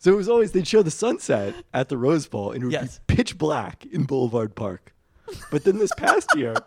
So 0.07 0.13
it 0.13 0.17
was 0.19 0.29
always 0.29 0.53
they'd 0.53 0.69
show 0.69 0.85
the 0.85 0.91
sunset 0.93 1.53
at 1.75 1.89
the 1.89 1.99
Rose 1.99 2.29
Bowl 2.29 2.53
and 2.53 2.63
it 2.63 2.67
would 2.67 2.73
Yes. 2.73 3.01
be 3.09 3.17
pitch 3.17 3.37
black 3.37 3.85
in 3.87 4.05
Boulevard 4.05 4.55
Park. 4.55 4.95
But 5.51 5.65
then 5.65 5.79
this 5.79 5.91
past 5.97 6.29
year, 6.37 6.55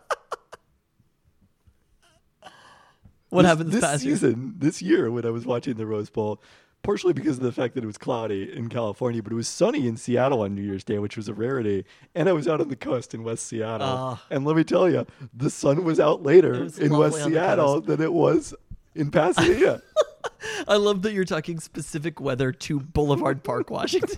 what 3.29 3.43
this, 3.43 3.49
happened 3.49 3.71
this, 3.71 3.79
this 3.79 3.89
past 3.89 4.03
year? 4.03 4.15
season, 4.15 4.55
this 4.57 4.81
year 4.81 5.09
when 5.09 5.25
I 5.25 5.29
was 5.29 5.45
watching 5.45 5.75
the 5.75 5.85
Rose 5.85 6.09
Bowl, 6.09 6.41
partially 6.83 7.13
because 7.13 7.37
of 7.37 7.43
the 7.43 7.53
fact 7.53 7.75
that 7.75 7.83
it 7.85 7.87
was 7.87 7.97
cloudy 7.97 8.51
in 8.53 8.67
California, 8.67 9.23
but 9.23 9.31
it 9.31 9.35
was 9.37 9.47
sunny 9.47 9.87
in 9.87 9.95
Seattle 9.95 10.41
on 10.41 10.53
New 10.53 10.61
Year's 10.61 10.83
Day, 10.83 10.99
which 10.99 11.15
was 11.15 11.29
a 11.29 11.33
rarity. 11.33 11.85
And 12.15 12.27
I 12.27 12.33
was 12.33 12.45
out 12.45 12.59
on 12.59 12.67
the 12.67 12.75
coast 12.75 13.13
in 13.13 13.23
West 13.23 13.45
Seattle, 13.47 13.87
Ah. 13.87 14.21
and 14.29 14.43
let 14.43 14.57
me 14.57 14.65
tell 14.65 14.89
you, 14.89 15.07
the 15.33 15.49
sun 15.49 15.85
was 15.85 15.97
out 15.97 16.23
later 16.23 16.55
It 16.55 16.59
was 16.63 16.77
in 16.77 16.89
lovely 16.91 17.05
West 17.11 17.23
on 17.23 17.31
the 17.31 17.35
Seattle 17.37 17.75
coast. 17.75 17.87
than 17.87 18.01
it 18.01 18.11
was 18.11 18.53
in 18.95 19.11
Pasadena. 19.11 19.81
I 20.67 20.75
love 20.77 21.01
that 21.03 21.13
you're 21.13 21.25
talking 21.25 21.59
specific 21.59 22.19
weather 22.19 22.51
to 22.51 22.79
Boulevard 22.79 23.43
Park, 23.43 23.69
Washington. 23.69 24.17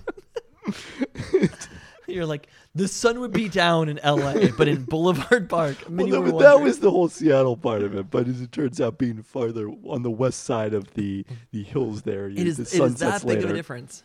you're 2.08 2.26
like 2.26 2.48
the 2.76 2.88
sun 2.88 3.20
would 3.20 3.32
be 3.32 3.50
down 3.50 3.90
in 3.90 4.00
L.A., 4.00 4.52
but 4.52 4.68
in 4.68 4.84
Boulevard 4.84 5.50
Park, 5.50 5.78
Well, 5.90 6.08
that, 6.08 6.22
was- 6.22 6.42
that 6.44 6.62
was 6.62 6.80
the 6.80 6.92
whole 6.92 7.10
Seattle 7.10 7.58
part 7.58 7.82
of 7.84 7.96
it, 7.96 8.10
but 8.10 8.28
as 8.28 8.42
it 8.42 8.52
turns 8.52 8.80
out, 8.80 8.98
being 8.98 9.22
farther 9.24 9.68
on 9.86 10.04
the 10.04 10.12
west 10.12 10.44
side 10.44 10.74
of 10.74 10.94
the 10.94 11.26
the 11.52 11.64
hills 11.64 12.04
there, 12.04 12.28
It 12.28 12.48
is. 12.48 12.58
the 12.58 12.64
It 12.64 12.82
is 12.84 13.00
that 13.00 13.22
sets 13.22 13.24
big 13.24 13.44
of 13.44 13.50
a 13.50 13.54
difference. 13.54 14.04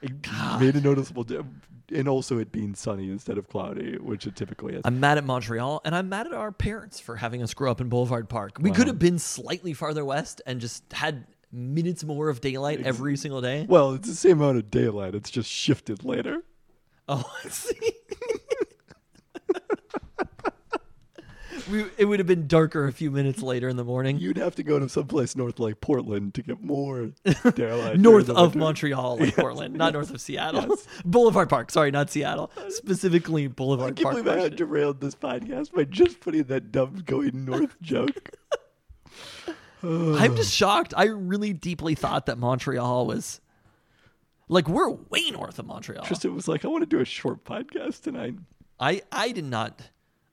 It 0.00 0.12
made 0.60 0.76
a 0.76 0.80
noticeable 0.80 1.24
difference 1.24 1.64
and 1.90 2.06
also 2.06 2.36
it 2.38 2.52
being 2.52 2.74
sunny 2.74 3.10
instead 3.10 3.38
of 3.38 3.48
cloudy, 3.48 3.96
which 3.96 4.26
it 4.26 4.36
typically 4.36 4.74
is. 4.74 4.82
I'm 4.84 5.00
mad 5.00 5.16
at 5.16 5.24
Montreal, 5.24 5.80
and 5.86 5.94
I'm 5.94 6.08
mad 6.10 6.26
at 6.26 6.34
our 6.34 6.52
parents 6.52 7.00
for 7.00 7.16
having 7.16 7.42
us 7.42 7.54
grow 7.54 7.70
up 7.70 7.80
in 7.80 7.88
Boulevard 7.88 8.28
Park. 8.28 8.58
We 8.60 8.70
could 8.72 8.88
have 8.88 8.98
been 8.98 9.18
slightly 9.18 9.72
farther 9.72 10.04
west 10.04 10.42
and 10.46 10.60
just 10.60 10.84
had 10.92 11.24
minutes 11.52 12.04
more 12.04 12.28
of 12.28 12.40
daylight 12.40 12.80
every 12.84 13.16
single 13.16 13.40
day. 13.40 13.64
well, 13.68 13.92
it's 13.94 14.08
the 14.08 14.14
same 14.14 14.40
amount 14.40 14.58
of 14.58 14.70
daylight. 14.70 15.14
It's 15.14 15.30
just 15.30 15.50
shifted 15.50 16.04
later. 16.04 16.42
Oh, 17.08 17.24
I 17.44 17.48
see. 17.48 17.74
we, 21.70 21.84
it 21.98 22.04
would 22.04 22.18
have 22.20 22.26
been 22.26 22.46
darker 22.46 22.86
a 22.86 22.92
few 22.92 23.10
minutes 23.10 23.42
later 23.42 23.68
in 23.68 23.76
the 23.76 23.84
morning. 23.84 24.18
You'd 24.18 24.36
have 24.38 24.54
to 24.56 24.62
go 24.62 24.78
to 24.78 24.88
someplace 24.88 25.34
north 25.36 25.58
like 25.58 25.80
Portland 25.80 26.34
to 26.34 26.42
get 26.42 26.62
more 26.62 27.12
daylight. 27.54 27.98
north 27.98 28.28
of 28.28 28.36
winter. 28.36 28.58
Montreal, 28.58 29.18
like 29.18 29.34
Portland, 29.36 29.74
not 29.74 29.92
north 29.94 30.10
of 30.10 30.20
Seattle. 30.20 30.76
Boulevard 31.04 31.48
Park, 31.48 31.70
sorry, 31.70 31.90
not 31.90 32.10
Seattle. 32.10 32.50
Specifically 32.68 33.46
Boulevard 33.48 33.96
Park. 33.96 33.98
I 33.98 34.02
can't 34.02 34.14
Park. 34.14 34.24
believe 34.24 34.40
I 34.40 34.42
had 34.44 34.56
derailed 34.56 35.00
this 35.00 35.14
podcast 35.14 35.72
by 35.72 35.84
just 35.84 36.20
putting 36.20 36.44
that 36.44 36.70
dumb 36.72 37.02
going 37.04 37.44
north 37.44 37.80
joke. 37.80 38.30
I'm 39.82 40.36
just 40.36 40.52
shocked. 40.52 40.94
I 40.96 41.04
really 41.04 41.52
deeply 41.52 41.94
thought 41.94 42.26
that 42.26 42.38
Montreal 42.38 43.06
was 43.06 43.40
like 44.48 44.68
we're 44.68 44.90
way 44.90 45.30
north 45.30 45.58
of 45.58 45.66
Montreal. 45.66 46.04
Tristan 46.04 46.34
was 46.34 46.48
like, 46.48 46.64
I 46.64 46.68
want 46.68 46.82
to 46.82 46.86
do 46.86 47.00
a 47.00 47.04
short 47.04 47.44
podcast 47.44 48.02
tonight. 48.02 48.34
I 48.80 49.02
I 49.12 49.32
did 49.32 49.44
not. 49.44 49.82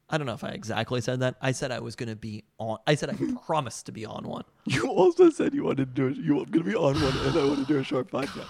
I 0.08 0.18
don't 0.20 0.28
know 0.28 0.34
if 0.34 0.44
I 0.44 0.50
exactly 0.50 1.02
said 1.02 1.22
that. 1.22 1.36
I 1.42 1.52
said 1.52 1.72
I 1.72 1.80
was 1.80 1.96
going 1.96 2.10
to 2.10 2.16
be 2.16 2.44
on. 2.60 2.78
I 2.86 2.96
said 2.96 3.10
I 3.10 3.18
promised 3.46 3.88
to 3.88 3.92
be 3.92 4.06
on 4.06 4.28
one. 4.28 4.44
You 4.66 4.88
also 4.88 5.30
said 5.30 5.54
you 5.54 5.64
wanted 5.64 5.96
to 5.96 6.02
do 6.02 6.08
it. 6.08 6.18
You 6.18 6.36
were 6.36 6.46
going 6.46 6.64
to 6.64 6.70
be 6.70 6.76
on 6.76 6.94
one, 6.94 7.18
and 7.28 7.38
I 7.38 7.46
want 7.46 7.60
to 7.60 7.66
do 7.66 7.80
a 7.80 7.84
short 7.84 8.12
podcast. 8.12 8.48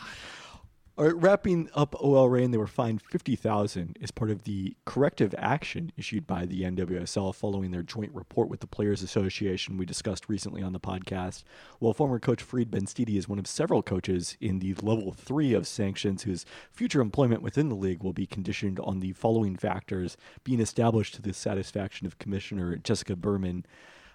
All 0.97 1.03
right, 1.03 1.15
wrapping 1.17 1.69
up 1.73 1.93
OL 2.01 2.29
Reign, 2.29 2.51
they 2.51 2.57
were 2.57 2.67
fined 2.67 3.01
fifty 3.01 3.35
thousand 3.35 3.99
as 4.01 4.11
part 4.11 4.31
of 4.31 4.43
the 4.43 4.77
corrective 4.85 5.35
action 5.37 5.91
issued 5.97 6.25
by 6.25 6.45
the 6.45 6.61
NWSL 6.61 7.35
following 7.35 7.71
their 7.71 7.83
joint 7.83 8.13
report 8.13 8.47
with 8.47 8.61
the 8.61 8.67
Players 8.67 9.03
Association 9.03 9.75
we 9.75 9.85
discussed 9.85 10.29
recently 10.29 10.63
on 10.63 10.71
the 10.71 10.79
podcast. 10.79 11.43
Well, 11.81 11.91
former 11.93 12.17
coach 12.17 12.41
Farid 12.41 12.71
Benstiti 12.71 13.17
is 13.17 13.27
one 13.27 13.39
of 13.39 13.45
several 13.45 13.83
coaches 13.83 14.37
in 14.39 14.59
the 14.59 14.73
level 14.75 15.11
three 15.11 15.53
of 15.53 15.67
sanctions 15.67 16.23
whose 16.23 16.45
future 16.71 17.01
employment 17.01 17.41
within 17.41 17.67
the 17.67 17.75
league 17.75 18.01
will 18.01 18.13
be 18.13 18.25
conditioned 18.25 18.79
on 18.79 19.01
the 19.01 19.11
following 19.11 19.57
factors 19.57 20.15
being 20.45 20.61
established 20.61 21.13
to 21.15 21.21
the 21.21 21.33
satisfaction 21.33 22.07
of 22.07 22.19
Commissioner 22.19 22.77
Jessica 22.77 23.17
Berman 23.17 23.65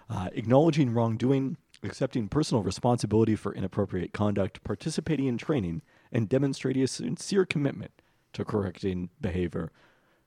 uh, 0.09 0.29
acknowledging 0.33 0.95
wrongdoing, 0.95 1.57
accepting 1.83 2.27
personal 2.27 2.63
responsibility 2.63 3.35
for 3.35 3.53
inappropriate 3.53 4.13
conduct, 4.13 4.63
participating 4.63 5.27
in 5.27 5.37
training, 5.37 5.83
and 6.11 6.27
demonstrating 6.27 6.83
a 6.83 6.87
sincere 6.87 7.45
commitment 7.45 7.91
to 8.33 8.45
correcting 8.45 9.09
behavior. 9.19 9.71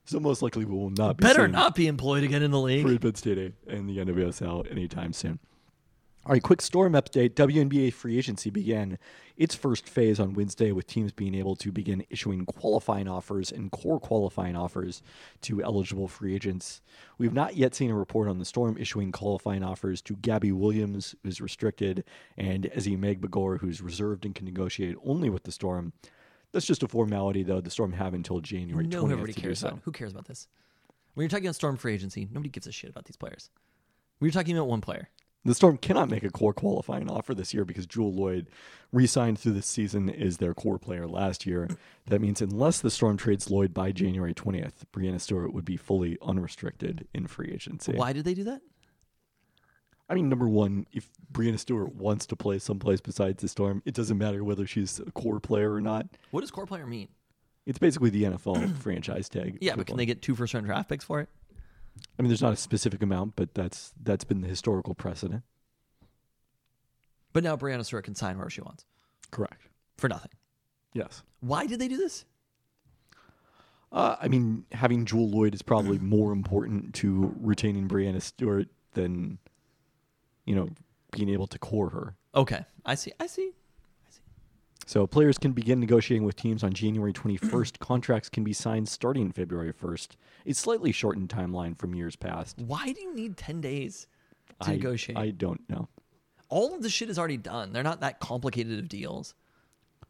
So 0.05 0.19
most 0.19 0.41
likely 0.41 0.65
we 0.65 0.75
will 0.75 0.91
not 0.91 1.17
be 1.17 1.23
Better 1.23 1.47
not 1.47 1.73
be 1.75 1.87
employed 1.87 2.23
again 2.23 2.43
in 2.43 2.51
the 2.51 2.59
league. 2.59 2.83
Farid 2.85 3.01
Benstiti 3.01 3.53
in 3.67 3.87
the 3.87 3.97
NWSL 3.97 4.69
anytime 4.71 5.13
soon. 5.13 5.39
All 6.27 6.33
right, 6.33 6.41
quick 6.41 6.59
storm 6.59 6.93
update. 6.93 7.35
WNBA 7.35 7.93
free 7.93 8.17
agency 8.17 8.49
began 8.49 8.97
its 9.37 9.53
first 9.53 9.87
phase 9.87 10.19
on 10.19 10.33
Wednesday 10.33 10.71
with 10.71 10.87
teams 10.87 11.11
being 11.11 11.35
able 11.35 11.55
to 11.57 11.71
begin 11.71 12.03
issuing 12.09 12.47
qualifying 12.47 13.07
offers 13.07 13.51
and 13.51 13.71
core 13.71 13.99
qualifying 13.99 14.55
offers 14.55 15.03
to 15.41 15.61
eligible 15.61 16.07
free 16.07 16.33
agents. 16.33 16.81
We've 17.19 17.31
not 17.31 17.57
yet 17.57 17.75
seen 17.75 17.91
a 17.91 17.95
report 17.95 18.27
on 18.27 18.39
the 18.39 18.45
Storm 18.45 18.75
issuing 18.79 19.11
qualifying 19.11 19.63
offers 19.63 20.01
to 20.01 20.15
Gabby 20.15 20.51
Williams, 20.51 21.13
who's 21.23 21.41
restricted, 21.41 22.03
and 22.35 22.63
Ezi 22.75 22.97
Magbegor, 22.97 23.59
who's 23.59 23.79
reserved 23.79 24.25
and 24.25 24.33
can 24.33 24.45
negotiate 24.45 24.95
only 25.05 25.29
with 25.29 25.43
the 25.43 25.51
Storm. 25.51 25.93
That's 26.53 26.65
just 26.65 26.81
a 26.81 26.87
formality, 26.87 27.43
though. 27.43 27.61
The 27.61 27.69
Storm 27.69 27.93
have 27.93 28.15
until 28.15 28.39
January 28.39 28.87
20th 28.87 28.91
No, 28.91 29.03
everybody 29.03 29.33
to 29.33 29.39
do 29.39 29.41
cares 29.43 29.59
so. 29.59 29.67
about. 29.67 29.81
Who 29.83 29.91
cares 29.91 30.11
about 30.11 30.25
this? 30.25 30.47
When 31.13 31.23
you're 31.23 31.29
talking 31.29 31.45
about 31.45 31.53
Storm 31.55 31.77
free 31.77 31.93
agency, 31.93 32.27
nobody 32.31 32.49
gives 32.49 32.65
a 32.65 32.71
shit 32.71 32.89
about 32.89 33.05
these 33.05 33.15
players. 33.15 33.51
We're 34.19 34.31
talking 34.31 34.57
about 34.57 34.69
one 34.69 34.81
player. 34.81 35.09
The 35.45 35.53
Storm 35.53 35.77
cannot 35.77 36.09
make 36.09 36.23
a 36.23 36.31
core 36.31 36.53
qualifying 36.53 37.09
offer 37.09 37.35
this 37.35 37.53
year 37.53 37.65
because 37.65 37.85
Jewell 37.85 38.11
Loyd 38.11 38.47
re-signed 38.91 39.37
through 39.37 39.53
this 39.53 39.67
season 39.67 40.09
is 40.09 40.37
their 40.37 40.55
core 40.55 40.79
player 40.79 41.07
last 41.07 41.45
year. 41.45 41.69
That 42.07 42.19
means 42.19 42.41
unless 42.41 42.81
the 42.81 42.89
Storm 42.89 43.15
trades 43.15 43.47
Loyd 43.47 43.71
by 43.71 43.91
January 43.91 44.33
20th, 44.33 44.85
Breanna 44.91 45.21
Stewart 45.21 45.53
would 45.53 45.63
be 45.63 45.77
fully 45.77 46.17
unrestricted 46.21 47.07
in 47.13 47.27
free 47.27 47.51
agency. 47.53 47.93
Why 47.93 48.11
did 48.11 48.25
they 48.25 48.33
do 48.33 48.43
that? 48.45 48.61
I 50.09 50.15
mean, 50.15 50.29
number 50.29 50.47
one, 50.47 50.87
if 50.91 51.09
Breanna 51.31 51.59
Stewart 51.59 51.93
wants 51.95 52.25
to 52.27 52.35
play 52.35 52.57
someplace 52.57 53.01
besides 53.01 53.41
the 53.41 53.47
Storm, 53.47 53.83
it 53.85 53.93
doesn't 53.93 54.17
matter 54.17 54.43
whether 54.43 54.65
she's 54.65 54.99
a 54.99 55.11
core 55.11 55.39
player 55.39 55.73
or 55.73 55.81
not. 55.81 56.07
What 56.31 56.41
does 56.41 56.51
core 56.51 56.65
player 56.65 56.87
mean? 56.87 57.09
It's 57.67 57.79
basically 57.79 58.09
the 58.09 58.23
NFL 58.23 58.77
franchise 58.81 59.29
tag. 59.29 59.59
Yeah, 59.61 59.75
but 59.75 59.85
can 59.87 59.97
they 59.97 60.05
get 60.05 60.21
two 60.23 60.35
first 60.35 60.55
round 60.55 60.65
draft 60.65 60.89
picks 60.89 61.05
for 61.05 61.21
it? 61.21 61.29
I 62.17 62.21
mean, 62.21 62.29
there's 62.29 62.41
not 62.41 62.53
a 62.53 62.57
specific 62.57 63.01
amount, 63.01 63.35
but 63.35 63.53
that's 63.53 63.93
that's 64.01 64.23
been 64.23 64.41
the 64.41 64.47
historical 64.47 64.93
precedent. 64.95 65.43
But 67.33 67.43
now 67.43 67.57
Breanna 67.57 67.83
Stewart 67.85 68.05
can 68.05 68.15
sign 68.15 68.37
wherever 68.37 68.49
she 68.49 68.61
wants 68.61 68.85
Correct. 69.29 69.67
for 69.97 70.07
nothing. 70.07 70.31
Yes. 70.93 71.23
Why 71.41 71.67
did 71.67 71.79
they 71.79 71.89
do 71.89 71.97
this? 71.97 72.23
Uh, 73.91 74.15
I 74.21 74.29
mean, 74.29 74.65
having 74.71 75.05
Jewell 75.05 75.29
Loyd 75.29 75.53
is 75.53 75.61
probably 75.61 75.99
more 75.99 76.31
important 76.31 76.95
to 76.95 77.35
retaining 77.41 77.87
Breanna 77.89 78.21
Stewart 78.21 78.69
than, 78.93 79.37
you 80.45 80.55
know, 80.55 80.69
being 81.11 81.29
able 81.29 81.47
to 81.47 81.59
core 81.59 81.89
her. 81.89 82.15
Okay, 82.33 82.65
I 82.85 82.95
see. 82.95 83.11
I 83.19 83.27
see. 83.27 83.51
So 84.85 85.07
players 85.07 85.37
can 85.39 85.51
begin 85.51 85.79
negotiating 85.79 86.25
with 86.25 86.35
teams 86.35 86.63
on 86.63 86.71
January 86.73 87.11
21st. 87.11 87.79
Contracts 87.79 88.29
can 88.29 88.43
be 88.43 88.53
signed 88.53 88.87
starting 88.87 89.31
February 89.31 89.73
1st. 89.73 90.09
It's 90.45 90.59
slightly 90.59 90.91
shortened 90.91 91.29
timeline 91.29 91.77
from 91.77 91.95
years 91.95 92.15
past. 92.15 92.59
Why 92.59 92.91
do 92.91 93.01
you 93.01 93.13
need 93.15 93.35
ten 93.35 93.61
days 93.61 94.05
to 94.61 94.69
I, 94.69 94.71
negotiate? 94.73 95.17
I 95.17 95.31
don't 95.31 95.67
know. 95.69 95.87
All 96.49 96.75
of 96.75 96.83
the 96.83 96.89
shit 96.89 97.09
is 97.09 97.17
already 97.17 97.37
done. 97.37 97.73
They're 97.73 97.81
not 97.81 98.01
that 98.01 98.19
complicated 98.19 98.77
of 98.77 98.87
deals. 98.87 99.33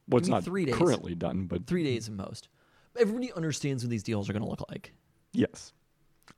Well, 0.10 0.20
it's 0.20 0.28
not 0.28 0.44
three 0.44 0.66
days. 0.66 0.76
currently 0.76 1.16
done, 1.16 1.46
but 1.46 1.66
Three 1.66 1.84
days 1.86 2.10
at 2.10 2.14
most. 2.14 2.50
Everybody 3.00 3.32
understands 3.34 3.84
what 3.84 3.90
these 3.90 4.04
deals 4.04 4.30
are 4.30 4.34
going 4.34 4.44
to 4.44 4.50
look 4.50 4.64
like. 4.70 4.94
yes. 5.32 5.72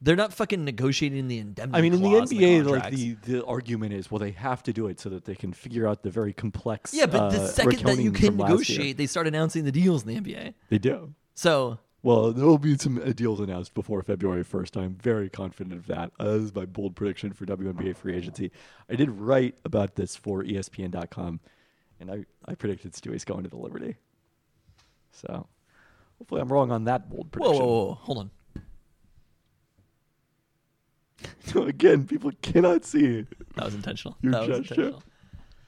They're 0.01 0.15
not 0.15 0.33
fucking 0.33 0.63
negotiating 0.63 1.27
the 1.27 1.39
indemnity. 1.39 1.77
I 1.77 1.81
mean, 1.81 1.93
in 1.93 2.01
the 2.01 2.09
NBA, 2.09 2.69
like 2.69 2.91
the, 2.91 3.13
the 3.23 3.45
argument 3.45 3.93
is, 3.93 4.11
well, 4.11 4.19
they 4.19 4.31
have 4.31 4.61
to 4.63 4.73
do 4.73 4.87
it 4.87 4.99
so 4.99 5.09
that 5.09 5.25
they 5.25 5.33
can 5.33 5.53
figure 5.53 5.87
out 5.87 6.03
the 6.03 6.11
very 6.11 6.33
complex. 6.33 6.93
yeah, 6.93 7.07
but 7.07 7.29
the 7.31 7.41
uh, 7.41 7.47
second 7.47 7.79
that 7.79 7.97
you 7.97 8.11
can 8.11 8.27
from 8.27 8.37
last 8.37 8.49
year. 8.49 8.57
negotiate, 8.57 8.97
they 8.97 9.07
start 9.07 9.25
announcing 9.25 9.65
the 9.65 9.71
deals 9.71 10.05
in 10.05 10.23
the 10.23 10.33
NBA. 10.33 10.53
they 10.69 10.77
do. 10.77 11.13
So 11.33 11.79
Well, 12.03 12.31
there 12.31 12.45
will 12.45 12.59
be 12.59 12.77
some 12.77 12.99
uh, 12.99 13.11
deals 13.11 13.39
announced 13.39 13.73
before 13.73 14.03
February 14.03 14.43
1st. 14.43 14.77
I'm 14.77 14.95
very 14.95 15.29
confident 15.29 15.75
of 15.75 15.87
that. 15.87 16.11
Uh, 16.19 16.33
this 16.33 16.43
is 16.43 16.55
my 16.55 16.65
bold 16.65 16.95
prediction 16.95 17.33
for 17.33 17.45
WNBA 17.45 17.95
free 17.95 18.15
agency. 18.15 18.51
I 18.89 18.95
did 18.95 19.09
write 19.09 19.55
about 19.65 19.95
this 19.95 20.15
for 20.15 20.43
ESPN.com, 20.43 21.39
and 21.99 22.11
I, 22.11 22.25
I 22.45 22.53
predicted 22.53 22.93
Stewie's 22.93 23.25
going 23.25 23.43
to 23.43 23.49
the 23.49 23.57
Liberty. 23.57 23.95
So 25.11 25.47
hopefully 26.19 26.41
I'm 26.41 26.49
wrong 26.51 26.71
on 26.71 26.83
that 26.83 27.09
bold 27.09 27.25
whoa, 27.25 27.29
prediction. 27.31 27.65
whoa, 27.65 27.85
whoa, 27.85 27.93
hold 27.95 28.17
on. 28.19 28.31
Again, 31.55 32.05
people 32.05 32.31
cannot 32.41 32.85
see. 32.85 33.25
That 33.55 33.65
was 33.65 33.75
intentional. 33.75 34.17
Your 34.21 34.31
that 34.33 34.47
was 34.47 34.59
gesture. 34.67 34.83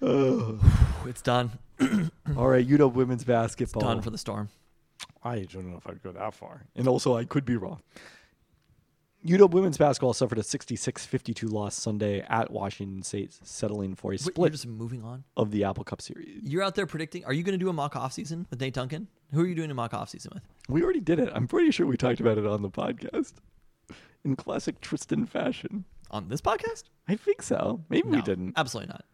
intentional. 0.01 0.59
Ugh. 0.59 0.59
It's 1.07 1.21
done. 1.21 1.51
All 2.37 2.47
right, 2.47 2.67
UW 2.67 2.93
women's 2.93 3.23
basketball. 3.23 3.81
Done 3.81 4.01
for 4.01 4.09
the 4.09 4.17
storm. 4.17 4.49
I 5.23 5.39
don't 5.41 5.69
know 5.71 5.77
if 5.77 5.87
I'd 5.87 6.01
go 6.03 6.11
that 6.11 6.33
far. 6.33 6.65
And 6.75 6.87
also, 6.87 7.15
I 7.17 7.25
could 7.25 7.45
be 7.45 7.57
wrong. 7.57 7.81
UW 9.25 9.49
women's 9.49 9.77
basketball 9.77 10.13
suffered 10.13 10.37
a 10.37 10.41
66-52 10.43 11.51
loss 11.51 11.75
Sunday 11.75 12.21
at 12.29 12.51
Washington 12.51 13.03
State, 13.03 13.33
settling 13.43 13.93
for 13.95 14.11
a 14.11 14.13
Wait, 14.13 14.21
you're 14.21 14.31
split 14.31 14.51
just 14.53 14.65
moving 14.67 15.03
on. 15.03 15.25
of 15.35 15.51
the 15.51 15.65
Apple 15.65 15.83
Cup 15.83 16.01
series. 16.01 16.41
You're 16.41 16.63
out 16.63 16.75
there 16.75 16.85
predicting. 16.85 17.25
Are 17.25 17.33
you 17.33 17.43
going 17.43 17.51
to 17.51 17.57
do 17.63 17.67
a 17.67 17.73
mock 17.73 17.97
off 17.97 18.13
season 18.13 18.47
with 18.49 18.61
Nate 18.61 18.73
Duncan? 18.73 19.07
Who 19.33 19.41
are 19.41 19.45
you 19.45 19.55
doing 19.55 19.71
a 19.71 19.73
mock 19.73 19.93
off 19.93 20.09
season 20.09 20.31
with? 20.33 20.43
We 20.69 20.83
already 20.83 21.01
did 21.01 21.19
it. 21.19 21.29
I'm 21.33 21.47
pretty 21.49 21.71
sure 21.71 21.85
we 21.85 21.97
talked 21.97 22.21
about 22.21 22.37
it 22.37 22.45
on 22.45 22.61
the 22.61 22.69
podcast. 22.69 23.33
In 24.23 24.35
classic 24.35 24.81
Tristan 24.81 25.25
fashion. 25.25 25.85
On 26.11 26.27
this 26.27 26.41
podcast? 26.41 26.83
I 27.07 27.15
think 27.15 27.41
so. 27.41 27.83
Maybe 27.89 28.07
we 28.09 28.17
No, 28.17 28.23
didn't. 28.23 28.53
Absolutely 28.57 28.89
not. 28.91 29.05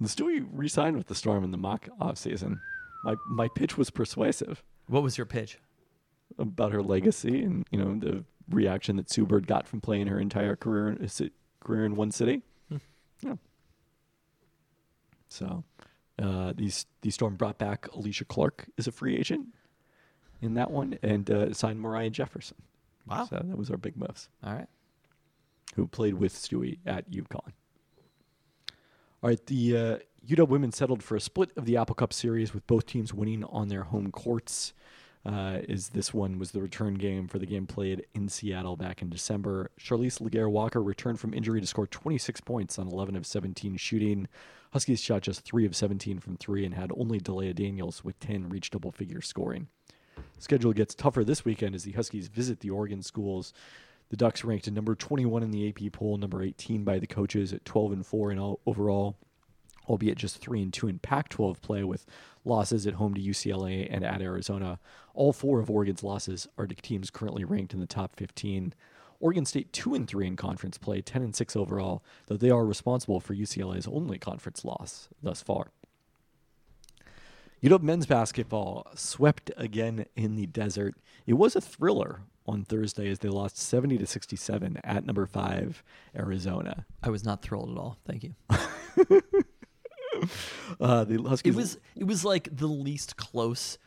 The 0.00 0.08
Stewie 0.08 0.46
re-signed 0.50 0.96
with 0.96 1.08
the 1.08 1.14
Storm 1.14 1.44
in 1.44 1.50
the 1.50 1.58
mock 1.58 1.88
offseason. 2.00 2.60
My 3.04 3.16
my 3.28 3.48
pitch 3.48 3.76
was 3.78 3.90
persuasive 3.90 4.62
What 4.86 5.02
was 5.02 5.16
your 5.18 5.26
pitch? 5.26 5.58
about 6.38 6.72
her 6.72 6.82
legacy 6.82 7.42
and 7.42 7.66
you 7.70 7.78
know 7.78 7.98
the 7.98 8.24
reaction 8.48 8.96
that 8.96 9.10
Sue 9.10 9.26
Bird 9.26 9.46
got 9.46 9.66
from 9.68 9.80
playing 9.80 10.06
her 10.06 10.18
entire 10.18 10.56
career 10.56 10.88
in, 10.90 11.06
ci- 11.08 11.32
career 11.60 11.84
in 11.84 11.94
one 11.96 12.10
city. 12.10 12.42
Yeah. 13.22 13.34
So, 15.28 15.64
uh, 16.20 16.52
these 16.56 16.86
the 17.02 17.10
Storm 17.10 17.36
brought 17.36 17.58
back 17.58 17.82
Alysha 17.90 18.26
Clark 18.26 18.66
as 18.78 18.86
a 18.86 18.92
free 18.92 19.16
agent 19.16 19.48
in 20.40 20.54
that 20.54 20.70
one 20.70 20.98
and 21.02 21.30
uh, 21.30 21.52
signed 21.52 21.80
Moriah 21.80 22.10
Jefferson. 22.10 22.56
Wow. 23.10 23.26
So 23.26 23.36
that 23.44 23.58
was 23.58 23.70
our 23.70 23.76
big 23.76 23.96
moves. 23.96 24.28
All 24.44 24.54
right. 24.54 24.68
who 25.74 25.86
played 25.86 26.14
with 26.14 26.32
Stewie 26.34 26.78
at 26.86 27.10
UConn. 27.10 27.52
All 29.22 29.28
right, 29.28 29.44
the 29.46 29.76
uh, 29.76 29.98
UW 30.26 30.48
women 30.48 30.72
settled 30.72 31.02
for 31.02 31.14
a 31.16 31.20
split 31.20 31.50
of 31.56 31.66
the 31.66 31.76
Apple 31.76 31.94
Cup 31.94 32.12
series 32.12 32.54
with 32.54 32.66
both 32.66 32.86
teams 32.86 33.12
winning 33.12 33.44
on 33.44 33.68
their 33.68 33.82
home 33.84 34.10
courts. 34.10 34.72
uh, 35.26 35.58
is 35.68 35.90
this 35.90 36.14
one 36.14 36.38
was 36.38 36.52
the 36.52 36.62
return 36.62 36.94
game 36.94 37.28
for 37.28 37.38
the 37.38 37.44
game 37.46 37.66
played 37.66 38.06
in 38.14 38.28
Seattle 38.28 38.76
back 38.76 39.02
in 39.02 39.10
December. 39.10 39.70
Charlisse 39.78 40.20
Leger-Walker 40.20 40.82
returned 40.82 41.20
from 41.20 41.34
injury 41.34 41.60
to 41.60 41.66
score 41.66 41.86
26 41.86 42.40
points 42.40 42.78
on 42.78 42.88
11 42.88 43.16
of 43.16 43.26
17 43.26 43.76
shooting. 43.76 44.28
Huskies 44.72 45.00
shot 45.02 45.20
just 45.22 45.42
3 45.42 45.66
of 45.66 45.76
17 45.76 46.20
from 46.20 46.36
3 46.38 46.64
and 46.64 46.74
had 46.74 46.90
only 46.96 47.20
Dalayah 47.20 47.54
Daniels 47.54 48.02
with 48.02 48.18
10 48.20 48.48
reach 48.48 48.70
double 48.70 48.92
figure 48.92 49.20
scoring. 49.20 49.68
Schedule 50.38 50.72
gets 50.72 50.94
tougher 50.94 51.24
this 51.24 51.44
weekend 51.44 51.74
as 51.74 51.84
the 51.84 51.92
Huskies 51.92 52.28
visit 52.28 52.60
the 52.60 52.70
Oregon 52.70 53.02
schools. 53.02 53.52
The 54.10 54.16
Ducks 54.16 54.44
ranked 54.44 54.66
at 54.66 54.74
number 54.74 54.94
21 54.94 55.42
in 55.42 55.50
the 55.50 55.68
AP 55.68 55.92
poll, 55.92 56.16
number 56.16 56.42
18 56.42 56.82
by 56.82 56.98
the 56.98 57.06
coaches 57.06 57.52
at 57.52 57.64
12 57.64 57.92
and 57.92 58.06
4 58.06 58.32
in 58.32 58.38
all 58.38 58.60
overall, 58.66 59.16
albeit 59.88 60.18
just 60.18 60.38
3 60.38 60.62
and 60.62 60.72
2 60.72 60.88
in 60.88 60.98
Pac-12 60.98 61.60
play 61.60 61.84
with 61.84 62.06
losses 62.44 62.86
at 62.86 62.94
home 62.94 63.14
to 63.14 63.20
UCLA 63.20 63.86
and 63.90 64.04
at 64.04 64.20
Arizona. 64.20 64.78
All 65.14 65.32
four 65.32 65.60
of 65.60 65.70
Oregon's 65.70 66.02
losses 66.02 66.48
are 66.58 66.66
to 66.66 66.74
teams 66.74 67.10
currently 67.10 67.44
ranked 67.44 67.74
in 67.74 67.80
the 67.80 67.86
top 67.86 68.16
15. 68.16 68.74
Oregon 69.20 69.44
State 69.44 69.72
2 69.72 69.94
and 69.94 70.08
3 70.08 70.28
in 70.28 70.36
conference 70.36 70.78
play, 70.78 71.02
10 71.02 71.22
and 71.22 71.36
6 71.36 71.54
overall, 71.54 72.02
though 72.26 72.36
they 72.36 72.50
are 72.50 72.64
responsible 72.64 73.20
for 73.20 73.34
UCLA's 73.34 73.86
only 73.86 74.18
conference 74.18 74.64
loss 74.64 75.08
thus 75.22 75.42
far. 75.42 75.70
UW 77.62 77.82
men's 77.82 78.06
basketball 78.06 78.86
swept 78.94 79.50
again 79.56 80.06
in 80.16 80.36
the 80.36 80.46
desert. 80.46 80.94
It 81.26 81.34
was 81.34 81.54
a 81.56 81.60
thriller 81.60 82.22
on 82.46 82.64
Thursday 82.64 83.10
as 83.10 83.18
they 83.18 83.28
lost 83.28 83.58
70 83.58 83.98
to 83.98 84.06
67 84.06 84.78
at 84.82 85.04
number 85.04 85.26
5 85.26 85.82
Arizona. 86.16 86.86
I 87.02 87.10
was 87.10 87.24
not 87.24 87.42
thrilled 87.42 87.70
at 87.70 87.76
all. 87.76 87.98
Thank 88.06 88.24
you. 88.24 88.34
Uh, 90.80 91.04
the 91.04 91.22
Huskies 91.22 91.54
It 91.54 91.56
was 91.56 91.78
it 91.96 92.04
was 92.04 92.24
like 92.24 92.48
the 92.54 92.66
least 92.66 93.16
close 93.16 93.78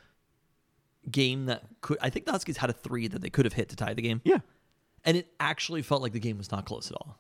game 1.12 1.46
that 1.46 1.64
could. 1.82 1.98
I 2.02 2.10
think 2.10 2.26
the 2.26 2.32
Huskies 2.32 2.58
had 2.58 2.70
a 2.70 2.74
three 2.74 3.08
that 3.08 3.22
they 3.22 3.30
could 3.30 3.46
have 3.46 3.54
hit 3.54 3.70
to 3.70 3.76
tie 3.76 3.94
the 3.94 4.02
game, 4.02 4.22
Yeah. 4.24 4.40
and 5.06 5.16
it 5.16 5.28
actually 5.40 5.82
felt 5.84 6.02
like 6.02 6.12
the 6.14 6.20
game 6.20 6.38
was 6.40 6.52
not 6.52 6.66
close 6.66 6.90
at 6.90 6.96
all. 6.98 7.18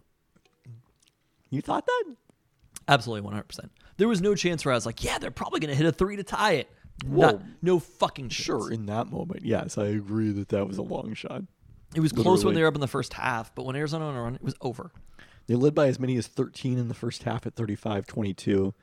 You 1.51 1.61
thought 1.61 1.85
that? 1.85 2.03
Absolutely, 2.87 3.21
one 3.21 3.33
hundred 3.33 3.47
percent. 3.47 3.71
There 3.97 4.07
was 4.07 4.21
no 4.21 4.35
chance 4.35 4.65
where 4.65 4.73
I 4.73 4.75
was 4.75 4.85
like, 4.85 5.03
"Yeah, 5.03 5.17
they're 5.17 5.31
probably 5.31 5.59
going 5.59 5.69
to 5.69 5.75
hit 5.75 5.85
a 5.85 5.91
three 5.91 6.15
to 6.17 6.23
tie 6.23 6.53
it." 6.53 6.69
Whoa. 7.05 7.31
Not, 7.31 7.41
no 7.61 7.79
fucking 7.79 8.29
chance. 8.29 8.45
Sure, 8.45 8.71
in 8.71 8.85
that 8.85 9.11
moment. 9.11 9.43
Yes, 9.43 9.77
I 9.77 9.85
agree 9.85 10.31
that 10.31 10.49
that 10.49 10.67
was 10.67 10.77
a 10.77 10.83
long 10.83 11.13
shot. 11.13 11.43
It 11.95 11.99
was 11.99 12.11
close 12.11 12.43
when 12.43 12.55
they 12.55 12.61
were 12.61 12.67
up 12.67 12.75
in 12.75 12.81
the 12.81 12.87
first 12.87 13.13
half, 13.13 13.53
but 13.53 13.65
when 13.65 13.75
Arizona 13.75 14.05
went 14.05 14.17
on 14.17 14.21
a 14.21 14.23
run, 14.23 14.35
it 14.35 14.43
was 14.43 14.55
over. 14.61 14.91
They 15.47 15.55
led 15.55 15.75
by 15.75 15.87
as 15.87 15.99
many 15.99 16.15
as 16.17 16.27
13 16.27 16.77
in 16.77 16.87
the 16.87 16.93
first 16.93 17.23
half 17.23 17.45
at 17.45 17.55
35 17.55 18.07
22. 18.07 18.73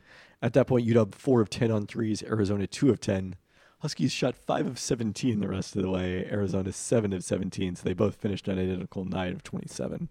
At 0.43 0.53
that 0.55 0.67
point, 0.67 0.87
UW 0.87 1.15
4 1.15 1.41
of 1.41 1.51
10 1.51 1.71
on 1.71 1.87
threes, 1.87 2.23
Arizona 2.23 2.67
2 2.67 2.91
of 2.91 3.01
10. 3.01 3.37
Huskies 3.81 4.13
shot 4.13 4.37
5 4.37 4.67
of 4.67 4.79
17 4.79 5.41
the 5.41 5.49
rest 5.49 5.75
of 5.75 5.83
the 5.83 5.91
way, 5.91 6.27
Arizona 6.31 6.73
7 6.73 7.13
of 7.13 7.25
17, 7.25 7.77
so 7.77 7.83
they 7.83 7.95
both 7.95 8.17
finished 8.17 8.49
on 8.49 8.59
identical 8.59 9.05
9 9.05 9.33
of 9.33 9.43
27. 9.43 10.09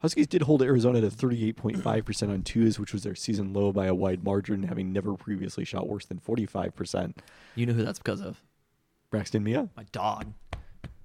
Huskies 0.00 0.26
did 0.26 0.42
hold 0.42 0.62
Arizona 0.62 1.00
to 1.00 1.08
38.5% 1.08 2.28
on 2.30 2.42
twos, 2.42 2.78
which 2.78 2.92
was 2.92 3.02
their 3.02 3.14
season 3.14 3.52
low 3.52 3.72
by 3.72 3.86
a 3.86 3.94
wide 3.94 4.22
margin, 4.22 4.64
having 4.64 4.92
never 4.92 5.14
previously 5.14 5.64
shot 5.64 5.88
worse 5.88 6.04
than 6.04 6.18
45%. 6.18 7.14
You 7.54 7.66
know 7.66 7.72
who 7.72 7.82
that's 7.84 7.98
because 7.98 8.20
of? 8.20 8.42
Braxton 9.10 9.42
Meah 9.42 9.68
My 9.76 9.84
dog, 9.92 10.32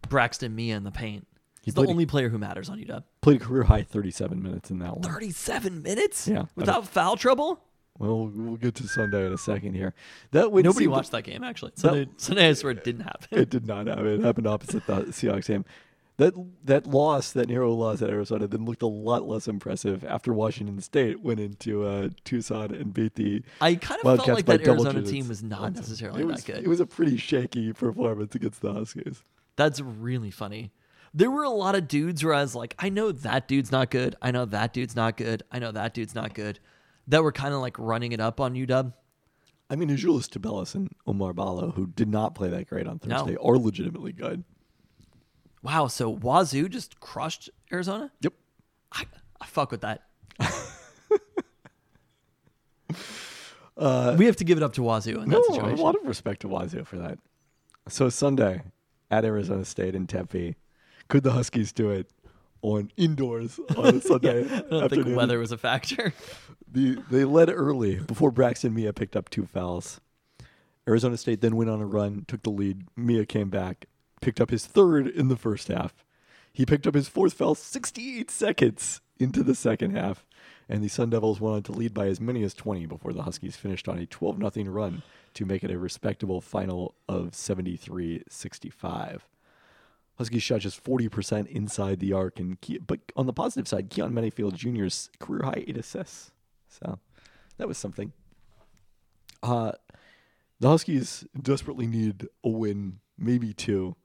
Braxton 0.09 0.53
Meah 0.55 0.75
in 0.75 0.83
the 0.83 0.91
paint. 0.91 1.27
He's 1.61 1.73
the 1.75 1.83
a- 1.83 1.87
only 1.87 2.05
player 2.05 2.29
who 2.29 2.37
matters 2.37 2.69
on 2.69 2.79
UW. 2.79 3.03
played 3.21 3.41
a 3.41 3.45
career 3.45 3.63
high 3.63 3.83
37 3.83 4.41
minutes 4.41 4.71
in 4.71 4.79
that 4.79 4.97
one. 4.97 5.03
Thirty-seven 5.03 5.81
minutes. 5.83 6.27
Yeah. 6.27 6.45
without 6.55 6.87
foul 6.87 7.15
trouble. 7.15 7.59
Well, 7.99 8.27
we'll 8.27 8.55
get 8.57 8.73
to 8.75 8.87
Sunday 8.87 9.27
in 9.27 9.33
a 9.33 9.37
second 9.37 9.75
here. 9.75 9.93
That 10.31 10.51
would 10.51 10.65
Nobody 10.65 10.85
seem 10.85 10.89
to- 10.91 10.95
watched 10.95 11.11
that 11.11 11.23
game 11.23 11.43
actually. 11.43 11.73
Sunday, 11.75 12.07
Sunday, 12.17 12.49
I 12.49 12.53
swear 12.53 12.71
it 12.71 12.83
didn't 12.83 13.01
happen. 13.01 13.27
It 13.39 13.49
did 13.51 13.67
not 13.67 13.85
happen. 13.87 14.07
It 14.07 14.21
happened 14.21 14.47
opposite 14.47 14.85
the 14.87 15.03
Seahawks 15.05 15.45
game. 15.47 15.63
That 16.17 16.33
that 16.65 16.85
loss, 16.85 17.31
that 17.31 17.49
narrow 17.49 17.73
loss 17.73 18.01
at 18.01 18.09
Arizona, 18.09 18.47
then 18.47 18.65
looked 18.65 18.83
a 18.83 18.87
lot 18.87 19.27
less 19.27 19.47
impressive 19.47 20.03
after 20.03 20.33
Washington 20.33 20.79
State 20.81 21.21
went 21.21 21.39
into 21.39 21.83
uh, 21.83 22.09
Tucson 22.25 22.73
and 22.73 22.93
beat 22.93 23.15
the. 23.15 23.41
I 23.59 23.75
kind 23.75 23.99
of 23.99 24.05
Wildcats 24.05 24.25
felt 24.25 24.37
like 24.37 24.45
that 24.45 24.67
Arizona 24.67 24.93
digits. 24.93 25.11
team 25.11 25.27
was 25.27 25.41
not 25.41 25.73
necessarily 25.73 26.23
was, 26.23 26.43
that 26.43 26.53
good. 26.53 26.63
it 26.63 26.67
was 26.67 26.79
a 26.79 26.85
pretty 26.85 27.17
shaky 27.17 27.73
performance 27.73 28.35
against 28.35 28.61
the 28.61 28.73
Huskies. 28.73 29.23
That's 29.55 29.79
really 29.79 30.31
funny. 30.31 30.71
There 31.13 31.31
were 31.31 31.43
a 31.43 31.49
lot 31.49 31.75
of 31.75 31.87
dudes 31.87 32.23
where 32.23 32.33
I 32.33 32.41
was 32.41 32.55
like, 32.55 32.75
I 32.79 32.89
know 32.89 33.11
that 33.11 33.47
dude's 33.47 33.71
not 33.71 33.89
good. 33.89 34.15
I 34.21 34.31
know 34.31 34.45
that 34.45 34.73
dude's 34.73 34.95
not 34.95 35.17
good. 35.17 35.43
I 35.51 35.59
know 35.59 35.71
that 35.71 35.93
dude's 35.93 36.15
not 36.15 36.33
good. 36.33 36.59
That 37.07 37.23
were 37.23 37.31
kind 37.31 37.53
of 37.53 37.61
like 37.61 37.77
running 37.79 38.11
it 38.11 38.19
up 38.21 38.39
on 38.39 38.53
UW. 38.53 38.93
I 39.69 39.75
mean, 39.75 39.89
Azuolas 39.89 40.27
Tubelis 40.27 40.75
and 40.75 40.89
Oumar 41.07 41.33
Ballo, 41.33 41.71
who 41.71 41.87
did 41.87 42.09
not 42.09 42.35
play 42.35 42.49
that 42.49 42.67
great 42.67 42.87
on 42.87 42.99
No. 43.05 43.19
Thursday, 43.19 43.37
are 43.41 43.57
legitimately 43.57 44.11
good. 44.11 44.43
Wow. 45.63 45.87
So 45.87 46.09
Wazoo 46.09 46.67
just 46.69 46.99
crushed 46.99 47.49
Arizona. 47.71 48.11
Yep. 48.21 48.33
I, 48.91 49.05
I 49.39 49.45
fuck 49.45 49.71
with 49.71 49.81
that. 49.81 50.03
Uh, 53.77 54.15
we 54.19 54.25
have 54.25 54.35
to 54.35 54.43
give 54.43 54.57
it 54.57 54.63
up 54.63 54.73
to 54.73 54.81
Wazoo 54.83 55.21
in 55.23 55.29
that 55.29 55.29
No, 55.29 55.41
situation. 55.43 55.79
a 55.79 55.81
lot 55.81 55.95
of 55.95 56.05
respect 56.05 56.41
to 56.41 56.47
Wazoo 56.47 56.83
for 56.85 56.97
that. 56.97 57.17
So 57.87 58.09
Sunday 58.09 58.61
at 59.09 59.25
Arizona 59.25 59.65
State 59.65 59.95
in 59.95 60.05
Tempe, 60.07 60.55
could 61.07 61.23
the 61.23 61.31
Huskies 61.31 61.71
do 61.71 61.89
it 61.89 62.07
on 62.61 62.91
indoors 62.95 63.59
on 63.75 63.95
a 63.95 64.01
Sunday 64.01 64.41
I 64.43 64.59
don't 64.59 64.83
afternoon? 64.83 64.89
think 65.05 65.17
weather 65.17 65.39
was 65.39 65.51
a 65.51 65.57
factor. 65.57 66.13
The, 66.73 67.03
they 67.11 67.25
led 67.25 67.49
early 67.49 67.95
before 67.95 68.31
Braxton 68.31 68.73
Meah 68.73 68.93
picked 68.93 69.17
up 69.17 69.29
two 69.29 69.45
fouls. 69.45 69.99
Arizona 70.87 71.17
State 71.17 71.41
then 71.41 71.57
went 71.57 71.69
on 71.69 71.81
a 71.81 71.85
run, 71.85 72.23
took 72.29 72.43
the 72.43 72.49
lead. 72.49 72.83
Meah 72.95 73.25
came 73.25 73.49
back, 73.49 73.87
picked 74.21 74.39
up 74.39 74.49
his 74.49 74.65
third 74.65 75.07
in 75.07 75.27
the 75.27 75.35
first 75.35 75.67
half. 75.67 76.05
He 76.53 76.65
picked 76.65 76.87
up 76.87 76.95
his 76.95 77.07
fourth 77.07 77.33
foul 77.33 77.55
68 77.55 78.29
seconds 78.29 79.01
into 79.19 79.43
the 79.43 79.55
second 79.55 79.95
half, 79.95 80.25
and 80.67 80.83
the 80.83 80.89
Sun 80.89 81.09
Devils 81.11 81.39
went 81.39 81.55
on 81.55 81.63
to 81.63 81.71
lead 81.71 81.93
by 81.93 82.07
as 82.07 82.19
many 82.19 82.43
as 82.43 82.53
20 82.53 82.85
before 82.85 83.13
the 83.13 83.23
Huskies 83.23 83.55
finished 83.55 83.87
on 83.87 83.97
a 83.97 84.05
12 84.05 84.53
0 84.53 84.71
run 84.71 85.03
to 85.33 85.45
make 85.45 85.63
it 85.63 85.71
a 85.71 85.77
respectable 85.77 86.41
final 86.41 86.95
of 87.07 87.35
73 87.35 88.23
65. 88.29 89.27
Huskies 90.17 90.43
shot 90.43 90.59
just 90.59 90.83
40% 90.83 91.47
inside 91.47 91.99
the 91.99 92.13
arc, 92.13 92.39
and 92.39 92.57
but 92.85 92.99
on 93.15 93.25
the 93.25 93.33
positive 93.33 93.67
side, 93.67 93.89
Keyon 93.89 94.11
Menifield 94.11 94.53
Jr.'s 94.53 95.09
career 95.19 95.43
high 95.43 95.63
eight 95.65 95.77
assists. 95.77 96.31
So 96.67 96.99
that 97.57 97.67
was 97.67 97.77
something. 97.77 98.11
Uh, 99.41 99.71
the 100.59 100.69
Huskies 100.69 101.25
desperately 101.39 101.87
need 101.87 102.27
a 102.43 102.49
win, 102.49 102.99
maybe 103.17 103.53
two, 103.53 103.95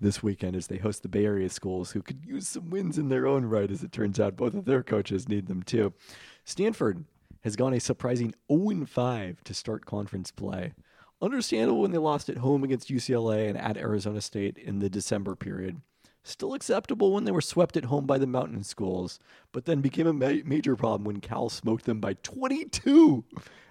this 0.00 0.22
weekend 0.22 0.56
as 0.56 0.66
they 0.66 0.78
host 0.78 1.02
the 1.02 1.08
Bay 1.08 1.24
Area 1.24 1.48
schools 1.48 1.92
who 1.92 2.02
could 2.02 2.24
use 2.24 2.48
some 2.48 2.70
wins 2.70 2.98
in 2.98 3.08
their 3.08 3.26
own 3.26 3.44
right. 3.46 3.70
As 3.70 3.82
it 3.82 3.92
turns 3.92 4.20
out, 4.20 4.36
both 4.36 4.54
of 4.54 4.64
their 4.64 4.82
coaches 4.82 5.28
need 5.28 5.46
them 5.46 5.62
too. 5.62 5.92
Stanford 6.44 7.04
has 7.42 7.56
gone 7.56 7.74
a 7.74 7.80
surprising 7.80 8.34
0 8.50 8.86
5 8.86 9.44
to 9.44 9.54
start 9.54 9.86
conference 9.86 10.30
play. 10.30 10.74
Understandable 11.22 11.80
when 11.80 11.92
they 11.92 11.98
lost 11.98 12.28
at 12.28 12.38
home 12.38 12.62
against 12.62 12.90
UCLA 12.90 13.48
and 13.48 13.56
at 13.56 13.76
Arizona 13.76 14.20
State 14.20 14.58
in 14.58 14.80
the 14.80 14.90
December 14.90 15.34
period. 15.34 15.80
Still 16.22 16.54
acceptable 16.54 17.12
when 17.12 17.24
they 17.24 17.30
were 17.30 17.40
swept 17.40 17.76
at 17.76 17.84
home 17.84 18.04
by 18.04 18.18
the 18.18 18.26
Mountain 18.26 18.64
Schools, 18.64 19.20
but 19.52 19.64
then 19.64 19.80
became 19.80 20.08
a 20.08 20.12
ma- 20.12 20.42
major 20.44 20.74
problem 20.74 21.04
when 21.04 21.20
Cal 21.20 21.48
smoked 21.48 21.84
them 21.84 22.00
by 22.00 22.14
22 22.14 23.24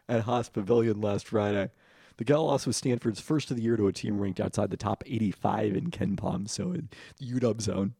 at 0.07 0.21
Haas 0.21 0.49
Pavilion 0.49 1.01
last 1.01 1.27
Friday. 1.27 1.69
The 2.17 2.25
Cal 2.25 2.45
loss 2.45 2.65
was 2.65 2.77
Stanford's 2.77 3.19
first 3.19 3.51
of 3.51 3.57
the 3.57 3.63
year 3.63 3.75
to 3.75 3.87
a 3.87 3.93
team 3.93 4.19
ranked 4.19 4.39
outside 4.39 4.69
the 4.69 4.77
top 4.77 5.03
85 5.05 5.75
in 5.75 5.91
KenPom, 5.91 6.49
so 6.49 6.71
in 6.71 6.89
the 7.19 7.25
UW 7.25 7.61
zone 7.61 7.93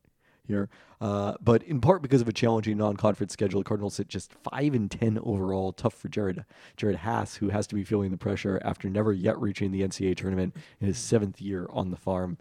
here. 0.48 0.70
Uh, 1.02 1.34
but 1.42 1.64
in 1.64 1.82
part 1.82 2.02
because 2.02 2.22
of 2.22 2.28
a 2.28 2.34
challenging 2.34 2.78
non-conference 2.78 3.34
schedule, 3.34 3.60
the 3.60 3.66
Cardinals 3.66 3.96
sit 3.96 4.08
just 4.08 4.32
five 4.34 4.74
and 4.74 4.90
ten 4.90 5.20
overall. 5.22 5.74
Tough 5.74 5.94
for 5.94 6.08
Jerod 6.08 6.46
Jerod 6.78 7.00
Haase, 7.00 7.38
who 7.38 7.50
has 7.50 7.68
to 7.68 7.76
be 7.76 7.84
feeling 7.84 8.12
the 8.12 8.18
pressure 8.18 8.62
after 8.64 8.90
never 8.90 9.12
yet 9.12 9.40
reaching 9.40 9.72
the 9.72 9.82
NCAA 9.82 10.16
tournament 10.16 10.56
in 10.80 10.88
his 10.88 10.98
seventh 10.98 11.42
year 11.42 11.68
on 11.70 11.92
the 11.92 11.98
farm. 11.98 12.38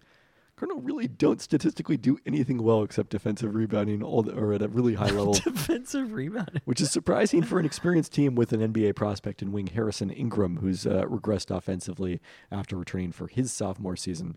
Cardinal 0.57 0.83
really 0.83 1.09
don't 1.09 1.41
statistically 1.41 1.97
do 1.97 2.17
anything 2.25 2.63
well 2.63 2.83
except 2.83 3.11
defensive 3.11 3.55
rebounding, 3.55 4.03
all 4.03 4.23
the, 4.23 4.35
or 4.35 4.53
at 4.53 4.63
a 4.63 4.69
really 4.69 4.95
high 4.95 5.07
level 5.11 5.35
Defensive 5.35 6.13
rebounding, 6.13 6.63
which 6.65 6.81
is 6.81 6.91
surprising 6.91 7.43
for 7.43 7.59
an 7.59 7.67
experienced 7.67 8.13
team 8.13 8.37
with 8.37 8.53
an 8.53 8.73
NBA 8.73 8.95
prospect 8.95 9.43
in 9.43 9.51
wing 9.51 9.67
Harrison 9.67 10.11
Ingram, 10.11 10.59
who's 10.59 10.87
uh, 10.87 11.05
regressed 11.07 11.55
offensively 11.55 12.21
after 12.53 12.77
returning 12.77 13.11
for 13.11 13.27
his 13.27 13.53
sophomore 13.53 13.97
season. 13.97 14.37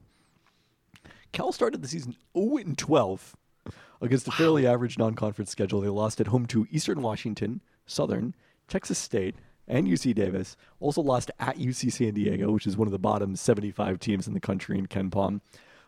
Cal 1.34 1.52
started 1.52 1.82
the 1.82 1.88
season 1.88 2.16
0 2.36 2.58
and 2.58 2.78
12 2.78 3.36
against 4.02 4.28
a 4.28 4.32
fairly 4.32 4.66
average 4.66 4.98
non-conference 4.98 5.52
schedule. 5.52 5.82
They 5.82 5.90
lost 5.90 6.20
at 6.20 6.28
home 6.28 6.46
to 6.48 6.66
Eastern 6.72 7.02
Washington, 7.02 7.62
Southern, 7.86 8.34
Texas 8.68 8.98
State, 8.98 9.36
and 9.68 9.88
UC 9.88 10.16
Davis. 10.16 10.56
Also 10.80 11.02
lost 11.02 11.30
at 11.40 11.58
UC 11.58 11.92
San 11.92 12.14
Diego, 12.14 12.52
which 12.52 12.66
is 12.66 12.78
one 12.78 12.88
of 12.88 12.92
the 12.92 13.00
bottom 13.00 13.36
75 13.36 14.00
teams 14.00 14.28
in 14.28 14.34
the 14.34 14.40
country 14.40 14.78
in 14.78 14.88
KenPom. 14.88 15.42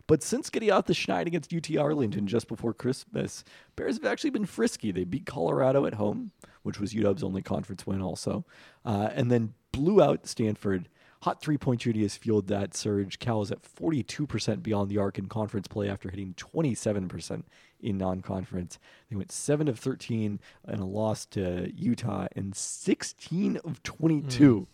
But 0.10 0.24
since 0.24 0.50
getting 0.50 0.72
out 0.72 0.88
the 0.88 0.94
schneid 0.94 1.28
against 1.28 1.54
UT 1.54 1.78
Arlington 1.78 2.26
just 2.26 2.48
before 2.48 2.74
Christmas, 2.74 3.44
Bears 3.76 3.98
have 3.98 4.06
actually 4.06 4.32
been 4.32 4.48
frisky. 4.48 4.92
They 4.92 5.04
beat 5.04 5.28
Colorado 5.28 5.86
at 5.86 5.94
home, 5.94 6.32
which 6.64 6.80
was 6.80 6.96
UW's 6.96 7.22
only 7.22 7.44
conference 7.44 7.86
win, 7.86 8.02
also, 8.02 8.44
uh, 8.84 9.10
and 9.14 9.30
then 9.30 9.54
blew 9.72 10.02
out 10.02 10.28
Stanford 10.28 10.90
Hot 11.24 11.42
three 11.42 11.58
point 11.58 11.82
shooting 11.82 12.02
has 12.04 12.16
fueled 12.16 12.48
that 12.48 12.74
surge. 12.74 13.20
Cal 13.20 13.42
is 13.42 13.52
at 13.52 13.62
42% 13.62 14.64
beyond 14.64 14.90
the 14.90 14.98
arc 14.98 15.20
in 15.20 15.28
conference 15.28 15.68
play 15.68 15.90
after 15.90 16.10
hitting 16.10 16.34
27% 16.36 17.44
in 17.82 17.98
non 17.98 18.22
conference. 18.22 18.80
They 19.10 19.18
went 19.18 19.32
7 19.32 19.68
of 19.68 19.78
13 19.78 20.40
and 20.64 20.80
a 20.80 20.86
loss 20.86 21.26
to 21.28 21.74
Utah 21.76 22.28
and 22.38 22.56
16 22.56 23.58
of 23.58 23.84
22 23.84 24.68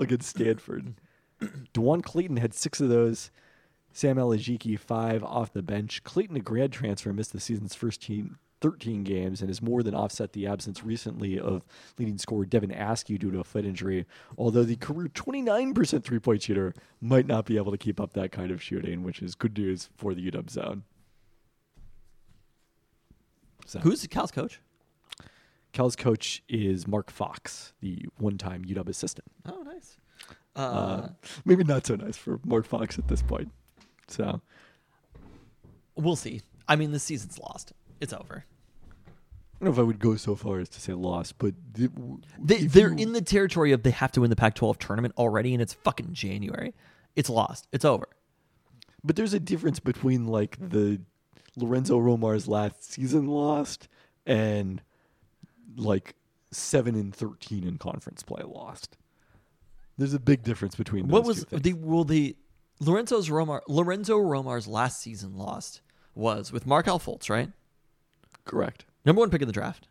against 0.00 0.30
Stanford. 0.30 0.94
DeJuan 1.40 2.02
Clayton 2.02 2.38
had 2.38 2.54
six 2.54 2.80
of 2.80 2.88
those. 2.88 3.30
Sam 3.94 4.16
Alajiki, 4.16 4.76
five 4.76 5.22
off 5.22 5.52
the 5.52 5.62
bench. 5.62 6.02
Clayton, 6.02 6.36
a 6.36 6.40
grad 6.40 6.72
transfer, 6.72 7.12
missed 7.12 7.32
the 7.32 7.38
season's 7.38 7.76
first 7.76 8.02
team, 8.02 8.38
13 8.60 9.04
games 9.04 9.40
and 9.40 9.48
has 9.48 9.62
more 9.62 9.84
than 9.84 9.94
offset 9.94 10.32
the 10.32 10.48
absence 10.48 10.82
recently 10.82 11.38
of 11.38 11.64
leading 11.96 12.18
scorer 12.18 12.44
Devin 12.44 12.72
Askew 12.72 13.18
due 13.18 13.30
to 13.30 13.38
a 13.38 13.44
foot 13.44 13.64
injury. 13.64 14.04
Although 14.36 14.64
the 14.64 14.74
career 14.74 15.06
29% 15.08 16.02
three 16.02 16.18
point 16.18 16.42
shooter 16.42 16.74
might 17.00 17.26
not 17.28 17.46
be 17.46 17.56
able 17.56 17.70
to 17.70 17.78
keep 17.78 18.00
up 18.00 18.14
that 18.14 18.32
kind 18.32 18.50
of 18.50 18.60
shooting, 18.60 19.04
which 19.04 19.22
is 19.22 19.36
good 19.36 19.56
news 19.56 19.90
for 19.96 20.12
the 20.12 20.28
UW 20.28 20.50
zone. 20.50 20.82
So, 23.66 23.78
Who's 23.78 24.04
Cal's 24.08 24.32
coach? 24.32 24.60
Cal's 25.72 25.94
coach 25.94 26.42
is 26.48 26.88
Mark 26.88 27.10
Fox, 27.12 27.74
the 27.80 28.06
one 28.18 28.38
time 28.38 28.64
UW 28.64 28.88
assistant. 28.88 29.26
Oh, 29.46 29.62
nice. 29.62 29.98
Uh, 30.56 30.60
Uh, 30.60 31.08
maybe 31.44 31.62
not 31.64 31.86
so 31.86 31.94
nice 31.96 32.16
for 32.16 32.40
Mark 32.44 32.66
Fox 32.66 32.98
at 32.98 33.06
this 33.08 33.22
point. 33.22 33.50
So, 34.08 34.40
we'll 35.96 36.16
see. 36.16 36.40
I 36.68 36.76
mean, 36.76 36.92
the 36.92 36.98
season's 36.98 37.38
lost. 37.38 37.72
It's 38.00 38.12
over. 38.12 38.44
I 39.06 39.64
don't 39.64 39.66
know 39.66 39.70
if 39.72 39.78
I 39.78 39.82
would 39.82 39.98
go 39.98 40.16
so 40.16 40.34
far 40.34 40.58
as 40.58 40.68
to 40.70 40.80
say 40.80 40.92
lost, 40.92 41.38
but 41.38 41.54
th- 41.74 41.90
they, 42.38 42.64
they're 42.64 42.90
you- 42.92 42.98
in 42.98 43.12
the 43.12 43.22
territory 43.22 43.72
of 43.72 43.82
they 43.82 43.90
have 43.92 44.12
to 44.12 44.20
win 44.20 44.30
the 44.30 44.36
Pac-12 44.36 44.78
tournament 44.78 45.14
already, 45.16 45.52
and 45.54 45.62
it's 45.62 45.72
fucking 45.74 46.12
January. 46.12 46.74
It's 47.16 47.30
lost. 47.30 47.66
It's 47.72 47.84
over. 47.84 48.08
But 49.04 49.16
there's 49.16 49.34
a 49.34 49.40
difference 49.40 49.78
between 49.80 50.26
like 50.26 50.56
the 50.60 51.00
Lorenzo 51.56 51.98
Romar's 51.98 52.48
last 52.48 52.92
season 52.92 53.26
lost 53.26 53.88
and 54.26 54.82
like 55.76 56.14
seven 56.50 56.94
and 56.94 57.14
thirteen 57.14 57.64
in 57.66 57.76
conference 57.78 58.22
play 58.22 58.42
lost. 58.44 58.96
There's 59.98 60.14
a 60.14 60.18
big 60.18 60.42
difference 60.42 60.74
between 60.74 61.06
those 61.06 61.12
What 61.12 61.24
was 61.24 61.38
two 61.40 61.44
things. 61.44 61.62
the 61.62 61.72
well 61.74 62.04
the 62.04 62.34
Lorenzo's 62.80 63.28
Romar 63.28 63.60
Lorenzo 63.68 64.18
Romar's 64.18 64.66
last 64.66 65.00
season 65.00 65.36
lost 65.36 65.80
was 66.14 66.52
with 66.52 66.66
Markelle 66.66 66.98
Fultz, 66.98 67.28
right? 67.30 67.50
correct? 68.44 68.84
Number 69.06 69.20
one 69.20 69.30
pick 69.30 69.40
in 69.42 69.46
the 69.48 69.52
draft. 69.52 69.88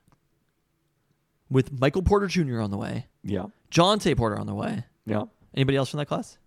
With 1.49 1.71
Michael 1.79 2.01
Porter 2.03 2.27
Jr. 2.27 2.59
on 2.61 2.71
the 2.71 2.77
way, 2.77 3.07
Yeah, 3.23 3.45
Jontay 3.71 4.15
Porter 4.17 4.37
on 4.39 4.47
the 4.47 4.55
way. 4.55 4.83
yeah. 5.05 5.23
Anybody 5.55 5.77
else 5.77 5.89
from 5.91 5.99
that 5.99 6.07
class? 6.07 6.37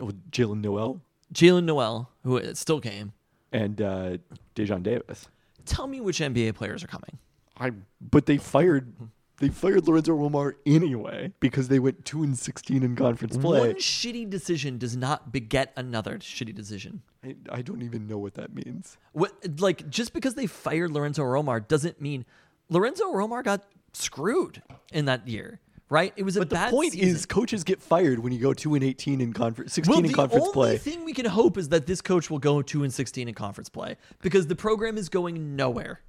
Oh, 0.00 0.12
Jaylen 0.30 0.60
Nowell 0.60 1.00
Jaylen 1.34 1.64
Nowell, 1.64 2.08
who 2.22 2.54
still 2.54 2.80
came. 2.80 3.12
and 3.52 3.80
uh, 3.82 4.18
Daejon 4.54 4.82
Davis. 4.82 5.28
Tell 5.66 5.86
me 5.88 6.00
which 6.00 6.20
NBA 6.20 6.54
players 6.54 6.84
are 6.84 6.86
coming. 6.86 7.18
I 7.58 7.72
but 8.00 8.26
they 8.26 8.36
fired 8.36 8.92
they 9.40 9.48
fired 9.48 9.86
Lorenzo 9.86 10.12
Romar 10.16 10.54
anyway 10.66 11.32
because 11.40 11.68
they 11.68 11.78
went 11.78 12.04
two 12.04 12.22
and 12.22 12.36
sixteen 12.36 12.82
in 12.82 12.96
conference 12.96 13.36
play. 13.36 13.60
One 13.60 13.74
shitty 13.76 14.28
decision 14.28 14.78
does 14.78 14.96
not 14.96 15.32
beget 15.32 15.72
another 15.76 16.18
shitty 16.18 16.54
decision. 16.54 17.02
I, 17.24 17.36
I 17.50 17.62
don't 17.62 17.82
even 17.82 18.06
know 18.06 18.18
what 18.18 18.34
that 18.34 18.54
means. 18.54 18.96
What 19.12 19.32
like 19.60 19.88
just 19.88 20.12
because 20.12 20.34
they 20.34 20.46
fired 20.46 20.90
Lorenzo 20.90 21.22
Romar 21.22 21.66
doesn't 21.66 22.00
mean 22.00 22.24
Lorenzo 22.68 23.12
Romar 23.12 23.42
got 23.44 23.64
screwed 23.92 24.62
in 24.92 25.06
that 25.06 25.26
year, 25.26 25.60
right? 25.88 26.12
It 26.16 26.22
was 26.22 26.36
a 26.36 26.40
But 26.40 26.50
the 26.50 26.66
point 26.70 26.92
season. 26.92 27.08
is, 27.08 27.26
coaches 27.26 27.64
get 27.64 27.80
fired 27.80 28.18
when 28.18 28.32
you 28.32 28.38
go 28.38 28.52
two 28.52 28.74
and 28.74 28.84
eighteen 28.84 29.20
in 29.20 29.32
conference, 29.32 29.72
sixteen 29.72 29.90
well, 29.92 30.04
in 30.04 30.06
the 30.06 30.14
conference 30.14 30.42
only 30.44 30.52
play. 30.52 30.78
thing 30.78 31.04
we 31.04 31.12
can 31.12 31.26
hope 31.26 31.56
is 31.56 31.68
that 31.70 31.86
this 31.86 32.00
coach 32.00 32.28
will 32.28 32.38
go 32.38 32.60
two 32.60 32.82
and 32.82 32.92
sixteen 32.92 33.28
in 33.28 33.34
conference 33.34 33.68
play 33.68 33.96
because 34.20 34.46
the 34.46 34.56
program 34.56 34.98
is 34.98 35.08
going 35.08 35.56
nowhere. 35.56 36.00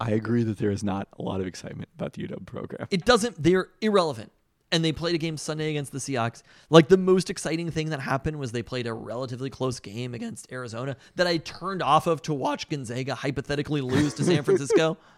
I 0.00 0.10
agree 0.10 0.42
that 0.42 0.58
there 0.58 0.70
is 0.70 0.82
not 0.82 1.08
a 1.18 1.22
lot 1.22 1.40
of 1.40 1.46
excitement 1.46 1.88
about 1.94 2.14
the 2.14 2.26
UW 2.26 2.46
program. 2.46 2.86
It 2.90 3.04
doesn't. 3.04 3.42
They're 3.42 3.68
irrelevant. 3.80 4.32
And 4.72 4.84
they 4.84 4.90
played 4.90 5.14
a 5.14 5.18
game 5.18 5.36
Sunday 5.36 5.70
against 5.70 5.92
the 5.92 5.98
Seahawks. 5.98 6.42
Like 6.68 6.88
the 6.88 6.96
most 6.96 7.30
exciting 7.30 7.70
thing 7.70 7.90
that 7.90 8.00
happened 8.00 8.40
was 8.40 8.50
they 8.50 8.62
played 8.62 8.88
a 8.88 8.92
relatively 8.92 9.48
close 9.48 9.78
game 9.78 10.14
against 10.14 10.50
Arizona 10.50 10.96
that 11.14 11.28
I 11.28 11.36
turned 11.36 11.80
off 11.80 12.08
of 12.08 12.22
to 12.22 12.34
watch 12.34 12.68
Gonzaga 12.68 13.14
hypothetically 13.14 13.82
lose 13.82 14.14
to 14.14 14.24
San 14.24 14.42
Francisco. 14.42 14.98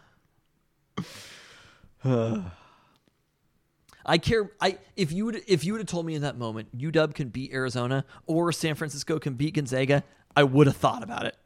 I 4.07 4.18
care. 4.18 4.51
I 4.61 4.79
if 4.95 5.11
you 5.11 5.24
would 5.27 5.43
if 5.49 5.64
you 5.64 5.72
would 5.72 5.81
have 5.81 5.89
told 5.89 6.07
me 6.07 6.14
in 6.14 6.22
that 6.22 6.39
moment 6.39 6.77
UW 6.79 7.12
can 7.12 7.29
beat 7.29 7.53
Arizona 7.53 8.05
or 8.27 8.53
San 8.53 8.74
Francisco 8.77 9.18
can 9.18 9.35
beat 9.35 9.55
Gonzaga, 9.55 10.05
I 10.37 10.45
would 10.45 10.68
have 10.68 10.77
thought 10.77 11.03
about 11.03 11.27
it. 11.27 11.37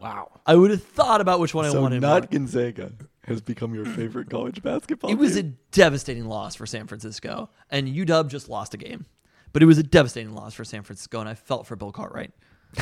Wow. 0.00 0.40
I 0.46 0.54
would 0.56 0.70
have 0.70 0.82
thought 0.82 1.20
about 1.20 1.40
which 1.40 1.54
one 1.54 1.64
I 1.66 1.70
So 1.70 1.80
wanted. 1.82 2.00
not 2.00 2.22
more. 2.22 2.28
Gonzaga 2.40 2.92
has 3.24 3.40
become 3.40 3.74
your 3.74 3.84
favorite 3.84 4.30
college 4.30 4.62
basketball. 4.62 5.10
It 5.10 5.18
was 5.18 5.36
a 5.36 5.42
devastating 5.42 6.24
loss 6.26 6.54
for 6.54 6.66
San 6.66 6.86
Francisco, 6.86 7.50
and 7.70 7.86
UW 7.88 8.28
just 8.28 8.48
lost 8.48 8.74
a 8.74 8.76
game. 8.76 9.06
But 9.52 9.62
it 9.62 9.66
was 9.66 9.78
a 9.78 9.82
devastating 9.82 10.32
loss 10.34 10.54
for 10.54 10.64
San 10.64 10.82
Francisco, 10.82 11.20
and 11.20 11.28
I 11.28 11.34
felt 11.34 11.66
for 11.66 11.74
Bill 11.76 11.92
Cartwright. 11.92 12.32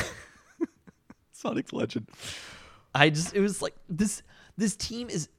Sonics 1.35 1.73
legend. 1.73 2.07
I 2.93 3.09
just 3.09 3.33
it 3.35 3.41
was 3.41 3.61
like 3.61 3.75
this 3.87 4.21
this 4.57 4.75
team 4.75 5.09
is 5.09 5.29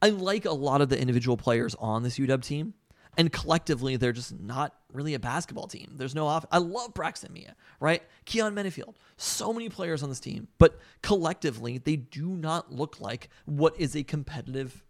I 0.00 0.10
like 0.10 0.44
a 0.44 0.52
lot 0.52 0.80
of 0.80 0.88
the 0.88 1.00
individual 1.00 1.36
players 1.36 1.74
on 1.76 2.02
this 2.02 2.18
UW 2.18 2.42
team. 2.42 2.74
And 3.16 3.32
collectively, 3.32 3.96
they're 3.96 4.12
just 4.12 4.38
not 4.38 4.74
really 4.92 5.14
a 5.14 5.18
basketball 5.18 5.66
team. 5.66 5.92
There's 5.96 6.14
no 6.14 6.26
off. 6.26 6.44
I 6.52 6.58
love 6.58 6.92
Braxton 6.92 7.32
Meah, 7.32 7.56
right? 7.80 8.02
Keyon 8.26 8.52
Menifield. 8.52 8.94
So 9.16 9.52
many 9.52 9.68
players 9.68 10.02
on 10.02 10.10
this 10.10 10.20
team, 10.20 10.48
but 10.58 10.78
collectively, 11.02 11.78
they 11.78 11.96
do 11.96 12.28
not 12.28 12.72
look 12.72 13.00
like 13.00 13.30
what 13.46 13.78
is 13.78 13.96
a 13.96 14.02
competitive 14.02 14.84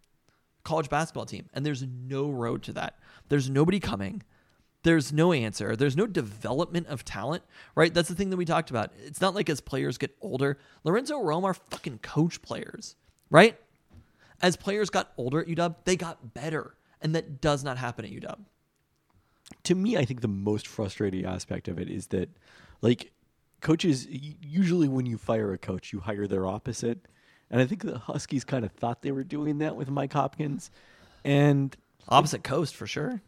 college 0.65 0.89
basketball 0.89 1.27
team. 1.27 1.49
And 1.55 1.65
there's 1.65 1.85
no 1.85 2.29
road 2.29 2.65
to 2.65 2.73
that. 2.73 2.99
There's 3.29 3.49
nobody 3.49 3.79
coming. 3.79 4.23
There's 4.83 5.13
no 5.13 5.33
answer. 5.33 5.75
There's 5.77 5.97
no 5.97 6.07
development 6.07 6.89
of 6.89 7.05
talent, 7.05 7.43
right? 7.75 7.93
That's 7.93 8.09
the 8.09 8.15
thing 8.15 8.31
that 8.31 8.37
we 8.37 8.45
talked 8.45 8.71
about. 8.71 8.93
It's 9.05 9.21
not 9.21 9.35
like 9.35 9.49
as 9.49 9.61
players 9.61 9.99
get 9.99 10.17
older, 10.21 10.59
Lorenzo 10.85 11.21
Romar 11.21 11.57
fucking 11.71 11.99
coach 11.99 12.43
players, 12.43 12.97
right? 13.31 13.59
As 14.43 14.57
players 14.57 14.91
got 14.91 15.13
older 15.17 15.41
at 15.41 15.47
UW, 15.47 15.75
they 15.85 15.97
got 15.97 16.35
better. 16.35 16.75
And 17.01 17.15
that 17.15 17.41
does 17.41 17.63
not 17.63 17.79
happen 17.79 18.05
at 18.05 18.11
UW. 18.11 18.45
to 19.65 19.75
me, 19.75 19.97
I 19.97 20.05
think 20.05 20.21
the 20.21 20.29
most 20.29 20.67
frustrating 20.67 21.25
aspect 21.25 21.69
of 21.69 21.79
it 21.79 21.89
is 21.89 22.09
that, 22.09 22.31
like, 22.81 23.13
coaches 23.61 24.07
usually 24.09 24.89
when 24.89 25.07
you 25.07 25.19
fire 25.19 25.53
a 25.53 25.59
coach, 25.59 25.93
you 25.93 26.01
hire 26.01 26.27
their 26.27 26.47
opposite, 26.47 27.07
and 27.51 27.61
I 27.61 27.67
think 27.67 27.83
the 27.83 27.99
Huskies 27.99 28.45
kind 28.45 28.65
of 28.65 28.73
thought 28.73 29.03
they 29.03 29.13
were 29.13 29.25
doing 29.25 29.59
that 29.59 29.77
with 29.77 29.89
Mike 29.89 30.13
Hopkins, 30.13 30.71
and 31.25 31.77
Opposite 32.09 32.45
coast 32.45 32.77
for 32.77 32.87
sure. 32.87 33.21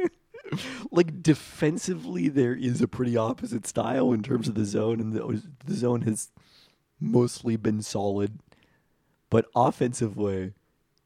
like 0.90 1.22
defensively, 1.22 2.28
there 2.28 2.54
is 2.54 2.80
a 2.80 2.88
pretty 2.88 3.16
opposite 3.16 3.66
style 3.66 4.12
in 4.12 4.22
terms 4.22 4.48
of 4.48 4.54
the 4.54 4.64
zone, 4.64 5.00
and 5.00 5.12
the, 5.12 5.42
the 5.64 5.74
zone 5.74 6.02
has 6.02 6.30
mostly 6.98 7.56
been 7.56 7.82
solid, 7.82 8.38
but 9.28 9.46
offensively, 9.54 10.54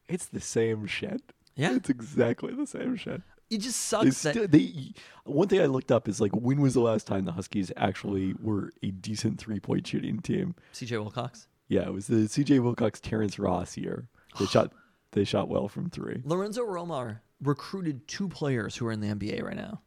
it's 0.09 0.27
the 0.27 0.41
same 0.41 0.87
shit. 0.87 1.23
Yeah. 1.57 1.75
it's 1.75 1.91
exactly 1.91 2.55
the 2.55 2.67
same 2.67 2.97
shit. 2.97 3.23
It 3.51 3.59
just 3.59 3.81
sucks 3.81 4.23
that 4.23 4.53
they, 4.53 4.93
one 5.25 5.49
thing 5.49 5.61
I 5.61 5.67
looked 5.67 5.91
up 5.91 6.09
is 6.09 6.21
like 6.21 6.33
when 6.33 6.61
was 6.61 6.75
the 6.75 6.81
last 6.81 7.07
time 7.09 7.25
the 7.25 7.33
Huskies 7.33 7.73
actually 7.77 8.35
were 8.41 8.73
a 8.83 8.93
decent 8.93 9.41
three 9.41 9.59
point 9.59 9.87
shooting 9.87 10.21
team? 10.21 10.55
CJ 10.73 10.93
Wilcox. 10.93 11.49
Yeah, 11.71 11.83
it 11.83 11.93
was 11.93 12.09
the 12.09 12.29
C.J. 12.29 12.59
Wilcox 12.59 13.01
Terrence 13.01 13.39
Ross 13.39 13.77
year. 13.77 14.09
They 14.39 14.47
shot 14.47 14.73
they 15.13 15.25
shot 15.25 15.49
well 15.49 15.69
from 15.69 15.91
three. 15.91 16.21
Lorenzo 16.25 16.65
Romar 16.65 17.21
recruited 17.43 18.07
two 18.07 18.29
players 18.29 18.77
who 18.77 18.87
are 18.87 18.93
in 18.93 19.01
the 19.01 19.09
NBA 19.09 19.43
right 19.43 19.57
now. 19.57 19.81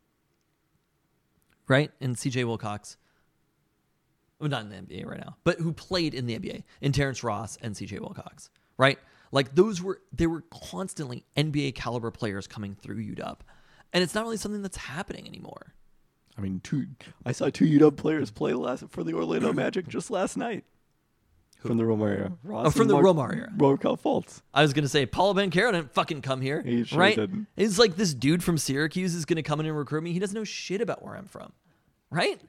Right? 1.67 1.91
And 2.01 2.15
CJ 2.15 2.45
Wilcox. 2.45 2.97
Well, 4.39 4.49
not 4.49 4.63
in 4.63 4.69
the 4.69 4.75
NBA 4.75 5.05
right 5.05 5.19
now, 5.19 5.37
but 5.45 5.59
who 5.59 5.71
played 5.71 6.13
in 6.13 6.25
the 6.25 6.37
NBA 6.37 6.63
in 6.81 6.91
Terrence 6.91 7.23
Ross 7.23 7.57
and 7.61 7.75
CJ 7.75 8.01
Wilcox. 8.01 8.49
Right? 8.77 8.99
Like 9.33 9.55
those 9.55 9.81
were 9.81 9.99
they 10.13 10.27
were 10.27 10.43
constantly 10.51 11.25
NBA 11.35 11.73
caliber 11.75 12.11
players 12.11 12.47
coming 12.47 12.75
through 12.75 13.03
UW. 13.03 13.35
And 13.91 14.01
it's 14.03 14.13
not 14.15 14.23
really 14.23 14.37
something 14.37 14.61
that's 14.61 14.77
happening 14.77 15.27
anymore. 15.27 15.73
I 16.37 16.41
mean, 16.41 16.61
two. 16.63 16.85
I 17.25 17.31
saw 17.31 17.49
two 17.49 17.65
UW 17.65 17.95
players 17.97 18.31
play 18.31 18.53
last 18.53 18.85
for 18.89 19.03
the 19.03 19.13
Orlando 19.13 19.51
Magic 19.63 19.87
just 19.87 20.09
last 20.09 20.37
night. 20.37 20.63
From 21.59 21.77
the 21.77 21.83
Romar 21.83 22.09
era. 22.09 22.31
Ross 22.43 22.67
Oh, 22.67 22.71
from 22.71 22.87
the 22.89 22.93
Mark- 22.93 23.05
Romar 23.05 23.35
era. 23.37 23.49
Markelle 23.55 23.95
Fultz. 23.97 24.41
I 24.53 24.61
was 24.63 24.73
gonna 24.73 24.87
say 24.89 25.05
Paul 25.05 25.33
Banchero 25.33 25.71
didn't 25.71 25.93
fucking 25.93 26.21
come 26.21 26.41
here, 26.41 26.61
He 26.61 26.83
sure 26.83 26.99
right? 26.99 27.15
didn't. 27.15 27.47
It's 27.55 27.79
like 27.79 27.95
this 27.95 28.13
dude 28.13 28.43
from 28.43 28.57
Syracuse 28.57 29.15
is 29.15 29.25
gonna 29.25 29.43
come 29.43 29.59
in 29.61 29.65
and 29.65 29.77
recruit 29.77 30.03
me. 30.03 30.11
He 30.13 30.19
doesn't 30.19 30.35
know 30.35 30.43
shit 30.43 30.81
about 30.81 31.03
where 31.03 31.15
I'm 31.15 31.25
from, 31.27 31.53
right? 32.11 32.39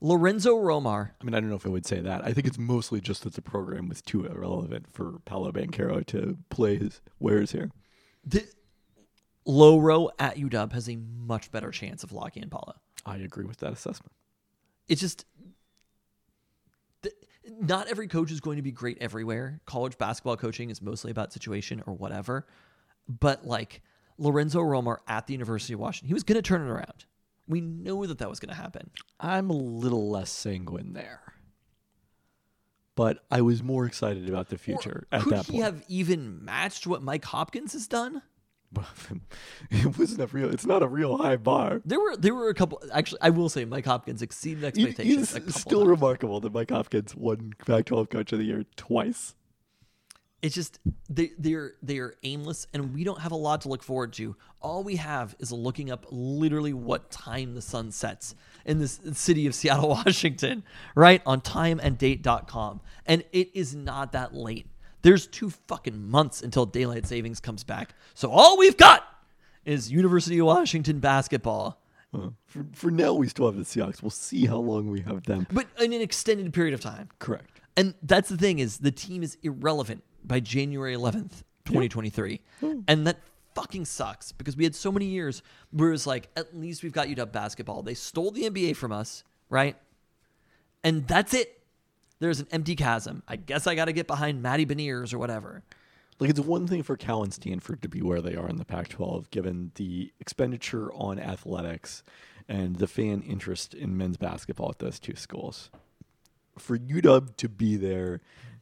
Lorenzo 0.00 0.56
Romar. 0.56 1.10
I 1.20 1.24
mean, 1.24 1.34
I 1.34 1.40
don't 1.40 1.50
know 1.50 1.56
if 1.56 1.66
I 1.66 1.70
would 1.70 1.86
say 1.86 2.00
that. 2.00 2.24
I 2.24 2.32
think 2.32 2.46
it's 2.46 2.58
mostly 2.58 3.00
just 3.00 3.24
that 3.24 3.34
the 3.34 3.42
program 3.42 3.88
was 3.88 4.00
too 4.00 4.26
irrelevant 4.26 4.86
for 4.92 5.18
Paolo 5.24 5.50
Banchero 5.50 6.06
to 6.06 6.38
play 6.50 6.76
his 6.76 7.00
wares 7.18 7.52
here. 7.52 7.70
The, 8.24 8.46
low 9.44 9.78
row 9.78 10.10
at 10.18 10.36
UW 10.36 10.72
has 10.72 10.88
a 10.88 10.96
much 10.96 11.50
better 11.50 11.70
chance 11.70 12.04
of 12.04 12.12
locking 12.12 12.42
in 12.42 12.50
Paolo. 12.50 12.74
I 13.04 13.16
agree 13.16 13.44
with 13.44 13.58
that 13.58 13.72
assessment. 13.72 14.12
It's 14.88 15.00
just 15.00 15.24
not 17.60 17.88
every 17.88 18.08
coach 18.08 18.30
is 18.30 18.40
going 18.40 18.56
to 18.56 18.62
be 18.62 18.70
great 18.72 18.98
everywhere. 19.00 19.60
College 19.64 19.96
basketball 19.98 20.36
coaching 20.36 20.70
is 20.70 20.82
mostly 20.82 21.10
about 21.10 21.32
situation 21.32 21.82
or 21.86 21.94
whatever. 21.94 22.46
But 23.08 23.46
like 23.46 23.82
Lorenzo 24.18 24.60
Romar 24.60 24.98
at 25.08 25.26
the 25.26 25.32
University 25.32 25.72
of 25.72 25.80
Washington, 25.80 26.08
he 26.08 26.14
was 26.14 26.24
going 26.24 26.36
to 26.36 26.42
turn 26.42 26.62
it 26.62 26.70
around. 26.70 27.06
We 27.48 27.60
know 27.60 28.04
that 28.06 28.18
that 28.18 28.28
was 28.28 28.40
going 28.40 28.54
to 28.54 28.60
happen. 28.60 28.90
I'm 29.18 29.50
a 29.50 29.54
little 29.54 30.10
less 30.10 30.30
sanguine 30.30 30.92
there. 30.92 31.20
But 32.94 33.24
I 33.30 33.40
was 33.42 33.62
more 33.62 33.86
excited 33.86 34.28
about 34.28 34.48
the 34.48 34.56
Or 34.56 34.58
future 34.58 35.06
at 35.12 35.22
could 35.22 35.32
that 35.32 35.46
he 35.46 35.52
point. 35.52 35.64
have 35.64 35.84
even 35.88 36.44
matched 36.44 36.86
what 36.86 37.02
Mike 37.02 37.24
Hopkins 37.24 37.72
has 37.72 37.86
done? 37.86 38.22
it 39.70 39.98
wasn't 39.98 40.20
a 40.20 40.26
real. 40.26 40.50
It's 40.50 40.66
not 40.66 40.82
a 40.82 40.88
real 40.88 41.16
high 41.16 41.36
bar. 41.36 41.80
There 41.86 41.98
were 41.98 42.16
there 42.16 42.34
were 42.34 42.50
a 42.50 42.54
couple. 42.54 42.82
Actually, 42.92 43.20
I 43.22 43.30
will 43.30 43.48
say 43.48 43.64
Mike 43.64 43.86
Hopkins 43.86 44.20
exceeded 44.20 44.62
expectations. 44.64 45.34
a 45.34 45.52
still 45.52 45.86
remarkable 45.86 46.40
that 46.40 46.52
Mike 46.52 46.70
Hopkins 46.70 47.14
won 47.16 47.54
Pac-12 47.64 48.10
Coach 48.10 48.32
of 48.32 48.38
the 48.38 48.44
Year 48.44 48.64
twice. 48.76 49.34
It's 50.40 50.54
just 50.54 50.78
they 51.08 51.32
they're 51.38 51.72
they're 51.82 52.14
aimless 52.22 52.66
and 52.72 52.94
we 52.94 53.02
don't 53.02 53.20
have 53.20 53.32
a 53.32 53.36
lot 53.36 53.62
to 53.62 53.68
look 53.68 53.82
forward 53.82 54.12
to. 54.14 54.36
All 54.60 54.84
we 54.84 54.96
have 54.96 55.34
is 55.38 55.50
looking 55.52 55.90
up 55.90 56.06
literally 56.10 56.72
what 56.72 57.10
time 57.10 57.54
the 57.54 57.62
sun 57.62 57.90
sets 57.90 58.34
in 58.64 58.78
this 58.78 59.00
city 59.12 59.46
of 59.46 59.54
seattle 59.54 59.88
washington 60.06 60.62
right? 60.94 61.22
On 61.26 61.40
timeanddate.com 61.40 62.80
and 63.06 63.24
it 63.32 63.50
is 63.54 63.74
not 63.74 64.12
that 64.12 64.34
late. 64.34 64.66
There's 65.02 65.26
two 65.26 65.50
fucking 65.50 66.08
months 66.08 66.42
until 66.42 66.66
daylight 66.66 67.06
savings 67.06 67.40
comes 67.40 67.64
back. 67.64 67.94
So 68.14 68.30
all 68.30 68.58
we've 68.58 68.76
got 68.76 69.04
is 69.64 69.90
university 69.90 70.38
of 70.38 70.46
washington 70.46 71.00
basketball. 71.00 71.80
For, 72.46 72.64
for 72.72 72.90
now, 72.90 73.12
we 73.12 73.28
still 73.28 73.44
have 73.44 73.56
the 73.56 73.64
Seahawks. 73.64 74.02
We'll 74.02 74.10
see 74.10 74.46
how 74.46 74.56
long 74.56 74.90
we 74.90 75.02
have 75.02 75.24
them. 75.24 75.46
but 75.52 75.66
in 75.78 75.92
an 75.92 76.00
extended 76.00 76.50
period 76.54 76.72
of 76.72 76.80
time. 76.80 77.10
Correct. 77.18 77.60
And 77.76 77.92
that's 78.02 78.30
the 78.30 78.38
thing 78.38 78.60
is 78.60 78.78
the 78.78 78.90
team 78.90 79.22
is 79.22 79.36
irrelevant 79.42 80.02
by 80.28 80.40
January 80.40 80.94
11th, 80.94 81.42
2023. 81.64 82.40
And 82.86 83.06
that 83.06 83.18
fucking 83.54 83.86
sucks 83.86 84.30
because 84.30 84.56
we 84.56 84.62
had 84.62 84.74
so 84.74 84.92
many 84.92 85.06
years 85.06 85.42
where 85.72 85.88
it 85.88 85.92
was 85.92 86.06
like, 86.06 86.28
at 86.36 86.56
least 86.56 86.82
we've 86.82 86.92
got 86.92 87.08
UW 87.08 87.32
basketball. 87.32 87.82
They 87.82 87.94
stole 87.94 88.30
the 88.30 88.44
NBA 88.44 88.76
from 88.76 88.92
us, 88.92 89.24
right? 89.50 89.76
And 90.84 91.08
that's 91.08 91.34
it. 91.34 91.60
There's 92.20 92.40
an 92.40 92.46
empty 92.52 92.76
chasm. 92.76 93.22
I 93.26 93.36
guess 93.36 93.66
I 93.66 93.74
got 93.74 93.86
to 93.86 93.92
get 93.92 94.06
behind 94.06 94.42
Matty 94.42 94.66
Beniers 94.66 95.12
or 95.12 95.18
whatever. 95.18 95.62
Like 96.20 96.30
it's 96.30 96.40
one 96.40 96.66
thing 96.66 96.82
for 96.82 96.96
Cal 96.96 97.22
and 97.22 97.32
Stanford 97.32 97.82
to 97.82 97.88
be 97.88 98.02
where 98.02 98.20
they 98.20 98.34
are 98.34 98.48
in 98.48 98.56
the 98.56 98.64
Pac-12, 98.64 99.30
given 99.30 99.70
the 99.76 100.12
expenditure 100.20 100.92
on 100.92 101.18
athletics 101.18 102.02
and 102.48 102.76
the 102.76 102.88
fan 102.88 103.22
interest 103.22 103.74
in 103.74 103.96
men's 103.96 104.16
basketball 104.16 104.70
at 104.70 104.78
those 104.78 104.98
two 104.98 105.14
schools. 105.14 105.70
For 106.58 106.76
UW 106.76 107.36
to 107.36 107.48
be 107.48 107.76
there, 107.76 108.20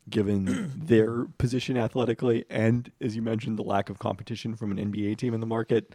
given 0.09 0.73
their 0.77 1.25
position 1.39 1.77
athletically, 1.77 2.45
and 2.51 2.91
as 3.01 3.17
you 3.17 3.23
mentioned, 3.23 3.59
the 3.59 3.65
lack 3.65 3.91
of 3.91 3.99
competition 3.99 4.55
from 4.57 4.71
an 4.71 4.93
NBA 4.93 5.17
team 5.19 5.35
in 5.35 5.41
the 5.41 5.47
market, 5.47 5.95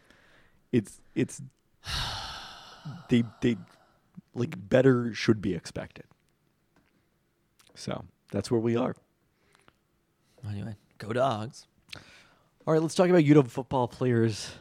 it's 0.71 1.01
it's 1.15 1.41
they 3.09 3.23
they 3.41 3.57
like 4.33 4.55
better 4.69 5.13
should 5.13 5.41
be 5.41 5.53
expected. 5.53 6.05
So 7.75 8.05
that's 8.31 8.51
where 8.51 8.59
we 8.59 8.75
are. 8.75 8.95
Anyway, 10.49 10.75
go 10.97 11.13
dogs. 11.13 11.67
All 12.65 12.73
right, 12.73 12.81
let's 12.81 12.95
talk 12.95 13.09
about 13.09 13.23
UW 13.23 13.47
football 13.47 13.87
players 13.87 14.51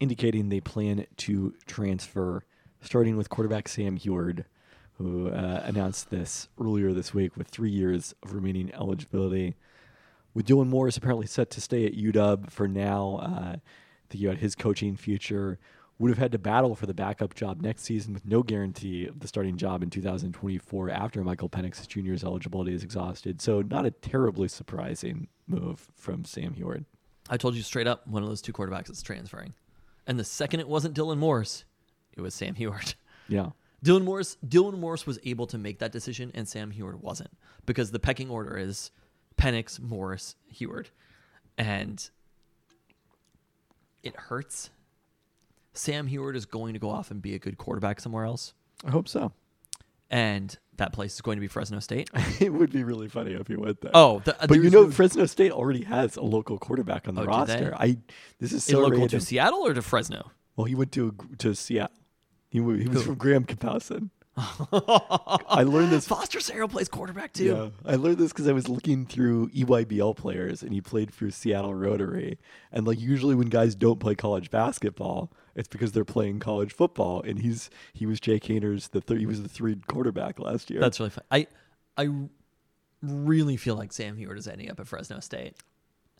indicating 0.00 0.48
they 0.48 0.60
plan 0.60 1.06
to 1.16 1.54
transfer, 1.66 2.44
starting 2.80 3.16
with 3.16 3.28
quarterback 3.28 3.68
Sam 3.68 3.98
Huard, 3.98 4.44
who 4.98 5.28
uh, 5.28 5.62
announced 5.64 6.10
this 6.10 6.48
earlier 6.60 6.92
this 6.92 7.14
week 7.14 7.36
with 7.36 7.48
three 7.48 7.70
years 7.70 8.14
of 8.22 8.34
remaining 8.34 8.72
eligibility. 8.74 9.54
With 10.34 10.46
Dylan 10.46 10.68
Morris 10.68 10.96
apparently 10.96 11.26
set 11.26 11.50
to 11.50 11.60
stay 11.60 11.86
at 11.86 11.94
UW 11.94 12.50
for 12.50 12.68
now, 12.68 13.20
uh, 13.22 13.56
thinking 14.10 14.28
about 14.28 14.40
his 14.40 14.54
coaching 14.54 14.96
future, 14.96 15.58
would 15.98 16.10
have 16.10 16.18
had 16.18 16.32
to 16.32 16.38
battle 16.38 16.74
for 16.74 16.86
the 16.86 16.94
backup 16.94 17.34
job 17.34 17.60
next 17.60 17.82
season 17.82 18.12
with 18.14 18.24
no 18.24 18.42
guarantee 18.42 19.06
of 19.06 19.18
the 19.20 19.26
starting 19.26 19.56
job 19.56 19.82
in 19.82 19.90
2024 19.90 20.90
after 20.90 21.24
Michael 21.24 21.48
Penix 21.48 21.86
Jr.'s 21.86 22.22
eligibility 22.22 22.72
is 22.72 22.84
exhausted. 22.84 23.40
So, 23.40 23.62
not 23.62 23.86
a 23.86 23.90
terribly 23.90 24.48
surprising 24.48 25.28
move 25.46 25.88
from 25.96 26.24
Sam 26.24 26.54
Huard. 26.54 26.84
I 27.28 27.36
told 27.36 27.54
you 27.56 27.62
straight 27.62 27.86
up 27.86 28.06
one 28.06 28.22
of 28.22 28.28
those 28.28 28.42
two 28.42 28.52
quarterbacks 28.52 28.90
is 28.90 29.02
transferring. 29.02 29.54
And 30.06 30.18
the 30.18 30.24
second 30.24 30.60
it 30.60 30.68
wasn't 30.68 30.96
Dylan 30.96 31.18
Morris, 31.18 31.64
it 32.16 32.20
was 32.20 32.34
Sam 32.34 32.54
Huard. 32.54 32.94
Yeah. 33.28 33.50
Dylan 33.84 34.02
Morris 34.04 34.36
Dylan 34.46 34.78
Morris 34.78 35.06
was 35.06 35.18
able 35.24 35.46
to 35.48 35.58
make 35.58 35.78
that 35.78 35.92
decision 35.92 36.30
and 36.34 36.48
Sam 36.48 36.72
Huard 36.72 37.00
wasn't 37.00 37.30
because 37.66 37.90
the 37.90 38.00
pecking 38.00 38.28
order 38.30 38.56
is 38.56 38.90
Penix, 39.36 39.80
Morris, 39.80 40.34
Huard. 40.52 40.88
And 41.56 42.08
it 44.02 44.14
hurts. 44.16 44.70
Sam 45.72 46.08
Huard 46.08 46.34
is 46.36 46.46
going 46.46 46.72
to 46.74 46.78
go 46.78 46.90
off 46.90 47.10
and 47.10 47.22
be 47.22 47.34
a 47.34 47.38
good 47.38 47.56
quarterback 47.58 48.00
somewhere 48.00 48.24
else. 48.24 48.54
I 48.84 48.90
hope 48.90 49.08
so. 49.08 49.32
And 50.10 50.56
that 50.76 50.92
place 50.92 51.14
is 51.14 51.20
going 51.20 51.36
to 51.36 51.40
be 51.40 51.48
Fresno 51.48 51.80
State. 51.80 52.10
it 52.40 52.52
would 52.52 52.72
be 52.72 52.82
really 52.82 53.08
funny 53.08 53.32
if 53.32 53.46
he 53.46 53.56
went 53.56 53.80
there. 53.80 53.90
Oh, 53.94 54.20
the, 54.24 54.36
but 54.40 54.54
you 54.54 54.70
know, 54.70 54.84
no- 54.84 54.90
Fresno 54.90 55.26
State 55.26 55.52
already 55.52 55.84
has 55.84 56.16
a 56.16 56.22
local 56.22 56.58
quarterback 56.58 57.06
on 57.06 57.14
the 57.14 57.22
Oh, 57.22 57.26
roster. 57.26 57.74
I 57.76 57.98
this 58.40 58.52
is 58.52 58.64
so 58.64 58.80
local 58.80 59.06
to 59.08 59.20
Seattle 59.20 59.60
or 59.66 59.74
to 59.74 59.82
Fresno? 59.82 60.30
Well, 60.56 60.64
he 60.64 60.74
went 60.74 60.92
to 60.92 61.14
to 61.38 61.54
Seattle. 61.54 61.94
He, 62.50 62.58
he 62.58 62.88
was 62.88 63.02
from 63.02 63.16
Graham 63.16 63.44
Kapowsin. 63.44 64.10
I 64.72 65.64
learned 65.64 65.90
this. 65.90 66.06
Foster 66.06 66.38
Sarell 66.38 66.70
plays 66.70 66.88
quarterback 66.88 67.32
too. 67.32 67.72
Yeah, 67.84 67.92
I 67.92 67.96
learned 67.96 68.18
this 68.18 68.32
because 68.32 68.46
I 68.46 68.52
was 68.52 68.68
looking 68.68 69.04
through 69.04 69.48
EYBL 69.48 70.16
players, 70.16 70.62
and 70.62 70.72
he 70.72 70.80
played 70.80 71.12
for 71.12 71.30
Seattle 71.30 71.74
Rotary. 71.74 72.38
And 72.70 72.86
like 72.86 73.00
usually, 73.00 73.34
when 73.34 73.48
guys 73.48 73.74
don't 73.74 73.98
play 73.98 74.14
college 74.14 74.50
basketball, 74.50 75.32
it's 75.56 75.66
because 75.66 75.90
they're 75.90 76.04
playing 76.04 76.38
college 76.38 76.72
football. 76.72 77.20
And 77.22 77.40
he's 77.40 77.68
he 77.92 78.06
was 78.06 78.20
Jake 78.20 78.44
Haener's 78.44 78.88
the 78.88 79.00
third. 79.00 79.18
He 79.18 79.26
was 79.26 79.42
the 79.42 79.48
three 79.48 79.76
quarterback 79.88 80.38
last 80.38 80.70
year. 80.70 80.80
That's 80.80 81.00
really 81.00 81.10
fun. 81.10 81.24
I 81.32 81.48
I 81.96 82.08
really 83.02 83.56
feel 83.56 83.74
like 83.74 83.92
Sam 83.92 84.16
Huard 84.16 84.38
is 84.38 84.46
ending 84.46 84.70
up 84.70 84.78
at 84.78 84.86
Fresno 84.86 85.18
State. 85.18 85.56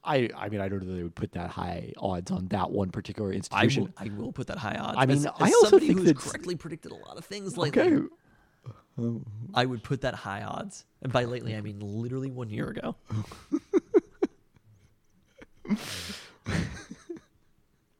I 0.04 0.30
I 0.36 0.48
mean 0.48 0.60
I 0.60 0.68
don't 0.68 0.80
know 0.82 0.88
that 0.90 0.96
they 0.96 1.02
would 1.02 1.14
put 1.14 1.32
that 1.32 1.50
high 1.50 1.92
odds 1.98 2.30
on 2.30 2.46
that 2.48 2.70
one 2.70 2.90
particular 2.90 3.30
I 3.32 3.34
institution. 3.36 3.84
will, 3.84 3.92
I 3.98 4.08
will 4.10 4.32
put 4.32 4.46
that 4.48 4.58
high 4.58 4.76
odds. 4.76 4.96
I 4.98 5.06
mean, 5.06 5.18
as, 5.18 5.26
I 5.26 5.30
as 5.30 5.54
also 5.54 5.64
somebody 5.70 5.86
think 5.88 5.98
who's 6.00 6.08
that's- 6.08 6.30
correctly 6.30 6.56
predicted 6.56 6.92
a 6.92 6.96
lot 6.96 7.16
of 7.16 7.24
things 7.24 7.56
lately. 7.56 7.82
okay. 7.82 8.06
I 9.54 9.64
would 9.64 9.84
put 9.84 10.00
that 10.00 10.14
high 10.14 10.42
odds, 10.42 10.84
and 11.02 11.12
by 11.12 11.24
lately 11.24 11.54
I 11.54 11.60
mean 11.60 11.78
literally 11.80 12.30
one 12.30 12.50
year 12.50 12.68
ago. 12.68 12.96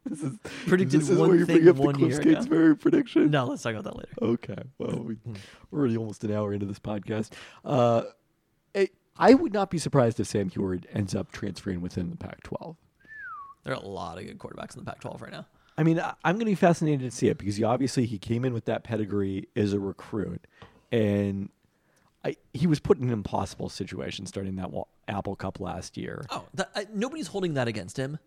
This 0.05 0.23
is 0.23 0.33
Predicted 0.67 1.01
this 1.03 1.11
is 1.11 1.19
one 1.19 1.29
where 1.29 1.39
you 1.39 1.45
thing 1.45 1.57
bring 1.59 1.69
up 1.69 1.77
one 1.77 1.93
the 1.93 1.99
Cliff 2.09 2.25
year 2.25 2.39
ago. 2.41 2.75
Prediction. 2.77 3.31
No, 3.31 3.45
let's 3.47 3.63
talk 3.63 3.73
about 3.75 3.85
that 3.85 3.97
later. 3.97 4.13
Okay. 4.23 4.57
Well, 4.79 5.01
we, 5.05 5.15
Hmm. 5.17 5.35
we're 5.71 5.81
already 5.81 5.97
almost 5.99 6.25
an 6.25 6.33
hour 6.33 6.55
into 6.55 6.65
this 6.65 6.79
podcast. 6.79 7.33
Uh, 7.63 8.05
I, 9.19 9.31
I 9.31 9.35
would 9.35 9.53
not 9.53 9.71
be 9.71 9.79
surprised 9.79 10.21
if 10.21 10.27
Sam 10.27 10.51
Huard 10.51 10.87
ends 10.93 11.15
up 11.15 11.33
transferring 11.33 11.81
within 11.81 12.11
the 12.11 12.17
Pac-12. 12.17 12.77
There 13.65 13.75
are 13.75 13.83
a 13.83 13.87
lot 13.87 14.19
of 14.19 14.25
good 14.25 14.39
quarterbacks 14.39 14.77
in 14.77 14.85
the 14.85 14.91
Pac-12 14.91 15.21
right 15.21 15.33
now. 15.33 15.47
I 15.77 15.83
mean, 15.83 16.01
I, 16.01 16.15
I'm 16.25 16.37
going 16.37 16.41
to 16.41 16.51
be 16.51 16.55
fascinated 16.55 17.11
to 17.11 17.17
see 17.17 17.29
it 17.29 17.39
because 17.39 17.57
he 17.57 17.65
obviously 17.65 18.07
he 18.07 18.19
came 18.19 18.45
in 18.45 18.53
with 18.53 18.65
that 18.67 18.85
pedigree 18.85 19.49
as 19.55 19.73
a 19.73 19.79
recruit, 19.79 20.47
and 20.91 21.51
I, 22.25 22.37
he 22.53 22.67
was 22.67 22.81
put 22.81 22.99
in 22.99 23.05
an 23.05 23.13
impossible 23.13 23.69
situation 23.69 24.27
starting 24.27 24.57
that 24.57 24.73
wa- 24.73 24.87
Apple 25.07 25.37
Cup 25.37 25.61
last 25.61 25.97
year. 25.97 26.25
Oh, 26.31 26.45
that, 26.55 26.71
I, 26.75 26.87
nobody's 26.93 27.29
holding 27.29 27.55
that 27.55 27.69
against 27.69 27.97
him. 27.97 28.19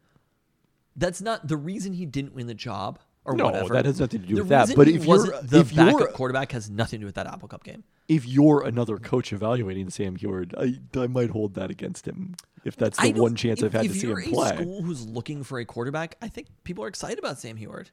That's 0.96 1.22
not 1.22 1.48
the 1.48 1.58
reason 1.58 1.94
he 1.94 2.06
didn't 2.06 2.34
win 2.34 2.48
the 2.48 2.54
job 2.54 3.00
or 3.26 3.36
No, 3.36 3.46
whatever. 3.46 3.74
that 3.76 3.86
has 3.86 4.00
nothing 4.00 4.22
to 4.22 4.28
do 4.28 4.36
the 4.36 4.42
with 4.42 4.50
that. 4.50 4.74
But 4.76 4.88
if 4.88 5.06
you're- 5.06 5.30
the 5.44 5.60
if 5.60 5.72
you're- 5.72 5.92
backup 5.94 6.14
quarterback 6.14 6.52
has 6.54 6.70
nothing 6.70 7.00
to 7.00 7.04
do 7.04 7.06
with 7.06 7.16
that 7.16 7.28
Apple 7.28 7.48
Cup 7.48 7.64
game. 7.64 7.84
If 8.08 8.26
you're 8.28 8.64
another 8.64 8.98
coach 8.98 9.32
evaluating 9.32 9.90
Sam 9.90 10.16
Huard, 10.18 10.54
I, 10.58 10.80
I 11.00 11.08
might 11.08 11.30
hold 11.30 11.54
that 11.54 11.70
against 11.72 12.08
him 12.08 12.36
if 12.66 12.76
that's 12.76 13.00
the 13.00 13.14
one 13.14 13.36
chance 13.36 13.60
if, 13.62 13.66
I've 13.68 13.74
had 13.74 13.84
to 13.84 13.94
see 13.94 14.02
him 14.08 14.10
you're 14.10 14.20
a 14.20 14.24
play. 14.28 14.56
school 14.56 14.82
who's 14.82 15.06
looking 15.08 15.44
for 15.44 15.60
a 15.60 15.66
quarterback, 15.66 16.16
I 16.22 16.28
think 16.28 16.48
people 16.64 16.84
are 16.84 16.88
excited 16.88 17.20
about 17.20 17.40
Sam 17.40 17.58
Huard. 17.58 17.90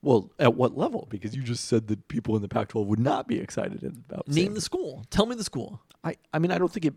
Well, 0.00 0.30
at 0.38 0.54
what 0.54 0.76
level? 0.78 1.06
Because 1.10 1.34
you 1.34 1.42
just 1.42 1.64
said 1.64 1.88
that 1.88 2.06
people 2.08 2.36
in 2.36 2.42
the 2.42 2.48
Pac-12 2.48 2.86
would 2.86 3.00
not 3.00 3.26
be 3.26 3.38
excited 3.40 3.82
about. 3.82 4.28
Name 4.28 4.46
Sam. 4.46 4.54
the 4.54 4.60
school. 4.60 5.04
Tell 5.10 5.26
me 5.26 5.34
the 5.34 5.42
school. 5.44 5.80
I, 6.04 6.16
I 6.32 6.38
mean, 6.38 6.52
I 6.52 6.58
don't 6.58 6.70
think 6.72 6.86
it. 6.86 6.94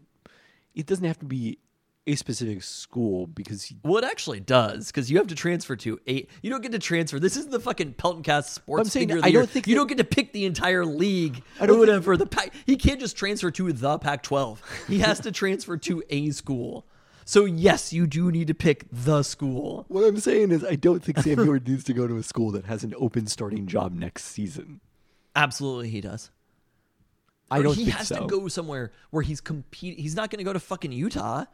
It 0.75 0.85
doesn't 0.85 1.03
have 1.03 1.17
to 1.19 1.25
be 1.25 1.57
a 2.07 2.15
specific 2.15 2.63
school 2.63 3.27
because 3.27 3.63
he, 3.63 3.77
Well, 3.83 3.97
it 3.97 4.03
actually 4.03 4.39
does 4.39 4.87
because 4.87 5.11
you 5.11 5.17
have 5.17 5.27
to 5.27 5.35
transfer 5.35 5.75
to 5.77 5.99
eight. 6.07 6.29
You 6.41 6.49
don't 6.49 6.61
get 6.61 6.71
to 6.71 6.79
transfer. 6.79 7.19
This 7.19 7.37
is 7.37 7.47
the 7.47 7.59
fucking 7.59 7.93
Peltoncast 7.93 8.45
Sports 8.49 8.81
I'm 8.81 8.89
saying 8.89 9.11
I 9.11 9.21
the 9.21 9.31
don't 9.31 9.49
think 9.49 9.67
you 9.67 9.75
that- 9.75 9.79
don't 9.81 9.87
get 9.87 9.97
to 9.99 10.03
pick 10.03 10.33
the 10.33 10.45
entire 10.45 10.83
league 10.83 11.43
I 11.59 11.67
don't 11.67 11.75
think- 11.75 11.79
whatever. 11.79 12.17
The 12.17 12.25
Pac, 12.25 12.53
he 12.65 12.75
can't 12.75 12.99
just 12.99 13.15
transfer 13.15 13.51
to 13.51 13.71
the 13.71 13.99
Pac-12. 13.99 14.57
He 14.87 14.99
has 14.99 15.19
to 15.21 15.31
transfer 15.31 15.77
to 15.77 16.03
a 16.09 16.31
school. 16.31 16.87
So 17.23 17.45
yes, 17.45 17.93
you 17.93 18.07
do 18.07 18.31
need 18.31 18.47
to 18.47 18.55
pick 18.55 18.85
the 18.91 19.21
school. 19.21 19.85
What 19.87 20.03
I'm 20.03 20.19
saying 20.19 20.51
is, 20.51 20.65
I 20.65 20.75
don't 20.75 21.03
think 21.03 21.19
Sam 21.19 21.37
Huard 21.37 21.67
needs 21.67 21.83
to 21.83 21.93
go 21.93 22.07
to 22.07 22.17
a 22.17 22.23
school 22.23 22.49
that 22.51 22.65
has 22.65 22.83
an 22.83 22.95
open 22.97 23.27
starting 23.27 23.67
job 23.67 23.93
next 23.93 24.23
season. 24.25 24.81
Absolutely, 25.35 25.89
he 25.89 26.01
does. 26.01 26.31
I 27.51 27.59
Or 27.59 27.63
don't 27.63 27.75
he 27.75 27.85
think 27.85 27.97
has 27.97 28.07
so. 28.07 28.21
to 28.21 28.27
go 28.27 28.47
somewhere 28.47 28.91
where 29.11 29.21
he's 29.21 29.39
compete. 29.39 29.99
He's 29.99 30.15
not 30.15 30.29
going 30.31 30.39
to 30.39 30.43
go 30.43 30.51
to 30.51 30.59
fucking 30.59 30.91
Utah. 30.91 31.45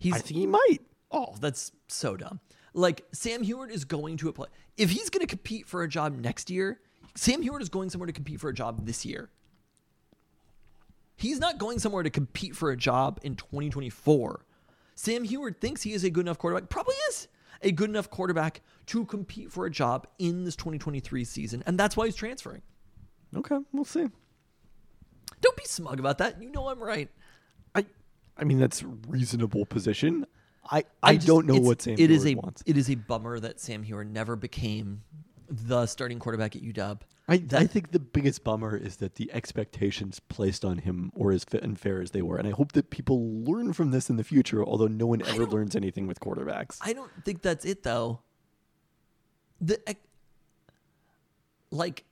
He's 0.00 0.14
I 0.14 0.18
think 0.18 0.38
he 0.38 0.46
might. 0.46 0.78
oh, 1.10 1.34
that's 1.40 1.72
so 1.88 2.16
dumb. 2.16 2.40
Like 2.74 3.04
Sam 3.12 3.42
Huard 3.44 3.70
is 3.70 3.84
going 3.84 4.16
to 4.18 4.28
a 4.28 4.32
play. 4.32 4.48
If 4.76 4.90
he's 4.90 5.10
going 5.10 5.20
to 5.20 5.26
compete 5.26 5.66
for 5.66 5.82
a 5.82 5.88
job 5.88 6.16
next 6.18 6.50
year, 6.50 6.80
Sam 7.14 7.42
Huard 7.42 7.60
is 7.60 7.68
going 7.68 7.90
somewhere 7.90 8.06
to 8.06 8.12
compete 8.12 8.40
for 8.40 8.48
a 8.48 8.54
job 8.54 8.86
this 8.86 9.04
year. 9.04 9.30
He's 11.16 11.38
not 11.38 11.58
going 11.58 11.78
somewhere 11.78 12.02
to 12.02 12.10
compete 12.10 12.56
for 12.56 12.70
a 12.70 12.76
job 12.76 13.20
in 13.22 13.36
2024. 13.36 14.44
Sam 14.94 15.24
Huard 15.24 15.60
thinks 15.60 15.82
he 15.82 15.92
is 15.92 16.04
a 16.04 16.10
good 16.10 16.22
enough 16.22 16.38
quarterback. 16.38 16.68
Probably 16.70 16.94
is 17.10 17.28
a 17.60 17.70
good 17.70 17.90
enough 17.90 18.10
quarterback 18.10 18.62
to 18.86 19.04
compete 19.04 19.52
for 19.52 19.66
a 19.66 19.70
job 19.70 20.06
in 20.18 20.44
this 20.44 20.56
2023 20.56 21.24
season, 21.24 21.62
and 21.66 21.78
that's 21.78 21.96
why 21.96 22.06
he's 22.06 22.16
transferring. 22.16 22.62
Okay, 23.36 23.58
we'll 23.72 23.84
see. 23.84 24.08
Don't 25.40 25.56
be 25.56 25.64
smug 25.64 25.98
about 25.98 26.18
that. 26.18 26.42
You 26.42 26.50
know 26.50 26.68
I'm 26.68 26.82
right. 26.82 27.08
I, 28.36 28.42
I 28.42 28.44
mean, 28.44 28.58
that's 28.58 28.82
a 28.82 28.86
reasonable 29.08 29.66
position. 29.66 30.26
I, 30.70 30.84
I, 31.02 31.16
just- 31.16 31.26
don't 31.26 31.46
know 31.46 31.58
what 31.58 31.82
Sam 31.82 31.96
it 31.98 32.10
is 32.10 32.24
a 32.26 32.34
wants. 32.34 32.62
it 32.66 32.76
is 32.76 32.88
a 32.88 32.94
bummer 32.94 33.40
that 33.40 33.60
Sam 33.60 33.82
Huard 33.84 34.10
never 34.10 34.36
became 34.36 35.02
the 35.48 35.86
starting 35.86 36.18
quarterback 36.18 36.54
at 36.56 36.62
UW. 36.62 37.00
I, 37.28 37.36
that- 37.38 37.60
I 37.60 37.66
think 37.66 37.90
the 37.90 37.98
biggest 37.98 38.44
bummer 38.44 38.76
is 38.76 38.96
that 38.96 39.16
the 39.16 39.30
expectations 39.32 40.20
placed 40.20 40.64
on 40.64 40.78
him 40.78 41.10
were 41.14 41.32
as 41.32 41.44
fit 41.44 41.62
and 41.62 41.78
fair 41.78 42.00
as 42.00 42.12
they 42.12 42.22
were. 42.22 42.36
And 42.36 42.46
I 42.46 42.52
hope 42.52 42.72
that 42.72 42.90
people 42.90 43.44
learn 43.44 43.72
from 43.72 43.90
this 43.90 44.08
in 44.08 44.16
the 44.16 44.24
future, 44.24 44.64
although 44.64 44.88
no 44.88 45.06
one 45.06 45.22
ever 45.26 45.46
learns 45.46 45.74
anything 45.76 46.06
with 46.06 46.20
quarterbacks. 46.20 46.78
I 46.80 46.92
don't 46.92 47.10
think 47.24 47.42
that's 47.42 47.64
it 47.64 47.82
though. 47.82 48.20
The 49.60 49.80
like 51.70 52.04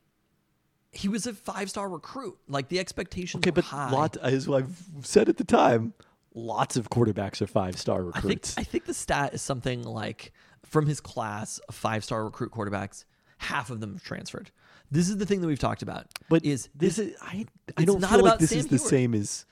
he 0.92 1.08
was 1.08 1.26
a 1.26 1.34
five 1.34 1.70
star 1.70 1.88
recruit. 1.88 2.36
Like 2.48 2.68
the 2.68 2.78
expectations 2.78 3.42
okay, 3.42 3.50
were 3.50 3.56
but 3.56 3.64
high. 3.64 3.90
lot, 3.90 4.16
as 4.16 4.48
I've 4.48 4.82
said 5.02 5.28
at 5.28 5.36
the 5.36 5.44
time, 5.44 5.94
lots 6.34 6.76
of 6.76 6.90
quarterbacks 6.90 7.40
are 7.42 7.46
five 7.46 7.78
star 7.78 8.00
I 8.00 8.02
think 8.02 8.14
recruits. 8.16 8.58
I 8.58 8.64
think 8.64 8.84
the 8.84 8.94
stat 8.94 9.34
is 9.34 9.42
something 9.42 9.82
like 9.82 10.32
from 10.64 10.86
his 10.86 11.00
class 11.00 11.58
of 11.68 11.74
five 11.74 12.04
star 12.04 12.24
recruit 12.24 12.52
quarterbacks, 12.52 13.04
half 13.38 13.70
of 13.70 13.80
them 13.80 13.92
have 13.94 14.02
transferred. 14.02 14.50
This 14.90 15.08
is 15.08 15.18
the 15.18 15.26
thing 15.26 15.40
that 15.40 15.46
we've 15.46 15.58
talked 15.58 15.82
about. 15.82 16.06
but 16.28 16.44
is 16.44 16.68
this 16.74 16.98
is 16.98 17.16
I, 17.22 17.46
I 17.76 17.84
don't 17.84 18.00
not 18.00 18.10
feel 18.10 18.24
like 18.24 18.38
this 18.38 18.50
Sam 18.50 18.58
is 18.60 18.66
the 18.66 18.78
same 18.78 19.14
as 19.14 19.46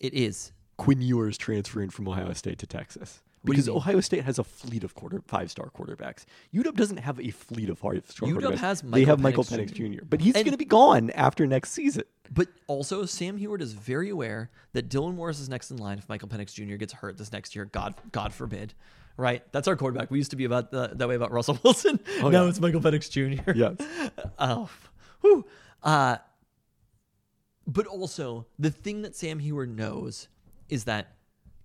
it 0.00 0.14
is 0.14 0.52
Quinn 0.76 1.00
Ewers 1.00 1.36
transferring 1.38 1.90
from 1.90 2.08
Ohio 2.08 2.32
State 2.34 2.58
to 2.58 2.66
Texas. 2.66 3.22
What 3.42 3.52
do 3.54 3.58
you 3.58 3.62
Because? 3.62 3.68
Ohio 3.68 4.00
State 4.00 4.24
has 4.24 4.38
a 4.38 4.44
fleet 4.44 4.84
of 4.84 4.94
quarter 4.94 5.20
five 5.26 5.50
star 5.50 5.70
quarterbacks. 5.70 6.24
UW 6.54 6.74
doesn't 6.74 6.96
have 6.98 7.20
a 7.20 7.30
fleet 7.30 7.68
of 7.68 7.78
five 7.78 8.04
star 8.08 8.28
UW 8.28 8.38
quarterbacks. 8.40 8.58
has 8.58 8.80
they 8.82 9.04
have 9.04 9.20
Michael 9.20 9.44
Penix 9.44 9.70
Penix 9.70 9.74
Jr. 9.74 9.98
Jr. 10.00 10.04
But 10.08 10.20
he's 10.20 10.34
And- 10.34 10.44
going 10.44 10.52
to 10.52 10.58
be 10.58 10.64
gone 10.64 11.10
after 11.10 11.46
next 11.46 11.70
season. 11.72 12.02
But 12.30 12.48
also, 12.66 13.06
Sam 13.06 13.38
Huard 13.38 13.62
is 13.62 13.72
very 13.72 14.10
aware 14.10 14.50
that 14.74 14.90
Dylan 14.90 15.14
Morris 15.14 15.40
is 15.40 15.48
next 15.48 15.70
in 15.70 15.78
line 15.78 15.96
if 15.98 16.08
Michael 16.08 16.28
Penix 16.28 16.52
Jr. 16.52 16.76
gets 16.76 16.92
hurt 16.92 17.16
this 17.16 17.32
next 17.32 17.56
year. 17.56 17.64
God, 17.64 17.94
God 18.12 18.34
forbid. 18.34 18.74
Right? 19.16 19.42
That's 19.50 19.66
our 19.66 19.76
quarterback. 19.76 20.10
We 20.10 20.18
used 20.18 20.30
to 20.30 20.36
be 20.36 20.44
about 20.44 20.70
the, 20.70 20.92
that 20.94 21.08
way 21.08 21.14
about 21.14 21.32
Russell 21.32 21.58
Wilson. 21.64 21.98
Oh, 22.20 22.28
now 22.28 22.42
yeah. 22.44 22.50
it's 22.50 22.60
Michael 22.60 22.80
Penix 22.80 23.10
Jr. 23.10 23.50
Yes. 23.52 23.76
oh, 24.38 24.68
whew. 25.22 25.44
Uh, 25.82 26.18
but 27.66 27.86
also, 27.86 28.46
the 28.58 28.70
thing 28.70 29.02
that 29.02 29.14
Sam 29.16 29.40
Huard 29.40 29.74
knows 29.74 30.28
is 30.68 30.84
that 30.84 31.16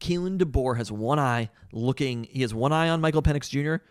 Kalen 0.03 0.37
DeBoer 0.37 0.77
has 0.77 0.91
one 0.91 1.17
eye 1.17 1.49
looking. 1.71 2.25
He 2.25 2.41
has 2.41 2.53
one 2.53 2.73
eye 2.73 2.89
on 2.89 2.99
Michael 2.99 3.21
Penix 3.21 3.49
Jr. 3.49 3.83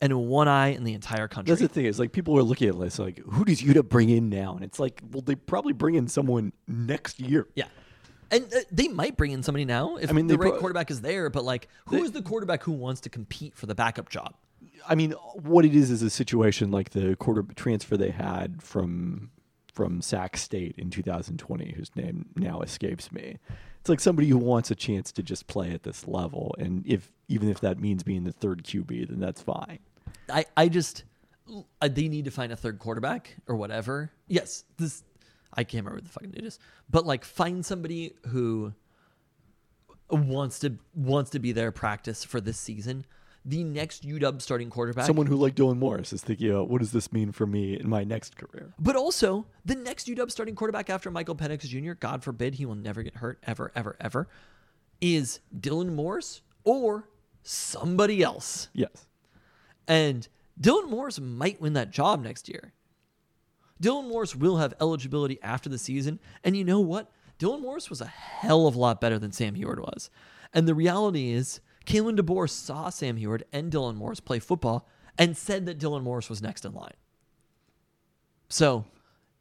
and 0.00 0.26
one 0.26 0.48
eye 0.48 0.68
in 0.68 0.82
the 0.82 0.94
entire 0.94 1.28
country. 1.28 1.50
That's 1.50 1.62
the 1.62 1.68
thing 1.68 1.86
is 1.86 1.98
like 1.98 2.12
people 2.12 2.36
are 2.36 2.42
looking 2.42 2.68
at 2.68 2.78
this 2.78 2.98
like 2.98 3.20
who 3.20 3.44
does 3.44 3.62
UW 3.62 3.88
bring 3.88 4.10
in 4.10 4.28
now? 4.28 4.54
And 4.54 4.64
it's 4.64 4.80
like 4.80 5.00
well 5.12 5.22
they 5.22 5.36
probably 5.36 5.72
bring 5.72 5.94
in 5.94 6.08
someone 6.08 6.52
next 6.66 7.20
year. 7.20 7.48
Yeah. 7.54 7.68
And 8.32 8.44
uh, 8.52 8.60
they 8.70 8.88
might 8.88 9.16
bring 9.16 9.32
in 9.32 9.42
somebody 9.42 9.64
now 9.64 9.96
if 9.96 10.10
I 10.10 10.12
mean, 10.12 10.26
the 10.26 10.38
right 10.38 10.50
pro- 10.50 10.60
quarterback 10.60 10.90
is 10.90 11.00
there. 11.00 11.30
But 11.30 11.44
like, 11.44 11.68
who 11.86 12.02
is 12.04 12.12
the 12.12 12.22
quarterback 12.22 12.62
who 12.62 12.72
wants 12.72 13.00
to 13.02 13.08
compete 13.08 13.56
for 13.56 13.66
the 13.66 13.74
backup 13.74 14.08
job? 14.08 14.34
I 14.88 14.96
mean 14.96 15.12
what 15.34 15.64
it 15.64 15.74
is 15.74 15.90
is 15.90 16.02
a 16.02 16.10
situation 16.10 16.72
like 16.72 16.90
the 16.90 17.14
quarter 17.14 17.44
transfer 17.54 17.96
they 17.96 18.10
had 18.10 18.60
from 18.60 19.30
from 19.72 20.02
Sac 20.02 20.36
State 20.36 20.74
in 20.78 20.90
2020 20.90 21.74
whose 21.76 21.94
name 21.94 22.26
now 22.34 22.60
escapes 22.60 23.12
me. 23.12 23.38
It's 23.80 23.88
like 23.88 24.00
somebody 24.00 24.28
who 24.28 24.38
wants 24.38 24.70
a 24.70 24.74
chance 24.74 25.10
to 25.12 25.22
just 25.22 25.46
play 25.46 25.72
at 25.72 25.82
this 25.82 26.06
level 26.06 26.54
and 26.58 26.86
if 26.86 27.10
even 27.28 27.48
if 27.48 27.60
that 27.60 27.80
means 27.80 28.02
being 28.02 28.24
the 28.24 28.32
third 28.32 28.62
QB 28.62 29.08
then 29.08 29.20
that's 29.20 29.40
fine. 29.40 29.78
I, 30.28 30.44
I 30.56 30.68
just 30.68 31.04
uh, 31.80 31.88
they 31.88 32.08
need 32.08 32.26
to 32.26 32.30
find 32.30 32.52
a 32.52 32.56
third 32.56 32.78
quarterback 32.78 33.36
or 33.46 33.56
whatever. 33.56 34.10
Yes, 34.28 34.64
this 34.76 35.02
I 35.54 35.64
can't 35.64 35.84
remember 35.84 35.96
what 35.96 36.04
the 36.04 36.10
fucking 36.10 36.34
it 36.34 36.44
is, 36.44 36.58
but 36.88 37.06
like 37.06 37.24
find 37.24 37.64
somebody 37.64 38.14
who 38.28 38.72
wants 40.10 40.58
to 40.60 40.76
wants 40.94 41.30
to 41.30 41.38
be 41.38 41.52
their 41.52 41.72
practice 41.72 42.24
for 42.24 42.40
this 42.40 42.58
season. 42.58 43.04
The 43.44 43.64
next 43.64 44.06
UW 44.06 44.40
starting 44.42 44.68
quarterback, 44.68 45.06
Someone 45.06 45.26
who 45.26 45.36
like 45.36 45.54
Dylan 45.54 45.78
Morris 45.78 46.12
is 46.12 46.22
thinking, 46.22 46.50
oh, 46.52 46.62
what 46.64 46.80
does 46.80 46.92
this 46.92 47.10
mean 47.12 47.32
for 47.32 47.46
me 47.46 47.78
in 47.78 47.88
my 47.88 48.04
next 48.04 48.36
career? 48.36 48.74
but 48.78 48.96
also 48.96 49.46
the 49.64 49.74
next 49.74 50.06
UW 50.08 50.30
starting 50.30 50.54
quarterback 50.54 50.90
after 50.90 51.10
Michael 51.10 51.34
Penix 51.34 51.60
Jr. 51.60 51.92
God 51.94 52.22
forbid 52.22 52.54
he 52.56 52.66
will 52.66 52.74
never 52.74 53.02
get 53.02 53.16
hurt 53.16 53.38
ever, 53.46 53.72
ever, 53.74 53.96
ever. 54.00 54.28
Is 55.00 55.40
Dylan 55.58 55.94
Morris 55.94 56.42
or 56.64 57.08
somebody 57.42 58.22
else? 58.22 58.68
Yes. 58.74 59.06
And 59.88 60.28
Dylan 60.60 60.90
Morris 60.90 61.18
might 61.18 61.60
win 61.62 61.72
that 61.72 61.90
job 61.90 62.22
next 62.22 62.46
year. 62.48 62.74
Dylan 63.82 64.08
Morris 64.08 64.36
will 64.36 64.58
have 64.58 64.74
eligibility 64.80 65.38
after 65.42 65.70
the 65.70 65.78
season. 65.78 66.20
And 66.44 66.54
you 66.54 66.64
know 66.64 66.80
what? 66.80 67.10
Dylan 67.38 67.62
Morris 67.62 67.88
was 67.88 68.02
a 68.02 68.06
hell 68.06 68.66
of 68.66 68.74
a 68.74 68.78
lot 68.78 69.00
better 69.00 69.18
than 69.18 69.32
Sam 69.32 69.54
Huard 69.54 69.80
was. 69.80 70.10
And 70.52 70.68
the 70.68 70.74
reality 70.74 71.30
is, 71.32 71.60
Kalen 71.90 72.16
DeBoer 72.18 72.48
saw 72.48 72.88
Sam 72.88 73.16
Huard 73.16 73.42
and 73.52 73.72
Dylan 73.72 73.96
Morris 73.96 74.20
play 74.20 74.38
football 74.38 74.88
and 75.18 75.36
said 75.36 75.66
that 75.66 75.78
Dylan 75.78 76.02
Morris 76.02 76.28
was 76.30 76.40
next 76.40 76.64
in 76.64 76.72
line. 76.72 76.92
So 78.48 78.84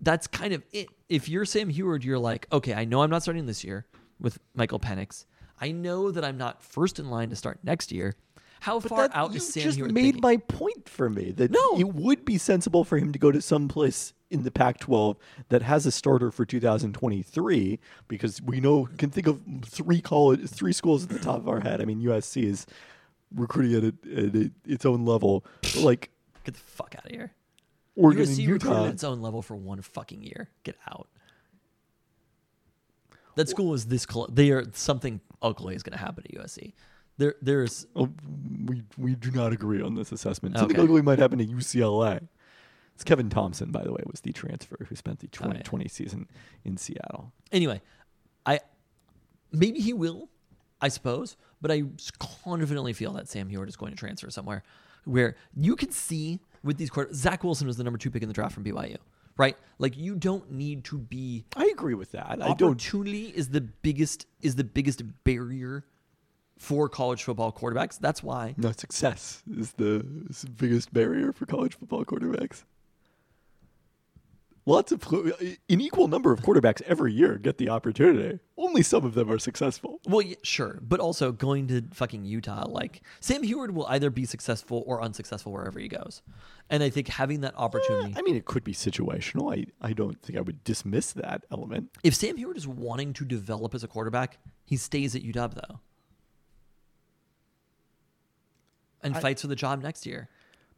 that's 0.02 0.28
kind 0.28 0.54
of 0.54 0.64
it. 0.72 0.88
If 1.10 1.30
you're 1.30 1.46
Sam 1.46 1.70
Huard, 1.72 2.04
you're 2.04 2.20
like, 2.20 2.48
okay, 2.52 2.74
I 2.74 2.86
know 2.86 3.02
I'm 3.04 3.10
not 3.10 3.22
starting 3.22 3.46
this 3.46 3.64
year 3.64 3.86
with 4.20 4.40
Michael 4.56 4.80
Penix. 4.80 5.26
I 5.62 5.72
know 5.72 6.10
that 6.12 6.24
I'm 6.26 6.38
not 6.38 6.64
first 6.64 7.00
in 7.00 7.10
line 7.10 7.30
to 7.30 7.36
start 7.36 7.60
next 7.64 7.92
year. 7.92 8.16
How 8.62 8.80
far 8.80 9.08
that- 9.08 9.16
out 9.16 9.36
is 9.36 9.48
Sam 9.54 9.62
You 9.62 9.68
just 9.68 9.78
Huard 9.80 9.92
made 9.92 10.02
thinking? 10.16 10.22
my 10.22 10.38
point 10.38 10.90
for 10.90 11.10
me 11.10 11.32
that 11.34 11.52
No. 11.52 11.78
it 11.80 11.94
would 11.94 12.26
be 12.26 12.38
sensible 12.38 12.84
for 12.84 12.98
him 12.98 13.12
to 13.12 13.20
go 13.20 13.32
to 13.32 13.42
some 13.42 13.68
place 13.68 14.14
in 14.30 14.44
the 14.44 14.52
Pac-12 14.52 15.16
that 15.50 15.62
has 15.64 15.86
a 15.86 15.92
starter 15.92 16.32
for 16.32 16.46
2023 16.46 17.80
because 18.08 18.42
we 18.42 18.60
know 18.60 18.88
can 18.98 19.10
think 19.10 19.28
of 19.28 19.42
three 19.66 20.02
college 20.02 20.48
three 20.50 20.74
schools 20.74 21.04
at 21.04 21.10
the 21.10 21.20
top 21.20 21.38
of 21.38 21.50
our 21.50 21.62
head. 21.62 21.82
I 21.82 21.86
mean 21.86 22.00
USC 22.02 22.44
is 22.44 22.66
recruiting 23.34 23.78
at, 23.78 23.84
a, 23.84 24.28
at 24.28 24.36
a, 24.36 24.52
its 24.66 24.86
own 24.86 25.06
level, 25.06 25.46
but 25.62 25.78
like 25.78 26.12
Get 26.44 26.54
the 26.54 26.60
fuck 26.60 26.96
out 26.98 27.06
of 27.06 27.12
here. 27.12 27.34
Oregon 27.96 28.26
USC 28.26 28.48
recruited 28.50 28.86
at 28.86 28.94
its 28.94 29.04
own 29.04 29.22
level 29.22 29.42
for 29.42 29.56
one 29.56 29.82
fucking 29.82 30.22
year. 30.24 30.50
Get 30.64 30.78
out. 30.90 31.10
That 33.36 33.50
school 33.50 33.74
is 33.74 33.86
this 33.86 34.06
close. 34.06 34.30
They 34.32 34.52
are 34.52 34.66
something 34.74 35.22
ugly 35.42 35.76
is 35.76 35.84
going 35.84 35.98
to 35.98 36.04
happen 36.04 36.24
at 36.30 36.36
USC. 36.40 36.74
There, 37.18 37.36
there's 37.42 37.86
Oh, 37.96 38.10
we 38.66 38.84
we 38.98 39.16
do 39.16 39.32
not 39.32 39.52
agree 39.54 39.82
on 39.82 39.96
this 39.96 40.12
assessment. 40.12 40.58
Something 40.58 40.78
Okay. 40.78 40.84
ugly 40.86 41.02
might 41.02 41.20
happen 41.20 41.42
at 41.42 41.48
UCLA. 41.48 42.28
It's 43.00 43.06
Kevin 43.06 43.30
Thompson, 43.30 43.72
by 43.72 43.82
the 43.82 43.94
way, 43.94 44.02
was 44.12 44.20
the 44.20 44.34
transfer 44.34 44.86
who 44.90 44.94
spent 44.94 45.20
the 45.20 45.28
Oh, 45.28 45.46
yeah. 45.48 45.54
2020 45.64 45.88
season 45.88 46.28
in 46.66 46.76
Seattle. 46.76 47.32
anyway. 47.50 47.82
I 48.46 48.60
maybe 49.54 49.80
he 49.80 49.94
will, 49.94 50.28
I 50.82 50.90
suppose, 50.90 51.38
but 51.62 51.72
I 51.72 51.84
confidently 52.20 52.92
feel 52.92 53.14
that 53.14 53.30
Sam 53.30 53.48
Huard 53.50 53.70
is 53.70 53.78
going 53.78 53.94
to 53.94 53.98
transfer 53.98 54.30
somewhere 54.30 54.64
where 55.06 55.38
you 55.56 55.78
can 55.78 55.92
see 55.92 56.42
with 56.62 56.78
these 56.78 56.90
quarter. 56.90 57.14
Zach 57.14 57.42
Wilson 57.42 57.68
was 57.68 57.78
the 57.78 57.86
number 57.86 57.98
two 57.98 58.12
pick 58.12 58.22
in 58.22 58.28
the 58.28 58.34
draft 58.34 58.54
from 58.54 58.66
BYU, 58.66 58.98
right? 59.38 59.56
Like 59.78 59.96
you 59.98 60.16
don't 60.16 60.52
need 60.52 60.84
to 60.86 60.98
be 60.98 61.46
I 61.56 61.68
agree 61.72 61.94
with 61.94 62.12
that. 62.12 62.40
I 62.42 62.54
don't 62.54 62.72
opportunity 62.72 63.28
is 63.34 63.48
the 63.48 63.62
biggest 63.62 64.26
is 64.42 64.56
the 64.56 64.66
biggest 64.66 65.04
barrier 65.24 65.86
for 66.58 66.90
college 66.90 67.24
football 67.24 67.54
quarterbacks. 67.54 67.98
That's 67.98 68.22
why 68.22 68.56
No, 68.58 68.74
success 68.74 69.42
is 69.50 69.72
the, 69.74 70.06
is 70.30 70.42
the 70.42 70.50
biggest 70.50 70.92
barrier 70.94 71.32
for 71.32 71.46
college 71.46 71.78
football 71.78 72.04
quarterbacks. 72.04 72.64
Lots 74.70 74.92
of 74.92 75.12
uh, 75.12 75.32
an 75.68 75.82
equal 75.82 76.08
number 76.08 76.32
of 76.32 76.42
quarterbacks 76.42 76.84
every 76.84 77.12
year 77.12 77.40
get 77.40 77.58
the 77.58 77.70
opportunity. 77.70 78.38
Only 78.56 78.84
some 78.84 79.04
of 79.04 79.16
them 79.16 79.32
are 79.32 79.40
successful. 79.40 80.00
Well, 80.06 80.22
yeah, 80.22 80.36
sure, 80.44 80.78
but 80.84 81.00
also 81.00 81.32
going 81.32 81.68
to 81.70 81.86
fucking 81.92 82.24
Utah, 82.24 82.68
like 82.68 83.02
Sam 83.20 83.42
Huard 83.44 83.72
will 83.72 83.88
either 83.88 84.12
be 84.12 84.26
successful 84.26 84.84
or 84.86 85.02
unsuccessful 85.02 85.52
wherever 85.52 85.80
he 85.80 85.88
goes, 85.88 86.22
and 86.70 86.84
I 86.84 86.92
think 86.92 87.08
having 87.08 87.42
that 87.42 87.56
opportunity. 87.58 88.14
Eh, 88.14 88.20
I 88.20 88.22
mean, 88.22 88.36
it 88.36 88.46
could 88.46 88.64
be 88.64 88.74
situational. 88.74 89.52
I, 89.52 89.66
I 89.82 89.94
don't 89.94 90.22
think 90.22 90.38
I 90.38 90.42
would 90.42 90.64
dismiss 90.64 91.14
that 91.14 91.46
element. 91.52 91.90
if 92.04 92.14
Sam 92.14 92.38
Huard 92.38 92.56
is 92.56 92.68
wanting 92.68 93.14
to 93.14 93.26
develop 93.26 93.74
as 93.74 93.84
a 93.84 93.88
quarterback, 93.88 94.38
he 94.66 94.78
stays 94.78 95.16
at 95.16 95.24
UW 95.24 95.56
though. 95.56 95.80
and 99.02 99.16
I- 99.16 99.20
fights 99.20 99.42
for 99.42 99.48
the 99.48 99.56
job 99.56 99.82
next 99.82 100.06
year. 100.06 100.30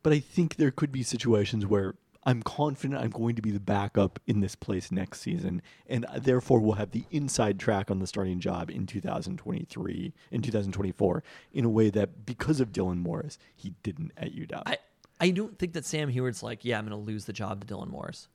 But 0.03 0.13
I 0.13 0.19
think 0.19 0.55
there 0.55 0.71
could 0.71 0.91
be 0.91 1.03
situations 1.03 1.65
where 1.65 1.93
I'm 2.23 2.43
confident 2.43 3.01
I'm 3.01 3.09
going 3.09 3.35
to 3.35 3.41
be 3.41 3.51
the 3.51 3.59
backup 3.59 4.19
in 4.27 4.41
this 4.41 4.55
place 4.55 4.91
next 4.91 5.21
season, 5.21 5.61
and 5.87 6.05
therefore 6.17 6.59
will 6.59 6.73
have 6.73 6.91
the 6.91 7.05
inside 7.09 7.59
track 7.59 7.89
on 7.89 7.99
the 7.99 8.07
starting 8.07 8.39
job 8.39 8.69
in 8.69 8.85
2023, 8.85 10.13
in 10.31 10.41
2024, 10.41 11.23
in 11.53 11.65
a 11.65 11.69
way 11.69 11.89
that 11.89 12.25
because 12.25 12.59
of 12.59 12.71
Dylan 12.71 12.99
Morris, 12.99 13.39
he 13.55 13.73
didn't 13.81 14.11
at 14.17 14.35
UW. 14.35 14.63
I, 14.65 14.77
I 15.19 15.31
don't 15.31 15.57
think 15.57 15.73
that 15.73 15.85
Sam 15.85 16.11
Huard's 16.11 16.43
like, 16.43 16.63
yeah, 16.63 16.77
I'm 16.77 16.87
going 16.87 16.99
to 16.99 17.05
lose 17.05 17.25
the 17.25 17.33
job 17.33 17.65
to 17.65 17.73
Dylan 17.73 17.89
Morris. 17.89 18.27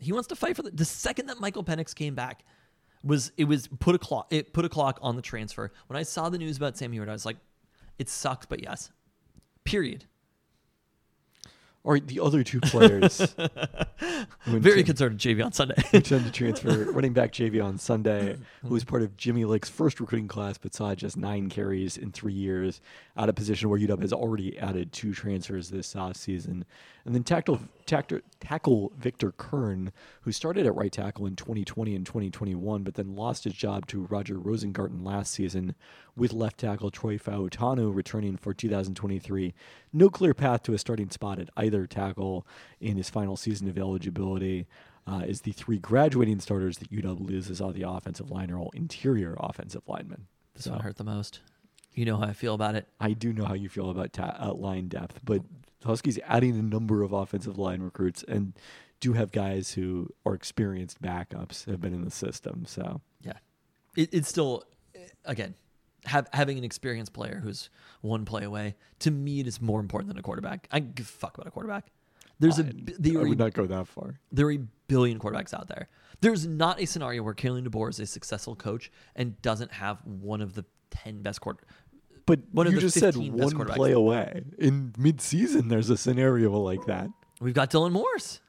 He 0.00 0.12
wants 0.12 0.28
to 0.28 0.36
fight 0.36 0.56
for 0.56 0.62
the. 0.62 0.70
The 0.70 0.84
second 0.84 1.26
that 1.26 1.40
Michael 1.40 1.64
Penix 1.64 1.94
came 1.94 2.14
back, 2.14 2.44
was 3.04 3.32
it 3.36 3.44
was 3.44 3.66
put 3.66 3.94
a 3.94 3.98
clock 3.98 4.28
it 4.30 4.52
put 4.52 4.64
a 4.64 4.68
clock 4.68 4.98
on 5.02 5.16
the 5.16 5.22
transfer. 5.22 5.72
When 5.88 5.96
I 5.96 6.02
saw 6.02 6.28
the 6.28 6.38
news 6.38 6.56
about 6.56 6.76
Sam 6.76 6.92
Huard, 6.92 7.08
I 7.08 7.12
was 7.12 7.26
like, 7.26 7.36
it 7.98 8.08
sucks, 8.08 8.46
but 8.46 8.62
yes. 8.62 8.90
Period. 9.64 10.06
Or 11.84 11.98
the 11.98 12.20
other 12.20 12.44
two 12.44 12.60
players. 12.60 13.18
Very 14.46 14.84
concerned 14.84 15.14
with 15.14 15.20
Jay'Veon 15.20 15.52
Sunday. 15.52 15.74
intend 15.92 16.24
to 16.26 16.30
transfer 16.30 16.84
running 16.92 17.12
back 17.12 17.32
Jay'Veon 17.32 17.80
Sunday, 17.80 18.36
who 18.62 18.68
was 18.74 18.84
part 18.84 19.02
of 19.02 19.16
Jimmy 19.16 19.44
Lake's 19.44 19.68
first 19.68 19.98
recruiting 19.98 20.28
class, 20.28 20.58
but 20.58 20.74
saw 20.74 20.94
just 20.94 21.16
nine 21.16 21.48
carries 21.48 21.96
in 21.96 22.12
three 22.12 22.32
years, 22.32 22.80
at 23.16 23.28
a 23.28 23.32
position 23.32 23.68
where 23.68 23.80
UW 23.80 24.00
has 24.00 24.12
already 24.12 24.56
added 24.58 24.92
two 24.92 25.12
transfers 25.12 25.70
this 25.70 25.96
uh, 25.96 26.12
season. 26.12 26.64
And 27.04 27.16
then 27.16 27.24
tackle, 27.24 27.58
tackle, 27.86 28.20
tackle 28.40 28.92
Victor 28.98 29.32
Curne, 29.32 29.92
who 30.22 30.32
started 30.32 30.66
at 30.66 30.74
right 30.74 30.92
tackle 30.92 31.26
in 31.26 31.36
2020 31.36 31.94
and 31.94 32.06
2021, 32.06 32.82
but 32.82 32.94
then 32.94 33.14
lost 33.14 33.44
his 33.44 33.54
job 33.54 33.86
to 33.88 34.06
Roger 34.06 34.36
Rosengarten 34.36 35.04
last 35.04 35.32
season, 35.32 35.74
with 36.16 36.32
left 36.32 36.58
tackle 36.58 36.90
Troy 36.90 37.18
Fautanu 37.18 37.94
returning 37.94 38.36
for 38.36 38.52
2023. 38.54 39.54
No 39.92 40.10
clear 40.10 40.34
path 40.34 40.62
to 40.64 40.74
a 40.74 40.78
starting 40.78 41.10
spot 41.10 41.38
at 41.38 41.50
either 41.56 41.86
tackle 41.86 42.46
in 42.80 42.96
his 42.96 43.10
final 43.10 43.36
season 43.36 43.68
of 43.68 43.78
eligibility. 43.78 44.66
Uh, 45.04 45.22
is 45.26 45.40
the 45.40 45.50
three 45.50 45.78
graduating 45.78 46.38
starters 46.38 46.78
that 46.78 46.92
UW 46.92 47.28
loses 47.28 47.60
on 47.60 47.72
the 47.72 47.82
offensive 47.82 48.30
line 48.30 48.52
are 48.52 48.58
all 48.58 48.70
interior 48.72 49.36
offensive 49.40 49.82
linemen. 49.88 50.28
This 50.54 50.64
So 50.64 50.70
one 50.70 50.80
hurt 50.80 50.96
the 50.96 51.02
most. 51.02 51.40
You 51.94 52.04
know 52.04 52.16
how 52.16 52.24
I 52.24 52.32
feel 52.32 52.54
about 52.54 52.74
it. 52.74 52.86
I 53.00 53.12
do 53.12 53.32
know 53.32 53.44
how 53.44 53.54
you 53.54 53.68
feel 53.68 53.90
about 53.90 54.12
ta- 54.12 54.36
uh, 54.38 54.54
line 54.54 54.88
depth, 54.88 55.20
but 55.24 55.42
Huskies 55.84 56.18
adding 56.26 56.58
a 56.58 56.62
number 56.62 57.02
of 57.02 57.12
offensive 57.12 57.58
line 57.58 57.82
recruits 57.82 58.22
and 58.26 58.54
do 59.00 59.14
have 59.14 59.32
guys 59.32 59.72
who 59.72 60.08
are 60.24 60.34
experienced 60.34 61.02
backups 61.02 61.66
have 61.66 61.80
been 61.80 61.92
in 61.92 62.04
the 62.04 62.10
system. 62.10 62.64
So 62.66 63.00
Yeah, 63.22 63.38
it, 63.96 64.10
it's 64.12 64.28
still 64.28 64.64
again 65.24 65.54
have, 66.04 66.28
having 66.32 66.58
an 66.58 66.64
experienced 66.64 67.12
player 67.12 67.40
who's 67.42 67.70
one 68.00 68.24
play 68.24 68.44
away. 68.44 68.74
To 69.00 69.10
me, 69.10 69.40
it 69.40 69.46
is 69.46 69.60
more 69.60 69.80
important 69.80 70.08
than 70.08 70.18
a 70.18 70.22
quarterback. 70.22 70.68
I 70.70 70.80
give 70.80 71.06
a 71.06 71.08
fuck 71.08 71.36
about 71.36 71.46
a 71.46 71.50
quarterback. 71.50 71.86
There's 72.38 72.58
a 72.58 72.64
I, 72.64 72.72
there 72.98 73.20
I 73.20 73.24
would 73.24 73.38
not 73.38 73.52
go 73.52 73.66
that 73.66 73.86
far. 73.86 74.18
there 74.32 74.46
are 74.46 74.52
a 74.52 74.58
billion 74.88 75.18
quarterbacks 75.18 75.54
out 75.54 75.68
there. 75.68 75.88
There's 76.20 76.46
not 76.46 76.80
a 76.80 76.86
scenario 76.86 77.22
where 77.22 77.34
Kalen 77.34 77.66
DeBoer 77.66 77.90
is 77.90 78.00
a 78.00 78.06
successful 78.06 78.56
coach 78.56 78.90
and 79.14 79.40
doesn't 79.42 79.72
have 79.72 80.04
one 80.04 80.40
of 80.40 80.54
the 80.54 80.64
ten 80.90 81.22
best 81.22 81.40
quarter. 81.40 81.60
But 82.32 82.40
One 82.50 82.66
of 82.66 82.72
you 82.72 82.80
just 82.80 82.98
said 82.98 83.12
15 83.12 83.36
best 83.36 83.54
one 83.54 83.66
play 83.66 83.92
away. 83.92 84.40
In 84.56 84.94
mid-season, 84.96 85.68
there's 85.68 85.90
a 85.90 85.98
scenario 85.98 86.50
like 86.52 86.86
that. 86.86 87.10
We've 87.42 87.52
got 87.52 87.70
Dylan 87.70 87.92
Morris. 87.92 88.40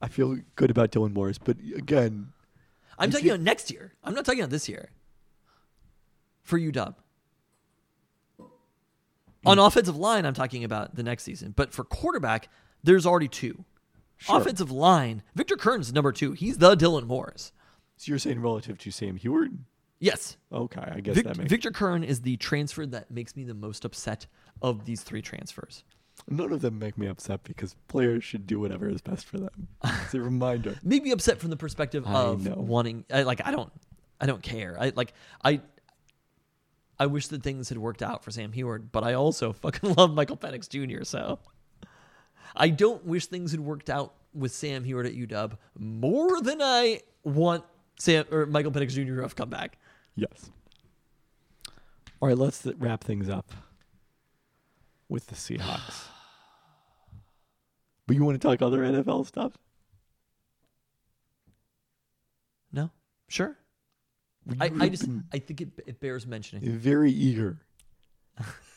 I 0.00 0.06
feel 0.06 0.38
good 0.54 0.70
about 0.70 0.92
Dylan 0.92 1.12
Morris, 1.12 1.38
but 1.38 1.56
again, 1.74 2.28
I'm 2.96 3.10
talking 3.10 3.30
about 3.30 3.40
next 3.40 3.72
year. 3.72 3.94
I'm 4.04 4.14
not 4.14 4.24
talking 4.24 4.38
about 4.38 4.50
this 4.50 4.68
year. 4.68 4.90
For 6.44 6.56
UW. 6.56 6.94
On 9.44 9.58
offensive 9.58 9.96
line, 9.96 10.24
I'm 10.24 10.34
talking 10.34 10.62
about 10.62 10.94
the 10.94 11.02
next 11.02 11.24
season. 11.24 11.52
But 11.56 11.72
for 11.72 11.82
quarterback, 11.82 12.48
there's 12.84 13.06
already 13.06 13.26
two. 13.26 13.64
Sure. 14.18 14.40
Offensive 14.40 14.70
line, 14.70 15.24
Victor 15.34 15.56
Curne's 15.56 15.92
number 15.92 16.12
two. 16.12 16.30
He's 16.30 16.58
the 16.58 16.76
Dylan 16.76 17.08
Morris. 17.08 17.50
so 17.96 18.10
you're 18.10 18.20
saying 18.20 18.40
relative 18.40 18.78
to 18.78 18.92
Sam 18.92 19.18
Huard? 19.18 19.58
Yes. 20.00 20.36
Okay, 20.52 20.80
I 20.80 21.00
guess 21.00 21.16
Vic- 21.16 21.24
that 21.24 21.36
makes 21.38 21.50
Victor 21.50 21.70
Curne 21.70 22.04
is 22.04 22.20
the 22.20 22.36
transfer 22.36 22.86
that 22.86 23.10
makes 23.10 23.36
me 23.36 23.44
the 23.44 23.54
most 23.54 23.84
upset 23.84 24.26
of 24.62 24.84
these 24.84 25.02
three 25.02 25.22
transfers. 25.22 25.82
None 26.28 26.52
of 26.52 26.60
them 26.60 26.78
make 26.78 26.98
me 26.98 27.06
upset 27.06 27.44
because 27.44 27.74
players 27.86 28.24
should 28.24 28.46
do 28.46 28.60
whatever 28.60 28.88
is 28.88 29.00
best 29.00 29.26
for 29.26 29.38
them. 29.38 29.68
It's 29.84 30.14
a 30.14 30.20
reminder. 30.20 30.76
Make 30.82 31.04
me 31.04 31.12
upset 31.12 31.38
from 31.38 31.50
the 31.50 31.56
perspective 31.56 32.04
I 32.06 32.12
of 32.12 32.44
know. 32.44 32.54
wanting 32.56 33.04
I, 33.12 33.22
like 33.22 33.40
I 33.46 33.52
don't 33.52 33.72
I 34.20 34.26
don't 34.26 34.42
care. 34.42 34.76
I 34.78 34.92
like 34.94 35.14
I 35.44 35.60
I 36.98 37.06
wish 37.06 37.28
that 37.28 37.42
things 37.42 37.68
had 37.68 37.78
worked 37.78 38.02
out 38.02 38.24
for 38.24 38.32
Sam 38.32 38.52
Huard, 38.52 38.90
but 38.90 39.04
I 39.04 39.14
also 39.14 39.52
fucking 39.64 39.94
love 39.94 40.12
Michael 40.12 40.36
Penix 40.36 40.68
Jr. 40.68 41.04
So 41.04 41.38
I 42.56 42.70
don't 42.70 43.04
wish 43.04 43.26
things 43.26 43.52
had 43.52 43.60
worked 43.60 43.88
out 43.88 44.14
with 44.34 44.52
Sam 44.52 44.84
Huard 44.84 45.06
at 45.06 45.14
UW 45.14 45.56
more 45.78 46.40
than 46.40 46.60
I 46.60 47.00
want 47.22 47.64
Sam 47.98 48.24
or 48.30 48.46
Michael 48.46 48.72
Penix 48.72 48.90
Jr. 48.90 49.16
to 49.16 49.22
have 49.22 49.36
come 49.36 49.50
back. 49.50 49.78
Yes. 50.18 50.50
All 52.20 52.28
right, 52.28 52.36
let's 52.36 52.66
wrap 52.78 53.04
things 53.04 53.28
up 53.28 53.52
with 55.08 55.28
the 55.28 55.34
Seahawks. 55.34 56.06
But 58.06 58.16
you 58.16 58.24
want 58.24 58.40
to 58.40 58.48
talk 58.48 58.62
other 58.62 58.78
NFL 58.78 59.26
stuff? 59.26 59.52
No, 62.72 62.88
sure. 63.28 63.58
I, 64.58 64.70
I 64.80 64.88
just 64.88 65.06
I 65.30 65.38
think 65.38 65.60
it, 65.60 65.68
it 65.86 66.00
bears 66.00 66.26
mentioning 66.26 66.70
very 66.78 67.12
eager 67.12 67.58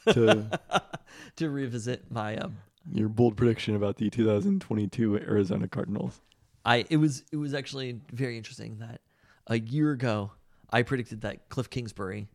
to 0.09 0.59
to 1.37 1.49
revisit 1.49 2.11
my 2.11 2.35
um 2.35 2.57
your 2.91 3.07
bold 3.07 3.37
prediction 3.37 3.73
about 3.77 3.95
the 3.95 4.09
2022 4.09 5.19
Arizona 5.19 5.69
Cardinals. 5.69 6.19
I 6.65 6.85
it 6.89 6.97
was 6.97 7.23
it 7.31 7.37
was 7.37 7.53
actually 7.53 8.01
very 8.11 8.35
interesting 8.35 8.79
that 8.79 8.99
a 9.47 9.59
year 9.59 9.91
ago 9.91 10.31
I 10.71 10.83
predicted 10.83 11.21
that 11.21 11.49
Cliff 11.49 11.69
Kingsbury 11.69 12.27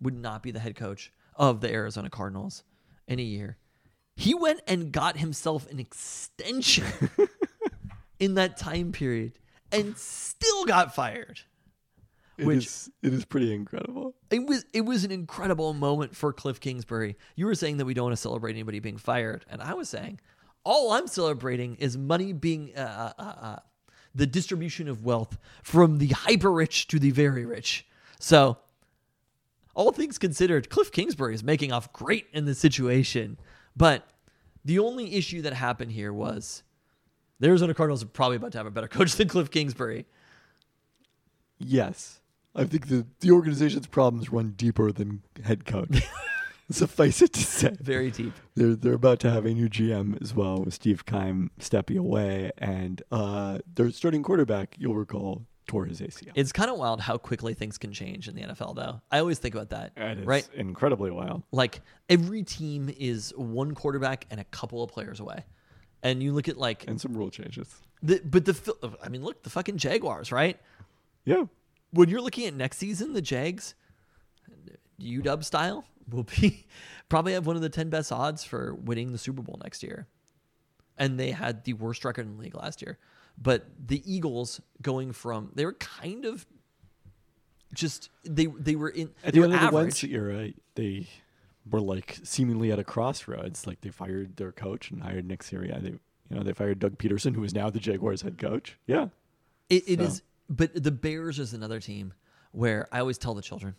would 0.00 0.14
not 0.14 0.42
be 0.42 0.50
the 0.50 0.58
head 0.60 0.74
coach 0.76 1.12
of 1.36 1.60
the 1.60 1.70
Arizona 1.72 2.10
Cardinals 2.10 2.64
in 3.06 3.18
a 3.18 3.22
year. 3.22 3.56
He 4.16 4.34
went 4.34 4.60
and 4.66 4.92
got 4.92 5.16
himself 5.16 5.70
an 5.70 5.78
extension 5.78 6.86
in 8.18 8.34
that 8.34 8.56
time 8.56 8.92
period 8.92 9.38
and 9.70 9.96
still 9.96 10.64
got 10.66 10.94
fired. 10.94 11.40
It 12.38 12.46
Which- 12.46 12.66
is- 12.66 12.90
it 13.02 13.12
is 13.12 13.24
pretty 13.24 13.54
incredible. 13.54 14.14
It 14.30 14.46
was 14.46 14.64
it 14.72 14.82
was 14.82 15.04
an 15.04 15.10
incredible 15.12 15.74
moment 15.74 16.16
for 16.16 16.32
Cliff 16.32 16.58
Kingsbury. 16.60 17.16
You 17.36 17.46
were 17.46 17.54
saying 17.54 17.76
that 17.76 17.84
we 17.84 17.92
don't 17.94 18.04
want 18.06 18.16
to 18.16 18.20
celebrate 18.22 18.52
anybody 18.52 18.80
being 18.80 18.96
fired, 18.96 19.44
and 19.50 19.60
I 19.60 19.74
was 19.74 19.88
saying 19.90 20.20
all 20.64 20.92
I'm 20.92 21.06
celebrating 21.06 21.74
is 21.76 21.98
money 21.98 22.32
being 22.32 22.74
uh, 22.76 23.12
uh, 23.18 23.22
uh, 23.22 23.56
the 24.14 24.26
distribution 24.26 24.88
of 24.88 25.04
wealth 25.04 25.38
from 25.62 25.98
the 25.98 26.08
hyper 26.08 26.52
rich 26.52 26.86
to 26.88 26.98
the 26.98 27.10
very 27.10 27.44
rich. 27.44 27.86
So, 28.18 28.58
all 29.74 29.90
things 29.90 30.18
considered, 30.18 30.68
Cliff 30.68 30.92
Kingsbury 30.92 31.34
is 31.34 31.42
making 31.42 31.72
off 31.72 31.92
great 31.92 32.26
in 32.32 32.44
this 32.44 32.58
situation. 32.58 33.38
But 33.76 34.06
the 34.64 34.78
only 34.78 35.14
issue 35.14 35.42
that 35.42 35.54
happened 35.54 35.92
here 35.92 36.12
was 36.12 36.62
the 37.40 37.48
Arizona 37.48 37.74
Cardinals 37.74 38.02
are 38.02 38.06
probably 38.06 38.36
about 38.36 38.52
to 38.52 38.58
have 38.58 38.66
a 38.66 38.70
better 38.70 38.88
coach 38.88 39.14
than 39.14 39.28
Cliff 39.28 39.50
Kingsbury. 39.50 40.06
Yes. 41.58 42.20
I 42.54 42.64
think 42.64 42.88
the, 42.88 43.06
the 43.20 43.30
organization's 43.30 43.86
problems 43.86 44.30
run 44.30 44.50
deeper 44.56 44.92
than 44.92 45.22
head 45.42 45.64
coach. 45.64 46.02
Suffice 46.76 47.22
it 47.22 47.32
to 47.34 47.40
say. 47.42 47.74
Very 47.80 48.10
deep. 48.10 48.32
They're 48.54 48.74
they're 48.74 48.94
about 48.94 49.20
to 49.20 49.30
have 49.30 49.46
a 49.46 49.52
new 49.54 49.68
GM 49.68 50.20
as 50.22 50.34
well 50.34 50.62
with 50.62 50.74
Steve 50.74 51.04
Keim 51.06 51.50
stepping 51.58 51.98
away, 51.98 52.50
and 52.58 53.02
uh, 53.10 53.58
their 53.74 53.90
starting 53.90 54.22
quarterback, 54.22 54.74
you'll 54.78 54.94
recall, 54.96 55.46
tore 55.68 55.84
his 55.86 56.00
ACL. 56.00 56.32
It's 56.34 56.52
kind 56.52 56.70
of 56.70 56.76
wild 56.78 57.00
how 57.00 57.16
quickly 57.18 57.54
things 57.54 57.78
can 57.78 57.92
change 57.92 58.28
in 58.28 58.34
the 58.34 58.42
NFL, 58.42 58.74
though. 58.76 59.00
I 59.10 59.18
always 59.20 59.38
think 59.38 59.54
about 59.54 59.70
that, 59.70 59.92
It 59.96 60.18
is 60.20 60.26
right? 60.26 60.48
incredibly 60.54 61.10
wild. 61.10 61.42
Like 61.52 61.80
every 62.08 62.42
team 62.42 62.92
is 62.98 63.32
one 63.36 63.74
quarterback 63.74 64.26
and 64.30 64.40
a 64.40 64.44
couple 64.44 64.82
of 64.82 64.90
players 64.90 65.20
away, 65.20 65.44
and 66.02 66.22
you 66.22 66.32
look 66.32 66.48
at 66.48 66.58
like 66.58 66.84
And 66.88 67.00
some 67.00 67.14
rule 67.16 67.30
changes. 67.30 67.68
the 68.02 68.20
but 68.24 68.44
the 68.44 68.96
I 69.02 69.08
mean, 69.08 69.22
look 69.22 69.42
the 69.44 69.50
fucking 69.50 69.76
Jaguars, 69.78 70.32
right? 70.32 70.58
Yeah. 71.24 71.44
When 71.92 72.08
you're 72.08 72.20
looking 72.22 72.46
at 72.46 72.54
next 72.54 72.78
season, 72.78 73.12
the 73.12 73.20
Jags, 73.22 73.74
UW 75.00 75.44
style, 75.44 75.84
will 76.08 76.24
be 76.24 76.66
probably 77.08 77.32
have 77.34 77.46
one 77.46 77.56
of 77.56 77.62
the 77.62 77.68
ten 77.68 77.90
best 77.90 78.12
odds 78.12 78.44
for 78.44 78.74
winning 78.74 79.12
the 79.12 79.18
Super 79.18 79.42
Bowl 79.42 79.58
next 79.62 79.82
year, 79.82 80.06
and 80.98 81.18
they 81.18 81.30
had 81.30 81.64
the 81.64 81.72
worst 81.74 82.04
record 82.04 82.26
in 82.26 82.36
the 82.36 82.42
league 82.42 82.54
last 82.54 82.82
year. 82.82 82.98
But 83.40 83.66
the 83.84 84.02
Eagles 84.10 84.60
going 84.82 85.12
from 85.12 85.50
they 85.54 85.64
were 85.64 85.72
kind 85.74 86.24
of 86.24 86.46
just 87.74 88.10
they 88.24 88.46
they 88.46 88.76
were 88.76 88.90
in 88.90 89.10
At 89.24 89.32
they 89.32 89.40
the 89.40 89.40
were 89.40 89.44
end 89.46 89.54
of 89.54 89.60
the 89.60 89.66
average. 89.66 89.82
Wentz 89.84 90.04
era, 90.04 90.48
they 90.74 91.06
were 91.70 91.80
like 91.80 92.18
seemingly 92.22 92.70
at 92.72 92.78
a 92.78 92.84
crossroads. 92.84 93.66
Like 93.66 93.80
they 93.80 93.90
fired 93.90 94.36
their 94.36 94.52
coach 94.52 94.90
and 94.90 95.02
hired 95.02 95.26
Nick 95.26 95.42
Sirianni. 95.42 95.82
They, 95.82 95.88
you 95.88 96.36
know, 96.36 96.42
they 96.42 96.52
fired 96.52 96.78
Doug 96.78 96.98
Pederson, 96.98 97.34
who 97.34 97.44
is 97.44 97.54
now 97.54 97.70
the 97.70 97.80
Jaguars 97.80 98.22
head 98.22 98.38
coach. 98.38 98.78
Yeah. 98.86 99.08
It, 99.70 99.84
it 99.86 99.98
So. 99.98 100.04
is, 100.04 100.22
but 100.50 100.70
the 100.82 100.90
Bears 100.90 101.38
is 101.38 101.54
another 101.54 101.80
team 101.80 102.12
where 102.52 102.86
I 102.92 103.00
always 103.00 103.16
tell 103.16 103.32
the 103.34 103.42
children, 103.42 103.74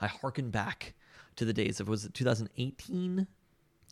I 0.00 0.06
hearken 0.06 0.50
back 0.50 0.94
to 1.36 1.44
the 1.44 1.52
days 1.52 1.80
of 1.80 1.88
was 1.88 2.04
it 2.04 2.14
2018 2.14 3.26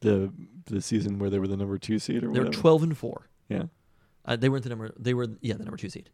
the 0.00 0.32
the 0.66 0.80
season 0.80 1.18
where 1.18 1.30
they 1.30 1.38
were 1.38 1.46
the 1.48 1.56
number 1.56 1.78
two 1.78 1.98
seed 1.98 2.18
or 2.24 2.32
They 2.32 2.38
were 2.40 2.46
whatever? 2.46 2.50
12 2.52 2.82
and 2.84 2.98
four. 2.98 3.28
Yeah. 3.48 3.64
Uh, 4.24 4.36
they 4.36 4.48
weren't 4.48 4.62
the 4.64 4.70
number. 4.70 4.92
They 4.98 5.14
were 5.14 5.28
yeah 5.40 5.54
the 5.54 5.64
number 5.64 5.76
two 5.76 5.88
seed. 5.90 6.10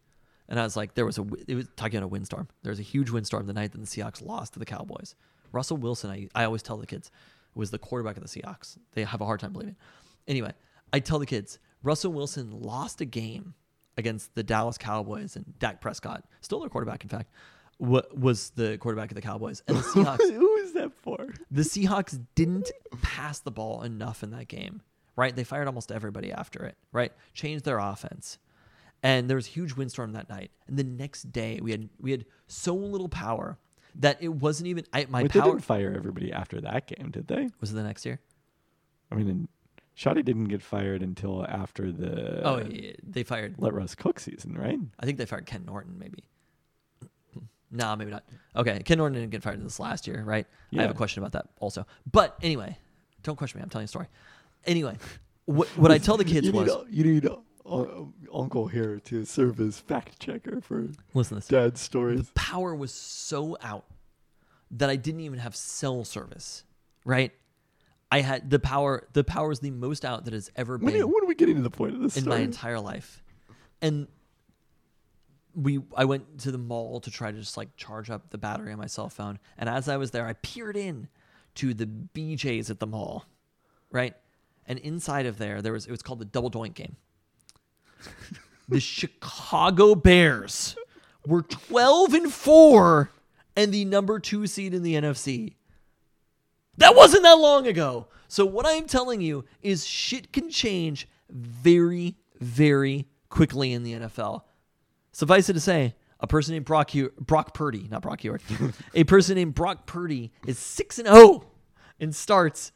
And 0.48 0.58
I 0.58 0.62
was 0.62 0.76
like, 0.76 0.94
there 0.94 1.04
was 1.06 1.18
a 1.18 1.26
it 1.46 1.54
was 1.54 1.68
talking 1.76 1.96
about 1.98 2.06
a 2.06 2.08
windstorm. 2.08 2.48
There 2.62 2.70
was 2.70 2.78
a 2.78 2.82
huge 2.84 3.10
windstorm 3.10 3.46
the 3.46 3.52
night 3.52 3.72
that 3.72 3.78
the 3.78 3.86
Seahawks 3.86 4.24
lost 4.24 4.54
to 4.54 4.58
the 4.58 4.64
Cowboys. 4.66 5.14
Russell 5.52 5.76
Wilson, 5.76 6.10
I 6.10 6.28
I 6.34 6.44
always 6.44 6.62
tell 6.62 6.76
the 6.78 6.86
kids, 6.86 7.10
was 7.54 7.70
the 7.70 7.78
quarterback 7.78 8.16
of 8.16 8.22
the 8.22 8.28
Seahawks. 8.28 8.76
They 8.92 9.04
have 9.04 9.20
a 9.20 9.24
hard 9.26 9.40
time 9.40 9.52
believing. 9.52 9.74
it. 10.26 10.30
Anyway, 10.30 10.52
I 10.92 11.00
tell 11.00 11.18
the 11.18 11.26
kids, 11.26 11.58
Russell 11.82 12.12
Wilson 12.12 12.50
lost 12.50 13.00
a 13.00 13.04
game 13.06 13.54
against 13.96 14.34
the 14.34 14.42
Dallas 14.42 14.78
Cowboys, 14.78 15.36
and 15.36 15.58
Dak 15.58 15.80
Prescott, 15.80 16.24
still 16.40 16.60
their 16.60 16.68
quarterback, 16.68 17.02
in 17.02 17.08
fact, 17.08 17.30
wa- 17.78 18.02
was 18.14 18.50
the 18.50 18.78
quarterback 18.78 19.10
of 19.10 19.16
the 19.16 19.22
Cowboys. 19.22 19.62
And 19.66 19.76
the 19.76 19.82
Seahawks 19.94 20.30
Who 20.32 20.57
that 20.80 20.92
for? 20.94 21.28
the 21.50 21.62
Seahawks 21.62 22.18
didn't 22.34 22.70
pass 23.02 23.38
the 23.40 23.50
ball 23.50 23.82
enough 23.82 24.22
in 24.22 24.30
that 24.30 24.48
game, 24.48 24.82
right? 25.16 25.34
They 25.34 25.44
fired 25.44 25.66
almost 25.66 25.92
everybody 25.92 26.32
after 26.32 26.64
it, 26.64 26.76
right? 26.92 27.12
Changed 27.34 27.64
their 27.64 27.78
offense. 27.78 28.38
And 29.02 29.30
there 29.30 29.36
was 29.36 29.46
a 29.46 29.50
huge 29.50 29.74
windstorm 29.74 30.12
that 30.12 30.28
night. 30.28 30.50
And 30.66 30.76
the 30.76 30.84
next 30.84 31.30
day 31.30 31.60
we 31.62 31.70
had 31.70 31.88
we 32.00 32.10
had 32.10 32.24
so 32.46 32.74
little 32.74 33.08
power 33.08 33.58
that 33.94 34.18
it 34.20 34.28
wasn't 34.28 34.68
even 34.68 34.84
I, 34.92 35.06
my 35.08 35.22
Wait, 35.22 35.32
they 35.32 35.40
power 35.40 35.52
didn't 35.52 35.64
fire 35.64 35.94
everybody 35.96 36.32
after 36.32 36.60
that 36.60 36.86
game, 36.86 37.10
did 37.10 37.28
they? 37.28 37.48
was 37.60 37.70
it 37.70 37.74
the 37.74 37.82
next 37.82 38.04
year. 38.04 38.20
I 39.10 39.14
mean, 39.14 39.28
and 39.28 39.48
Schotty 39.96 40.24
didn't 40.24 40.44
get 40.44 40.62
fired 40.62 41.02
until 41.02 41.44
after 41.46 41.90
the 41.90 42.42
oh, 42.44 42.58
yeah, 42.58 42.92
they 43.02 43.22
fired. 43.22 43.54
let 43.58 43.72
Russ 43.72 43.94
cook 43.94 44.20
season, 44.20 44.54
right? 44.54 44.78
I 45.00 45.06
think 45.06 45.18
they 45.18 45.26
fired 45.26 45.46
Ken 45.46 45.64
Norton, 45.64 45.96
maybe. 45.98 46.24
Nah, 47.70 47.96
maybe 47.96 48.10
not. 48.10 48.24
Okay, 48.56 48.80
Ken 48.84 48.98
Norton 48.98 49.18
didn't 49.20 49.30
get 49.30 49.42
fired 49.42 49.64
this 49.64 49.78
last 49.80 50.06
year, 50.06 50.22
right? 50.24 50.46
I 50.76 50.82
have 50.82 50.90
a 50.90 50.94
question 50.94 51.22
about 51.22 51.32
that 51.32 51.48
also. 51.60 51.86
But 52.10 52.36
anyway, 52.42 52.76
don't 53.22 53.36
question 53.36 53.58
me. 53.58 53.62
I'm 53.62 53.70
telling 53.70 53.84
a 53.84 53.88
story. 53.88 54.06
Anyway, 54.66 54.96
what, 55.44 55.68
what 55.76 55.90
I 55.92 55.98
tell 55.98 56.16
the 56.16 56.24
kids 56.34 56.46
you 56.46 56.52
was 56.52 56.68
need, 56.68 56.84
you 56.90 57.04
need 57.04 57.28
Uncle 58.32 58.66
here 58.68 59.00
to 59.04 59.24
serve 59.24 59.60
as 59.60 59.78
fact 59.78 60.18
checker 60.20 60.60
for 60.60 60.88
listen 61.14 61.30
to 61.30 61.34
this. 61.36 61.48
Dad's 61.48 61.80
the 61.80 61.84
stories. 61.84 62.30
power 62.34 62.74
was 62.74 62.92
so 62.92 63.56
out 63.62 63.84
that 64.70 64.90
I 64.90 64.96
didn't 64.96 65.20
even 65.20 65.38
have 65.38 65.54
cell 65.56 66.04
service. 66.04 66.64
Right? 67.04 67.32
I 68.10 68.20
had 68.20 68.50
the 68.50 68.58
power. 68.58 69.06
The 69.12 69.24
power 69.24 69.52
is 69.52 69.60
the 69.60 69.70
most 69.70 70.04
out 70.04 70.24
that 70.24 70.34
has 70.34 70.50
ever 70.56 70.78
been 70.78 70.88
are- 71.00 71.06
when 71.06 71.22
are 71.22 71.26
we 71.26 71.34
getting 71.34 71.56
to 71.56 71.62
the 71.62 71.70
point 71.70 71.94
of 71.94 72.00
this 72.00 72.16
in 72.16 72.22
story? 72.22 72.38
my 72.38 72.42
entire 72.42 72.80
life. 72.80 73.22
And 73.80 74.08
we, 75.58 75.80
I 75.96 76.04
went 76.04 76.38
to 76.40 76.52
the 76.52 76.58
mall 76.58 77.00
to 77.00 77.10
try 77.10 77.32
to 77.32 77.38
just 77.38 77.56
like 77.56 77.76
charge 77.76 78.10
up 78.10 78.30
the 78.30 78.38
battery 78.38 78.72
on 78.72 78.78
my 78.78 78.86
cell 78.86 79.08
phone. 79.08 79.40
And 79.58 79.68
as 79.68 79.88
I 79.88 79.96
was 79.96 80.12
there, 80.12 80.26
I 80.26 80.34
peered 80.34 80.76
in 80.76 81.08
to 81.56 81.74
the 81.74 81.86
BJ's 81.86 82.70
at 82.70 82.78
the 82.78 82.86
mall, 82.86 83.24
right? 83.90 84.14
And 84.66 84.78
inside 84.78 85.26
of 85.26 85.38
there, 85.38 85.60
there 85.60 85.72
was 85.72 85.86
it 85.86 85.90
was 85.90 86.02
called 86.02 86.20
the 86.20 86.24
double 86.24 86.50
doink 86.50 86.74
game. 86.74 86.96
the 88.68 88.78
Chicago 88.78 89.96
Bears 89.96 90.76
were 91.26 91.42
12 91.42 92.14
and 92.14 92.32
4 92.32 93.10
and 93.56 93.72
the 93.72 93.84
number 93.84 94.20
2 94.20 94.46
seed 94.46 94.74
in 94.74 94.84
the 94.84 94.94
NFC. 94.94 95.54
That 96.76 96.94
wasn't 96.94 97.24
that 97.24 97.38
long 97.38 97.66
ago. 97.66 98.06
So 98.28 98.46
what 98.46 98.66
I'm 98.66 98.86
telling 98.86 99.20
you 99.20 99.44
is 99.62 99.84
shit 99.84 100.32
can 100.32 100.50
change 100.50 101.08
very 101.28 102.16
very 102.40 103.08
quickly 103.28 103.72
in 103.72 103.82
the 103.82 103.94
NFL. 103.94 104.42
Suffice 105.18 105.48
it 105.48 105.54
to 105.54 105.60
say, 105.60 105.96
a 106.20 106.28
person 106.28 106.52
named 106.52 106.64
Brock 106.64 106.92
Hu- 106.92 107.10
Brock 107.18 107.52
Purdy, 107.52 107.88
not 107.90 108.02
Brock 108.02 108.20
Huard, 108.20 108.40
a 108.94 109.02
person 109.02 109.34
named 109.34 109.52
Brock 109.52 109.84
Purdy 109.84 110.30
is 110.46 110.60
6 110.60 111.00
and 111.00 111.08
0 111.08 111.44
and 111.98 112.14
starts 112.14 112.70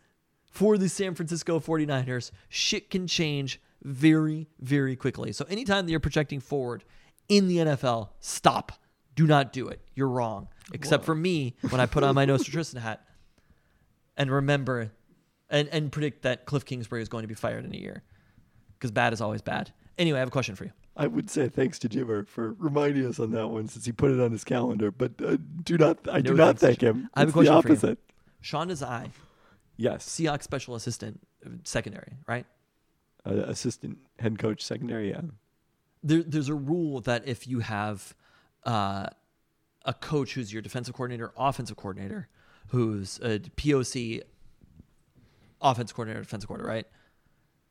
for 0.51 0.77
the 0.77 0.89
San 0.89 1.15
Francisco 1.15 1.61
49ers. 1.61 2.33
Shit 2.49 2.91
can 2.91 3.07
change 3.07 3.61
very, 3.85 4.49
very 4.59 4.97
quickly. 4.97 5.31
So 5.31 5.45
anytime 5.49 5.87
that 5.87 5.93
you're 5.93 6.01
projecting 6.01 6.41
forward 6.41 6.83
in 7.29 7.47
the 7.47 7.59
NFL, 7.59 8.09
stop. 8.19 8.73
Do 9.15 9.29
not 9.29 9.53
do 9.53 9.69
it. 9.69 9.81
You're 9.95 10.09
wrong. 10.09 10.49
Except 10.73 11.05
for 11.05 11.15
me 11.15 11.55
when 11.71 11.81
I 11.81 11.87
put 11.87 12.03
on 12.03 12.17
my 12.17 12.25
Nostra 12.25 12.53
Tristan 12.53 12.81
hat 12.81 13.05
and 14.17 14.33
remember 14.33 14.91
and, 15.49 15.69
and 15.69 15.93
predict 15.93 16.23
that 16.23 16.47
Cliff 16.47 16.65
Kingsbury 16.65 17.03
is 17.03 17.09
going 17.09 17.23
to 17.23 17.29
be 17.29 17.35
fired 17.35 17.65
in 17.65 17.73
a 17.73 17.79
year. 17.79 18.03
Because 18.73 18.91
bad 18.91 19.13
is 19.13 19.21
always 19.21 19.43
bad. 19.43 19.73
Anyway, 19.97 20.17
I 20.17 20.21
have 20.21 20.29
a 20.29 20.33
question 20.33 20.57
for 20.57 20.65
you. 20.65 20.73
I 20.97 21.07
would 21.07 21.31
say 21.31 21.49
thanks 21.49 21.79
to 21.81 21.89
Jimmer 21.89 22.27
for 22.27 22.55
reminding 22.59 23.07
us 23.07 23.19
on 23.19 23.31
that 23.33 23.49
one 23.49 23.67
since 23.69 23.87
he 23.87 23.93
put 23.93 24.11
it 24.11 24.21
on 24.21 24.31
his 24.31 24.45
calendar. 24.45 24.91
But 24.91 25.13
uh, 25.25 25.39
do 25.63 25.79
not, 25.79 25.99
I 26.11 26.21
do 26.21 26.35
not 26.35 26.59
thank 26.59 26.83
him. 26.83 27.09
I 27.15 27.21
have 27.21 27.31
a 27.31 27.33
question 27.33 27.55
the 27.55 27.63
for 27.63 27.69
you. 27.69 27.75
opposite. 27.75 27.99
Sean 28.41 28.71
I. 28.71 29.11
Yes, 29.77 30.07
Seahawks 30.07 30.43
special 30.43 30.75
assistant, 30.75 31.21
secondary, 31.65 32.15
right? 32.27 32.45
uh, 33.27 33.35
assistant 33.47 33.99
head 34.19 34.39
coach, 34.39 34.63
secondary. 34.63 35.11
Yeah, 35.11 35.23
there, 36.03 36.23
there's 36.23 36.49
a 36.49 36.55
rule 36.55 37.01
that 37.03 37.27
if 37.27 37.47
you 37.47 37.61
have 37.61 38.15
uh, 38.65 39.07
a 39.85 39.95
coach 39.95 40.35
who's 40.35 40.53
your 40.53 40.63
defensive 40.63 40.95
coordinator, 40.95 41.33
offensive 41.37 41.77
coordinator, 41.77 42.29
who's 42.69 43.19
a 43.23 43.39
POC, 43.39 44.23
offensive 45.61 45.95
coordinator, 45.95 46.23
defensive 46.23 46.49
coordinator, 46.49 46.75
right? 46.75 46.87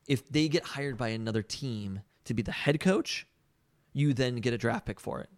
If 0.06 0.28
they 0.28 0.48
get 0.48 0.64
hired 0.64 0.96
by 0.96 1.08
another 1.08 1.42
team 1.42 2.00
to 2.24 2.34
be 2.34 2.42
the 2.42 2.52
head 2.52 2.80
coach, 2.80 3.26
you 3.92 4.14
then 4.14 4.36
get 4.36 4.52
a 4.52 4.58
draft 4.58 4.86
pick 4.86 5.00
for 5.00 5.20
it. 5.20 5.28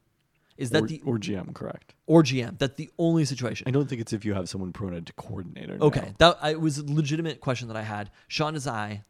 Is 0.56 0.70
that 0.70 0.84
or, 0.84 0.86
the 0.86 1.02
or 1.04 1.18
GM, 1.18 1.52
correct? 1.52 1.94
or 2.06 2.22
GM? 2.22 2.58
That's 2.58 2.76
the 2.76 2.90
only 2.98 3.24
situation. 3.24 3.66
I 3.66 3.72
don't 3.72 3.88
think 3.88 4.00
it's 4.00 4.12
if 4.12 4.24
you 4.24 4.34
have 4.34 4.48
someone 4.48 4.72
promoted 4.72 5.06
to 5.06 5.12
coordinator. 5.14 5.78
Okay, 5.80 6.14
no. 6.20 6.30
that 6.30 6.38
I, 6.40 6.50
it 6.50 6.60
was 6.60 6.78
a 6.78 6.84
legitimate 6.84 7.40
question 7.40 7.68
that 7.68 7.76
I 7.76 7.82
had. 7.82 8.10
Sean 8.28 8.54
Desai, 8.54 9.02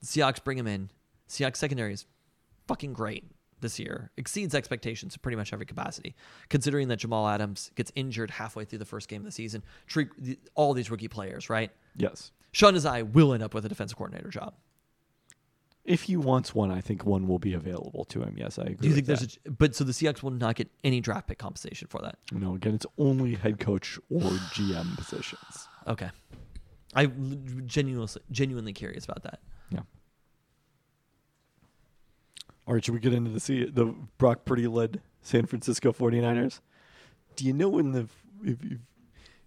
the 0.00 0.06
Seahawks 0.06 0.42
bring 0.42 0.58
him 0.58 0.66
in. 0.66 0.90
Seahawks 1.28 1.56
secondary 1.56 1.94
is 1.94 2.04
fucking 2.68 2.92
great 2.92 3.24
this 3.60 3.78
year. 3.78 4.10
Exceeds 4.18 4.54
expectations 4.54 5.14
in 5.14 5.20
pretty 5.20 5.36
much 5.36 5.52
every 5.54 5.64
capacity. 5.64 6.14
Considering 6.50 6.88
that 6.88 6.96
Jamal 6.96 7.26
Adams 7.26 7.70
gets 7.74 7.90
injured 7.94 8.30
halfway 8.30 8.66
through 8.66 8.78
the 8.80 8.84
first 8.84 9.08
game 9.08 9.22
of 9.22 9.24
the 9.24 9.32
season, 9.32 9.62
treat 9.86 10.08
the- 10.18 10.38
all 10.54 10.74
these 10.74 10.90
rookie 10.90 11.08
players, 11.08 11.48
right? 11.48 11.70
Yes. 11.96 12.32
Sean 12.52 12.74
Desai 12.74 13.10
will 13.10 13.32
end 13.32 13.42
up 13.42 13.54
with 13.54 13.64
a 13.64 13.68
defensive 13.68 13.96
coordinator 13.96 14.28
job. 14.28 14.54
If 15.86 16.02
he 16.02 16.16
wants 16.16 16.52
one, 16.52 16.72
I 16.72 16.80
think 16.80 17.06
one 17.06 17.28
will 17.28 17.38
be 17.38 17.54
available 17.54 18.04
to 18.06 18.22
him. 18.22 18.34
Yes, 18.36 18.58
I 18.58 18.62
agree. 18.62 18.74
Do 18.74 18.88
you 18.88 18.94
think 18.94 19.06
there's 19.06 19.38
a 19.46 19.50
but 19.50 19.76
so 19.76 19.84
the 19.84 19.92
Seahawks 19.92 20.20
will 20.20 20.32
not 20.32 20.56
get 20.56 20.68
any 20.82 21.00
draft 21.00 21.28
pick 21.28 21.38
compensation 21.38 21.86
for 21.88 22.00
that? 22.02 22.18
that. 22.32 22.38
no? 22.38 22.56
Again, 22.56 22.74
it's 22.74 22.86
only 22.98 23.36
head 23.36 23.60
coach 23.60 23.96
or 24.10 24.20
GM 24.20 24.96
positions. 24.96 25.68
Okay. 25.86 26.10
I 26.94 27.06
genuinely 27.66 28.08
genuinely 28.32 28.72
curious 28.72 29.04
about 29.04 29.22
that. 29.22 29.38
Yeah. 29.70 29.80
All 32.66 32.74
right, 32.74 32.84
should 32.84 32.94
we 32.94 33.00
get 33.00 33.12
into 33.12 33.30
the 33.30 33.40
C- 33.40 33.66
the 33.66 33.94
Brock 34.18 34.44
Purdy 34.44 34.66
led 34.66 35.00
San 35.22 35.46
Francisco 35.46 35.92
49ers? 35.92 36.60
Do 37.36 37.44
you 37.44 37.52
know 37.52 37.68
when 37.68 37.92
the 37.92 38.08
if 38.42 38.64
you, 38.64 38.80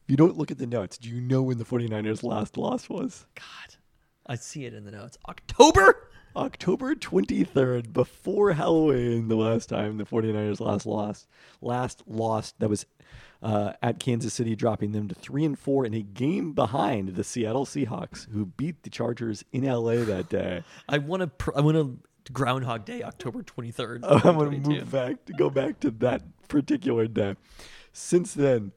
if 0.04 0.10
you 0.10 0.16
don't 0.16 0.38
look 0.38 0.52
at 0.52 0.58
the 0.58 0.68
notes, 0.68 0.98
do 0.98 1.10
you 1.10 1.20
know 1.20 1.42
when 1.42 1.58
the 1.58 1.66
49ers 1.66 2.24
last 2.24 2.58
loss 2.58 2.88
was? 2.88 3.26
God. 3.36 3.76
I 4.26 4.36
see 4.36 4.66
it 4.66 4.74
in 4.76 4.86
the 4.86 4.92
notes. 4.92 5.18
October? 5.28 6.10
October 6.36 6.96
23rd, 6.96 7.92
before 7.92 8.54
Halloween, 8.54 9.28
the 9.28 9.36
last 9.36 9.70
time 9.70 9.98
the 9.98 10.06
49ers 10.06 10.60
last 10.60 10.86
lost. 10.86 11.28
Last 11.62 12.04
lost, 12.08 12.60
that 12.60 12.70
was 12.70 12.86
uh, 13.42 13.74
at 13.82 14.00
Kansas 14.00 14.34
City, 14.34 14.56
dropping 14.56 14.92
them 14.92 15.08
to 15.08 15.16
3 15.16 15.46
and 15.46 15.60
4 15.60 15.86
in 15.86 15.94
a 15.94 16.02
game 16.02 16.54
behind 16.54 17.16
the 17.16 17.24
Seattle 17.24 17.66
Seahawks, 17.66 18.30
who 18.32 18.46
beat 18.46 18.84
the 18.84 18.90
Chargers 18.90 19.44
in 19.52 19.64
LA 19.66 20.04
that 20.06 20.30
day. 20.30 20.64
I 20.90 20.98
want 21.00 21.22
to. 21.22 21.28
Pr- 21.28 21.58
I 21.58 21.62
want 21.62 21.76
to 21.78 22.00
Groundhog 22.32 22.86
Day, 22.86 23.02
October 23.02 23.42
twenty 23.44 23.72
third. 23.72 24.04
I 24.04 24.30
want 24.30 24.52
to 24.52 24.70
move 24.70 24.92
back 24.92 25.26
to 25.26 25.34
go 25.34 25.50
back 25.50 25.80
to 25.80 25.90
that 25.92 26.22
particular 26.48 27.08
day. 27.08 27.36
Since 27.92 28.36
then, 28.36 28.72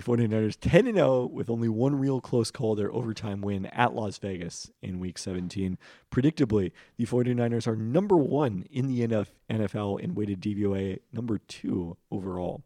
the 0.00 0.06
49ers 0.06 0.56
10 0.60 0.86
and 0.86 0.96
0 0.96 1.26
with 1.26 1.50
only 1.50 1.68
one 1.68 1.98
real 1.98 2.20
close 2.20 2.50
call, 2.50 2.74
their 2.74 2.92
overtime 2.92 3.40
win 3.40 3.66
at 3.66 3.94
Las 3.94 4.18
Vegas 4.18 4.70
in 4.82 4.98
week 4.98 5.18
17. 5.18 5.78
Predictably, 6.10 6.72
the 6.96 7.06
49ers 7.06 7.66
are 7.66 7.76
number 7.76 8.16
one 8.16 8.64
in 8.70 8.86
the 8.86 9.00
NFL 9.50 10.00
in 10.00 10.14
weighted 10.14 10.40
DVOA, 10.40 11.00
number 11.12 11.38
two 11.38 11.96
overall. 12.10 12.62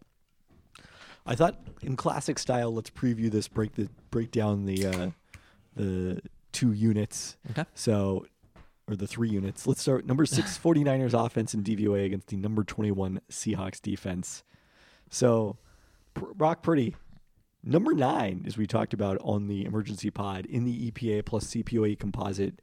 I 1.27 1.35
thought, 1.35 1.59
in 1.83 1.97
classic 1.97 2.39
style, 2.39 2.73
let's 2.73 2.91
preview 2.91 3.31
this, 3.31 3.49
break 3.49 3.75
the 3.75 3.89
break 4.11 4.31
down 4.31 4.67
the 4.67 4.87
uh, 4.87 5.11
the 5.75 6.21
two 6.53 6.73
units. 6.73 7.39
Okay. 7.51 7.65
So, 7.75 8.27
or 8.87 8.95
the 8.95 9.07
three 9.07 9.31
units. 9.31 9.67
Let's 9.67 9.81
start 9.81 10.07
number 10.07 10.27
six 10.27 10.59
49ers 10.63 11.15
offense 11.15 11.55
in 11.55 11.65
DVOA 11.65 12.05
against 12.05 12.27
the 12.29 12.37
number 12.37 12.63
21 12.63 13.23
Seahawks 13.31 13.81
defense. 13.81 14.43
So, 15.09 15.57
Brock 16.15 16.63
Purdy, 16.63 16.95
number 17.65 17.93
nine, 17.93 18.45
as 18.47 18.57
we 18.57 18.67
talked 18.67 18.95
about 18.95 19.19
on 19.23 19.49
the 19.49 19.65
emergency 19.65 20.11
pod 20.11 20.47
in 20.47 20.65
the 20.65 20.91
EPA 20.91 21.25
plus 21.25 21.47
CPOE 21.47 21.99
composite, 21.99 22.61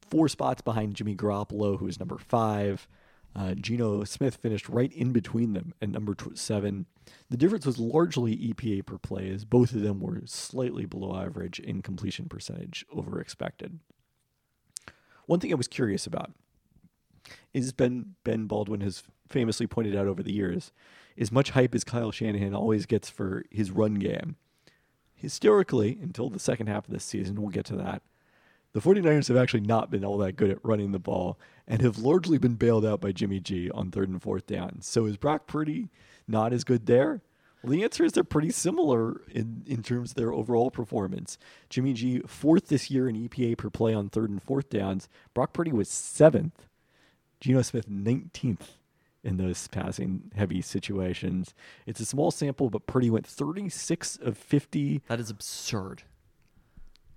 four 0.00 0.28
spots 0.28 0.62
behind 0.62 0.94
Jimmy 0.94 1.14
Garoppolo, 1.14 1.78
who 1.78 1.86
is 1.86 1.98
number 1.98 2.18
five. 2.18 2.86
Uh, 3.34 3.54
Geno 3.54 4.02
Smith 4.02 4.36
finished 4.36 4.68
right 4.68 4.92
in 4.92 5.12
between 5.12 5.52
them 5.52 5.72
at 5.80 5.88
number 5.88 6.14
tw- 6.14 6.36
seven. 6.36 6.86
The 7.28 7.36
difference 7.36 7.64
was 7.64 7.78
largely 7.78 8.36
EPA 8.36 8.86
per 8.86 8.98
play, 8.98 9.30
as 9.30 9.44
both 9.44 9.72
of 9.72 9.82
them 9.82 10.00
were 10.00 10.22
slightly 10.24 10.84
below 10.84 11.16
average 11.16 11.60
in 11.60 11.80
completion 11.80 12.28
percentage 12.28 12.84
over 12.92 13.20
expected. 13.20 13.78
One 15.26 15.38
thing 15.38 15.52
I 15.52 15.56
was 15.56 15.68
curious 15.68 16.06
about 16.06 16.32
is 17.54 17.72
Ben 17.72 18.16
Ben 18.24 18.46
Baldwin 18.46 18.80
has 18.80 19.04
famously 19.30 19.66
pointed 19.66 19.96
out 19.96 20.06
over 20.06 20.22
the 20.22 20.32
years, 20.32 20.72
as 21.16 21.32
much 21.32 21.50
hype 21.50 21.74
as 21.74 21.84
Kyle 21.84 22.10
Shanahan 22.10 22.54
always 22.54 22.86
gets 22.86 23.08
for 23.08 23.44
his 23.50 23.70
run 23.70 23.94
game. 23.94 24.36
Historically, 25.14 25.98
until 26.02 26.28
the 26.28 26.38
second 26.38 26.66
half 26.66 26.86
of 26.86 26.92
this 26.92 27.04
season, 27.04 27.40
we'll 27.40 27.50
get 27.50 27.66
to 27.66 27.76
that. 27.76 28.02
The 28.72 28.80
49ers 28.80 29.28
have 29.28 29.36
actually 29.36 29.60
not 29.60 29.90
been 29.90 30.04
all 30.04 30.16
that 30.18 30.36
good 30.36 30.50
at 30.50 30.64
running 30.64 30.92
the 30.92 30.98
ball 30.98 31.38
and 31.66 31.82
have 31.82 31.98
largely 31.98 32.38
been 32.38 32.54
bailed 32.54 32.86
out 32.86 33.00
by 33.00 33.12
Jimmy 33.12 33.40
G 33.40 33.70
on 33.70 33.90
third 33.90 34.08
and 34.08 34.22
fourth 34.22 34.46
down. 34.46 34.80
So 34.80 35.06
is 35.06 35.16
Brock 35.16 35.46
Purdy 35.46 35.88
not 36.28 36.52
as 36.52 36.64
good 36.64 36.86
there? 36.86 37.20
Well, 37.62 37.72
the 37.72 37.82
answer 37.82 38.04
is 38.04 38.12
they're 38.12 38.24
pretty 38.24 38.50
similar 38.50 39.20
in, 39.28 39.64
in 39.66 39.82
terms 39.82 40.12
of 40.12 40.16
their 40.16 40.32
overall 40.32 40.70
performance. 40.70 41.36
Jimmy 41.68 41.92
G, 41.92 42.20
fourth 42.20 42.68
this 42.68 42.90
year 42.90 43.08
in 43.08 43.16
EPA 43.16 43.58
per 43.58 43.70
play 43.70 43.92
on 43.92 44.08
third 44.08 44.30
and 44.30 44.42
fourth 44.42 44.70
downs. 44.70 45.08
Brock 45.34 45.52
Purdy 45.52 45.72
was 45.72 45.88
seventh. 45.88 46.66
Geno 47.40 47.62
Smith, 47.62 47.88
19th 47.90 48.79
in 49.22 49.36
those 49.36 49.68
passing 49.68 50.30
heavy 50.34 50.62
situations. 50.62 51.54
It's 51.86 52.00
a 52.00 52.06
small 52.06 52.30
sample, 52.30 52.70
but 52.70 52.86
Purdy 52.86 53.10
went 53.10 53.26
36 53.26 54.16
of 54.22 54.36
50. 54.38 55.02
That 55.08 55.20
is 55.20 55.30
absurd. 55.30 56.02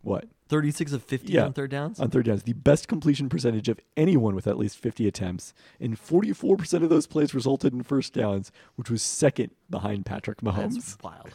What? 0.01 0.25
36 0.49 0.91
of 0.91 1.01
50 1.01 1.31
Yeah. 1.31 1.45
on 1.45 1.53
third 1.53 1.71
downs? 1.71 1.99
On 1.99 2.09
third 2.09 2.25
downs, 2.25 2.43
the 2.43 2.51
best 2.53 2.89
completion 2.89 3.29
percentage 3.29 3.69
of 3.69 3.79
anyone 3.95 4.35
with 4.35 4.47
at 4.47 4.57
least 4.57 4.77
50 4.77 5.07
attempts. 5.07 5.53
And 5.79 5.95
44% 5.97 6.83
of 6.83 6.89
those 6.89 7.07
plays 7.07 7.33
resulted 7.33 7.73
in 7.73 7.83
first 7.83 8.13
downs, 8.13 8.51
which 8.75 8.89
was 8.89 9.01
second 9.01 9.51
behind 9.69 10.05
Patrick 10.05 10.41
Mahomes. 10.41 10.73
That's 10.75 10.97
wild. 11.01 11.29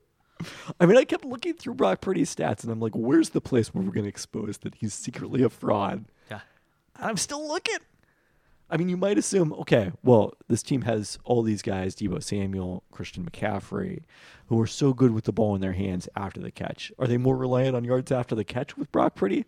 I 0.80 0.86
mean, 0.86 0.96
I 0.96 1.04
kept 1.04 1.24
looking 1.24 1.54
through 1.54 1.74
Brock 1.74 2.00
Purdy's 2.00 2.34
stats, 2.34 2.62
and 2.62 2.70
I'm 2.72 2.80
like, 2.80 2.94
where's 2.94 3.30
the 3.30 3.40
place 3.40 3.74
where 3.74 3.82
we're 3.82 3.90
going 3.92 4.04
to 4.04 4.08
expose 4.10 4.58
that 4.58 4.76
he's 4.76 4.94
secretly 4.94 5.42
a 5.42 5.48
fraud? 5.48 6.04
Yeah. 6.30 6.40
I'm 6.96 7.16
still 7.16 7.46
looking. 7.46 7.78
I 8.70 8.76
mean, 8.76 8.88
you 8.88 8.96
might 8.96 9.18
assume, 9.18 9.52
okay, 9.52 9.92
well, 10.02 10.32
this 10.48 10.62
team 10.62 10.82
has 10.82 11.18
all 11.24 11.42
these 11.42 11.62
guys, 11.62 11.94
Deebo 11.94 12.22
Samuel, 12.22 12.82
Christian 12.90 13.24
McCaffrey, 13.24 14.02
who 14.46 14.60
are 14.60 14.66
so 14.66 14.92
good 14.92 15.12
with 15.12 15.24
the 15.24 15.32
ball 15.32 15.54
in 15.54 15.60
their 15.60 15.72
hands 15.72 16.08
after 16.16 16.40
the 16.40 16.50
catch. 16.50 16.90
Are 16.98 17.06
they 17.06 17.18
more 17.18 17.36
reliant 17.36 17.76
on 17.76 17.84
yards 17.84 18.10
after 18.10 18.34
the 18.34 18.44
catch 18.44 18.76
with 18.76 18.90
Brock 18.90 19.14
Purdy? 19.14 19.44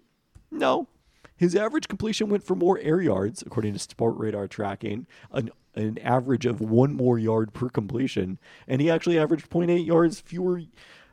No. 0.51 0.89
His 1.37 1.55
average 1.55 1.89
completion 1.89 2.29
went 2.29 2.45
for 2.45 2.55
more 2.55 2.79
air 2.79 3.01
yards, 3.01 3.43
according 3.43 3.75
to 3.75 3.79
Sportradar 3.79 4.49
tracking, 4.49 5.07
an, 5.33 5.51
an 5.75 5.99
average 5.99 6.47
of 6.47 6.61
one 6.61 6.95
more 6.95 7.19
yard 7.19 7.53
per 7.53 7.69
completion, 7.69 8.39
and 8.69 8.81
he 8.81 8.91
actually 8.91 9.19
averaged 9.19 9.51
0.8 9.51 9.85
yards 9.85 10.21
fewer 10.21 10.63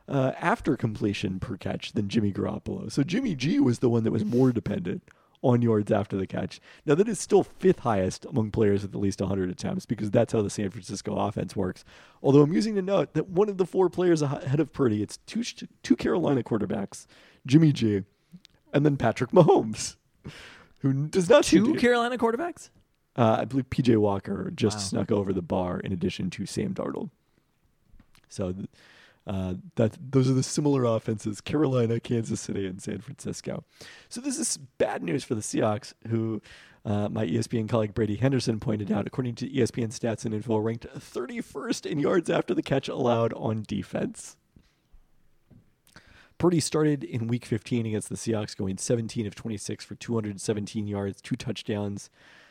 uh, 0.08 0.32
after 0.38 0.76
completion 0.76 1.40
per 1.40 1.56
catch 1.56 1.92
than 1.92 2.08
Jimmy 2.08 2.32
Garoppolo. 2.32 2.90
So 2.92 3.02
Jimmy 3.02 3.34
G 3.34 3.60
was 3.60 3.78
the 3.78 3.88
one 3.88 4.04
that 4.04 4.12
was 4.12 4.24
more 4.24 4.52
dependent 4.52 5.02
on 5.44 5.60
yards 5.62 5.92
after 5.92 6.16
the 6.16 6.26
catch. 6.26 6.58
Now 6.86 6.94
that 6.94 7.06
is 7.08 7.20
still 7.20 7.42
fifth 7.44 7.80
highest 7.80 8.24
among 8.24 8.50
players 8.50 8.82
with 8.82 8.94
at 8.94 9.00
least 9.00 9.20
100 9.20 9.50
attempts 9.50 9.84
because 9.84 10.10
that's 10.10 10.32
how 10.32 10.40
the 10.40 10.48
San 10.48 10.70
Francisco 10.70 11.14
offense 11.16 11.54
works. 11.54 11.84
Although 12.22 12.40
I'm 12.42 12.52
using 12.54 12.74
to 12.76 12.82
note 12.82 13.12
that 13.12 13.28
one 13.28 13.48
of 13.50 13.58
the 13.58 13.66
four 13.66 13.90
players 13.90 14.22
ahead 14.22 14.58
of 14.58 14.72
Purdy, 14.72 15.02
it's 15.02 15.18
two 15.26 15.42
two 15.82 15.96
Carolina 15.96 16.42
quarterbacks, 16.42 17.06
Jimmy 17.46 17.72
G, 17.72 18.04
and 18.72 18.86
then 18.86 18.96
Patrick 18.96 19.32
Mahomes, 19.32 19.96
who 20.78 21.08
does 21.08 21.28
not 21.28 21.44
Two 21.44 21.74
Carolina 21.74 22.16
quarterbacks? 22.16 22.70
uh, 23.16 23.36
I 23.40 23.44
believe 23.44 23.68
PJ 23.70 23.96
Walker 23.98 24.50
just 24.54 24.76
Wow. 24.78 24.82
snuck 24.82 25.12
over 25.12 25.32
the 25.34 25.42
bar 25.42 25.78
in 25.78 25.92
addition 25.92 26.30
to 26.30 26.46
Sam 26.46 26.72
Darnold. 26.74 27.10
So 28.28 28.52
th- 28.52 28.68
uh, 29.26 29.54
that 29.76 29.96
those 30.00 30.30
are 30.30 30.34
the 30.34 30.42
similar 30.42 30.84
offenses: 30.84 31.40
Carolina, 31.40 32.00
Kansas 32.00 32.40
City, 32.40 32.66
and 32.66 32.82
San 32.82 32.98
Francisco. 32.98 33.64
So 34.08 34.20
this 34.20 34.38
is 34.38 34.58
bad 34.78 35.02
news 35.02 35.24
for 35.24 35.34
the 35.34 35.40
Seahawks, 35.40 35.94
who 36.08 36.42
uh, 36.84 37.08
my 37.08 37.26
ESPN 37.26 37.68
colleague 37.68 37.94
Brady 37.94 38.16
Henderson 38.16 38.60
pointed 38.60 38.92
out, 38.92 39.06
according 39.06 39.36
to 39.36 39.48
ESPN 39.48 39.88
Stats 39.88 40.24
and 40.24 40.34
Info, 40.34 40.58
ranked 40.58 40.86
31st 40.94 41.86
in 41.86 41.98
yards 41.98 42.28
after 42.28 42.54
the 42.54 42.62
catch 42.62 42.88
allowed 42.88 43.32
on 43.32 43.64
defense. 43.66 44.36
Purdy 46.36 46.60
started 46.60 47.04
in 47.04 47.28
week 47.28 47.46
15 47.46 47.86
against 47.86 48.08
the 48.08 48.16
Seahawks, 48.16 48.56
going 48.56 48.76
17 48.76 49.26
of 49.26 49.34
26 49.34 49.84
for 49.84 49.94
217 49.94 50.86
yards, 50.86 51.22
two 51.22 51.36
touchdowns. 51.36 52.10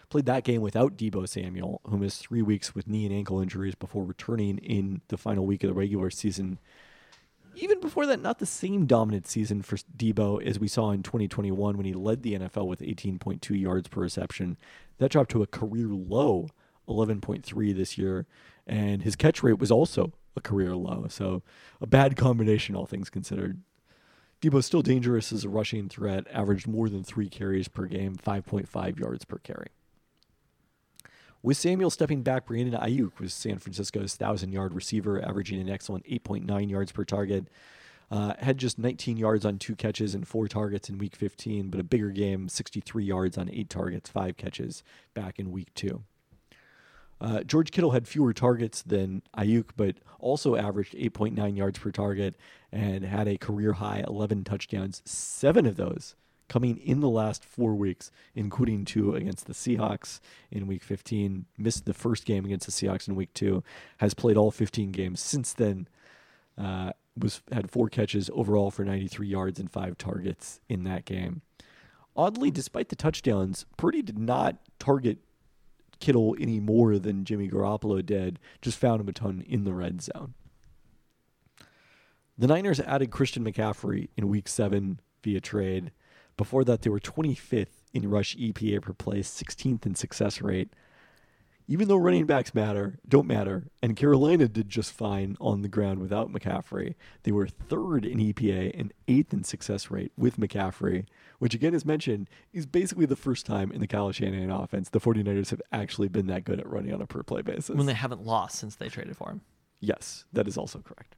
Played 0.09 0.25
that 0.25 0.43
game 0.43 0.61
without 0.61 0.97
Deebo 0.97 1.27
Samuel, 1.27 1.81
who 1.85 1.97
missed 1.97 2.21
three 2.21 2.41
weeks 2.41 2.75
with 2.75 2.87
knee 2.87 3.05
and 3.05 3.13
ankle 3.13 3.39
injuries 3.39 3.75
before 3.75 4.03
returning 4.03 4.57
in 4.59 5.01
the 5.07 5.17
final 5.17 5.45
week 5.45 5.63
of 5.63 5.69
the 5.69 5.73
regular 5.73 6.09
season. 6.09 6.59
Even 7.55 7.79
before 7.79 8.05
that, 8.05 8.21
not 8.21 8.39
the 8.39 8.45
same 8.45 8.85
dominant 8.85 9.27
season 9.27 9.61
for 9.61 9.77
Deebo 9.77 10.43
as 10.43 10.59
we 10.59 10.67
saw 10.67 10.91
in 10.91 11.03
2021 11.03 11.77
when 11.77 11.85
he 11.85 11.93
led 11.93 12.23
the 12.23 12.33
NFL 12.33 12.67
with 12.67 12.81
18.2 12.81 13.59
yards 13.59 13.87
per 13.87 14.01
reception. 14.01 14.57
That 14.97 15.11
dropped 15.11 15.31
to 15.31 15.43
a 15.43 15.47
career 15.47 15.87
low, 15.87 16.49
11.3 16.87 17.75
this 17.75 17.97
year, 17.97 18.25
and 18.65 19.03
his 19.03 19.15
catch 19.15 19.43
rate 19.43 19.59
was 19.59 19.71
also 19.71 20.13
a 20.35 20.41
career 20.41 20.75
low. 20.75 21.05
So 21.09 21.43
a 21.79 21.87
bad 21.87 22.15
combination, 22.15 22.75
all 22.75 22.85
things 22.85 23.09
considered. 23.09 23.61
Deebo's 24.41 24.65
still 24.65 24.81
dangerous 24.81 25.31
as 25.31 25.45
a 25.45 25.49
rushing 25.49 25.87
threat, 25.87 26.27
averaged 26.31 26.67
more 26.67 26.89
than 26.89 27.03
three 27.03 27.29
carries 27.29 27.69
per 27.69 27.85
game, 27.85 28.15
5.5 28.15 28.99
yards 28.99 29.23
per 29.23 29.37
carry. 29.37 29.67
With 31.43 31.57
Samuel 31.57 31.89
stepping 31.89 32.23
back, 32.23 32.45
Brandon 32.45 32.79
Aiyuk 32.79 33.19
was 33.19 33.33
San 33.33 33.59
Francisco's 33.59 34.17
1,000 34.17 34.53
yard 34.53 34.73
receiver, 34.73 35.21
averaging 35.21 35.59
an 35.59 35.69
excellent 35.69 36.05
8.9 36.05 36.69
yards 36.69 36.93
per 36.93 37.03
target. 37.03 37.49
Uh, 38.09 38.33
had 38.39 38.57
just 38.57 38.79
19 38.79 39.17
yards 39.17 39.43
on 39.43 39.59
two 39.59 39.75
catches 39.75 40.15
and 40.15 40.25
four 40.25 40.47
targets 40.47 40.87
in 40.87 40.97
week 40.97 41.17
15, 41.17 41.69
but 41.69 41.81
a 41.81 41.83
bigger 41.83 42.11
game, 42.11 42.47
63 42.47 43.03
yards 43.03 43.37
on 43.37 43.49
eight 43.51 43.69
targets, 43.69 44.09
five 44.09 44.37
catches 44.37 44.83
back 45.13 45.37
in 45.37 45.51
week 45.51 45.73
two. 45.73 46.03
Uh, 47.19 47.43
George 47.43 47.71
Kittle 47.71 47.91
had 47.91 48.07
fewer 48.07 48.33
targets 48.33 48.81
than 48.81 49.21
Aiyuk, 49.37 49.71
but 49.75 49.97
also 50.19 50.55
averaged 50.55 50.93
8.9 50.93 51.57
yards 51.57 51.79
per 51.79 51.91
target 51.91 52.35
and 52.71 53.03
had 53.03 53.27
a 53.27 53.37
career 53.37 53.73
high 53.73 54.03
11 54.07 54.45
touchdowns, 54.45 55.01
seven 55.05 55.65
of 55.65 55.75
those 55.75 56.15
coming 56.53 56.77
in 56.77 56.99
the 56.99 57.09
last 57.09 57.43
four 57.43 57.73
weeks, 57.73 58.11
including 58.35 58.85
two 58.85 59.15
against 59.15 59.47
the 59.47 59.53
Seahawks 59.53 60.19
in 60.51 60.67
week 60.67 60.83
15. 60.83 61.45
Missed 61.57 61.85
the 61.85 61.95
first 61.95 62.25
game 62.25 62.45
against 62.45 62.67
the 62.67 62.71
Seahawks 62.71 63.07
in 63.07 63.15
week 63.15 63.33
two, 63.33 63.63
has 63.97 64.13
played 64.13 64.37
all 64.37 64.51
15 64.51 64.91
games 64.91 65.19
since 65.19 65.51
then. 65.51 65.87
Uh, 66.55 66.91
was 67.17 67.41
had 67.51 67.71
four 67.71 67.89
catches 67.89 68.29
overall 68.35 68.69
for 68.69 68.85
93 68.85 69.27
yards 69.27 69.59
and 69.59 69.71
five 69.71 69.97
targets 69.97 70.59
in 70.69 70.83
that 70.83 71.05
game. 71.05 71.41
Oddly, 72.15 72.51
despite 72.51 72.89
the 72.89 72.95
touchdowns, 72.95 73.65
Purdy 73.75 74.03
did 74.03 74.19
not 74.19 74.57
target 74.77 75.17
Kittle 75.99 76.35
any 76.39 76.59
more 76.59 76.99
than 76.99 77.25
Jimmy 77.25 77.49
Garoppolo 77.49 78.05
did, 78.05 78.37
just 78.61 78.77
found 78.77 79.01
him 79.01 79.09
a 79.09 79.13
ton 79.13 79.43
in 79.47 79.63
the 79.63 79.73
red 79.73 80.03
zone. 80.03 80.35
The 82.37 82.45
Niners 82.45 82.79
added 82.79 83.09
Christian 83.09 83.43
McCaffrey 83.43 84.09
in 84.15 84.27
week 84.27 84.47
seven 84.47 84.99
via 85.23 85.41
trade. 85.41 85.91
Before 86.37 86.63
that, 86.63 86.81
they 86.81 86.89
were 86.89 86.99
25th 86.99 87.67
in 87.93 88.09
rush 88.09 88.35
EPA 88.35 88.81
per 88.81 88.93
play, 88.93 89.19
16th 89.19 89.85
in 89.85 89.95
success 89.95 90.41
rate. 90.41 90.69
Even 91.65 91.87
though 91.87 91.95
running 91.95 92.25
backs 92.25 92.53
matter, 92.53 92.99
don't 93.07 93.25
matter, 93.25 93.67
and 93.81 93.95
Carolina 93.95 94.49
did 94.49 94.67
just 94.67 94.91
fine 94.91 95.37
on 95.39 95.61
the 95.61 95.69
ground 95.69 95.99
without 95.99 96.29
McCaffrey, 96.29 96.95
they 97.23 97.31
were 97.31 97.47
third 97.47 98.05
in 98.05 98.19
EPA 98.19 98.77
and 98.77 98.91
eighth 99.07 99.31
in 99.31 99.45
success 99.45 99.89
rate 99.89 100.11
with 100.17 100.37
McCaffrey, 100.37 101.05
which 101.39 101.53
again, 101.53 101.73
as 101.73 101.85
mentioned, 101.85 102.29
is 102.51 102.65
basically 102.65 103.05
the 103.05 103.15
first 103.15 103.45
time 103.45 103.71
in 103.71 103.79
the 103.79 103.87
Kyle 103.87 104.11
Shanahan 104.11 104.51
offense 104.51 104.89
the 104.89 104.99
49ers 104.99 105.51
have 105.51 105.61
actually 105.71 106.09
been 106.09 106.27
that 106.27 106.43
good 106.43 106.59
at 106.59 106.67
running 106.67 106.93
on 106.93 107.01
a 107.01 107.07
per 107.07 107.23
play 107.23 107.41
basis. 107.41 107.69
When 107.69 107.85
they 107.85 107.93
haven't 107.93 108.25
lost 108.25 108.57
since 108.59 108.75
they 108.75 108.89
traded 108.89 109.15
for 109.15 109.29
him. 109.29 109.41
Yes, 109.79 110.25
that 110.33 110.49
is 110.49 110.57
also 110.57 110.79
correct. 110.79 111.15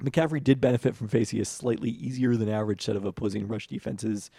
McCaffrey 0.00 0.42
did 0.42 0.60
benefit 0.60 0.96
from 0.96 1.08
facing 1.08 1.40
a 1.40 1.44
slightly 1.44 1.90
easier 1.90 2.36
than 2.36 2.48
average 2.48 2.82
set 2.82 2.96
of 2.96 3.04
opposing 3.04 3.46
rush 3.46 3.66
defenses 3.66 4.30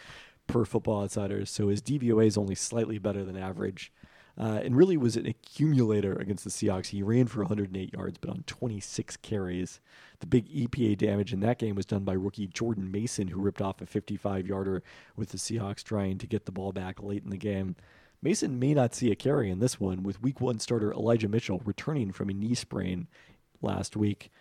per 0.47 0.65
football 0.65 1.03
outsiders, 1.03 1.49
so 1.49 1.67
his 1.67 1.81
DVOA 1.81 2.27
is 2.27 2.37
only 2.37 2.55
slightly 2.55 2.97
better 2.97 3.23
than 3.23 3.37
average. 3.37 3.91
Uh, 4.35 4.59
and 4.63 4.75
really 4.75 4.97
was 4.97 5.15
an 5.15 5.27
accumulator 5.27 6.13
against 6.15 6.43
the 6.43 6.49
Seahawks. 6.49 6.87
He 6.87 7.03
ran 7.03 7.27
for 7.27 7.41
108 7.41 7.93
yards, 7.93 8.17
but 8.17 8.31
on 8.31 8.43
26 8.47 9.17
carries. 9.17 9.79
The 10.21 10.25
big 10.25 10.49
EPA 10.49 10.97
damage 10.97 11.33
in 11.33 11.39
that 11.41 11.59
game 11.59 11.75
was 11.75 11.85
done 11.85 12.03
by 12.03 12.13
rookie 12.13 12.47
Jordan 12.47 12.91
Mason, 12.91 13.27
who 13.27 13.39
ripped 13.39 13.61
off 13.61 13.79
a 13.79 13.85
55 13.85 14.47
yarder 14.47 14.81
with 15.15 15.29
the 15.29 15.37
Seahawks 15.37 15.83
trying 15.83 16.17
to 16.17 16.25
get 16.25 16.45
the 16.45 16.51
ball 16.51 16.71
back 16.71 17.03
late 17.03 17.23
in 17.23 17.29
the 17.29 17.37
game. 17.37 17.75
Mason 18.23 18.57
may 18.57 18.73
not 18.73 18.95
see 18.95 19.11
a 19.11 19.15
carry 19.15 19.51
in 19.51 19.59
this 19.59 19.79
one, 19.79 20.01
with 20.01 20.23
week 20.23 20.41
one 20.41 20.57
starter 20.57 20.91
Elijah 20.91 21.27
Mitchell 21.27 21.61
returning 21.63 22.11
from 22.11 22.29
a 22.29 22.33
knee 22.33 22.55
sprain 22.55 23.07
last 23.61 23.95
week. 23.95 24.31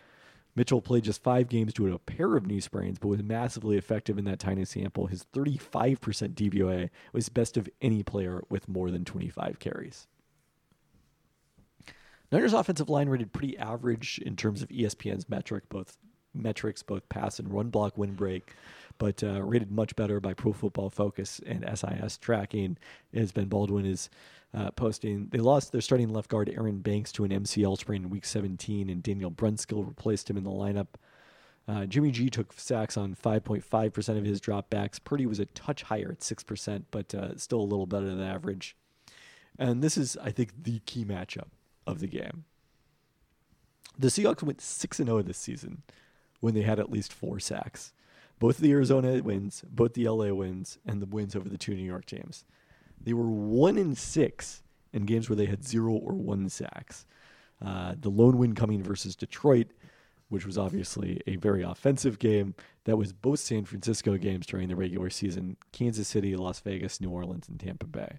Mitchell 0.54 0.82
played 0.82 1.04
just 1.04 1.22
five 1.22 1.48
games 1.48 1.72
due 1.72 1.88
to 1.88 1.94
a 1.94 1.98
pair 1.98 2.36
of 2.36 2.46
knee 2.46 2.60
sprains, 2.60 2.98
but 2.98 3.08
was 3.08 3.22
massively 3.22 3.78
effective 3.78 4.18
in 4.18 4.26
that 4.26 4.38
tiny 4.38 4.64
sample. 4.64 5.06
His 5.06 5.24
35% 5.32 5.98
DVOA 6.34 6.90
was 7.12 7.28
best 7.30 7.56
of 7.56 7.68
any 7.80 8.02
player 8.02 8.42
with 8.50 8.68
more 8.68 8.90
than 8.90 9.04
25 9.04 9.58
carries. 9.58 10.06
Niners 12.30 12.52
offensive 12.52 12.90
line 12.90 13.08
rated 13.08 13.32
pretty 13.32 13.56
average 13.58 14.18
in 14.24 14.36
terms 14.36 14.62
of 14.62 14.68
ESPN's 14.68 15.28
metric, 15.28 15.64
both 15.68 15.96
metrics, 16.34 16.82
both 16.82 17.08
pass 17.08 17.38
and 17.38 17.52
run 17.52 17.68
block 17.68 17.96
win 17.96 18.14
break, 18.14 18.54
but 18.98 19.22
uh, 19.22 19.42
rated 19.42 19.70
much 19.70 19.94
better 19.96 20.20
by 20.20 20.34
Pro 20.34 20.52
Football 20.52 20.90
Focus 20.90 21.40
and 21.46 21.64
SIS 21.74 22.18
tracking. 22.18 22.76
As 23.12 23.32
Ben 23.32 23.46
Baldwin 23.46 23.86
is 23.86 24.10
uh, 24.54 24.70
posting, 24.72 25.28
they 25.30 25.38
lost 25.38 25.72
their 25.72 25.80
starting 25.80 26.10
left 26.10 26.30
guard 26.30 26.48
Aaron 26.48 26.78
Banks 26.78 27.12
to 27.12 27.24
an 27.24 27.30
MCL 27.30 27.78
sprain 27.78 28.04
in 28.04 28.10
Week 28.10 28.24
17, 28.24 28.88
and 28.88 29.02
Daniel 29.02 29.30
Brunskill 29.30 29.86
replaced 29.86 30.28
him 30.28 30.36
in 30.36 30.44
the 30.44 30.50
lineup. 30.50 30.88
Uh, 31.68 31.86
Jimmy 31.86 32.10
G 32.10 32.28
took 32.28 32.52
sacks 32.58 32.96
on 32.96 33.14
5.5% 33.14 34.18
of 34.18 34.24
his 34.24 34.40
dropbacks. 34.40 35.02
Purdy 35.02 35.26
was 35.26 35.38
a 35.38 35.46
touch 35.46 35.84
higher 35.84 36.10
at 36.10 36.20
6%, 36.20 36.84
but 36.90 37.14
uh, 37.14 37.36
still 37.36 37.60
a 37.60 37.62
little 37.62 37.86
better 37.86 38.06
than 38.06 38.20
average. 38.20 38.76
And 39.58 39.82
this 39.82 39.96
is, 39.96 40.16
I 40.22 40.30
think, 40.30 40.50
the 40.64 40.80
key 40.80 41.04
matchup 41.04 41.48
of 41.86 42.00
the 42.00 42.08
game. 42.08 42.44
The 43.98 44.08
Seahawks 44.08 44.42
went 44.42 44.60
6 44.60 44.96
0 44.96 45.22
this 45.22 45.38
season 45.38 45.82
when 46.40 46.54
they 46.54 46.62
had 46.62 46.80
at 46.80 46.90
least 46.90 47.12
four 47.12 47.38
sacks. 47.38 47.92
Both 48.38 48.58
the 48.58 48.72
Arizona 48.72 49.22
wins, 49.22 49.64
both 49.68 49.94
the 49.94 50.08
LA 50.08 50.32
wins, 50.32 50.78
and 50.84 51.00
the 51.00 51.06
wins 51.06 51.36
over 51.36 51.48
the 51.48 51.58
two 51.58 51.74
New 51.74 51.84
York 51.84 52.06
teams. 52.06 52.44
They 53.00 53.12
were 53.12 53.30
1 53.30 53.78
in 53.78 53.94
6 53.94 54.62
in 54.92 55.06
games 55.06 55.28
where 55.28 55.36
they 55.36 55.46
had 55.46 55.64
zero 55.64 55.92
or 55.92 56.14
one 56.14 56.48
sacks. 56.48 57.06
Uh, 57.64 57.94
the 57.98 58.10
lone 58.10 58.38
win 58.38 58.54
coming 58.54 58.82
versus 58.82 59.16
Detroit, 59.16 59.68
which 60.28 60.44
was 60.44 60.58
obviously 60.58 61.20
a 61.26 61.36
very 61.36 61.62
offensive 61.62 62.18
game. 62.18 62.54
That 62.84 62.96
was 62.96 63.12
both 63.12 63.38
San 63.38 63.64
Francisco 63.64 64.16
games 64.16 64.46
during 64.46 64.68
the 64.68 64.76
regular 64.76 65.10
season 65.10 65.56
Kansas 65.72 66.08
City, 66.08 66.34
Las 66.36 66.60
Vegas, 66.60 67.00
New 67.00 67.10
Orleans, 67.10 67.48
and 67.48 67.58
Tampa 67.58 67.86
Bay. 67.86 68.18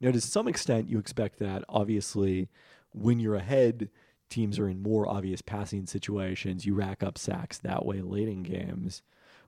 Now, 0.00 0.10
to 0.10 0.20
some 0.20 0.48
extent, 0.48 0.88
you 0.88 0.98
expect 0.98 1.38
that. 1.38 1.64
Obviously, 1.68 2.48
when 2.92 3.20
you're 3.20 3.36
ahead, 3.36 3.90
teams 4.28 4.58
are 4.58 4.68
in 4.68 4.82
more 4.82 5.08
obvious 5.08 5.42
passing 5.42 5.86
situations. 5.86 6.66
You 6.66 6.74
rack 6.74 7.02
up 7.02 7.18
sacks 7.18 7.58
that 7.58 7.84
way 7.84 8.00
late 8.00 8.28
in 8.28 8.42
games. 8.42 9.02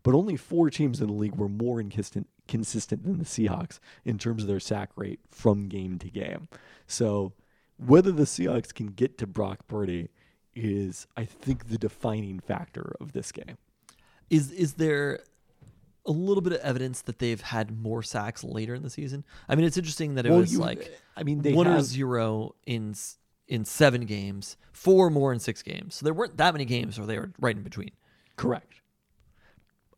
But 0.06 0.14
only 0.14 0.36
four 0.36 0.70
teams 0.70 1.00
in 1.00 1.08
the 1.08 1.12
league 1.12 1.34
were 1.34 1.48
more 1.48 1.80
inconsistent, 1.80 2.28
consistent 2.46 3.02
than 3.02 3.18
the 3.18 3.24
Seahawks 3.24 3.80
in 4.04 4.18
terms 4.18 4.44
of 4.44 4.46
their 4.48 4.60
sack 4.60 4.90
rate 4.94 5.18
from 5.32 5.66
game 5.68 5.98
to 5.98 6.08
game. 6.08 6.46
So, 6.86 7.32
whether 7.76 8.12
the 8.12 8.22
Seahawks 8.22 8.72
can 8.72 8.86
get 8.86 9.18
to 9.18 9.26
Brock 9.26 9.66
Purdy 9.66 10.10
is, 10.54 11.08
I 11.16 11.24
think, 11.24 11.70
the 11.70 11.76
defining 11.76 12.38
factor 12.38 12.94
of 13.00 13.14
this 13.14 13.32
game. 13.32 13.58
Is 14.30 14.52
is 14.52 14.74
there 14.74 15.24
a 16.06 16.12
little 16.12 16.40
bit 16.40 16.52
of 16.52 16.60
evidence 16.60 17.02
that 17.02 17.18
they've 17.18 17.40
had 17.40 17.76
more 17.76 18.00
sacks 18.04 18.44
later 18.44 18.76
in 18.76 18.84
the 18.84 18.90
season? 18.90 19.24
I 19.48 19.56
mean, 19.56 19.64
it's 19.64 19.76
interesting 19.76 20.14
that 20.14 20.24
it 20.24 20.30
Well, 20.30 20.38
was 20.38 20.52
you- 20.52 20.60
like 20.60 20.96
I 21.16 21.24
mean, 21.24 21.42
they 21.42 21.52
one 21.52 21.66
or 21.66 21.80
zero 21.80 22.54
in 22.64 22.94
in 23.48 23.64
seven 23.64 24.02
games, 24.06 24.56
four 24.70 25.10
more 25.10 25.32
in 25.32 25.40
six 25.40 25.64
games. 25.64 25.96
So 25.96 26.04
there 26.04 26.14
weren't 26.14 26.36
that 26.36 26.54
many 26.54 26.64
games 26.64 26.96
where 26.96 27.08
they 27.08 27.18
were 27.18 27.32
right 27.40 27.56
in 27.56 27.64
between. 27.64 27.90
Correct. 28.36 28.72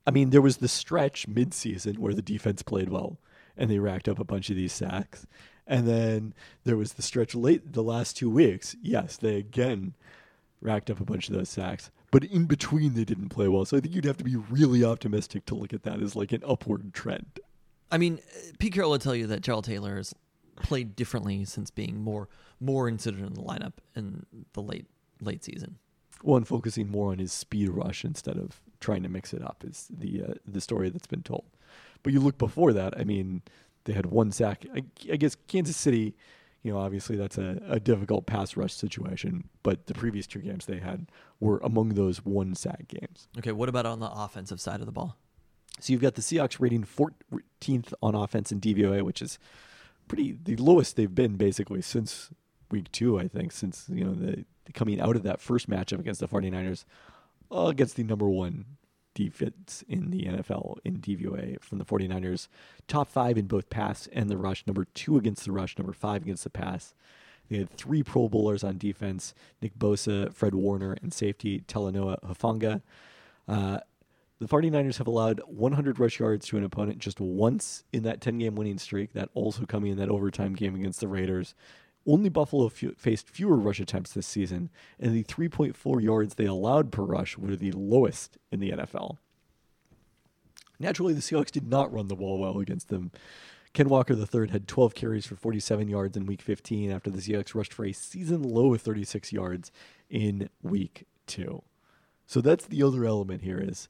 I 0.09 0.10
mean, 0.10 0.30
there 0.30 0.40
was 0.40 0.56
the 0.56 0.68
stretch 0.68 1.28
mid-season 1.28 1.97
where 1.97 2.14
the 2.14 2.22
defense 2.22 2.62
played 2.62 2.89
well 2.89 3.18
and 3.59 3.70
they 3.70 3.78
racked 3.78 4.09
up 4.09 4.18
a 4.18 4.24
bunch 4.24 4.48
of 4.48 4.56
these 4.56 4.72
sacks. 4.72 5.26
And 5.66 5.86
then 5.86 6.32
there 6.64 6.78
was 6.78 6.94
the 6.94 7.02
stretch 7.02 7.35
late 7.35 7.74
the 7.74 7.82
last 7.82 8.16
two 8.16 8.30
weeks. 8.30 8.74
Yes, 8.80 9.18
they 9.18 9.36
again 9.36 9.93
racked 10.62 10.89
up 10.89 10.98
a 10.98 11.05
bunch 11.05 11.28
of 11.28 11.35
those 11.35 11.51
sacks. 11.51 11.90
But 12.10 12.24
in 12.24 12.47
between 12.47 12.94
they 12.94 13.05
didn't 13.05 13.28
play 13.28 13.48
well. 13.48 13.66
So 13.66 13.76
I 13.76 13.80
think 13.80 13.94
you'd 13.94 14.06
have 14.06 14.16
to 14.16 14.24
be 14.24 14.36
really 14.36 14.82
optimistic 14.82 15.44
to 15.44 15.55
look 15.55 15.74
at 15.74 15.82
that 15.82 16.01
as 16.01 16.16
like 16.16 16.32
an 16.32 16.43
upward 16.43 16.94
trend. 16.94 17.39
I 17.93 17.98
mean, 17.98 18.18
Pete 18.59 18.72
Carroll 18.72 18.93
will 18.93 18.98
tell 18.98 19.14
you 19.14 19.26
that 19.26 19.43
Darrell 19.43 19.60
Taylor 19.60 19.97
has 19.97 20.14
played 20.56 20.97
differently 20.97 21.44
since 21.44 21.70
being 21.70 22.01
more 22.01 22.30
more 22.60 22.89
considered 22.89 23.26
in 23.26 23.35
the 23.35 23.43
lineup 23.43 23.74
in 23.94 24.24
the 24.55 24.62
late 24.62 24.86
late 25.20 25.44
season. 25.44 25.76
One 26.23 26.45
focusing 26.45 26.90
more 26.90 27.12
on 27.12 27.19
his 27.19 27.32
speed 27.32 27.70
rush 27.70 28.05
instead 28.05 28.36
of 28.36 28.61
trying 28.81 29.03
to 29.03 29.09
mix 29.09 29.32
it 29.32 29.43
up 29.43 29.65
is 29.66 29.89
the 29.90 30.23
uh, 30.23 30.35
the 30.47 30.61
story 30.61 30.90
that's 30.90 31.07
been 31.07 31.23
told. 31.23 31.45
But 32.03 32.12
you 32.12 32.20
look 32.20 32.39
before 32.39 32.73
that, 32.73 32.99
I 32.99 33.05
mean, 33.05 33.43
they 33.85 33.93
had 33.93 34.07
one 34.07 34.32
sack. 34.32 34.65
I, 34.74 34.85
I 35.11 35.16
guess 35.16 35.36
Kansas 35.47 35.77
City, 35.77 36.15
you 36.62 36.73
know, 36.73 36.78
obviously 36.78 37.16
that's 37.16 37.39
a, 37.39 37.61
a 37.69 37.81
difficult 37.81 38.27
pass 38.27 38.57
rush 38.57 38.74
situation. 38.74 39.49
But 39.62 39.86
the 39.86 39.95
previous 39.95 40.27
two 40.27 40.40
games 40.40 40.66
they 40.66 40.78
had 40.78 41.07
were 41.40 41.59
among 41.59 41.90
those 41.90 42.24
one 42.24 42.55
sack 42.55 42.89
games. 42.89 43.28
Okay, 43.39 43.53
what 43.53 43.69
about 43.69 43.86
on 43.86 44.01
the 44.01 44.11
offensive 44.11 44.61
side 44.61 44.81
of 44.81 44.86
the 44.86 44.93
ball? 44.93 45.16
So 45.81 45.93
you've 45.93 46.03
got 46.03 46.15
the 46.15 46.23
Seahawks 46.23 46.61
rating 46.61 46.85
14th 46.85 47.95
on 48.03 48.15
offense 48.15 48.51
in 48.51 48.61
DVOA, 48.61 49.03
which 49.03 49.23
is 49.23 49.39
pretty 50.09 50.36
the 50.43 50.57
lowest 50.57 50.97
they've 50.97 51.15
been 51.15 51.36
basically 51.36 51.82
since 51.82 52.31
week 52.70 52.90
two, 52.93 53.19
I 53.19 53.28
think, 53.28 53.53
since 53.53 53.86
you 53.89 54.05
know 54.05 54.15
the, 54.15 54.45
coming 54.74 55.01
out 55.01 55.16
of 55.16 55.23
that 55.23 55.40
first 55.40 55.69
matchup 55.69 56.01
against 56.01 56.20
the 56.20 56.28
49ers 56.28 56.85
uh, 57.51 57.66
against 57.66 57.97
the 57.97 58.05
number 58.05 58.28
one 58.28 58.65
defense 59.15 59.82
in 59.89 60.11
the 60.11 60.24
NFL 60.24 60.77
in 60.85 60.99
DVOA 60.99 61.61
from 61.61 61.78
the 61.78 61.85
49ers. 61.85 62.49
Top 62.86 63.09
five 63.09 63.36
in 63.36 63.47
both 63.47 63.69
pass 63.69 64.09
and 64.12 64.28
the 64.31 64.36
rush, 64.36 64.65
number 64.66 64.86
two 64.95 65.16
against 65.16 65.45
the 65.45 65.53
rush, 65.53 65.77
number 65.77 65.93
five 65.93 66.23
against 66.23 66.45
the 66.45 66.51
pass. 66.51 66.95
They 67.51 67.59
had 67.59 67.70
three 67.70 68.03
Pro 68.03 68.28
Bowlers 68.28 68.62
on 68.62 68.78
defense 68.78 69.35
Nick 69.61 69.77
Bosa, 69.78 70.32
Fred 70.32 70.55
Warner, 70.55 70.97
and 71.03 71.12
safety 71.12 71.65
Talanoa 71.66 72.20
Hufanga. 72.23 72.82
Uh, 73.49 73.78
the 74.39 74.47
49ers 74.47 74.99
have 74.99 75.09
allowed 75.09 75.40
100 75.47 75.99
rush 75.99 76.20
yards 76.20 76.47
to 76.47 76.57
an 76.57 76.62
opponent 76.62 76.99
just 76.99 77.19
once 77.19 77.82
in 77.93 78.05
that 78.05 78.20
10 78.20 78.39
game 78.39 78.55
winning 78.55 78.78
streak, 78.78 79.15
that 79.15 79.31
also 79.35 79.65
coming 79.65 79.90
in 79.90 79.99
that 79.99 80.11
overtime 80.11 80.55
game 80.55 80.77
against 80.77 81.01
the 81.01 81.09
Raiders. 81.09 81.55
Only 82.09 82.30
Buffalo 82.30 82.70
fu- 82.70 82.94
faced 82.97 83.28
fewer 83.28 83.56
rush 83.56 83.80
attempts 83.80 84.12
this 84.12 84.26
season, 84.26 84.70
and 84.98 85.14
the 85.14 85.24
3.4 85.24 86.02
yards 86.02 86.35
they 86.35 86.47
allowed 86.47 86.90
per 86.90 87.02
rush 87.02 87.36
were 87.36 87.55
the 87.55 87.72
lowest 87.72 88.39
in 88.51 88.60
the 88.60 88.70
NFL. 88.70 89.18
Naturally, 90.80 91.12
the 91.12 91.20
Seahawks 91.20 91.51
did 91.51 91.68
not 91.68 91.93
run 91.93 92.09
the 92.09 92.16
ball 92.16 92.39
well 92.39 92.59
against 92.60 92.89
them. 92.89 93.10
Ken 93.74 93.90
Walker 93.90 94.14
III 94.14 94.48
had 94.48 94.66
12 94.66 94.94
carries 94.94 95.26
for 95.26 95.36
47 95.36 95.89
yards 95.89 96.16
in 96.16 96.24
Week 96.24 96.40
15 96.40 96.90
after 96.90 97.10
the 97.10 97.18
Seahawks 97.18 97.55
rushed 97.55 97.74
for 97.74 97.85
a 97.85 97.93
season 97.93 98.43
low 98.43 98.72
of 98.72 98.80
36 98.80 99.30
yards 99.30 99.70
in 100.09 100.48
Week 100.62 101.06
2. 101.26 101.62
So 102.26 102.40
that's 102.40 102.64
the 102.64 102.82
other 102.82 103.05
element 103.05 103.43
here 103.43 103.59
is 103.59 103.89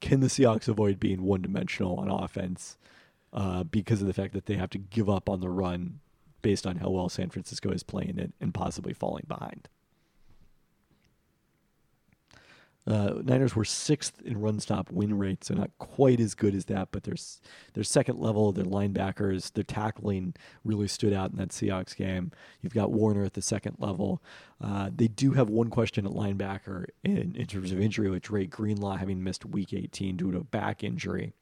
can 0.00 0.20
the 0.20 0.28
Seahawks 0.28 0.68
avoid 0.68 0.98
being 0.98 1.22
one 1.22 1.42
dimensional 1.42 1.96
on 1.96 2.08
offense 2.08 2.78
uh, 3.32 3.64
because 3.64 4.00
of 4.00 4.06
the 4.06 4.14
fact 4.14 4.32
that 4.32 4.46
they 4.46 4.54
have 4.54 4.70
to 4.70 4.78
give 4.78 5.10
up 5.10 5.28
on 5.28 5.40
the 5.40 5.50
run 5.50 6.00
based 6.42 6.66
on 6.66 6.76
how 6.76 6.90
well 6.90 7.08
San 7.08 7.30
Francisco 7.30 7.70
is 7.70 7.82
playing 7.82 8.18
it 8.18 8.32
and 8.40 8.54
possibly 8.54 8.92
falling 8.92 9.24
behind? 9.28 9.68
Uh, 12.88 13.20
Niners 13.22 13.54
were 13.54 13.66
sixth 13.66 14.22
in 14.22 14.40
run 14.40 14.58
stop 14.60 14.90
win 14.90 15.18
rate, 15.18 15.44
so 15.44 15.52
not 15.52 15.70
quite 15.78 16.20
as 16.20 16.34
good 16.34 16.54
as 16.54 16.64
that, 16.66 16.88
but 16.90 17.02
there's 17.02 17.38
their 17.74 17.84
second 17.84 18.18
level, 18.18 18.50
their 18.50 18.64
linebackers, 18.64 19.52
their 19.52 19.64
tackling 19.64 20.34
really 20.64 20.88
stood 20.88 21.12
out 21.12 21.30
in 21.30 21.36
that 21.36 21.50
Seahawks 21.50 21.94
game. 21.94 22.32
You've 22.62 22.72
got 22.72 22.90
Warner 22.90 23.24
at 23.24 23.34
the 23.34 23.42
second 23.42 23.76
level. 23.78 24.22
Uh, 24.58 24.88
they 24.94 25.08
do 25.08 25.32
have 25.32 25.50
one 25.50 25.68
question 25.68 26.06
at 26.06 26.12
linebacker 26.12 26.86
in, 27.04 27.36
in 27.36 27.46
terms 27.46 27.72
of 27.72 27.80
injury, 27.80 28.08
with 28.08 28.22
Dre 28.22 28.46
Greenlaw 28.46 28.96
having 28.96 29.22
missed 29.22 29.44
week 29.44 29.74
18 29.74 30.16
due 30.16 30.32
to 30.32 30.38
a 30.38 30.44
back 30.44 30.82
injury. 30.82 31.34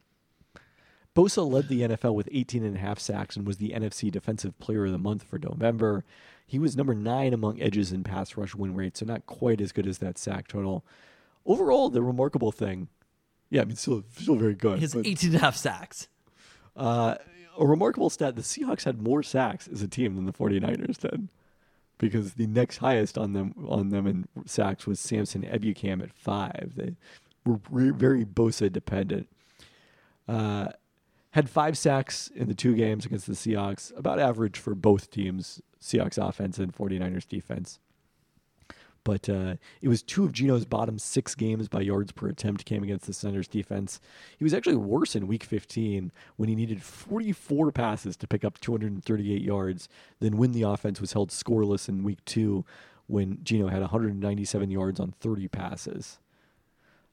Bosa 1.17 1.51
led 1.51 1.69
the 1.69 1.81
NFL 1.81 2.15
with 2.15 2.29
18 2.31 2.63
and 2.63 2.77
a 2.77 2.79
half 2.79 2.99
sacks 2.99 3.37
and 3.37 3.47
was 3.47 3.57
the 3.57 3.71
NFC 3.71 4.11
Defensive 4.13 4.59
Player 4.59 4.85
of 4.85 4.93
the 4.93 4.99
Month 4.99 5.23
for 5.23 5.39
November. 5.39 6.05
He 6.47 6.59
was 6.59 6.77
number 6.77 6.95
nine 6.95 7.33
among 7.33 7.61
edges 7.61 7.91
in 7.91 8.05
pass 8.05 8.37
rush 8.37 8.55
win 8.55 8.75
rate, 8.75 8.99
so 8.99 9.07
not 9.07 9.25
quite 9.25 9.63
as 9.63 9.73
good 9.73 9.87
as 9.87 9.99
that 9.99 10.19
sack 10.19 10.47
total. 10.47 10.85
Overall, 11.47 11.89
the 11.89 12.03
remarkable 12.03 12.53
thing, 12.53 12.89
yeah, 13.49 13.63
I 13.63 13.65
mean, 13.65 13.77
still, 13.77 14.05
still 14.15 14.37
very 14.37 14.55
good. 14.55 14.79
His 14.79 14.95
but, 14.95 15.07
18 15.07 15.31
and 15.31 15.39
a 15.39 15.41
half 15.41 15.57
sacks. 15.57 16.09
uh, 16.77 17.17
a 17.59 17.67
remarkable 17.67 18.11
stat: 18.11 18.37
the 18.37 18.43
Seahawks 18.43 18.85
had 18.85 19.01
more 19.01 19.23
sacks 19.23 19.67
as 19.67 19.81
a 19.81 19.89
team 19.89 20.17
than 20.17 20.27
the 20.27 20.33
49ers 20.33 20.99
did, 20.99 21.29
because 21.97 22.35
the 22.35 22.47
next 22.47 22.77
highest 22.79 23.17
on 23.17 23.33
them 23.33 23.55
on 23.67 23.89
them 23.89 24.07
in 24.07 24.29
sacks 24.45 24.87
was 24.87 25.01
Samson 25.01 25.43
Ebukam 25.43 26.03
at 26.03 26.13
five. 26.13 26.73
They 26.77 26.97
were 27.47 27.59
re- 27.71 27.91
very 27.91 28.27
Bosa 28.27 28.71
dependent. 28.71 29.29
Uh, 30.29 30.69
had 31.33 31.51
five 31.51 31.77
sacks 31.77 32.29
in 32.35 32.49
the 32.49 32.55
two 32.55 32.75
games 32.75 33.05
against 33.05 33.27
the 33.27 33.35
Seahawks, 33.35 33.97
about 33.97 34.19
average 34.19 34.59
for 34.59 34.75
both 34.75 35.11
teams, 35.11 35.61
Seahawks 35.81 36.19
offense 36.19 36.59
and 36.59 36.75
49ers 36.75 37.29
defense. 37.29 37.79
But 39.07 39.29
uh, 39.29 39.55
it 39.81 39.89
was 39.89 40.03
two 40.03 40.25
of 40.25 40.33
Geno's 40.33 40.65
bottom 40.65 40.99
six 40.99 41.37
games 41.37 41.69
by 41.69 41.81
yards 41.83 42.11
per 42.11 42.27
attempt 42.27 42.65
came 42.65 42.83
against 42.83 43.07
the 43.07 43.13
Senators 43.13 43.47
defense. 43.47 44.01
He 44.37 44.43
was 44.43 44.53
actually 44.53 44.75
worse 44.75 45.15
in 45.15 45.29
Week 45.29 45.45
15 45.45 46.11
when 46.35 46.49
he 46.49 46.57
needed 46.57 46.83
44 46.83 47.71
passes 47.71 48.17
to 48.17 48.27
pick 48.27 48.45
up 48.45 48.59
238 48.59 49.41
yards 49.41 49.89
than 50.19 50.37
when 50.37 50.51
the 50.51 50.63
offense 50.63 51.01
was 51.01 51.13
held 51.13 51.31
scoreless 51.31 51.89
in 51.89 52.03
Week 52.03 52.19
two 52.25 52.65
when 53.07 53.39
Geno 53.45 53.69
had 53.69 53.81
197 53.81 54.73
yards 54.73 54.99
on 54.99 55.13
30 55.13 55.47
passes. 55.49 56.19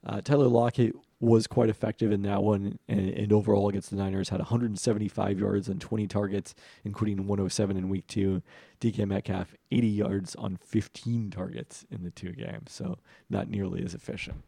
Uh, 0.05 0.21
Tyler 0.21 0.47
Lockett 0.47 0.95
was 1.19 1.47
quite 1.47 1.69
effective 1.69 2.11
in 2.11 2.23
that 2.23 2.43
one, 2.43 2.77
and, 2.89 3.09
and 3.09 3.31
overall 3.31 3.69
against 3.69 3.89
the 3.89 3.95
Niners 3.95 4.29
had 4.29 4.39
175 4.39 5.39
yards 5.39 5.69
on 5.69 5.79
20 5.79 6.07
targets, 6.07 6.53
including 6.83 7.25
107 7.27 7.77
in 7.77 7.87
week 7.87 8.05
two. 8.07 8.41
DK 8.81 9.07
Metcalf 9.07 9.55
80 9.71 9.87
yards 9.87 10.35
on 10.35 10.57
15 10.57 11.31
targets 11.31 11.85
in 11.89 12.03
the 12.03 12.11
two 12.11 12.33
games, 12.33 12.73
so 12.73 12.97
not 13.29 13.49
nearly 13.49 13.83
as 13.83 13.93
efficient. 13.93 14.43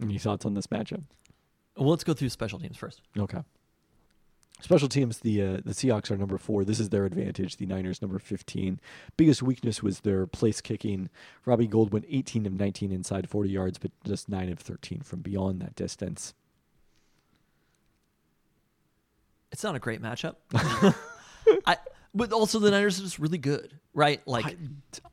Any 0.00 0.18
thoughts 0.18 0.46
on 0.46 0.54
this 0.54 0.68
matchup? 0.68 1.02
Well, 1.76 1.88
let's 1.90 2.04
go 2.04 2.14
through 2.14 2.28
special 2.28 2.60
teams 2.60 2.76
first. 2.76 3.00
Okay. 3.18 3.38
Special 4.62 4.88
teams, 4.88 5.18
the 5.18 5.42
uh, 5.42 5.56
the 5.64 5.72
Seahawks 5.72 6.08
are 6.12 6.16
number 6.16 6.38
four. 6.38 6.64
This 6.64 6.78
is 6.78 6.90
their 6.90 7.04
advantage. 7.04 7.56
The 7.56 7.66
Niners 7.66 8.00
number 8.00 8.20
fifteen. 8.20 8.78
Biggest 9.16 9.42
weakness 9.42 9.82
was 9.82 10.00
their 10.00 10.24
place 10.24 10.60
kicking. 10.60 11.10
Robbie 11.44 11.66
Gould 11.66 11.92
went 11.92 12.04
eighteen 12.08 12.46
of 12.46 12.52
nineteen 12.52 12.92
inside 12.92 13.28
forty 13.28 13.50
yards, 13.50 13.78
but 13.78 13.90
just 14.06 14.28
nine 14.28 14.48
of 14.52 14.60
thirteen 14.60 15.00
from 15.00 15.18
beyond 15.18 15.60
that 15.62 15.74
distance. 15.74 16.32
It's 19.50 19.64
not 19.64 19.74
a 19.74 19.80
great 19.80 20.00
matchup. 20.00 20.36
I, 21.66 21.76
but 22.14 22.32
also 22.32 22.60
the 22.60 22.70
Niners 22.70 23.00
are 23.00 23.02
just 23.02 23.18
really 23.18 23.38
good, 23.38 23.80
right? 23.94 24.20
Like, 24.28 24.46
I, 24.46 24.56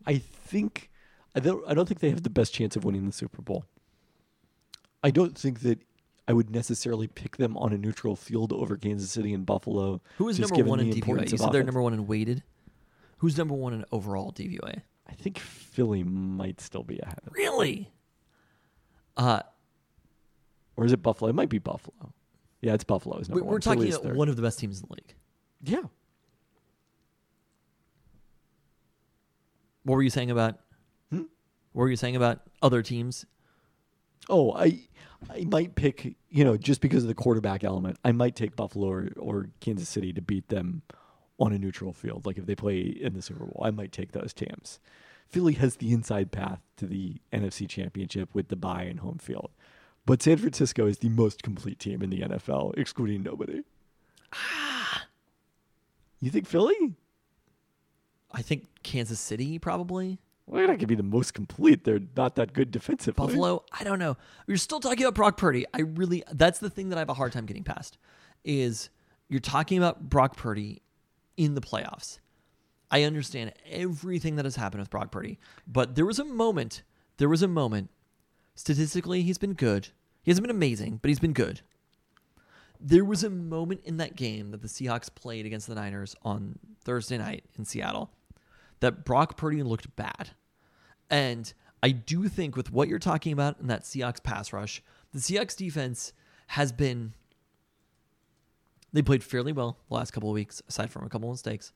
I 0.05 0.17
think 0.19 0.91
I 1.33 1.39
don't 1.39 1.67
I 1.67 1.73
don't 1.73 1.87
think 1.87 2.01
they 2.01 2.11
have 2.11 2.21
the 2.21 2.29
best 2.29 2.53
chance 2.53 2.75
of 2.75 2.85
winning 2.85 3.07
the 3.07 3.11
Super 3.11 3.41
Bowl. 3.41 3.65
I 5.03 5.09
don't 5.09 5.35
think 5.35 5.61
that 5.61 5.79
I 6.29 6.33
would 6.33 6.51
necessarily 6.51 7.07
pick 7.07 7.37
them 7.37 7.57
on 7.57 7.73
a 7.73 7.77
neutral 7.77 8.15
field 8.15 8.53
over 8.53 8.77
Kansas 8.77 9.09
City 9.09 9.33
and 9.33 9.47
Buffalo. 9.47 9.99
who 10.19 10.29
is 10.29 10.37
number 10.39 10.63
one 10.63 10.79
in 10.79 10.91
DVOA? 10.91 11.31
You 11.31 11.37
said 11.39 11.51
they're 11.51 11.63
number 11.63 11.81
one 11.81 11.91
in 11.91 12.05
weighted. 12.05 12.43
Who's 13.17 13.35
number 13.35 13.55
one 13.55 13.73
in 13.73 13.83
overall 13.91 14.31
DVOA? 14.31 14.83
I 15.09 15.13
think 15.13 15.39
Philly 15.39 16.03
might 16.03 16.61
still 16.61 16.83
be 16.83 16.99
ahead. 16.99 17.17
Really? 17.31 17.91
Uh, 19.17 19.41
Or 20.77 20.85
is 20.85 20.93
it 20.93 21.01
Buffalo? 21.01 21.31
It 21.31 21.33
might 21.33 21.49
be 21.49 21.57
Buffalo. 21.57 22.13
Yeah, 22.61 22.75
it's 22.75 22.83
Buffalo. 22.83 23.17
Is 23.17 23.27
number 23.27 23.43
we're 23.43 23.53
one. 23.53 23.61
talking 23.61 23.91
about 23.91 24.15
one 24.15 24.29
of 24.29 24.35
the 24.35 24.43
best 24.43 24.59
teams 24.59 24.79
in 24.81 24.87
the 24.87 24.93
league. 24.93 25.15
Yeah. 25.63 25.87
What 29.81 29.95
were 29.95 30.03
you 30.03 30.11
saying 30.11 30.29
about? 30.29 30.59
Hmm? 31.09 31.23
What 31.71 31.81
were 31.83 31.89
you 31.89 31.95
saying 31.95 32.15
about 32.15 32.41
other 32.61 32.83
teams? 32.83 33.25
Oh, 34.27 34.53
I 34.53 34.81
I 35.29 35.45
might 35.45 35.75
pick, 35.75 36.15
you 36.29 36.43
know, 36.43 36.57
just 36.57 36.81
because 36.81 37.03
of 37.03 37.07
the 37.07 37.15
quarterback 37.15 37.63
element, 37.63 37.97
I 38.05 38.11
might 38.11 38.35
take 38.35 38.55
Buffalo 38.55 38.87
or, 38.89 39.09
or 39.17 39.49
Kansas 39.59 39.89
City 39.89 40.13
to 40.13 40.21
beat 40.21 40.47
them 40.47 40.81
on 41.39 41.53
a 41.53 41.57
neutral 41.57 41.93
field. 41.93 42.25
Like 42.25 42.37
if 42.37 42.45
they 42.45 42.55
play 42.55 42.79
in 42.79 43.13
the 43.13 43.21
Super 43.21 43.45
Bowl, 43.45 43.61
I 43.63 43.71
might 43.71 43.91
take 43.91 44.11
those 44.11 44.33
teams. 44.33 44.79
Philly 45.27 45.53
has 45.53 45.75
the 45.75 45.91
inside 45.91 46.31
path 46.31 46.61
to 46.77 46.85
the 46.85 47.17
NFC 47.31 47.67
Championship 47.67 48.29
with 48.33 48.47
the 48.47 48.55
bye 48.55 48.83
and 48.83 48.99
home 48.99 49.19
field. 49.19 49.51
But 50.05 50.23
San 50.23 50.37
Francisco 50.37 50.87
is 50.87 50.99
the 50.99 51.09
most 51.09 51.43
complete 51.43 51.79
team 51.79 52.01
in 52.01 52.09
the 52.09 52.21
NFL, 52.21 52.77
excluding 52.77 53.21
nobody. 53.21 53.61
Ah. 54.33 55.05
You 56.19 56.31
think 56.31 56.47
Philly? 56.47 56.95
I 58.31 58.41
think 58.41 58.67
Kansas 58.83 59.19
City 59.19 59.59
probably. 59.59 60.19
They're 60.51 60.61
not 60.61 60.67
going 60.67 60.79
to 60.79 60.87
be 60.87 60.95
the 60.95 61.03
most 61.03 61.33
complete. 61.33 61.83
They're 61.83 62.01
not 62.17 62.35
that 62.35 62.53
good 62.53 62.71
defensively. 62.71 63.27
Buffalo, 63.27 63.63
I 63.71 63.83
don't 63.83 63.99
know. 63.99 64.17
You're 64.47 64.57
still 64.57 64.79
talking 64.79 65.03
about 65.03 65.15
Brock 65.15 65.37
Purdy. 65.37 65.65
I 65.73 65.81
really 65.81 66.23
that's 66.31 66.59
the 66.59 66.69
thing 66.69 66.89
that 66.89 66.97
I 66.97 66.99
have 66.99 67.09
a 67.09 67.13
hard 67.13 67.33
time 67.33 67.45
getting 67.45 67.63
past 67.63 67.97
is 68.43 68.89
you're 69.27 69.39
talking 69.39 69.77
about 69.77 70.09
Brock 70.09 70.35
Purdy 70.35 70.81
in 71.37 71.53
the 71.55 71.61
playoffs. 71.61 72.19
I 72.91 73.03
understand 73.03 73.53
everything 73.69 74.35
that 74.37 74.45
has 74.45 74.55
happened 74.55 74.81
with 74.81 74.89
Brock 74.89 75.11
Purdy, 75.11 75.37
but 75.67 75.95
there 75.95 76.05
was 76.05 76.17
a 76.17 76.25
moment, 76.25 76.81
there 77.17 77.29
was 77.29 77.43
a 77.43 77.47
moment 77.47 77.91
statistically 78.55 79.21
he's 79.21 79.37
been 79.37 79.53
good. 79.53 79.89
He 80.23 80.31
hasn't 80.31 80.45
been 80.45 80.55
amazing, 80.55 80.99
but 81.01 81.09
he's 81.09 81.19
been 81.19 81.33
good. 81.33 81.61
There 82.79 83.05
was 83.05 83.23
a 83.23 83.29
moment 83.29 83.81
in 83.83 83.97
that 83.97 84.15
game 84.15 84.51
that 84.51 84.61
the 84.61 84.67
Seahawks 84.67 85.13
played 85.13 85.45
against 85.45 85.67
the 85.67 85.75
Niners 85.75 86.15
on 86.23 86.57
Thursday 86.83 87.17
night 87.17 87.43
in 87.57 87.65
Seattle 87.65 88.09
that 88.79 89.05
Brock 89.05 89.37
Purdy 89.37 89.61
looked 89.63 89.95
bad. 89.95 90.31
And 91.09 91.51
I 91.81 91.91
do 91.91 92.27
think 92.27 92.55
with 92.55 92.71
what 92.71 92.87
you're 92.87 92.99
talking 92.99 93.33
about 93.33 93.59
in 93.59 93.67
that 93.67 93.83
Seahawks 93.83 94.21
pass 94.21 94.53
rush, 94.53 94.83
the 95.13 95.19
Seahawks 95.19 95.55
defense 95.55 96.13
has 96.47 96.71
been 96.71 97.13
they 98.91 99.01
played 99.01 99.23
fairly 99.23 99.51
well 99.51 99.77
the 99.87 99.95
last 99.95 100.11
couple 100.11 100.29
of 100.29 100.33
weeks, 100.33 100.61
aside 100.67 100.89
from 100.89 101.05
a 101.05 101.09
couple 101.09 101.29
of 101.29 101.33
mistakes. 101.33 101.73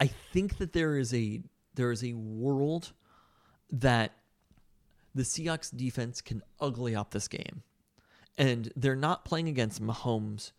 I 0.00 0.06
think 0.06 0.58
that 0.58 0.72
there 0.72 0.96
is 0.96 1.12
a 1.12 1.42
there 1.74 1.90
is 1.90 2.04
a 2.04 2.12
world 2.12 2.92
that 3.70 4.12
the 5.14 5.22
Seahawks 5.22 5.74
defense 5.76 6.20
can 6.20 6.42
ugly 6.60 6.94
up 6.94 7.10
this 7.10 7.28
game. 7.28 7.62
And 8.36 8.72
they're 8.74 8.96
not 8.96 9.24
playing 9.24 9.48
against 9.48 9.82
Mahomes, 9.82 10.52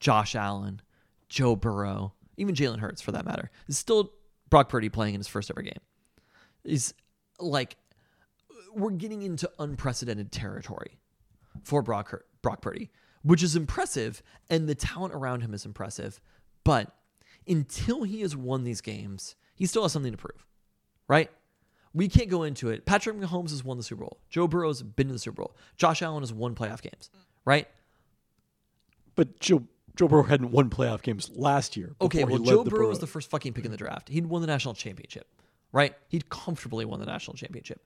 Josh 0.00 0.34
Allen, 0.34 0.82
Joe 1.28 1.56
Burrow, 1.56 2.12
even 2.36 2.54
Jalen 2.54 2.78
Hurts 2.78 3.00
for 3.00 3.12
that 3.12 3.24
matter. 3.24 3.50
It's 3.68 3.78
still 3.78 4.12
Brock 4.50 4.68
Purdy 4.68 4.90
playing 4.90 5.14
in 5.14 5.20
his 5.20 5.28
first 5.28 5.50
ever 5.50 5.62
game. 5.62 5.80
Is 6.64 6.92
like 7.42 7.76
we're 8.74 8.90
getting 8.90 9.22
into 9.22 9.50
unprecedented 9.58 10.32
territory 10.32 10.98
for 11.64 11.82
Brock 11.82 12.22
Brock 12.42 12.60
Purdy, 12.60 12.90
which 13.22 13.42
is 13.42 13.56
impressive, 13.56 14.22
and 14.50 14.68
the 14.68 14.74
talent 14.74 15.14
around 15.14 15.42
him 15.42 15.54
is 15.54 15.66
impressive. 15.66 16.20
But 16.64 16.94
until 17.46 18.04
he 18.04 18.20
has 18.22 18.36
won 18.36 18.64
these 18.64 18.80
games, 18.80 19.34
he 19.54 19.66
still 19.66 19.82
has 19.82 19.92
something 19.92 20.12
to 20.12 20.18
prove, 20.18 20.46
right? 21.08 21.30
We 21.94 22.08
can't 22.08 22.30
go 22.30 22.44
into 22.44 22.70
it. 22.70 22.86
Patrick 22.86 23.16
Mahomes 23.16 23.50
has 23.50 23.62
won 23.62 23.76
the 23.76 23.82
Super 23.82 24.04
Bowl. 24.04 24.18
Joe 24.30 24.48
Burrow's 24.48 24.82
been 24.82 25.08
in 25.08 25.12
the 25.12 25.18
Super 25.18 25.42
Bowl. 25.42 25.56
Josh 25.76 26.00
Allen 26.00 26.22
has 26.22 26.32
won 26.32 26.54
playoff 26.54 26.80
games, 26.80 27.10
right? 27.44 27.68
But 29.14 29.38
Joe 29.40 29.64
Joe 29.94 30.08
Burrow 30.08 30.22
hadn't 30.22 30.52
won 30.52 30.70
playoff 30.70 31.02
games 31.02 31.30
last 31.34 31.76
year. 31.76 31.94
Okay, 32.00 32.24
well, 32.24 32.38
Joe 32.38 32.64
Burrow 32.64 32.88
was 32.88 32.98
the 32.98 33.06
first 33.06 33.28
fucking 33.28 33.52
pick 33.52 33.66
in 33.66 33.70
the 33.70 33.76
draft. 33.76 34.08
He'd 34.08 34.26
won 34.26 34.40
the 34.40 34.46
national 34.46 34.74
championship, 34.74 35.26
right? 35.72 35.94
He'd 36.08 36.28
comfortably 36.28 36.84
won 36.84 37.00
the 37.00 37.06
national 37.06 37.36
championship. 37.36 37.84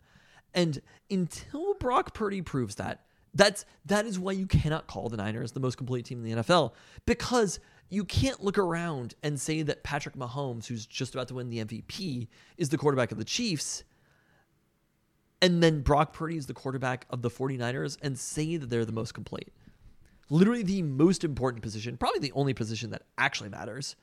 And 0.55 0.81
until 1.11 1.75
Brock 1.75 2.15
Purdy 2.15 2.43
proves 2.43 2.77
that, 2.77 3.05
that's 3.35 3.67
that 3.85 4.07
is 4.07 4.19
why 4.19 4.33
you 4.33 4.47
cannot 4.47 4.87
call 4.87 5.09
the 5.09 5.17
Niners 5.17 5.53
the 5.53 5.61
most 5.61 5.77
complete 5.77 6.07
team 6.07 6.25
in 6.25 6.37
the 6.37 6.43
NFL 6.43 6.73
because 7.05 7.61
you 7.91 8.05
can't 8.05 8.43
look 8.43 8.57
around 8.57 9.15
and 9.23 9.39
say 9.39 9.63
that 9.63 9.85
Patrick 9.85 10.17
Mahomes, 10.17 10.67
who's 10.67 10.87
just 10.87 11.15
about 11.15 11.29
to 11.29 11.35
win 11.35 11.51
the 11.51 11.65
MVP, 11.65 12.29
is 12.57 12.71
the 12.71 12.79
quarterback 12.79 13.13
of 13.13 13.19
the 13.19 13.25
Chiefs. 13.25 13.85
And 15.43 15.63
then 15.63 15.83
Brock 15.83 16.15
Purdy 16.15 16.39
is 16.39 16.47
the 16.47 16.55
quarterback 16.55 17.07
of 17.11 17.21
the 17.21 17.31
49ers 17.31 17.99
and 18.01 18.19
say 18.19 18.57
that 18.57 18.71
they're 18.71 18.87
the 18.87 18.93
most 18.93 19.13
complete 19.13 19.53
literally 20.31 20.63
the 20.63 20.83
most 20.83 21.25
important 21.25 21.63
position, 21.63 21.97
probably 21.97 22.21
the 22.21 22.33
only 22.33 22.55
position 22.55 22.91
that 22.91 23.03
actually 23.19 23.49
matters. 23.49 23.97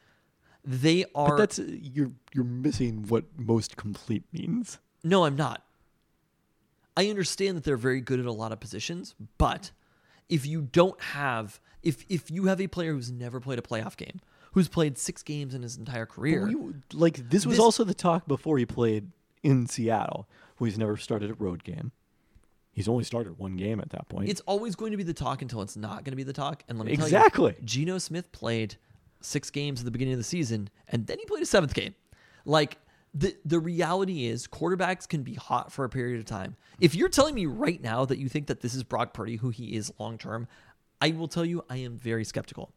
They 0.65 1.05
are. 1.15 1.29
But 1.29 1.37
that's 1.37 1.59
you're 1.59 2.11
you're 2.33 2.43
missing 2.45 3.05
what 3.07 3.25
most 3.37 3.75
complete 3.77 4.23
means. 4.31 4.79
no, 5.03 5.25
I'm 5.25 5.35
not. 5.35 5.63
I 6.95 7.07
understand 7.09 7.57
that 7.57 7.63
they're 7.63 7.75
very 7.77 8.01
good 8.01 8.19
at 8.19 8.25
a 8.25 8.31
lot 8.31 8.51
of 8.51 8.59
positions, 8.59 9.15
but 9.37 9.71
if 10.29 10.45
you 10.45 10.61
don't 10.61 10.99
have, 11.01 11.59
if 11.81 12.05
if 12.07 12.29
you 12.29 12.45
have 12.45 12.61
a 12.61 12.67
player 12.67 12.93
who's 12.93 13.11
never 13.11 13.39
played 13.39 13.57
a 13.59 13.63
playoff 13.63 13.97
game, 13.97 14.21
who's 14.51 14.67
played 14.67 14.97
six 14.97 15.23
games 15.23 15.55
in 15.55 15.63
his 15.63 15.75
entire 15.75 16.05
career, 16.05 16.49
like 16.93 17.29
this 17.29 17.45
was 17.45 17.57
This- 17.57 17.63
also 17.63 17.83
the 17.83 17.93
talk 17.95 18.27
before 18.27 18.57
he 18.59 18.65
played 18.65 19.11
in 19.41 19.65
Seattle, 19.67 20.27
where 20.57 20.69
he's 20.69 20.77
never 20.77 20.95
started 20.95 21.31
a 21.31 21.33
road 21.33 21.63
game. 21.63 21.91
He's 22.71 22.87
only 22.87 23.03
started 23.03 23.37
one 23.37 23.55
game 23.55 23.79
at 23.79 23.89
that 23.89 24.07
point. 24.09 24.29
it's 24.29 24.41
always 24.47 24.75
going 24.75 24.91
to 24.91 24.97
be 24.97 25.03
the 25.03 25.13
talk 25.13 25.41
until 25.43 25.61
it's 25.61 25.75
not 25.77 25.97
going 26.03 26.11
to 26.13 26.15
be 26.15 26.23
the 26.23 26.33
talk. 26.33 26.63
And 26.67 26.77
let 26.79 26.85
me 26.87 26.95
tell 26.95 27.07
you 27.07 27.15
Exactly. 27.17 27.55
you, 27.59 27.65
Geno 27.65 27.97
Smith 27.99 28.31
played 28.31 28.77
six 29.25 29.49
games 29.49 29.79
at 29.79 29.85
the 29.85 29.91
beginning 29.91 30.13
of 30.13 30.19
the 30.19 30.23
season, 30.23 30.69
and 30.89 31.07
then 31.07 31.19
he 31.19 31.25
played 31.25 31.43
a 31.43 31.45
seventh 31.45 31.73
game. 31.73 31.95
Like 32.45 32.77
the 33.13 33.35
the 33.45 33.59
reality 33.59 34.25
is, 34.25 34.47
quarterbacks 34.47 35.07
can 35.07 35.23
be 35.23 35.35
hot 35.35 35.71
for 35.71 35.85
a 35.85 35.89
period 35.89 36.19
of 36.19 36.25
time. 36.25 36.55
If 36.79 36.95
you're 36.95 37.09
telling 37.09 37.35
me 37.35 37.45
right 37.45 37.81
now 37.81 38.05
that 38.05 38.17
you 38.17 38.29
think 38.29 38.47
that 38.47 38.61
this 38.61 38.73
is 38.73 38.83
Brock 38.83 39.13
Purdy, 39.13 39.37
who 39.37 39.49
he 39.49 39.75
is 39.75 39.93
long 39.99 40.17
term, 40.17 40.47
I 41.01 41.11
will 41.11 41.27
tell 41.27 41.45
you 41.45 41.63
I 41.69 41.77
am 41.77 41.97
very 41.97 42.23
skeptical. 42.23 42.71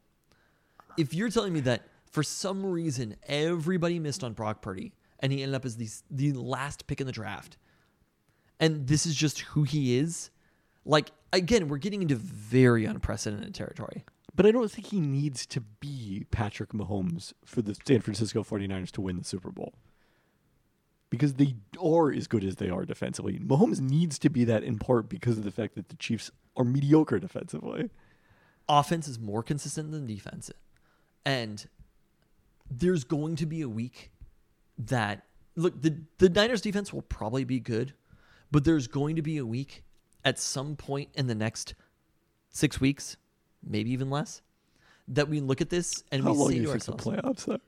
If 0.97 1.14
you're 1.14 1.31
telling 1.31 1.52
me 1.52 1.60
that 1.60 1.89
for 2.10 2.23
some 2.23 2.64
reason 2.64 3.16
everybody 3.27 3.98
missed 3.98 4.24
on 4.24 4.32
Brock 4.32 4.62
Purdy 4.62 4.93
and 5.20 5.32
he 5.32 5.43
ended 5.43 5.55
up 5.55 5.64
as 5.64 5.77
the 5.77 5.89
the 6.10 6.32
last 6.32 6.86
pick 6.86 7.01
in 7.01 7.06
the 7.06 7.12
draft, 7.12 7.56
and 8.60 8.86
this 8.86 9.06
is 9.06 9.14
just 9.14 9.40
who 9.40 9.62
he 9.62 9.98
is, 9.98 10.31
like 10.85 11.10
again, 11.32 11.68
we're 11.68 11.78
getting 11.78 12.02
into 12.02 12.16
very 12.16 12.85
unprecedented 12.85 13.55
territory. 13.55 14.05
But 14.36 14.44
I 14.44 14.50
don't 14.50 14.70
think 14.70 14.88
he 14.88 15.00
needs 15.00 15.46
to 15.46 15.60
be 15.60 16.26
Patrick 16.30 16.70
Mahomes 16.70 17.32
for 17.44 17.62
the 17.62 17.74
San 17.86 18.02
Francisco 18.02 18.44
49ers 18.44 18.90
to 18.92 19.00
win 19.00 19.16
the 19.16 19.24
Super 19.24 19.50
Bowl. 19.50 19.72
Because 21.08 21.34
they 21.34 21.54
are 21.82 22.12
as 22.12 22.26
good 22.26 22.44
as 22.44 22.56
they 22.56 22.68
are 22.68 22.84
defensively. 22.84 23.38
Mahomes 23.38 23.80
needs 23.80 24.18
to 24.18 24.28
be 24.28 24.44
that 24.44 24.62
in 24.62 24.78
part 24.78 25.08
because 25.08 25.38
of 25.38 25.44
the 25.44 25.50
fact 25.50 25.74
that 25.76 25.88
the 25.88 25.96
Chiefs 25.96 26.30
are 26.56 26.64
mediocre 26.64 27.18
defensively. 27.18 27.90
Offense 28.68 29.08
is 29.08 29.18
more 29.18 29.42
consistent 29.42 29.92
than 29.92 30.06
defense, 30.06 30.50
and 31.24 31.66
there's 32.68 33.04
going 33.04 33.36
to 33.36 33.46
be 33.46 33.60
a 33.62 33.68
week 33.68 34.10
that 34.76 35.22
look 35.54 35.80
the 35.80 35.96
the 36.18 36.28
Niners 36.28 36.60
defense 36.60 36.92
will 36.92 37.02
probably 37.02 37.44
be 37.44 37.60
good, 37.60 37.94
but 38.50 38.64
there's 38.64 38.88
going 38.88 39.14
to 39.14 39.22
be 39.22 39.38
a 39.38 39.46
week 39.46 39.84
at 40.24 40.40
some 40.40 40.74
point 40.74 41.10
in 41.14 41.28
the 41.28 41.34
next 41.36 41.76
six 42.50 42.80
weeks, 42.80 43.16
maybe 43.66 43.90
even 43.93 44.10
less, 44.10 44.43
that 45.09 45.28
we 45.28 45.40
look 45.40 45.60
at 45.60 45.70
this 45.70 46.02
and 46.12 46.22
How 46.22 46.32
we 46.32 46.38
long 46.38 46.48
say 46.48 46.55
do 46.56 46.60
you 46.62 46.66
to 46.72 46.78
think 46.78 46.98
the 46.98 47.10
playoffs 47.10 47.48
are? 47.52 47.59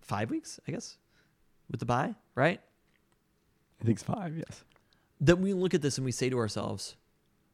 five 0.00 0.30
weeks, 0.30 0.58
I 0.66 0.72
guess, 0.72 0.96
with 1.70 1.80
the 1.80 1.86
bye, 1.86 2.14
right? 2.34 2.60
I 3.80 3.84
think 3.84 3.96
it's 3.96 4.02
five. 4.02 4.36
Yes. 4.36 4.64
Then 5.20 5.40
we 5.40 5.52
look 5.52 5.74
at 5.74 5.82
this 5.82 5.98
and 5.98 6.04
we 6.04 6.12
say 6.12 6.28
to 6.30 6.38
ourselves, 6.38 6.96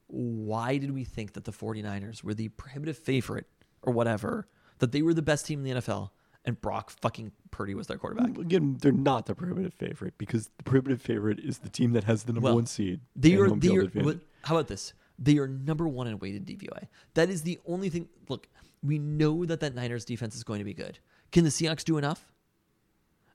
why 0.09 0.78
did 0.78 0.93
we 0.93 1.05
think 1.05 1.32
that 1.34 1.44
the 1.44 1.52
49ers 1.52 2.22
were 2.22 2.34
the 2.34 2.48
prohibitive 2.51 2.97
favorite 2.97 3.47
or 3.82 3.93
whatever, 3.93 4.47
that 4.78 4.93
they 4.93 5.02
were 5.02 5.14
the 5.14 5.22
best 5.22 5.47
team 5.47 5.64
in 5.64 5.64
the 5.74 5.80
NFL 5.80 6.10
and 6.44 6.60
Brock 6.60 6.90
fucking 6.90 7.32
Purdy 7.51 7.74
was 7.74 7.88
their 7.88 7.98
quarterback? 7.98 8.38
Again, 8.38 8.76
they're 8.80 8.93
not 8.93 9.26
the 9.26 9.34
prohibitive 9.34 9.74
favorite 9.74 10.14
because 10.18 10.48
the 10.59 10.62
prohibitive 10.64 11.02
favorite 11.02 11.40
is 11.40 11.59
the 11.59 11.68
team 11.68 11.93
that 11.93 12.05
has 12.05 12.22
the 12.24 12.32
number 12.32 12.47
Well, 12.47 12.55
one 12.55 12.66
seed. 12.66 13.01
They 13.16 13.32
and 13.32 13.40
are, 13.43 13.48
home 13.48 13.60
they 13.60 13.68
field 13.68 13.78
are 13.78 13.82
advantage. 13.82 14.05
what- 14.06 14.20
how 14.43 14.55
about 14.56 14.68
this? 14.68 14.93
They 15.18 15.38
are 15.38 15.48
number 15.48 15.88
one 15.88 16.06
in 16.06 16.18
weighted 16.18 16.47
DVOA. 16.47 16.88
That 17.14 17.30
is 17.30 17.43
the 17.43 17.59
only 17.66 17.88
thing. 17.88 18.09
Look, 18.28 18.48
we 18.82 18.98
know 18.98 19.44
that 19.44 19.60
that 19.60 19.74
Niners 19.74 20.05
defense 20.05 20.36
is 20.36 20.44
going 20.44 20.59
to 20.59 20.64
be 20.64 20.74
good. 20.74 20.98
Can 21.32 21.44
the 21.44 21.51
Seahawks 21.51 21.84
do 21.84 21.98
enough? 21.98 22.26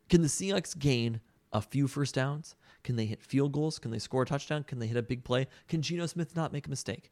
Can 0.09 0.21
the 0.21 0.27
Seahawks 0.27 0.77
gain 0.77 1.21
a 1.51 1.61
few 1.61 1.87
first 1.87 2.15
downs? 2.15 2.55
Can 2.83 2.95
they 2.95 3.05
hit 3.05 3.21
field 3.21 3.51
goals? 3.51 3.79
Can 3.79 3.91
they 3.91 3.99
score 3.99 4.23
a 4.23 4.25
touchdown? 4.25 4.63
Can 4.63 4.79
they 4.79 4.87
hit 4.87 4.97
a 4.97 5.03
big 5.03 5.23
play? 5.23 5.47
Can 5.67 5.81
Geno 5.81 6.05
Smith 6.05 6.35
not 6.35 6.53
make 6.53 6.67
a 6.67 6.69
mistake? 6.69 7.11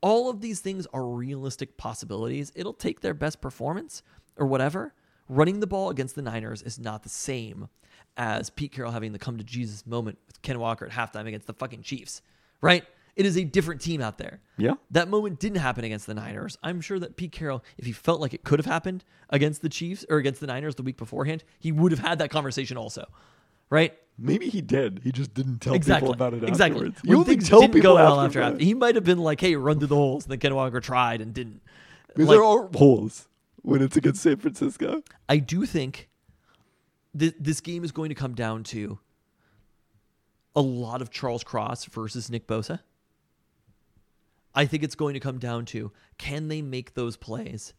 All 0.00 0.28
of 0.28 0.40
these 0.40 0.60
things 0.60 0.86
are 0.92 1.06
realistic 1.06 1.76
possibilities. 1.76 2.52
It'll 2.54 2.72
take 2.72 3.00
their 3.00 3.14
best 3.14 3.40
performance 3.40 4.02
or 4.36 4.46
whatever. 4.46 4.94
Running 5.28 5.60
the 5.60 5.66
ball 5.66 5.90
against 5.90 6.14
the 6.14 6.22
Niners 6.22 6.62
is 6.62 6.78
not 6.78 7.02
the 7.04 7.08
same 7.08 7.68
as 8.16 8.50
Pete 8.50 8.72
Carroll 8.72 8.92
having 8.92 9.12
the 9.12 9.18
come 9.18 9.38
to 9.38 9.44
Jesus 9.44 9.86
moment 9.86 10.18
with 10.26 10.42
Ken 10.42 10.58
Walker 10.58 10.86
at 10.86 10.92
halftime 10.92 11.26
against 11.26 11.46
the 11.46 11.54
fucking 11.54 11.82
Chiefs, 11.82 12.20
right? 12.60 12.84
It 13.14 13.26
is 13.26 13.36
a 13.36 13.44
different 13.44 13.80
team 13.80 14.00
out 14.00 14.16
there. 14.16 14.40
Yeah. 14.56 14.74
That 14.90 15.08
moment 15.08 15.38
didn't 15.38 15.58
happen 15.58 15.84
against 15.84 16.06
the 16.06 16.14
Niners. 16.14 16.56
I'm 16.62 16.80
sure 16.80 16.98
that 16.98 17.16
Pete 17.16 17.32
Carroll, 17.32 17.62
if 17.76 17.84
he 17.84 17.92
felt 17.92 18.20
like 18.20 18.32
it 18.32 18.42
could 18.42 18.58
have 18.58 18.66
happened 18.66 19.04
against 19.28 19.60
the 19.60 19.68
Chiefs 19.68 20.06
or 20.08 20.16
against 20.16 20.40
the 20.40 20.46
Niners 20.46 20.76
the 20.76 20.82
week 20.82 20.96
beforehand, 20.96 21.44
he 21.58 21.72
would 21.72 21.92
have 21.92 21.98
had 21.98 22.18
that 22.20 22.30
conversation 22.30 22.78
also, 22.78 23.06
right? 23.68 23.94
Maybe 24.18 24.48
he 24.48 24.62
did. 24.62 25.00
He 25.04 25.12
just 25.12 25.34
didn't 25.34 25.58
tell 25.58 25.74
exactly. 25.74 26.06
people 26.06 26.14
about 26.14 26.34
it 26.34 26.44
exactly. 26.44 26.86
afterwards. 26.86 27.02
When 27.02 27.10
You 27.10 27.18
only 27.18 27.36
tell 27.36 27.60
didn't 27.60 27.74
people 27.74 27.90
go 27.90 27.94
well 27.96 28.20
after 28.20 28.40
after, 28.40 28.58
that. 28.58 28.64
He 28.64 28.74
might 28.74 28.94
have 28.94 29.04
been 29.04 29.18
like, 29.18 29.40
"Hey, 29.40 29.56
run 29.56 29.78
through 29.78 29.88
the 29.88 29.96
holes," 29.96 30.24
and 30.24 30.32
then 30.32 30.38
Ken 30.38 30.54
Walker 30.54 30.80
tried 30.80 31.20
and 31.20 31.32
didn't. 31.34 31.62
Like, 32.16 32.28
there 32.28 32.44
are 32.44 32.68
holes 32.74 33.28
when 33.62 33.82
it's 33.82 33.96
against 33.96 34.22
San 34.22 34.36
Francisco. 34.36 35.02
I 35.28 35.38
do 35.38 35.64
think 35.64 36.10
th- 37.18 37.34
this 37.40 37.60
game 37.60 37.84
is 37.84 37.92
going 37.92 38.10
to 38.10 38.14
come 38.14 38.34
down 38.34 38.64
to 38.64 38.98
a 40.54 40.60
lot 40.60 41.00
of 41.00 41.10
Charles 41.10 41.42
Cross 41.42 41.86
versus 41.86 42.30
Nick 42.30 42.46
Bosa. 42.46 42.80
I 44.54 44.66
think 44.66 44.82
it's 44.82 44.94
going 44.94 45.14
to 45.14 45.20
come 45.20 45.38
down 45.38 45.64
to 45.66 45.92
can 46.18 46.48
they 46.48 46.62
make 46.62 46.94
those 46.94 47.16
plays. 47.16 47.72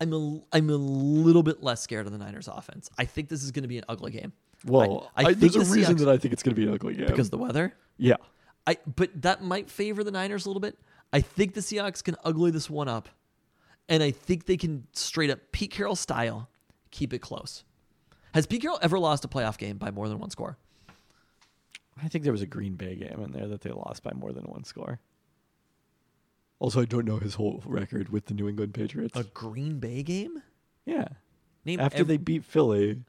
I'm 0.00 0.12
a 0.12 0.40
I'm 0.52 0.70
a 0.70 0.76
little 0.76 1.42
bit 1.42 1.62
less 1.62 1.80
scared 1.80 2.06
of 2.06 2.12
the 2.12 2.18
Niners 2.18 2.48
offense. 2.48 2.90
I 2.98 3.04
think 3.04 3.28
this 3.28 3.42
is 3.42 3.50
going 3.50 3.62
to 3.62 3.68
be 3.68 3.78
an 3.78 3.84
ugly 3.88 4.12
game. 4.12 4.32
Well, 4.64 5.10
I, 5.16 5.22
I 5.22 5.24
I- 5.24 5.34
think 5.34 5.52
there's 5.52 5.56
a 5.56 5.72
reason 5.74 5.96
Seahawks- 5.96 5.98
that 6.00 6.08
I 6.08 6.18
think 6.18 6.32
it's 6.32 6.42
going 6.42 6.54
to 6.54 6.60
be 6.60 6.66
an 6.66 6.74
ugly 6.74 6.94
game. 6.94 7.06
because 7.06 7.30
the 7.30 7.38
weather. 7.38 7.74
yeah, 7.98 8.16
I 8.66 8.78
but 8.96 9.10
that 9.22 9.42
might 9.42 9.68
favor 9.70 10.02
the 10.04 10.10
Niners 10.12 10.46
a 10.46 10.48
little 10.48 10.60
bit. 10.60 10.78
I 11.12 11.20
think 11.20 11.54
the 11.54 11.60
Seahawks 11.60 12.02
can 12.02 12.16
ugly 12.24 12.50
this 12.50 12.70
one 12.70 12.88
up, 12.88 13.08
and 13.88 14.02
I 14.02 14.10
think 14.12 14.46
they 14.46 14.56
can 14.56 14.86
straight 14.92 15.30
up 15.30 15.40
Pete 15.52 15.70
Carroll 15.72 15.96
style 15.96 16.48
keep 16.90 17.12
it 17.12 17.18
close. 17.20 17.64
Has 18.34 18.46
Pete 18.46 18.62
Carroll 18.62 18.78
ever 18.82 18.98
lost 18.98 19.24
a 19.24 19.28
playoff 19.28 19.58
game 19.58 19.76
by 19.78 19.90
more 19.90 20.08
than 20.08 20.18
one 20.18 20.30
score? 20.30 20.56
I 22.02 22.08
think 22.08 22.24
there 22.24 22.32
was 22.32 22.42
a 22.42 22.46
Green 22.46 22.74
Bay 22.74 22.94
game 22.96 23.20
in 23.22 23.32
there 23.32 23.46
that 23.48 23.60
they 23.60 23.70
lost 23.70 24.02
by 24.02 24.12
more 24.14 24.32
than 24.32 24.44
one 24.44 24.64
score. 24.64 24.98
Also, 26.62 26.80
I 26.80 26.84
don't 26.84 27.04
know 27.04 27.18
his 27.18 27.34
whole 27.34 27.60
record 27.66 28.10
with 28.10 28.26
the 28.26 28.34
New 28.34 28.48
England 28.48 28.72
Patriots. 28.72 29.18
A 29.18 29.24
Green 29.24 29.80
Bay 29.80 30.04
game? 30.04 30.44
yeah, 30.86 31.08
Name 31.64 31.80
after 31.80 32.02
ev- 32.02 32.06
they 32.06 32.18
beat 32.18 32.44
Philly 32.44 33.02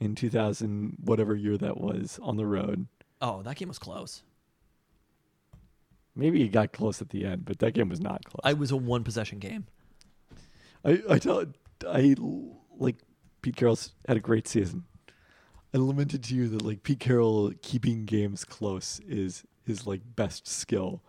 in 0.00 0.14
2000, 0.14 0.96
whatever 1.04 1.36
year 1.36 1.58
that 1.58 1.76
was, 1.76 2.18
on 2.22 2.38
the 2.38 2.46
road. 2.46 2.86
Oh, 3.20 3.42
that 3.42 3.56
game 3.56 3.68
was 3.68 3.78
close. 3.78 4.22
Maybe 6.16 6.42
it 6.44 6.48
got 6.48 6.72
close 6.72 7.02
at 7.02 7.10
the 7.10 7.26
end, 7.26 7.44
but 7.44 7.58
that 7.58 7.72
game 7.72 7.90
was 7.90 8.00
not 8.00 8.24
close. 8.24 8.40
I 8.42 8.54
was 8.54 8.70
a 8.70 8.76
one 8.78 9.04
possession 9.04 9.38
game. 9.38 9.66
I, 10.82 11.02
I 11.10 11.18
tell 11.18 11.44
I 11.86 12.16
like 12.78 12.96
Pete 13.42 13.56
Carroll's 13.56 13.92
had 14.08 14.16
a 14.16 14.20
great 14.20 14.48
season. 14.48 14.84
I 15.74 15.76
lamented 15.76 16.22
to 16.24 16.34
you 16.34 16.48
that 16.48 16.62
like 16.62 16.84
Pete 16.84 17.00
Carroll 17.00 17.52
keeping 17.60 18.06
games 18.06 18.46
close 18.46 18.98
is 19.06 19.44
his 19.66 19.86
like 19.86 20.00
best 20.16 20.48
skill. 20.48 21.02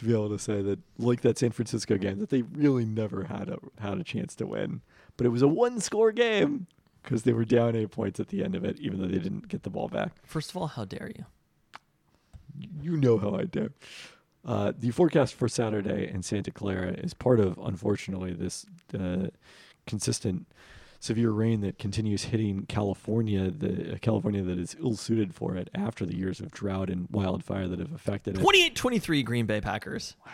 To 0.00 0.06
be 0.06 0.14
able 0.14 0.30
to 0.30 0.38
say 0.38 0.62
that 0.62 0.78
like 0.96 1.20
that 1.20 1.36
San 1.36 1.50
Francisco 1.50 1.98
game 1.98 2.20
that 2.20 2.30
they 2.30 2.40
really 2.40 2.86
never 2.86 3.24
had 3.24 3.50
a 3.50 3.58
had 3.82 3.98
a 3.98 4.02
chance 4.02 4.34
to 4.36 4.46
win, 4.46 4.80
but 5.18 5.26
it 5.26 5.28
was 5.28 5.42
a 5.42 5.46
one 5.46 5.78
score 5.78 6.10
game 6.10 6.66
because 7.02 7.24
they 7.24 7.34
were 7.34 7.44
down 7.44 7.76
eight 7.76 7.90
points 7.90 8.18
at 8.18 8.28
the 8.28 8.42
end 8.42 8.54
of 8.54 8.64
it, 8.64 8.80
even 8.80 8.98
though 8.98 9.06
they 9.06 9.18
didn't 9.18 9.48
get 9.48 9.62
the 9.62 9.68
ball 9.68 9.88
back. 9.88 10.12
First 10.24 10.48
of 10.48 10.56
all, 10.56 10.68
how 10.68 10.86
dare 10.86 11.12
you? 11.14 11.26
You 12.80 12.96
know 12.96 13.18
how 13.18 13.34
I 13.34 13.44
do. 13.44 13.68
Uh, 14.42 14.72
the 14.78 14.90
forecast 14.90 15.34
for 15.34 15.48
Saturday 15.48 16.10
in 16.10 16.22
Santa 16.22 16.50
Clara 16.50 16.92
is 16.92 17.12
part 17.12 17.38
of, 17.38 17.58
unfortunately, 17.58 18.32
this 18.32 18.64
uh, 18.98 19.26
consistent 19.86 20.46
severe 21.00 21.30
rain 21.30 21.62
that 21.62 21.78
continues 21.78 22.24
hitting 22.24 22.66
California. 22.66 23.50
The 23.50 23.94
uh, 23.94 23.98
California 23.98 24.42
that 24.42 24.58
is 24.58 24.76
ill 24.78 24.94
suited 24.94 25.34
for 25.34 25.56
it 25.56 25.68
after 25.74 26.06
the 26.06 26.14
years 26.16 26.38
of 26.40 26.52
drought 26.52 26.88
and 26.90 27.08
wildfire 27.10 27.66
that 27.66 27.78
have 27.80 27.92
affected 27.92 28.36
it. 28.38 28.42
28-23 28.44 29.24
Green 29.24 29.46
Bay 29.46 29.60
Packers. 29.60 30.14
Wow. 30.26 30.32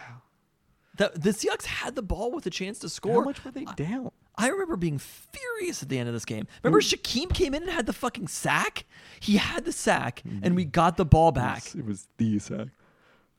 The, 0.99 1.13
the 1.15 1.31
Seahawks 1.31 1.67
had 1.67 1.95
the 1.95 2.03
ball 2.03 2.33
with 2.33 2.47
a 2.47 2.51
chance 2.51 2.79
to 2.81 2.89
score. 2.89 3.23
How 3.23 3.29
much 3.29 3.45
were 3.45 3.51
they 3.51 3.65
down? 3.77 4.11
I 4.39 4.49
remember 4.49 4.77
being 4.77 4.99
furious 4.99 5.83
at 5.83 5.89
the 5.89 5.99
end 5.99 6.09
of 6.09 6.15
this 6.15 6.25
game. 6.25 6.47
Remember, 6.63 6.81
Shaquem 6.81 7.33
came 7.33 7.55
in 7.55 7.63
and 7.63 7.71
had 7.73 7.87
the 7.87 7.93
fucking 7.93 8.29
sack. 8.29 8.85
He 9.21 9.37
had 9.37 9.65
the 9.65 9.73
sack, 9.73 10.23
and 10.43 10.55
we 10.57 10.65
got 10.65 10.97
the 10.97 11.05
ball 11.07 11.33
back. 11.33 11.59
It 11.75 11.77
was, 11.77 11.77
it 11.77 11.87
was 11.87 12.09
the 12.17 12.39
sack. 12.39 12.69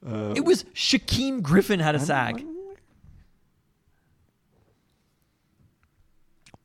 Uh, 0.05 0.33
It 0.35 0.45
was 0.45 0.63
Shaquem 0.75 1.41
Griffin 1.41 1.79
had 1.79 1.95
a 1.95 1.99
sack. 1.99 2.35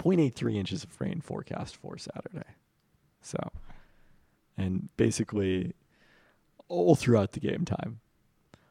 0.83 0.03 0.57
inches 0.57 0.85
of 0.85 1.01
rain 1.01 1.21
forecast 1.21 1.77
for 1.77 1.97
Saturday. 1.99 2.49
So, 3.21 3.39
and 4.57 4.89
basically 4.97 5.75
all 6.69 6.95
throughout 6.95 7.33
the 7.33 7.41
game 7.41 7.65
time. 7.65 8.01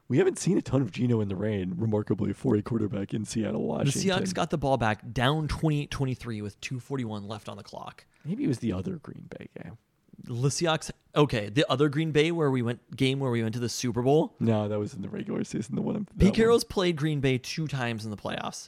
We 0.07 0.17
haven't 0.17 0.39
seen 0.39 0.57
a 0.57 0.61
ton 0.61 0.81
of 0.81 0.91
Geno 0.91 1.21
in 1.21 1.29
the 1.29 1.37
rain, 1.37 1.75
remarkably, 1.77 2.33
for 2.33 2.57
a 2.57 2.61
quarterback 2.61 3.13
in 3.13 3.23
Seattle, 3.23 3.63
Washington. 3.63 4.01
The 4.01 4.09
Seahawks 4.09 4.33
got 4.33 4.49
the 4.49 4.57
ball 4.57 4.75
back 4.75 5.13
down 5.13 5.47
28-23 5.47 6.41
with 6.41 6.59
241 6.59 7.29
left 7.29 7.47
on 7.47 7.55
the 7.55 7.63
clock. 7.63 8.05
Maybe 8.25 8.43
it 8.43 8.47
was 8.47 8.59
the 8.59 8.73
other 8.73 8.97
Green 8.97 9.29
Bay 9.29 9.47
game. 9.63 9.77
The 10.25 10.49
Seahawks, 10.49 10.91
okay, 11.15 11.47
the 11.47 11.65
other 11.71 11.87
Green 11.87 12.11
Bay 12.11 12.33
where 12.33 12.51
we 12.51 12.61
went 12.61 12.95
game 12.95 13.21
where 13.21 13.31
we 13.31 13.41
went 13.41 13.53
to 13.53 13.61
the 13.61 13.69
Super 13.69 14.01
Bowl. 14.01 14.35
No, 14.41 14.67
that 14.67 14.77
was 14.77 14.93
in 14.93 15.01
the 15.01 15.09
regular 15.09 15.45
season. 15.45 15.75
The 15.75 15.81
one. 15.81 16.05
Pete 16.17 16.27
one. 16.27 16.35
Carroll's 16.35 16.65
played 16.65 16.97
Green 16.97 17.21
Bay 17.21 17.37
two 17.37 17.67
times 17.67 18.03
in 18.03 18.11
the 18.11 18.17
playoffs. 18.17 18.67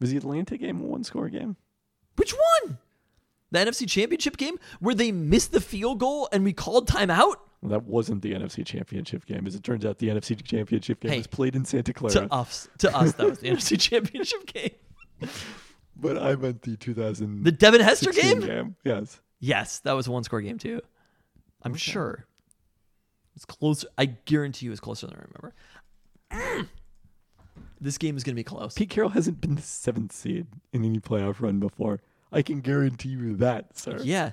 Was 0.00 0.10
the 0.10 0.16
Atlanta 0.16 0.56
game 0.56 0.80
a 0.80 0.84
one 0.84 1.04
score 1.04 1.28
game? 1.28 1.56
Which 2.16 2.32
one? 2.62 2.78
The 3.50 3.58
NFC 3.60 3.88
Championship 3.88 4.36
game 4.36 4.58
where 4.80 4.94
they 4.94 5.12
missed 5.12 5.52
the 5.52 5.60
field 5.60 6.00
goal 6.00 6.28
and 6.32 6.44
we 6.44 6.52
called 6.52 6.88
timeout? 6.88 7.34
Well, 7.62 7.70
that 7.70 7.84
wasn't 7.84 8.22
the 8.22 8.32
NFC 8.34 8.66
Championship 8.66 9.24
game. 9.26 9.46
As 9.46 9.54
it 9.54 9.62
turns 9.62 9.84
out, 9.86 9.98
the 9.98 10.08
NFC 10.08 10.42
Championship 10.44 11.00
game 11.00 11.12
Hey, 11.12 11.18
was 11.18 11.26
played 11.26 11.54
in 11.56 11.64
Santa 11.64 11.92
Clara. 11.92 12.12
To 12.26 12.32
us, 12.32 12.68
to 12.78 12.94
us, 12.96 13.12
that 13.14 13.26
was 13.28 13.38
the 13.38 13.48
NFC 13.50 13.80
Championship 13.80 14.46
game. 14.46 14.70
but 15.96 16.18
I 16.18 16.34
meant 16.36 16.62
the 16.62 16.76
2000. 16.76 17.44
The 17.44 17.52
Devin 17.52 17.80
Hester 17.80 18.12
game? 18.12 18.40
game. 18.40 18.76
Yes. 18.84 19.20
Yes, 19.40 19.78
that 19.80 19.92
was 19.92 20.06
a 20.08 20.10
one 20.10 20.24
score 20.24 20.40
game 20.40 20.58
too. 20.58 20.80
I'm 21.62 21.74
sure. 21.74 22.26
It's 23.36 23.44
closer. 23.44 23.88
I 23.96 24.06
guarantee 24.06 24.66
you 24.66 24.72
it's 24.72 24.80
closer 24.80 25.06
than 25.06 25.16
I 25.16 25.22
remember. 26.30 26.68
This 27.84 27.98
game 27.98 28.16
is 28.16 28.24
going 28.24 28.34
to 28.34 28.40
be 28.40 28.44
close. 28.44 28.72
Pete 28.72 28.88
Carroll 28.88 29.10
hasn't 29.10 29.42
been 29.42 29.56
the 29.56 29.62
seventh 29.62 30.10
seed 30.10 30.46
in 30.72 30.86
any 30.86 31.00
playoff 31.00 31.42
run 31.42 31.60
before. 31.60 32.00
I 32.32 32.40
can 32.40 32.62
guarantee 32.62 33.10
you 33.10 33.36
that, 33.36 33.76
sir. 33.76 33.98
Yeah. 34.02 34.32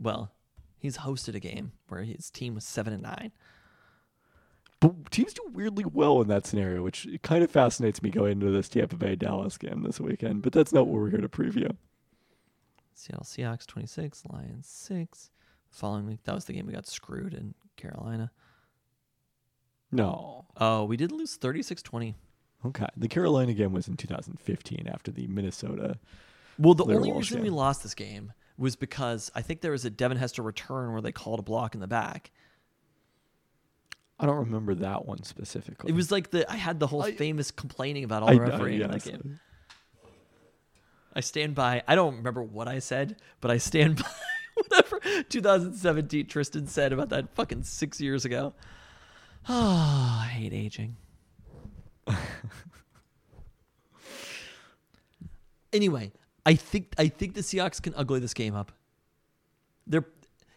Well, 0.00 0.32
he's 0.78 0.96
hosted 0.96 1.34
a 1.34 1.40
game 1.40 1.72
where 1.88 2.04
his 2.04 2.30
team 2.30 2.54
was 2.54 2.64
7 2.64 2.94
and 2.94 3.02
9. 3.02 3.32
But 4.80 5.10
teams 5.10 5.34
do 5.34 5.42
weirdly 5.52 5.84
well 5.84 6.22
in 6.22 6.28
that 6.28 6.46
scenario, 6.46 6.82
which 6.82 7.06
kind 7.22 7.44
of 7.44 7.50
fascinates 7.50 8.02
me 8.02 8.08
going 8.08 8.32
into 8.32 8.50
this 8.50 8.70
Tampa 8.70 8.96
Bay 8.96 9.14
Dallas 9.14 9.58
game 9.58 9.82
this 9.82 10.00
weekend. 10.00 10.40
But 10.40 10.54
that's 10.54 10.72
not 10.72 10.86
what 10.86 10.98
we're 10.98 11.10
here 11.10 11.20
to 11.20 11.28
preview. 11.28 11.76
Seattle 12.94 13.26
Seahawks 13.26 13.66
26, 13.66 14.22
Lions 14.32 14.66
6. 14.66 15.30
Following 15.68 16.06
week, 16.06 16.24
that 16.24 16.34
was 16.34 16.46
the 16.46 16.54
game 16.54 16.66
we 16.66 16.72
got 16.72 16.86
screwed 16.86 17.34
in 17.34 17.54
Carolina. 17.76 18.30
No. 19.92 20.46
Oh, 20.56 20.84
we 20.84 20.96
did 20.96 21.12
lose 21.12 21.36
36 21.36 21.82
20. 21.82 22.14
Okay. 22.66 22.86
The 22.96 23.08
Carolina 23.08 23.52
game 23.54 23.72
was 23.72 23.88
in 23.88 23.96
2015 23.96 24.88
after 24.92 25.10
the 25.10 25.26
Minnesota 25.26 25.98
Well, 26.58 26.74
the 26.74 26.84
Blair 26.84 26.98
only 26.98 27.12
Walsh 27.12 27.30
reason 27.30 27.42
we 27.42 27.50
lost 27.50 27.82
this 27.82 27.94
game 27.94 28.32
was 28.58 28.76
because 28.76 29.30
I 29.34 29.42
think 29.42 29.60
there 29.60 29.72
was 29.72 29.84
a 29.84 29.90
Devin 29.90 30.16
Hester 30.16 30.42
return 30.42 30.92
where 30.92 31.02
they 31.02 31.12
called 31.12 31.38
a 31.38 31.42
block 31.42 31.74
in 31.74 31.80
the 31.80 31.86
back. 31.86 32.30
I 34.18 34.24
don't 34.24 34.36
remember 34.36 34.74
that 34.76 35.04
one 35.04 35.22
specifically. 35.24 35.90
It 35.90 35.94
was 35.94 36.10
like 36.10 36.30
the 36.30 36.50
I 36.50 36.56
had 36.56 36.80
the 36.80 36.86
whole 36.86 37.02
I- 37.02 37.12
famous 37.12 37.50
complaining 37.50 38.04
about 38.04 38.22
all 38.22 38.28
the 38.28 38.36
know, 38.36 38.40
refereeing 38.40 38.80
in 38.80 38.90
that 38.90 39.04
game. 39.04 39.40
I 41.14 41.20
stand 41.20 41.54
by. 41.54 41.82
I 41.88 41.94
don't 41.94 42.16
remember 42.16 42.42
what 42.42 42.68
I 42.68 42.78
said, 42.78 43.16
but 43.40 43.50
I 43.50 43.58
stand 43.58 43.96
by 44.02 44.08
whatever 44.54 45.00
2017 45.28 46.26
Tristan 46.26 46.66
said 46.66 46.92
about 46.92 47.10
that 47.10 47.34
fucking 47.34 47.62
six 47.64 48.00
years 48.00 48.24
ago. 48.24 48.54
Oh, 49.48 50.22
I 50.24 50.28
hate 50.28 50.52
aging. 50.52 50.96
Anyway, 55.72 56.12
I 56.44 56.54
think 56.54 56.94
I 56.98 57.08
think 57.08 57.34
the 57.34 57.40
Seahawks 57.40 57.82
can 57.82 57.94
ugly 57.96 58.20
this 58.20 58.34
game 58.34 58.54
up. 58.54 58.72
They're 59.86 60.06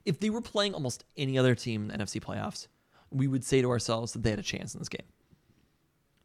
if 0.05 0.19
they 0.19 0.29
were 0.29 0.41
playing 0.41 0.73
almost 0.73 1.03
any 1.17 1.37
other 1.37 1.55
team 1.55 1.83
in 1.83 1.87
the 1.89 1.97
NFC 2.03 2.21
playoffs, 2.21 2.67
we 3.11 3.27
would 3.27 3.43
say 3.43 3.61
to 3.61 3.69
ourselves 3.69 4.13
that 4.13 4.23
they 4.23 4.29
had 4.31 4.39
a 4.39 4.43
chance 4.43 4.73
in 4.73 4.79
this 4.79 4.89
game. 4.89 5.05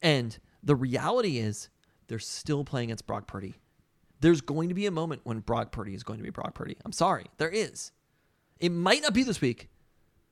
And 0.01 0.37
the 0.63 0.75
reality 0.75 1.37
is, 1.37 1.69
they're 2.07 2.19
still 2.19 2.63
playing 2.63 2.89
against 2.89 3.07
Brock 3.07 3.27
Purdy. 3.27 3.55
There's 4.21 4.41
going 4.41 4.69
to 4.69 4.75
be 4.75 4.85
a 4.85 4.91
moment 4.91 5.21
when 5.23 5.39
Brock 5.39 5.71
Purdy 5.71 5.93
is 5.93 6.03
going 6.03 6.17
to 6.17 6.23
be 6.23 6.29
Brock 6.29 6.55
Purdy. 6.55 6.77
I'm 6.85 6.91
sorry, 6.91 7.25
there 7.37 7.49
is. 7.49 7.91
It 8.59 8.71
might 8.71 9.01
not 9.01 9.13
be 9.13 9.23
this 9.23 9.41
week, 9.41 9.69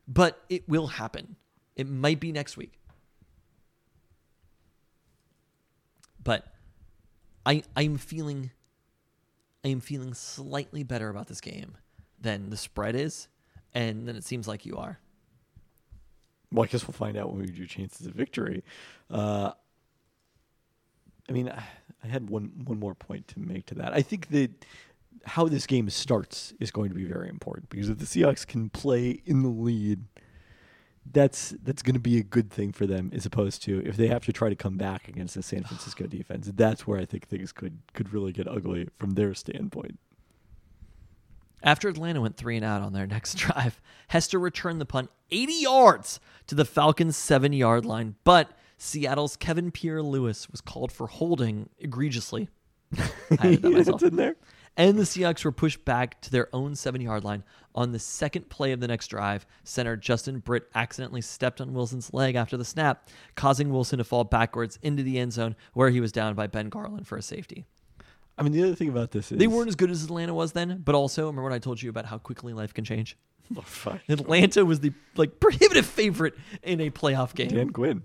but 0.07 0.41
it 0.49 0.67
will 0.67 0.87
happen. 0.87 1.35
It 1.75 1.87
might 1.87 2.19
be 2.19 2.31
next 2.31 2.55
week. 2.55 2.79
But 6.23 6.53
I 7.45 7.63
I'm 7.75 7.97
feeling 7.97 8.51
I 9.63 9.69
am 9.69 9.79
feeling 9.79 10.13
slightly 10.13 10.83
better 10.83 11.09
about 11.09 11.27
this 11.27 11.41
game 11.41 11.77
than 12.19 12.49
the 12.49 12.57
spread 12.57 12.95
is, 12.95 13.27
and 13.73 14.07
then 14.07 14.15
it 14.15 14.23
seems 14.23 14.47
like 14.47 14.65
you 14.65 14.77
are. 14.77 14.99
Well, 16.51 16.63
I 16.63 16.67
guess 16.67 16.87
we'll 16.87 16.93
find 16.93 17.17
out 17.17 17.31
when 17.31 17.41
we 17.41 17.47
do 17.47 17.65
chances 17.65 18.05
of 18.05 18.13
victory. 18.13 18.63
Uh, 19.09 19.51
I 21.27 21.31
mean, 21.31 21.49
I 21.49 21.63
I 22.03 22.07
had 22.07 22.29
one 22.29 22.51
one 22.65 22.79
more 22.79 22.95
point 22.95 23.27
to 23.29 23.39
make 23.39 23.65
to 23.67 23.75
that. 23.75 23.93
I 23.93 24.01
think 24.01 24.29
that 24.29 24.65
how 25.25 25.47
this 25.47 25.65
game 25.65 25.89
starts 25.89 26.53
is 26.59 26.69
going 26.71 26.89
to 26.89 26.95
be 26.95 27.05
very 27.05 27.29
important 27.29 27.69
because 27.69 27.89
if 27.89 27.97
the 27.97 28.05
Seahawks 28.05 28.45
can 28.45 28.69
play 28.69 29.21
in 29.25 29.41
the 29.41 29.49
lead, 29.49 30.03
that's 31.11 31.53
that's 31.63 31.81
going 31.81 31.95
to 31.95 31.99
be 31.99 32.17
a 32.17 32.23
good 32.23 32.49
thing 32.49 32.71
for 32.71 32.85
them 32.85 33.11
as 33.13 33.25
opposed 33.25 33.61
to 33.63 33.81
if 33.85 33.97
they 33.97 34.07
have 34.07 34.25
to 34.25 34.33
try 34.33 34.49
to 34.49 34.55
come 34.55 34.77
back 34.77 35.07
against 35.07 35.35
the 35.35 35.43
San 35.43 35.63
Francisco 35.63 36.07
defense. 36.07 36.49
That's 36.53 36.87
where 36.87 36.99
I 36.99 37.05
think 37.05 37.27
things 37.27 37.51
could 37.51 37.79
could 37.93 38.13
really 38.13 38.31
get 38.31 38.47
ugly 38.47 38.87
from 38.97 39.11
their 39.11 39.33
standpoint. 39.33 39.99
After 41.61 41.87
Atlanta 41.87 42.19
went 42.19 42.35
three 42.35 42.57
and 42.57 42.65
out 42.65 42.81
on 42.81 42.93
their 42.93 43.07
next 43.07 43.35
drive, 43.35 43.81
Hester 44.07 44.39
returned 44.39 44.81
the 44.81 44.85
punt 44.85 45.09
80 45.31 45.53
yards 45.53 46.19
to 46.47 46.55
the 46.55 46.65
Falcons' 46.65 47.17
seven 47.17 47.53
yard 47.53 47.85
line, 47.85 48.15
but 48.23 48.51
Seattle's 48.77 49.37
Kevin 49.37 49.71
Pierre-Louis 49.71 50.49
was 50.49 50.61
called 50.61 50.91
for 50.91 51.07
holding 51.07 51.69
egregiously. 51.79 52.49
I 52.97 53.03
added 53.39 53.61
that 53.61 53.71
myself. 53.71 54.01
it's 54.01 54.11
in 54.11 54.17
there. 54.17 54.35
And 54.75 54.97
the 54.97 55.03
Seahawks 55.03 55.45
were 55.45 55.51
pushed 55.51 55.85
back 55.85 56.19
to 56.21 56.31
their 56.31 56.53
own 56.53 56.75
seven 56.75 57.01
yard 57.01 57.23
line. 57.23 57.43
On 57.75 57.91
the 57.91 57.99
second 57.99 58.49
play 58.49 58.71
of 58.71 58.79
the 58.79 58.87
next 58.87 59.07
drive, 59.07 59.45
center 59.63 59.95
Justin 59.95 60.39
Britt 60.39 60.69
accidentally 60.75 61.21
stepped 61.21 61.61
on 61.61 61.73
Wilson's 61.73 62.13
leg 62.13 62.35
after 62.35 62.57
the 62.57 62.65
snap, 62.65 63.09
causing 63.35 63.71
Wilson 63.71 63.97
to 63.97 64.03
fall 64.03 64.23
backwards 64.23 64.79
into 64.81 65.03
the 65.03 65.19
end 65.19 65.33
zone 65.33 65.55
where 65.73 65.89
he 65.89 65.99
was 65.99 66.11
down 66.11 66.35
by 66.35 66.47
Ben 66.47 66.69
Garland 66.69 67.07
for 67.07 67.17
a 67.17 67.21
safety. 67.21 67.65
I 68.37 68.41
mean, 68.43 68.51
the 68.51 68.63
other 68.63 68.75
thing 68.75 68.89
about 68.89 69.11
this 69.11 69.31
is 69.31 69.37
They 69.37 69.47
weren't 69.47 69.69
as 69.69 69.75
good 69.75 69.91
as 69.91 70.03
Atlanta 70.03 70.33
was 70.33 70.53
then, 70.53 70.81
but 70.83 70.95
also 70.95 71.27
remember 71.27 71.43
what 71.43 71.53
I 71.53 71.59
told 71.59 71.81
you 71.81 71.89
about 71.89 72.05
how 72.05 72.17
quickly 72.17 72.53
life 72.53 72.73
can 72.73 72.83
change? 72.83 73.15
Oh, 73.55 73.61
fuck. 73.61 73.99
Atlanta 74.09 74.65
was 74.65 74.79
the 74.79 74.91
like 75.15 75.39
prohibitive 75.39 75.85
favorite 75.85 76.33
in 76.63 76.81
a 76.81 76.89
playoff 76.89 77.35
game. 77.35 77.49
Dan 77.49 77.69
Quinn. 77.69 78.03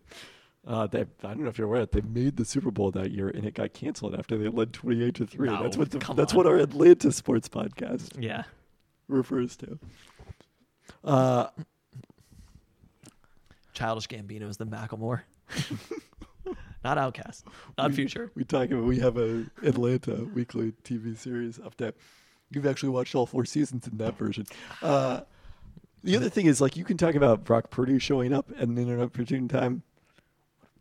Uh, 0.68 0.86
they, 0.86 1.00
I 1.00 1.06
don't 1.28 1.40
know 1.44 1.48
if 1.48 1.56
you're 1.56 1.66
aware, 1.66 1.86
they 1.86 2.02
made 2.02 2.36
the 2.36 2.44
Super 2.44 2.70
Bowl 2.70 2.90
that 2.90 3.10
year, 3.10 3.28
and 3.28 3.46
it 3.46 3.54
got 3.54 3.72
canceled 3.72 4.14
after 4.14 4.36
they 4.36 4.48
led 4.48 4.74
twenty-eight 4.74 5.14
to 5.14 5.26
three. 5.26 5.48
No, 5.48 5.62
that's 5.62 5.78
what 5.78 5.90
the, 5.90 5.98
that's 6.14 6.32
on. 6.32 6.36
what 6.36 6.46
our 6.46 6.56
Atlanta 6.56 7.10
sports 7.10 7.48
podcast 7.48 8.10
Yeah. 8.22 8.42
refers 9.08 9.56
to. 9.56 9.78
Uh, 11.02 11.46
Childish 13.72 14.08
Gambino 14.08 14.48
is 14.48 14.56
the 14.58 14.66
Macklemore. 14.66 15.22
not 16.84 16.98
OutKast. 16.98 17.44
Not 17.76 17.90
we- 17.90 17.96
Future. 17.96 18.30
We 18.34 18.44
talk 18.44 18.70
about 18.70 18.84
we 18.84 18.98
have 18.98 19.16
a 19.16 19.46
Atlanta 19.62 20.24
weekly 20.34 20.72
TV 20.84 21.16
series 21.16 21.58
update. 21.58 21.94
You've 22.50 22.66
actually 22.66 22.90
watched 22.90 23.14
all 23.14 23.26
four 23.26 23.44
seasons 23.44 23.86
in 23.86 23.98
that 23.98 24.16
version. 24.18 24.46
Uh, 24.82 25.20
the 26.02 26.16
other 26.16 26.28
thing 26.30 26.46
is, 26.46 26.60
like, 26.60 26.76
you 26.76 26.84
can 26.84 26.96
talk 26.96 27.14
about 27.14 27.44
Brock 27.44 27.70
Purdy 27.70 27.98
showing 27.98 28.32
up 28.32 28.50
at 28.56 28.68
an 28.68 28.78
inopportune 28.78 29.48
time. 29.48 29.82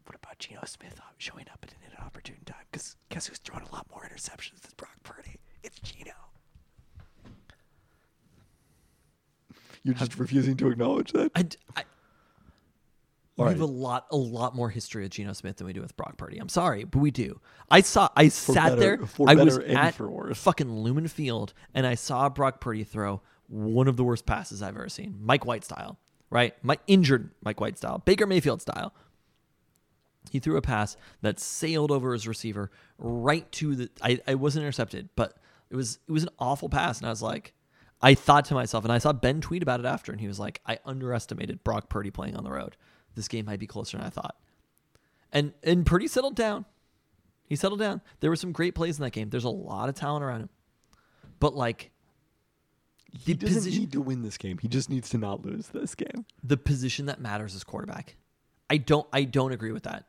What 0.08 0.16
about 0.16 0.40
Geno 0.40 0.62
Smith 0.66 0.96
uh, 1.00 1.04
showing 1.18 1.46
up 1.52 1.60
at 1.64 1.72
an 1.72 1.78
inopportune 1.92 2.38
time? 2.46 2.64
Because 2.72 2.96
guess 3.10 3.28
who's 3.28 3.40
throwing 3.40 3.66
a 3.66 3.72
lot 3.74 3.86
more 3.92 4.02
interceptions 4.10 4.62
than 4.62 4.72
Brock 4.78 4.96
Purdy? 5.04 5.36
It's 5.64 5.80
Geno. 5.80 6.14
You're 9.84 9.96
just 9.96 10.18
refusing 10.18 10.56
to 10.58 10.70
acknowledge 10.70 11.12
that. 11.12 11.32
I, 11.36 11.46
I- 11.76 11.84
we 13.38 13.46
have 13.50 13.62
a 13.62 13.66
lot, 13.66 14.08
a 14.10 14.18
lot 14.18 14.56
more 14.56 14.72
history 14.72 15.04
with 15.04 15.12
Geno 15.12 15.32
Smith 15.34 15.58
than 15.58 15.68
we 15.68 15.74
do 15.74 15.80
with 15.82 15.96
Brock 15.96 16.18
Purdy. 16.18 16.40
I'm 16.40 16.50
sorry, 16.50 16.86
but 16.86 16.98
we 16.98 17.12
do. 17.12 17.40
I 17.70 17.82
saw, 17.82 18.10
I 18.16 18.30
sat 18.30 18.70
better- 18.70 18.76
there, 18.80 19.06
for 19.06 19.30
I 19.30 19.36
was 19.36 19.60
at 19.60 19.94
for 19.94 20.34
fucking 20.34 20.72
Lumen 20.72 21.08
Field, 21.08 21.54
and 21.76 21.86
I 21.86 21.94
saw 21.94 22.30
Brock 22.30 22.60
Purdy 22.62 22.84
throw 22.84 23.22
one 23.48 23.88
of 23.88 23.96
the 23.96 24.04
worst 24.04 24.26
passes 24.26 24.64
I've 24.64 24.76
ever 24.76 24.90
seen, 24.90 25.18
Mike 25.22 25.46
White 25.46 25.64
style, 25.64 26.00
right? 26.32 26.56
My 26.64 26.80
injured 26.88 27.30
Mike 27.44 27.62
White 27.62 27.78
style, 27.78 28.00
Baker 28.00 28.26
Mayfield 28.26 28.60
style. 28.64 28.92
He 30.30 30.40
threw 30.40 30.58
a 30.58 30.62
pass 30.62 30.98
that 31.22 31.40
sailed 31.40 31.92
over 31.92 32.14
his 32.14 32.28
receiver 32.28 32.72
right 32.98 33.50
to 33.54 33.76
the. 33.76 33.90
I, 34.02 34.20
I 34.28 34.36
wasn't 34.36 34.64
intercepted, 34.64 35.10
but 35.16 35.38
it 35.70 35.76
was 35.76 36.00
it 36.08 36.12
was 36.12 36.24
an 36.24 36.30
awful 36.40 36.70
pass, 36.70 37.00
and 37.00 37.08
I 37.08 37.10
was 37.10 37.22
like, 37.22 37.54
I 38.02 38.14
thought 38.14 38.46
to 38.46 38.54
myself, 38.54 38.84
and 38.84 38.94
I 38.94 38.98
saw 39.00 39.14
Ben 39.14 39.42
tweet 39.42 39.64
about 39.64 39.80
it 39.80 39.86
after, 39.86 40.12
and 40.12 40.22
he 40.22 40.28
was 40.28 40.40
like, 40.40 40.62
I 40.66 40.80
underestimated 40.86 41.64
Brock 41.64 41.90
Purdy 41.90 42.12
playing 42.12 42.36
on 42.36 42.44
the 42.44 42.52
road. 42.52 42.78
This 43.16 43.28
game 43.28 43.46
might 43.46 43.60
be 43.60 43.68
closer 43.68 43.98
than 43.98 44.06
I 44.06 44.10
thought. 44.10 44.36
And 45.32 45.54
and 45.64 45.86
Purdy 45.86 46.08
settled 46.08 46.36
down. 46.36 46.66
He 47.48 47.56
settled 47.56 47.80
down. 47.80 48.02
There 48.20 48.30
were 48.30 48.36
some 48.36 48.52
great 48.52 48.76
plays 48.76 48.98
in 48.98 49.04
that 49.04 49.12
game. 49.12 49.30
There's 49.30 49.44
a 49.46 49.50
lot 49.50 49.90
of 49.90 49.96
talent 49.96 50.24
around 50.24 50.42
him, 50.42 50.50
but 51.40 51.56
like 51.56 51.92
He 53.12 53.34
the 53.34 53.40
doesn't 53.40 53.56
position 53.56 53.82
need 53.82 53.92
to 53.94 54.02
win 54.02 54.22
this 54.22 54.38
game. 54.38 54.58
He 54.58 54.68
just 54.68 54.90
needs 54.90 55.10
to 55.10 55.18
not 55.18 55.44
lose 55.46 55.68
this 55.68 55.96
game. 55.96 56.26
the 56.44 56.58
position 56.58 57.06
that 57.08 57.20
matters 57.20 57.56
is 57.56 57.64
quarterback. 57.64 58.16
I 58.70 58.78
don't 58.78 59.08
I 59.12 59.24
don't 59.24 59.52
agree 59.54 59.72
with 59.72 59.84
that. 59.84 60.06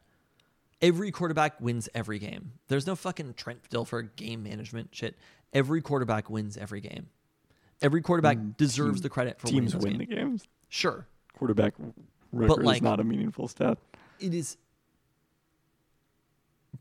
Every 0.81 1.11
quarterback 1.11 1.61
wins 1.61 1.89
every 1.95 2.19
game. 2.19 2.53
There's 2.69 2.87
no 2.87 2.95
fucking 2.95 3.35
Trent 3.35 3.69
Dilfer 3.69 4.15
game 4.15 4.45
management 4.45 4.95
shit. 4.95 5.17
Every 5.53 5.83
quarterback 5.83 6.31
wins 6.31 6.57
every 6.57 6.81
game. 6.81 7.09
Every 7.83 8.01
quarterback 8.01 8.37
mm, 8.39 8.57
deserves 8.57 8.99
team- 8.99 9.03
the 9.03 9.09
credit 9.09 9.41
for 9.41 9.47
Teams 9.49 9.75
win 9.75 9.99
the 9.99 10.07
games. 10.07 10.47
Sure. 10.69 11.07
Quarterback 11.37 11.75
record 12.33 12.65
like- 12.65 12.77
is 12.77 12.83
not 12.83 13.01
a 13.01 13.05
meaningful 13.05 13.49
stat. 13.49 13.79
It 14.21 14.35
is 14.35 14.57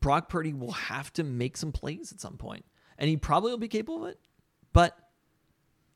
Brock 0.00 0.28
Purdy 0.28 0.52
will 0.52 0.72
have 0.72 1.12
to 1.14 1.24
make 1.24 1.56
some 1.56 1.72
plays 1.72 2.12
at 2.12 2.20
some 2.20 2.36
point, 2.36 2.64
and 2.98 3.08
he 3.08 3.16
probably 3.16 3.50
will 3.50 3.58
be 3.58 3.68
capable 3.68 4.04
of 4.04 4.10
it. 4.10 4.20
But 4.72 4.96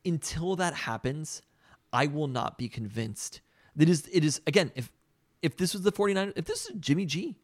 until 0.05 0.55
that 0.57 0.73
happens, 0.73 1.41
I 1.91 2.07
will 2.07 2.27
not 2.27 2.57
be 2.57 2.67
convinced. 2.67 3.41
That 3.75 3.89
is 3.89 4.09
it 4.11 4.23
is 4.23 4.41
again, 4.47 4.71
if 4.75 4.91
if 5.41 5.57
this 5.57 5.73
was 5.73 5.83
the 5.83 5.91
49ers, 5.91 6.33
if 6.35 6.45
this 6.45 6.65
is 6.65 6.75
Jimmy 6.79 7.05
G, 7.05 7.37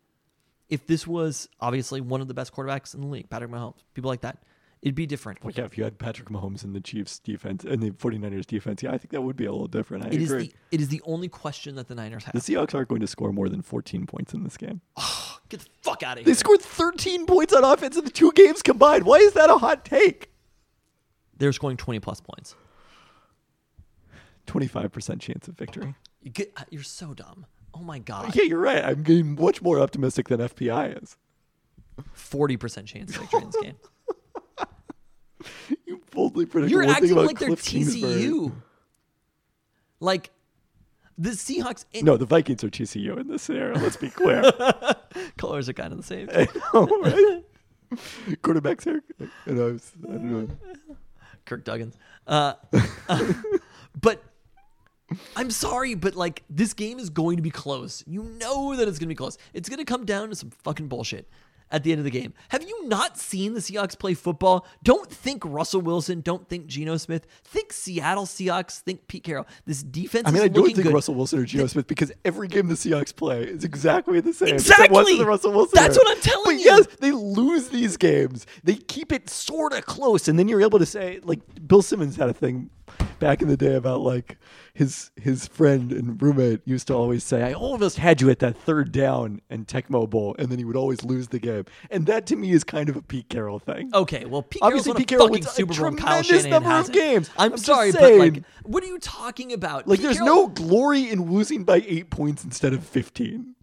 if 0.70 0.86
this 0.88 1.06
was 1.08 1.50
obviously 1.60 2.02
one 2.02 2.22
of 2.22 2.28
the 2.28 2.34
best 2.34 2.54
quarterbacks 2.54 2.94
in 2.94 3.02
the 3.02 3.08
league, 3.08 3.30
Patrick 3.30 3.52
Mahomes, 3.52 3.76
people 3.94 4.10
like 4.10 4.22
that, 4.22 4.38
it'd 4.82 4.96
be 4.96 5.06
different. 5.06 5.44
Well, 5.44 5.54
yeah, 5.56 5.66
if 5.66 5.78
you 5.78 5.84
had 5.84 5.98
Patrick 5.98 6.30
Mahomes 6.30 6.64
in 6.64 6.74
the 6.74 6.80
Chiefs 6.80 7.20
defense 7.20 7.64
and 7.64 7.82
the 7.82 7.92
49ers 7.92 8.46
defense, 8.46 8.84
yeah, 8.84 8.92
I 8.92 8.98
think 8.98 9.10
that 9.12 9.22
would 9.22 9.36
be 9.36 9.46
a 9.46 9.52
little 9.52 9.68
different. 9.68 10.06
I 10.06 10.10
It 10.10 10.22
is 10.22 10.32
agree. 10.32 10.48
the 10.48 10.54
it 10.76 10.82
is 10.82 10.90
the 10.90 11.02
only 11.06 11.28
question 11.28 11.76
that 11.76 11.88
the 11.88 11.96
Niners 11.96 12.24
have. 12.26 12.34
the 12.34 12.40
Seahawks 12.40 12.74
aren't 12.76 12.88
going 12.90 13.02
to 13.02 13.08
score 13.08 13.32
more 13.34 13.50
than 13.50 13.62
14 13.62 14.06
points 14.06 14.34
in 14.34 14.44
this 14.44 14.58
game. 14.58 14.82
Get 15.50 15.62
the 15.62 15.66
fuck 15.82 16.04
out 16.04 16.20
of 16.20 16.26
here. 16.26 16.26
They 16.32 16.38
scored 16.38 16.62
13 16.62 17.26
points 17.26 17.54
on 17.54 17.64
offense 17.64 17.98
in 17.98 18.06
the 18.06 18.12
two 18.12 18.32
games 18.34 18.62
combined. 18.62 19.04
Why 19.06 19.18
is 19.18 19.34
that 19.34 19.50
a 19.50 19.58
hot 19.58 19.84
take? 19.84 20.30
They're 21.38 21.52
scoring 21.54 21.78
20 21.78 22.00
plus 22.02 22.22
points. 22.22 22.54
25% 24.48 25.20
chance 25.20 25.48
of 25.48 25.56
victory. 25.58 25.96
You 26.22 26.32
get, 26.32 26.54
you're 26.70 26.84
so 26.84 27.14
dumb. 27.14 27.46
Oh 27.74 27.82
my 27.82 28.00
god. 28.00 28.36
Yeah, 28.36 28.44
you're 28.44 28.60
right. 28.60 28.84
I'm 28.84 29.04
getting 29.04 29.36
much 29.36 29.62
more 29.62 29.80
optimistic 29.80 30.28
than 30.28 30.40
FPI 30.40 31.02
is. 31.02 31.18
Forty 32.14 32.58
percent 32.58 32.88
chance 32.88 33.16
in 33.18 33.46
this 33.46 33.56
game. 33.62 33.76
You 35.86 36.02
boldly 36.12 36.46
predicted 36.46 36.72
You're 36.72 36.84
acting 36.84 37.16
like 37.16 37.40
they're 37.40 37.48
Cliff 37.48 37.64
Kingsbury. 37.64 38.14
TCU. 38.14 38.52
Like 40.02 40.32
the 41.18 41.30
Seahawks. 41.32 41.86
It, 41.94 42.04
No, 42.04 42.18
the 42.18 42.26
Vikings 42.26 42.64
are 42.64 42.70
TCU 42.70 43.18
in 43.18 43.28
this 43.28 43.44
scenario. 43.44 43.80
Let's 43.80 43.98
be 43.98 44.10
clear. 44.10 44.44
colors 45.38 45.70
are 45.70 45.74
kind 45.74 45.94
of 45.94 45.98
the 45.98 46.04
same. 46.04 46.30
I 46.34 46.48
know, 46.74 46.86
right? 47.02 47.44
Quarterback's 48.42 48.84
hair. 48.86 49.02
And 49.46 49.60
I 49.60 49.64
was, 49.64 49.92
I 50.04 50.12
don't 50.12 50.24
know. 50.32 50.48
Kirk 51.46 51.64
Duggins. 51.66 51.94
Uh, 52.28 52.54
but 54.00 54.24
I'm 55.36 55.52
sorry, 55.52 55.96
but 55.96 56.16
like 56.16 56.44
this 56.50 56.74
game 56.74 57.00
is 57.00 57.10
going 57.10 57.38
to 57.38 57.44
be 57.44 57.52
close. 57.52 58.04
You 58.08 58.24
know 58.24 58.76
that 58.76 58.88
it's 58.88 59.00
going 59.00 59.08
to 59.08 59.14
be 59.14 59.16
close. 59.16 59.38
It's 59.54 59.70
going 59.70 59.80
to 59.80 59.86
come 59.86 60.06
down 60.06 60.30
to 60.30 60.36
some 60.36 60.50
fucking 60.50 60.88
bullshit 60.88 61.28
at 61.72 61.84
the 61.84 61.92
end 61.92 62.00
of 62.00 62.06
the 62.06 62.12
game. 62.12 62.34
Have 62.50 62.64
you 62.64 62.88
not 62.88 63.18
seen 63.18 63.54
the 63.54 63.60
Seahawks 63.60 63.98
play 63.98 64.14
football? 64.14 64.66
Don't 64.84 65.10
think 65.10 65.44
Russell 65.46 65.82
Wilson. 65.82 66.22
Don't 66.22 66.48
think 66.48 66.68
Geno 66.68 66.98
Smith. 66.98 67.28
Think 67.44 67.74
Seattle 67.74 68.26
Seahawks. 68.26 68.80
Think 68.80 69.08
Pete 69.08 69.24
Carroll. 69.24 69.48
This 69.66 69.84
defense 69.84 70.28
I 70.28 70.32
mean, 70.32 70.38
is 70.38 70.46
I 70.46 70.48
don't 70.48 70.66
think 70.66 70.84
good. 70.84 70.94
Russell 70.94 71.16
Wilson 71.16 71.40
or 71.40 71.46
Geno 71.46 71.68
Smith 71.68 71.88
because 71.88 72.12
every 72.26 72.48
game 72.48 72.68
the 72.68 72.76
Seahawks 72.76 73.16
play 73.16 73.44
is 73.44 73.64
exactly 73.64 74.20
the 74.20 74.34
same. 74.34 74.56
Exactly! 74.56 75.18
the 75.18 75.26
Russell 75.26 75.52
Wilson 75.52 75.72
That's 75.76 75.98
era. 75.98 76.06
what 76.06 76.18
I'm 76.18 76.24
telling 76.24 76.60
you. 76.60 76.66
but 76.66 76.72
you. 76.72 76.78
yes, 76.78 76.88
they 77.00 77.12
lose 77.12 77.70
these 77.70 77.98
games. 77.98 78.46
They 78.64 78.76
keep 78.76 79.12
it 79.12 79.30
sort 79.30 79.74
of 79.74 79.86
close, 79.86 80.28
and 80.28 80.40
then 80.40 80.48
you're 80.48 80.62
able 80.62 80.80
to 80.80 80.86
say, 80.86 81.20
like 81.24 81.40
Bill 81.68 81.82
Simmons 81.82 82.16
had 82.16 82.30
a 82.30 82.34
thing 82.34 82.70
back 83.20 83.42
in 83.42 83.48
the 83.48 83.58
day 83.58 83.76
about 83.76 84.02
like 84.02 84.38
his 84.74 85.12
his 85.16 85.48
friend 85.48 85.92
and 85.92 86.22
roommate 86.22 86.62
used 86.66 86.88
to 86.88 86.94
always 86.94 87.24
say, 87.24 87.44
"I 87.44 87.54
almost 87.54 87.98
had 87.98 88.22
you 88.22 88.30
at 88.30 88.40
that 88.40 88.58
third 88.58 88.92
down 88.92 89.42
and 89.50 89.68
Tecmo 89.68 90.10
Bowl," 90.10 90.36
and 90.40 90.50
then 90.50 90.58
he 90.58 90.66
would 90.66 90.76
always 90.76 91.04
lose 91.04 91.28
the 91.30 91.40
game. 91.40 91.66
And 91.90 92.06
that 92.06 92.26
to 92.28 92.36
me 92.36 92.52
is 92.52 92.64
kind 92.64 92.88
of 92.90 92.96
a 92.96 93.02
Pete 93.02 93.30
Carroll 93.30 93.60
thing. 93.60 93.92
Okay, 93.94 94.26
well, 94.26 94.42
Pete 94.44 94.62
Obviously, 94.62 94.94
Pete 94.94 95.08
Carroll 95.08 95.30
wins 95.30 95.48
a 95.48 95.50
Super 95.50 95.74
Bowl. 95.74 95.92
Kyle 95.96 96.24
tremendous 96.24 96.46
number 96.50 96.72
of 96.72 96.92
games. 96.92 97.30
I'm, 97.38 97.54
I'm 97.54 97.58
sorry, 97.58 97.92
but 97.92 98.16
like, 98.16 98.44
what 98.64 98.84
are 98.84 98.88
you 98.88 99.00
talking 99.00 99.52
about? 99.54 99.88
Like, 99.88 100.00
Pete 100.00 100.04
there's 100.06 100.18
Carroll- 100.18 100.36
no 100.36 100.48
glory 100.48 101.10
in 101.10 101.32
losing 101.32 101.64
by 101.64 101.84
eight 101.88 102.10
points 102.10 102.44
instead 102.44 102.74
of 102.74 102.84
fifteen. 102.84 103.56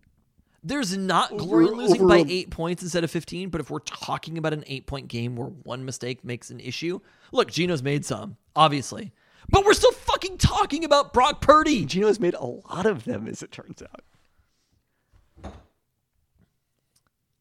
There's 0.63 0.97
not 0.97 1.37
glory 1.37 1.67
in 1.67 1.73
Over- 1.75 1.83
losing 1.83 2.01
over 2.03 2.09
by 2.09 2.17
a- 2.19 2.27
eight 2.29 2.51
points 2.51 2.83
instead 2.83 3.05
of 3.05 3.11
15, 3.13 3.51
but 3.51 3.61
if 3.61 3.71
we're 3.71 3.79
talking 3.79 4.37
about 4.37 4.53
an 4.53 4.65
eight 4.67 4.87
point 4.87 5.07
game 5.07 5.37
where 5.37 5.47
one 5.47 5.85
mistake 5.85 6.25
makes 6.25 6.51
an 6.51 6.59
issue, 6.59 6.99
look, 7.31 7.53
Geno's 7.53 7.85
made 7.85 8.05
some, 8.05 8.37
obviously. 8.57 9.13
But 9.49 9.65
we're 9.65 9.75
still 9.75 9.93
fucking 9.93 10.39
talking 10.39 10.85
about 10.85 11.13
Brock 11.13 11.41
Purdy. 11.41 11.85
Geno 11.85 12.09
has 12.09 12.19
made 12.19 12.35
a 12.35 12.45
lot 12.45 12.87
of 12.87 13.05
them, 13.05 13.29
as 13.29 13.43
it 13.43 13.53
turns 13.53 13.83
out. 13.83 15.53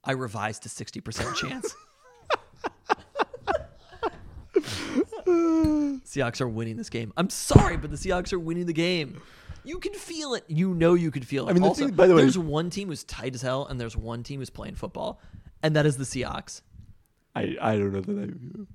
I 0.04 0.12
revised 0.12 0.64
to 0.64 0.70
60% 0.70 1.36
chance. 1.36 1.74
Seahawks 5.26 6.42
are 6.42 6.48
winning 6.48 6.78
this 6.78 6.90
game. 6.90 7.12
I'm 7.18 7.30
sorry, 7.30 7.78
but 7.78 7.90
the 7.92 7.98
Seahawks 7.98 8.32
are 8.34 8.40
winning 8.40 8.66
the 8.68 8.74
game. 8.74 9.22
You 9.64 9.80
can 9.80 9.94
feel 9.94 10.36
it. 10.36 10.44
You 10.48 10.76
know 10.76 10.94
you 10.94 11.10
can 11.10 11.24
feel 11.24 11.48
it. 11.48 11.50
I 11.50 11.54
mean, 11.54 11.64
the 11.64 11.70
also, 11.70 11.86
thing- 11.88 11.96
by 11.96 12.06
the 12.08 12.14
way- 12.16 12.22
there's 12.22 12.38
one 12.38 12.70
team 12.70 12.90
who's 12.90 13.04
tight 13.04 13.34
as 13.34 13.42
hell, 13.42 13.66
and 13.66 13.82
there's 13.82 13.98
one 13.98 14.22
team 14.24 14.40
who's 14.40 14.52
playing 14.52 14.76
football, 14.76 15.20
and 15.64 15.76
that 15.76 15.86
is 15.88 15.98
the 15.98 16.04
Seahawks. 16.04 16.62
I, 17.36 17.58
I 17.60 17.76
don't 17.76 17.92
know 17.92 18.02
that 18.02 18.30
I 18.30 18.66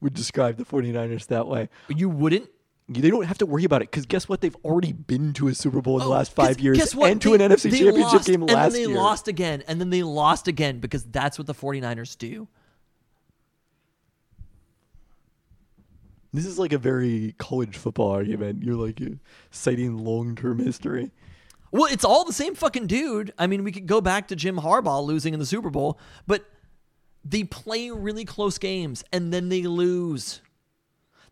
would 0.00 0.14
describe 0.14 0.56
the 0.56 0.64
49ers 0.64 1.26
that 1.26 1.46
way. 1.46 1.68
You 1.88 2.08
wouldn't 2.08 2.48
They 2.90 3.10
don't 3.10 3.24
have 3.26 3.36
to 3.38 3.46
worry 3.46 3.64
about 3.64 3.82
it 3.82 3.90
because 3.90 4.06
guess 4.06 4.28
what? 4.30 4.40
They've 4.40 4.56
already 4.64 4.92
been 4.92 5.34
to 5.34 5.48
a 5.48 5.54
Super 5.54 5.82
Bowl 5.82 5.96
in 5.96 6.00
the 6.00 6.06
Oh, 6.06 6.10
last 6.10 6.32
five 6.32 6.58
years 6.58 6.78
guess 6.78 6.94
what? 6.94 7.10
and 7.12 7.20
to 7.20 7.36
They- 7.36 7.44
an 7.44 7.50
NFC 7.52 7.70
Championship 7.70 8.12
lost, 8.14 8.26
game 8.26 8.40
and 8.42 8.48
then 8.48 8.72
they 8.72 8.80
year. 8.86 8.88
lost 8.96 9.28
again, 9.28 9.62
and 9.68 9.78
then 9.78 9.90
they 9.90 10.02
lost 10.02 10.48
again 10.48 10.78
because 10.80 11.04
that's 11.04 11.36
what 11.38 11.46
the 11.46 11.54
49ers 11.54 12.16
do. 12.16 12.48
This 16.32 16.44
is 16.46 16.58
like 16.58 16.72
a 16.72 16.78
very 16.78 17.34
college 17.38 17.76
football 17.76 18.10
argument. 18.10 18.62
You're 18.62 18.76
like 18.76 19.00
uh, 19.00 19.16
citing 19.50 19.96
long 19.98 20.34
term 20.36 20.58
history. 20.58 21.10
Well, 21.70 21.86
it's 21.92 22.04
all 22.04 22.24
the 22.24 22.32
same 22.32 22.54
fucking 22.54 22.86
dude. 22.86 23.32
I 23.38 23.46
mean, 23.46 23.64
we 23.64 23.72
could 23.72 23.86
go 23.86 24.00
back 24.00 24.28
to 24.28 24.36
Jim 24.36 24.56
Harbaugh 24.56 25.04
losing 25.04 25.34
in 25.34 25.40
the 25.40 25.46
Super 25.46 25.70
Bowl, 25.70 25.98
but 26.26 26.44
they 27.24 27.44
play 27.44 27.90
really 27.90 28.24
close 28.24 28.58
games 28.58 29.04
and 29.12 29.32
then 29.32 29.48
they 29.50 29.62
lose. 29.62 30.40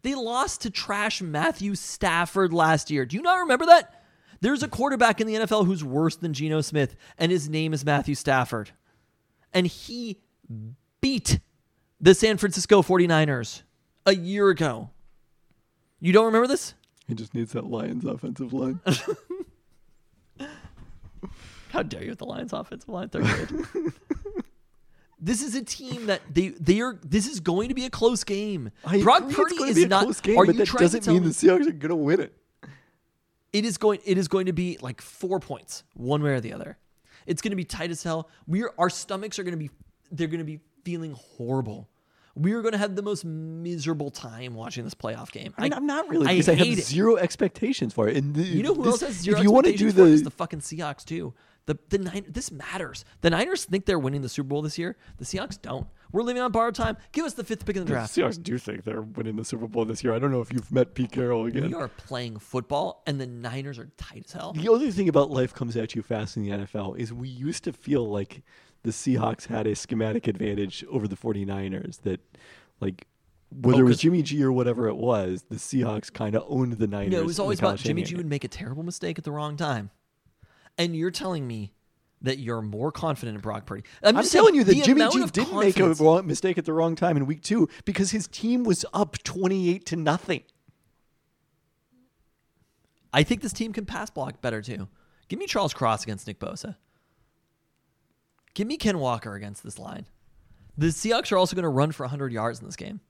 They 0.07 0.15
lost 0.15 0.61
to 0.61 0.71
trash 0.71 1.21
Matthew 1.21 1.75
Stafford 1.75 2.53
last 2.53 2.93
year. 2.93 3.05
Do 3.05 3.17
you 3.17 3.23
not 3.23 3.41
remember 3.41 3.67
that? 3.67 4.05
There's 4.41 4.63
a 4.63 4.69
quarterback 4.69 5.21
in 5.21 5.27
the 5.27 5.35
NFL 5.35 5.67
who's 5.67 5.83
worse 5.83 6.15
than 6.15 6.33
Geno 6.33 6.61
Smith, 6.61 6.95
and 7.19 7.33
his 7.33 7.49
name 7.49 7.75
is 7.75 7.85
Matthew 7.85 8.15
Stafford. 8.15 8.71
And 9.53 9.67
he 9.67 10.21
beat 11.01 11.41
the 12.01 12.15
San 12.15 12.37
Francisco 12.37 12.83
49ers 12.83 13.63
a 14.07 14.15
year 14.15 14.49
ago. 14.49 14.91
You 15.99 16.13
don't 16.13 16.27
remember 16.27 16.47
this? 16.47 16.75
He 17.09 17.17
just 17.17 17.35
needs 17.35 17.51
that 17.55 17.67
Lions 17.67 18.05
offensive 18.05 18.53
line. 18.53 18.79
How 21.71 21.83
dare 21.83 22.05
you 22.05 22.11
with 22.11 22.21
the 22.21 22.27
Lions 22.27 22.53
offensive 22.53 22.89
line? 22.89 23.09
They're 23.11 23.23
good. 23.23 23.67
this 25.27 25.43
is 25.43 25.55
a 25.57 25.63
team 25.63 26.07
that 26.07 26.23
they 26.33 26.49
they 26.49 26.81
are. 26.81 26.99
This 27.05 27.27
is 27.27 27.41
going 27.41 27.69
to 27.69 27.75
be 27.75 27.85
a 27.85 27.91
close 27.91 28.23
game. 28.25 28.71
I 28.85 29.03
Brock 29.03 29.23
Purdy 29.29 29.57
it's 29.57 29.59
going 29.59 29.69
is 29.71 29.75
to 29.77 29.81
be 29.81 29.85
a 29.85 29.89
not. 29.89 30.05
close 30.05 30.21
game, 30.21 30.39
are 30.39 30.47
but 30.47 30.55
you 30.55 30.59
that 30.61 30.67
trying 30.69 30.83
doesn't 30.85 31.07
mean 31.09 31.23
me 31.23 31.29
the 31.29 31.35
Seahawks 31.35 31.67
are 31.67 31.73
going 31.73 31.89
to 31.91 31.97
win 31.97 32.21
it. 32.21 32.33
it 33.53 33.65
is 33.65 33.77
going? 33.77 34.01
It 34.05 34.19
is 34.19 34.29
going 34.29 34.47
to 34.47 34.53
be 34.53 34.79
like 34.81 35.01
four 35.01 35.41
points, 35.41 35.83
one 35.95 36.23
way 36.23 36.31
or 36.31 36.41
the 36.41 36.53
other. 36.53 36.79
It's 37.27 37.43
going 37.43 37.51
to 37.51 37.57
be 37.57 37.65
tight 37.65 37.91
as 37.91 38.03
hell. 38.03 38.31
We 38.47 38.63
are. 38.63 38.73
Our 38.79 38.89
stomachs 38.89 39.39
are 39.39 39.43
going 39.43 39.53
to 39.55 39.59
be. 39.59 39.71
They're 40.13 40.29
going 40.29 40.39
to 40.39 40.45
be 40.45 40.61
feeling 40.85 41.13
horrible. 41.13 41.89
We 42.37 42.53
are 42.53 42.61
going 42.61 42.73
to 42.73 42.79
have 42.79 42.95
the 42.95 43.03
most 43.03 43.25
miserable 43.25 44.11
time 44.11 44.55
watching 44.55 44.85
this 44.85 44.95
playoff 44.95 45.33
game. 45.33 45.55
I 45.57 45.63
mean, 45.63 45.73
I'm 45.73 45.87
not 45.87 46.07
really 46.11 46.27
I 46.27 46.33
because 46.35 46.51
I, 46.51 46.55
have 46.55 46.67
it. 46.67 46.85
zero 46.85 47.17
expectations 47.17 47.95
for 47.95 48.09
it. 48.09 48.17
And 48.19 48.35
the, 48.35 48.43
You 48.43 48.63
know 48.63 48.75
who 48.75 48.83
this- 48.85 48.93
else 48.93 49.01
has 49.01 49.15
zero 49.23 49.39
If 49.39 49.43
you 49.43 49.51
want 49.51 49.65
to 49.65 49.71
expectations 49.73 49.95
do 49.95 50.03
for 50.05 50.13
it? 50.13 50.17
the 50.19 50.25
the 50.25 50.31
fucking 50.31 50.61
Seahawks 50.61 51.05
too. 51.05 51.33
The 51.67 51.77
the 51.89 51.99
nine 51.99 52.25
this 52.29 52.53
matters. 52.53 53.05
The 53.23 53.31
Niners 53.31 53.65
think 53.65 53.87
they're 53.87 53.99
winning 53.99 54.23
the 54.23 54.29
Super 54.29 54.49
Bowl 54.49 54.63
this 54.63 54.79
year. 54.79 54.97
The 55.19 55.25
Seahawks 55.25 55.61
don't. 55.61 55.87
We're 56.13 56.23
living 56.23 56.41
on 56.41 56.53
borrowed 56.53 56.77
time. 56.77 56.97
Give 57.11 57.25
us 57.25 57.35
the 57.35 57.43
fifth 57.43 57.67
pick 57.67 57.77
in 57.77 57.83
the 57.83 57.87
The 57.87 57.93
draft. 57.95 58.15
Seahawks 58.15 58.41
do 58.41 58.57
think 58.57 58.85
they're 58.85 59.03
winning 59.03 59.35
the 59.35 59.45
Super 59.45 59.67
Bowl 59.67 59.85
this 59.85 60.05
year. 60.05 60.15
I 60.15 60.21
don't 60.21 60.31
know 60.31 60.41
if 60.41 60.53
you've 60.53 60.71
met 60.71 60.95
Pete 60.95 61.11
Carroll 61.11 61.47
again. 61.47 61.67
We 61.67 61.75
are 61.75 61.89
playing 61.89 62.39
football, 62.39 63.03
and 63.07 63.21
the 63.21 63.27
Niners 63.27 63.81
are 63.81 63.91
tight 63.97 64.27
as 64.27 64.33
hell. 64.33 64.53
The 64.53 64.69
only 64.69 64.93
thing 64.93 65.09
about 65.09 65.31
life 65.31 65.53
comes 65.53 65.77
at 65.77 65.97
you 65.97 66.03
fast 66.03 66.37
in 66.37 66.45
the 66.45 66.51
NFL 66.51 66.99
is 66.99 67.13
we 67.13 67.29
used 67.29 67.65
to 67.65 67.73
feel 67.73 68.09
like 68.09 68.43
the 68.85 68.93
Seahawks 68.93 69.47
had 69.47 69.67
a 69.67 69.75
schematic 69.75 70.29
advantage 70.29 70.85
over 70.89 71.09
the 71.09 71.17
49ers 71.17 72.03
that 72.03 72.21
like 72.81 73.09
whether 73.51 73.79
Oh, 73.79 73.87
it 73.87 73.89
was 73.89 73.99
oh, 73.99 74.03
Jimmy 74.03 74.23
G 74.23 74.43
or 74.43 74.53
whatever 74.53 74.89
it 74.89 74.97
was, 74.97 75.45
the 75.49 75.57
Seahawks 75.57 76.13
kind 76.13 76.37
of 76.37 76.45
owned 76.49 76.75
the 76.75 76.87
Niners. 76.87 77.13
No, 77.13 77.19
it 77.19 77.27
was 77.27 77.39
always 77.39 77.59
about 77.59 77.79
Jimmy 77.79 78.03
G 78.03 78.11
Shanahan 78.11 78.25
would 78.25 78.31
make 78.31 78.45
a 78.45 78.49
terrible 78.49 78.83
mistake 78.83 79.19
at 79.19 79.25
the 79.25 79.33
wrong 79.33 79.57
time. 79.57 79.91
And 80.79 80.95
you're 80.95 81.11
telling 81.11 81.47
me 81.47 81.73
that 82.23 82.39
you're 82.39 82.63
more 82.63 82.91
confident 82.93 83.37
in 83.37 83.41
Brock 83.41 83.67
Purdy. 83.67 83.85
I'm, 84.03 84.17
I'm 84.17 84.23
just 84.23 84.33
telling 84.33 84.55
you 84.55 84.65
that 84.65 84.75
Jimmy 84.85 85.09
G 85.11 85.25
didn't 85.27 85.59
make 85.59 85.79
a 85.79 86.23
mistake 86.23 86.59
at 86.59 86.65
the 86.65 86.73
wrong 86.73 86.97
time 86.97 87.17
in 87.17 87.27
week 87.27 87.43
two 87.43 87.69
because 87.85 88.11
his 88.11 88.27
team 88.27 88.65
was 88.65 88.85
up 88.93 89.17
28 89.23 89.87
to 89.87 89.97
nothing. 89.97 90.43
I 93.13 93.23
think 93.23 93.41
this 93.41 93.53
team 93.53 93.73
can 93.73 93.87
pass 93.87 94.11
block 94.11 94.41
better 94.41 94.61
too. 94.61 94.89
Give 95.29 95.39
me 95.39 95.47
Charles 95.47 95.73
Cross 95.73 96.05
against 96.05 96.27
Nick 96.27 96.39
Bosa. 96.39 96.77
Give 98.55 98.67
me 98.67 98.77
Ken 98.77 98.99
Walker 98.99 99.35
against 99.35 99.63
this 99.63 99.79
line. 99.79 100.07
The 100.79 100.89
Seahawks 100.89 101.33
are 101.33 101.37
also 101.37 101.57
going 101.57 101.65
to 101.65 101.69
run 101.69 101.93
for 101.93 102.05
100 102.05 102.33
yards 102.33 102.61
in 102.61 102.67
this 102.67 102.77
game. 102.77 103.01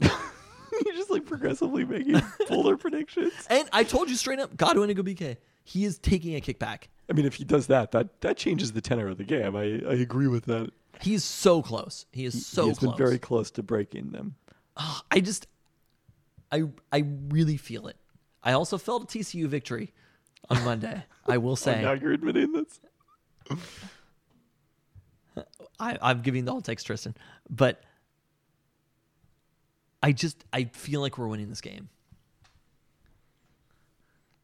You're 0.02 0.94
just 0.94 1.10
like 1.10 1.26
progressively 1.26 1.84
making 1.84 2.20
polar 2.48 2.76
predictions. 2.76 3.32
And 3.48 3.68
I 3.72 3.84
told 3.84 4.08
you 4.08 4.16
straight 4.16 4.38
up, 4.38 4.56
Godwin 4.56 4.90
Igwebuike, 4.90 5.36
he 5.64 5.84
is 5.84 5.98
taking 5.98 6.34
a 6.34 6.40
kickback. 6.40 6.84
I 7.08 7.12
mean, 7.12 7.26
if 7.26 7.34
he 7.34 7.44
does 7.44 7.66
that, 7.68 7.90
that 7.92 8.20
that 8.20 8.36
changes 8.36 8.72
the 8.72 8.80
tenor 8.80 9.08
of 9.08 9.18
the 9.18 9.24
game. 9.24 9.56
I, 9.56 9.62
I 9.88 9.94
agree 9.94 10.28
with 10.28 10.44
that. 10.46 10.70
He's 11.00 11.24
so 11.24 11.62
close. 11.62 12.06
He 12.12 12.24
is 12.24 12.46
so 12.46 12.64
he 12.64 12.68
has 12.68 12.78
close. 12.78 12.90
been 12.92 12.98
very 12.98 13.18
close 13.18 13.50
to 13.52 13.62
breaking 13.62 14.10
them. 14.12 14.34
Ah, 14.76 15.02
I 15.10 15.20
just, 15.20 15.46
I, 16.52 16.64
I 16.92 17.04
really 17.28 17.56
feel 17.56 17.86
it. 17.88 17.96
I 18.42 18.52
also 18.52 18.78
felt 18.78 19.02
a 19.04 19.18
TCU 19.18 19.46
victory 19.46 19.92
on 20.48 20.62
Monday. 20.64 21.02
I 21.26 21.38
will 21.38 21.52
Oh, 21.52 21.54
say. 21.56 21.82
now 21.82 21.92
you're 21.92 22.12
admitting 22.12 22.52
this. 22.52 22.80
I, 25.78 25.96
I'm 26.02 26.20
giving 26.22 26.44
the 26.44 26.52
whole 26.52 26.60
text 26.60 26.86
Tristan, 26.86 27.14
but 27.48 27.82
I 30.02 30.12
just 30.12 30.44
I 30.52 30.64
feel 30.64 31.00
like 31.00 31.16
we're 31.18 31.28
winning 31.28 31.48
this 31.48 31.60
game. 31.62 31.88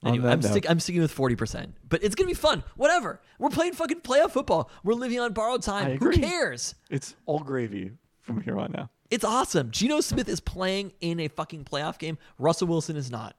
On 0.03 0.11
Anyway, 0.11 0.31
I'm 0.31 0.43
stick, 0.43 0.69
I'm 0.69 0.79
sticking 0.79 1.01
with 1.01 1.11
forty 1.11 1.37
percent, 1.37 1.75
but 1.89 2.03
it's 2.03 2.15
gonna 2.15 2.29
be 2.29 2.35
fun. 2.35 2.63
Whatever. 2.77 3.21
We're 3.39 3.49
playing 3.51 3.73
fucking 3.73 4.03
playoff 4.03 4.33
football. 4.33 4.71
We're 4.85 4.95
living 4.95 5.21
on 5.21 5.33
borrowed 5.33 5.63
time. 5.63 5.97
Who 5.99 6.11
cares? 6.13 6.75
It's 6.91 7.15
all 7.25 7.41
gravy 7.41 7.93
from 8.21 8.43
here 8.43 8.59
on 8.59 8.77
out. 8.77 8.91
It's 9.11 9.25
awesome. 9.25 9.71
Geno 9.71 10.01
Smith 10.01 10.29
is 10.29 10.41
playing 10.41 10.93
in 11.01 11.21
a 11.21 11.29
fucking 11.29 11.65
playoff 11.65 11.99
game. 11.99 12.19
Russell 12.39 12.69
Wilson 12.69 12.97
is 12.97 13.11
not. 13.11 13.37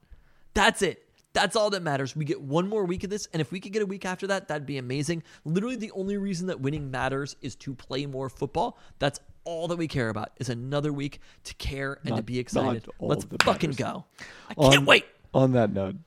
That's 0.53 0.81
it. 0.81 1.03
That's 1.33 1.55
all 1.55 1.69
that 1.69 1.83
matters. 1.83 2.15
We 2.15 2.25
get 2.25 2.41
one 2.41 2.67
more 2.67 2.85
week 2.85 3.03
of 3.03 3.11
this, 3.11 3.27
and 3.31 3.41
if 3.41 3.51
we 3.51 3.59
could 3.59 3.71
get 3.71 3.83
a 3.83 3.85
week 3.85 4.05
after 4.05 4.25
that, 4.27 4.47
that'd 4.47 4.65
be 4.65 4.79
amazing. 4.79 5.21
Literally, 5.45 5.75
the 5.75 5.91
only 5.91 6.17
reason 6.17 6.47
that 6.47 6.61
winning 6.61 6.89
matters 6.89 7.35
is 7.41 7.55
to 7.57 7.75
play 7.75 8.07
more 8.07 8.29
football. 8.29 8.79
That's 8.97 9.19
all 9.43 9.67
that 9.67 9.77
we 9.77 9.87
care 9.87 10.09
about. 10.09 10.31
Is 10.37 10.49
another 10.49 10.91
week 10.91 11.19
to 11.43 11.53
care 11.55 11.99
and 12.03 12.15
to 12.15 12.23
be 12.23 12.39
excited. 12.39 12.87
Let's 12.99 13.25
fucking 13.43 13.71
matters. 13.71 13.85
go. 13.85 14.05
I 14.49 14.53
can't 14.55 14.87
wait. 14.87 15.05
On 15.33 15.51
that 15.51 15.71
note, 15.73 15.97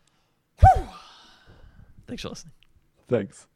Thanks 2.07 2.23
for 2.23 2.31
listening. 2.31 2.53
thanks. 3.09 3.47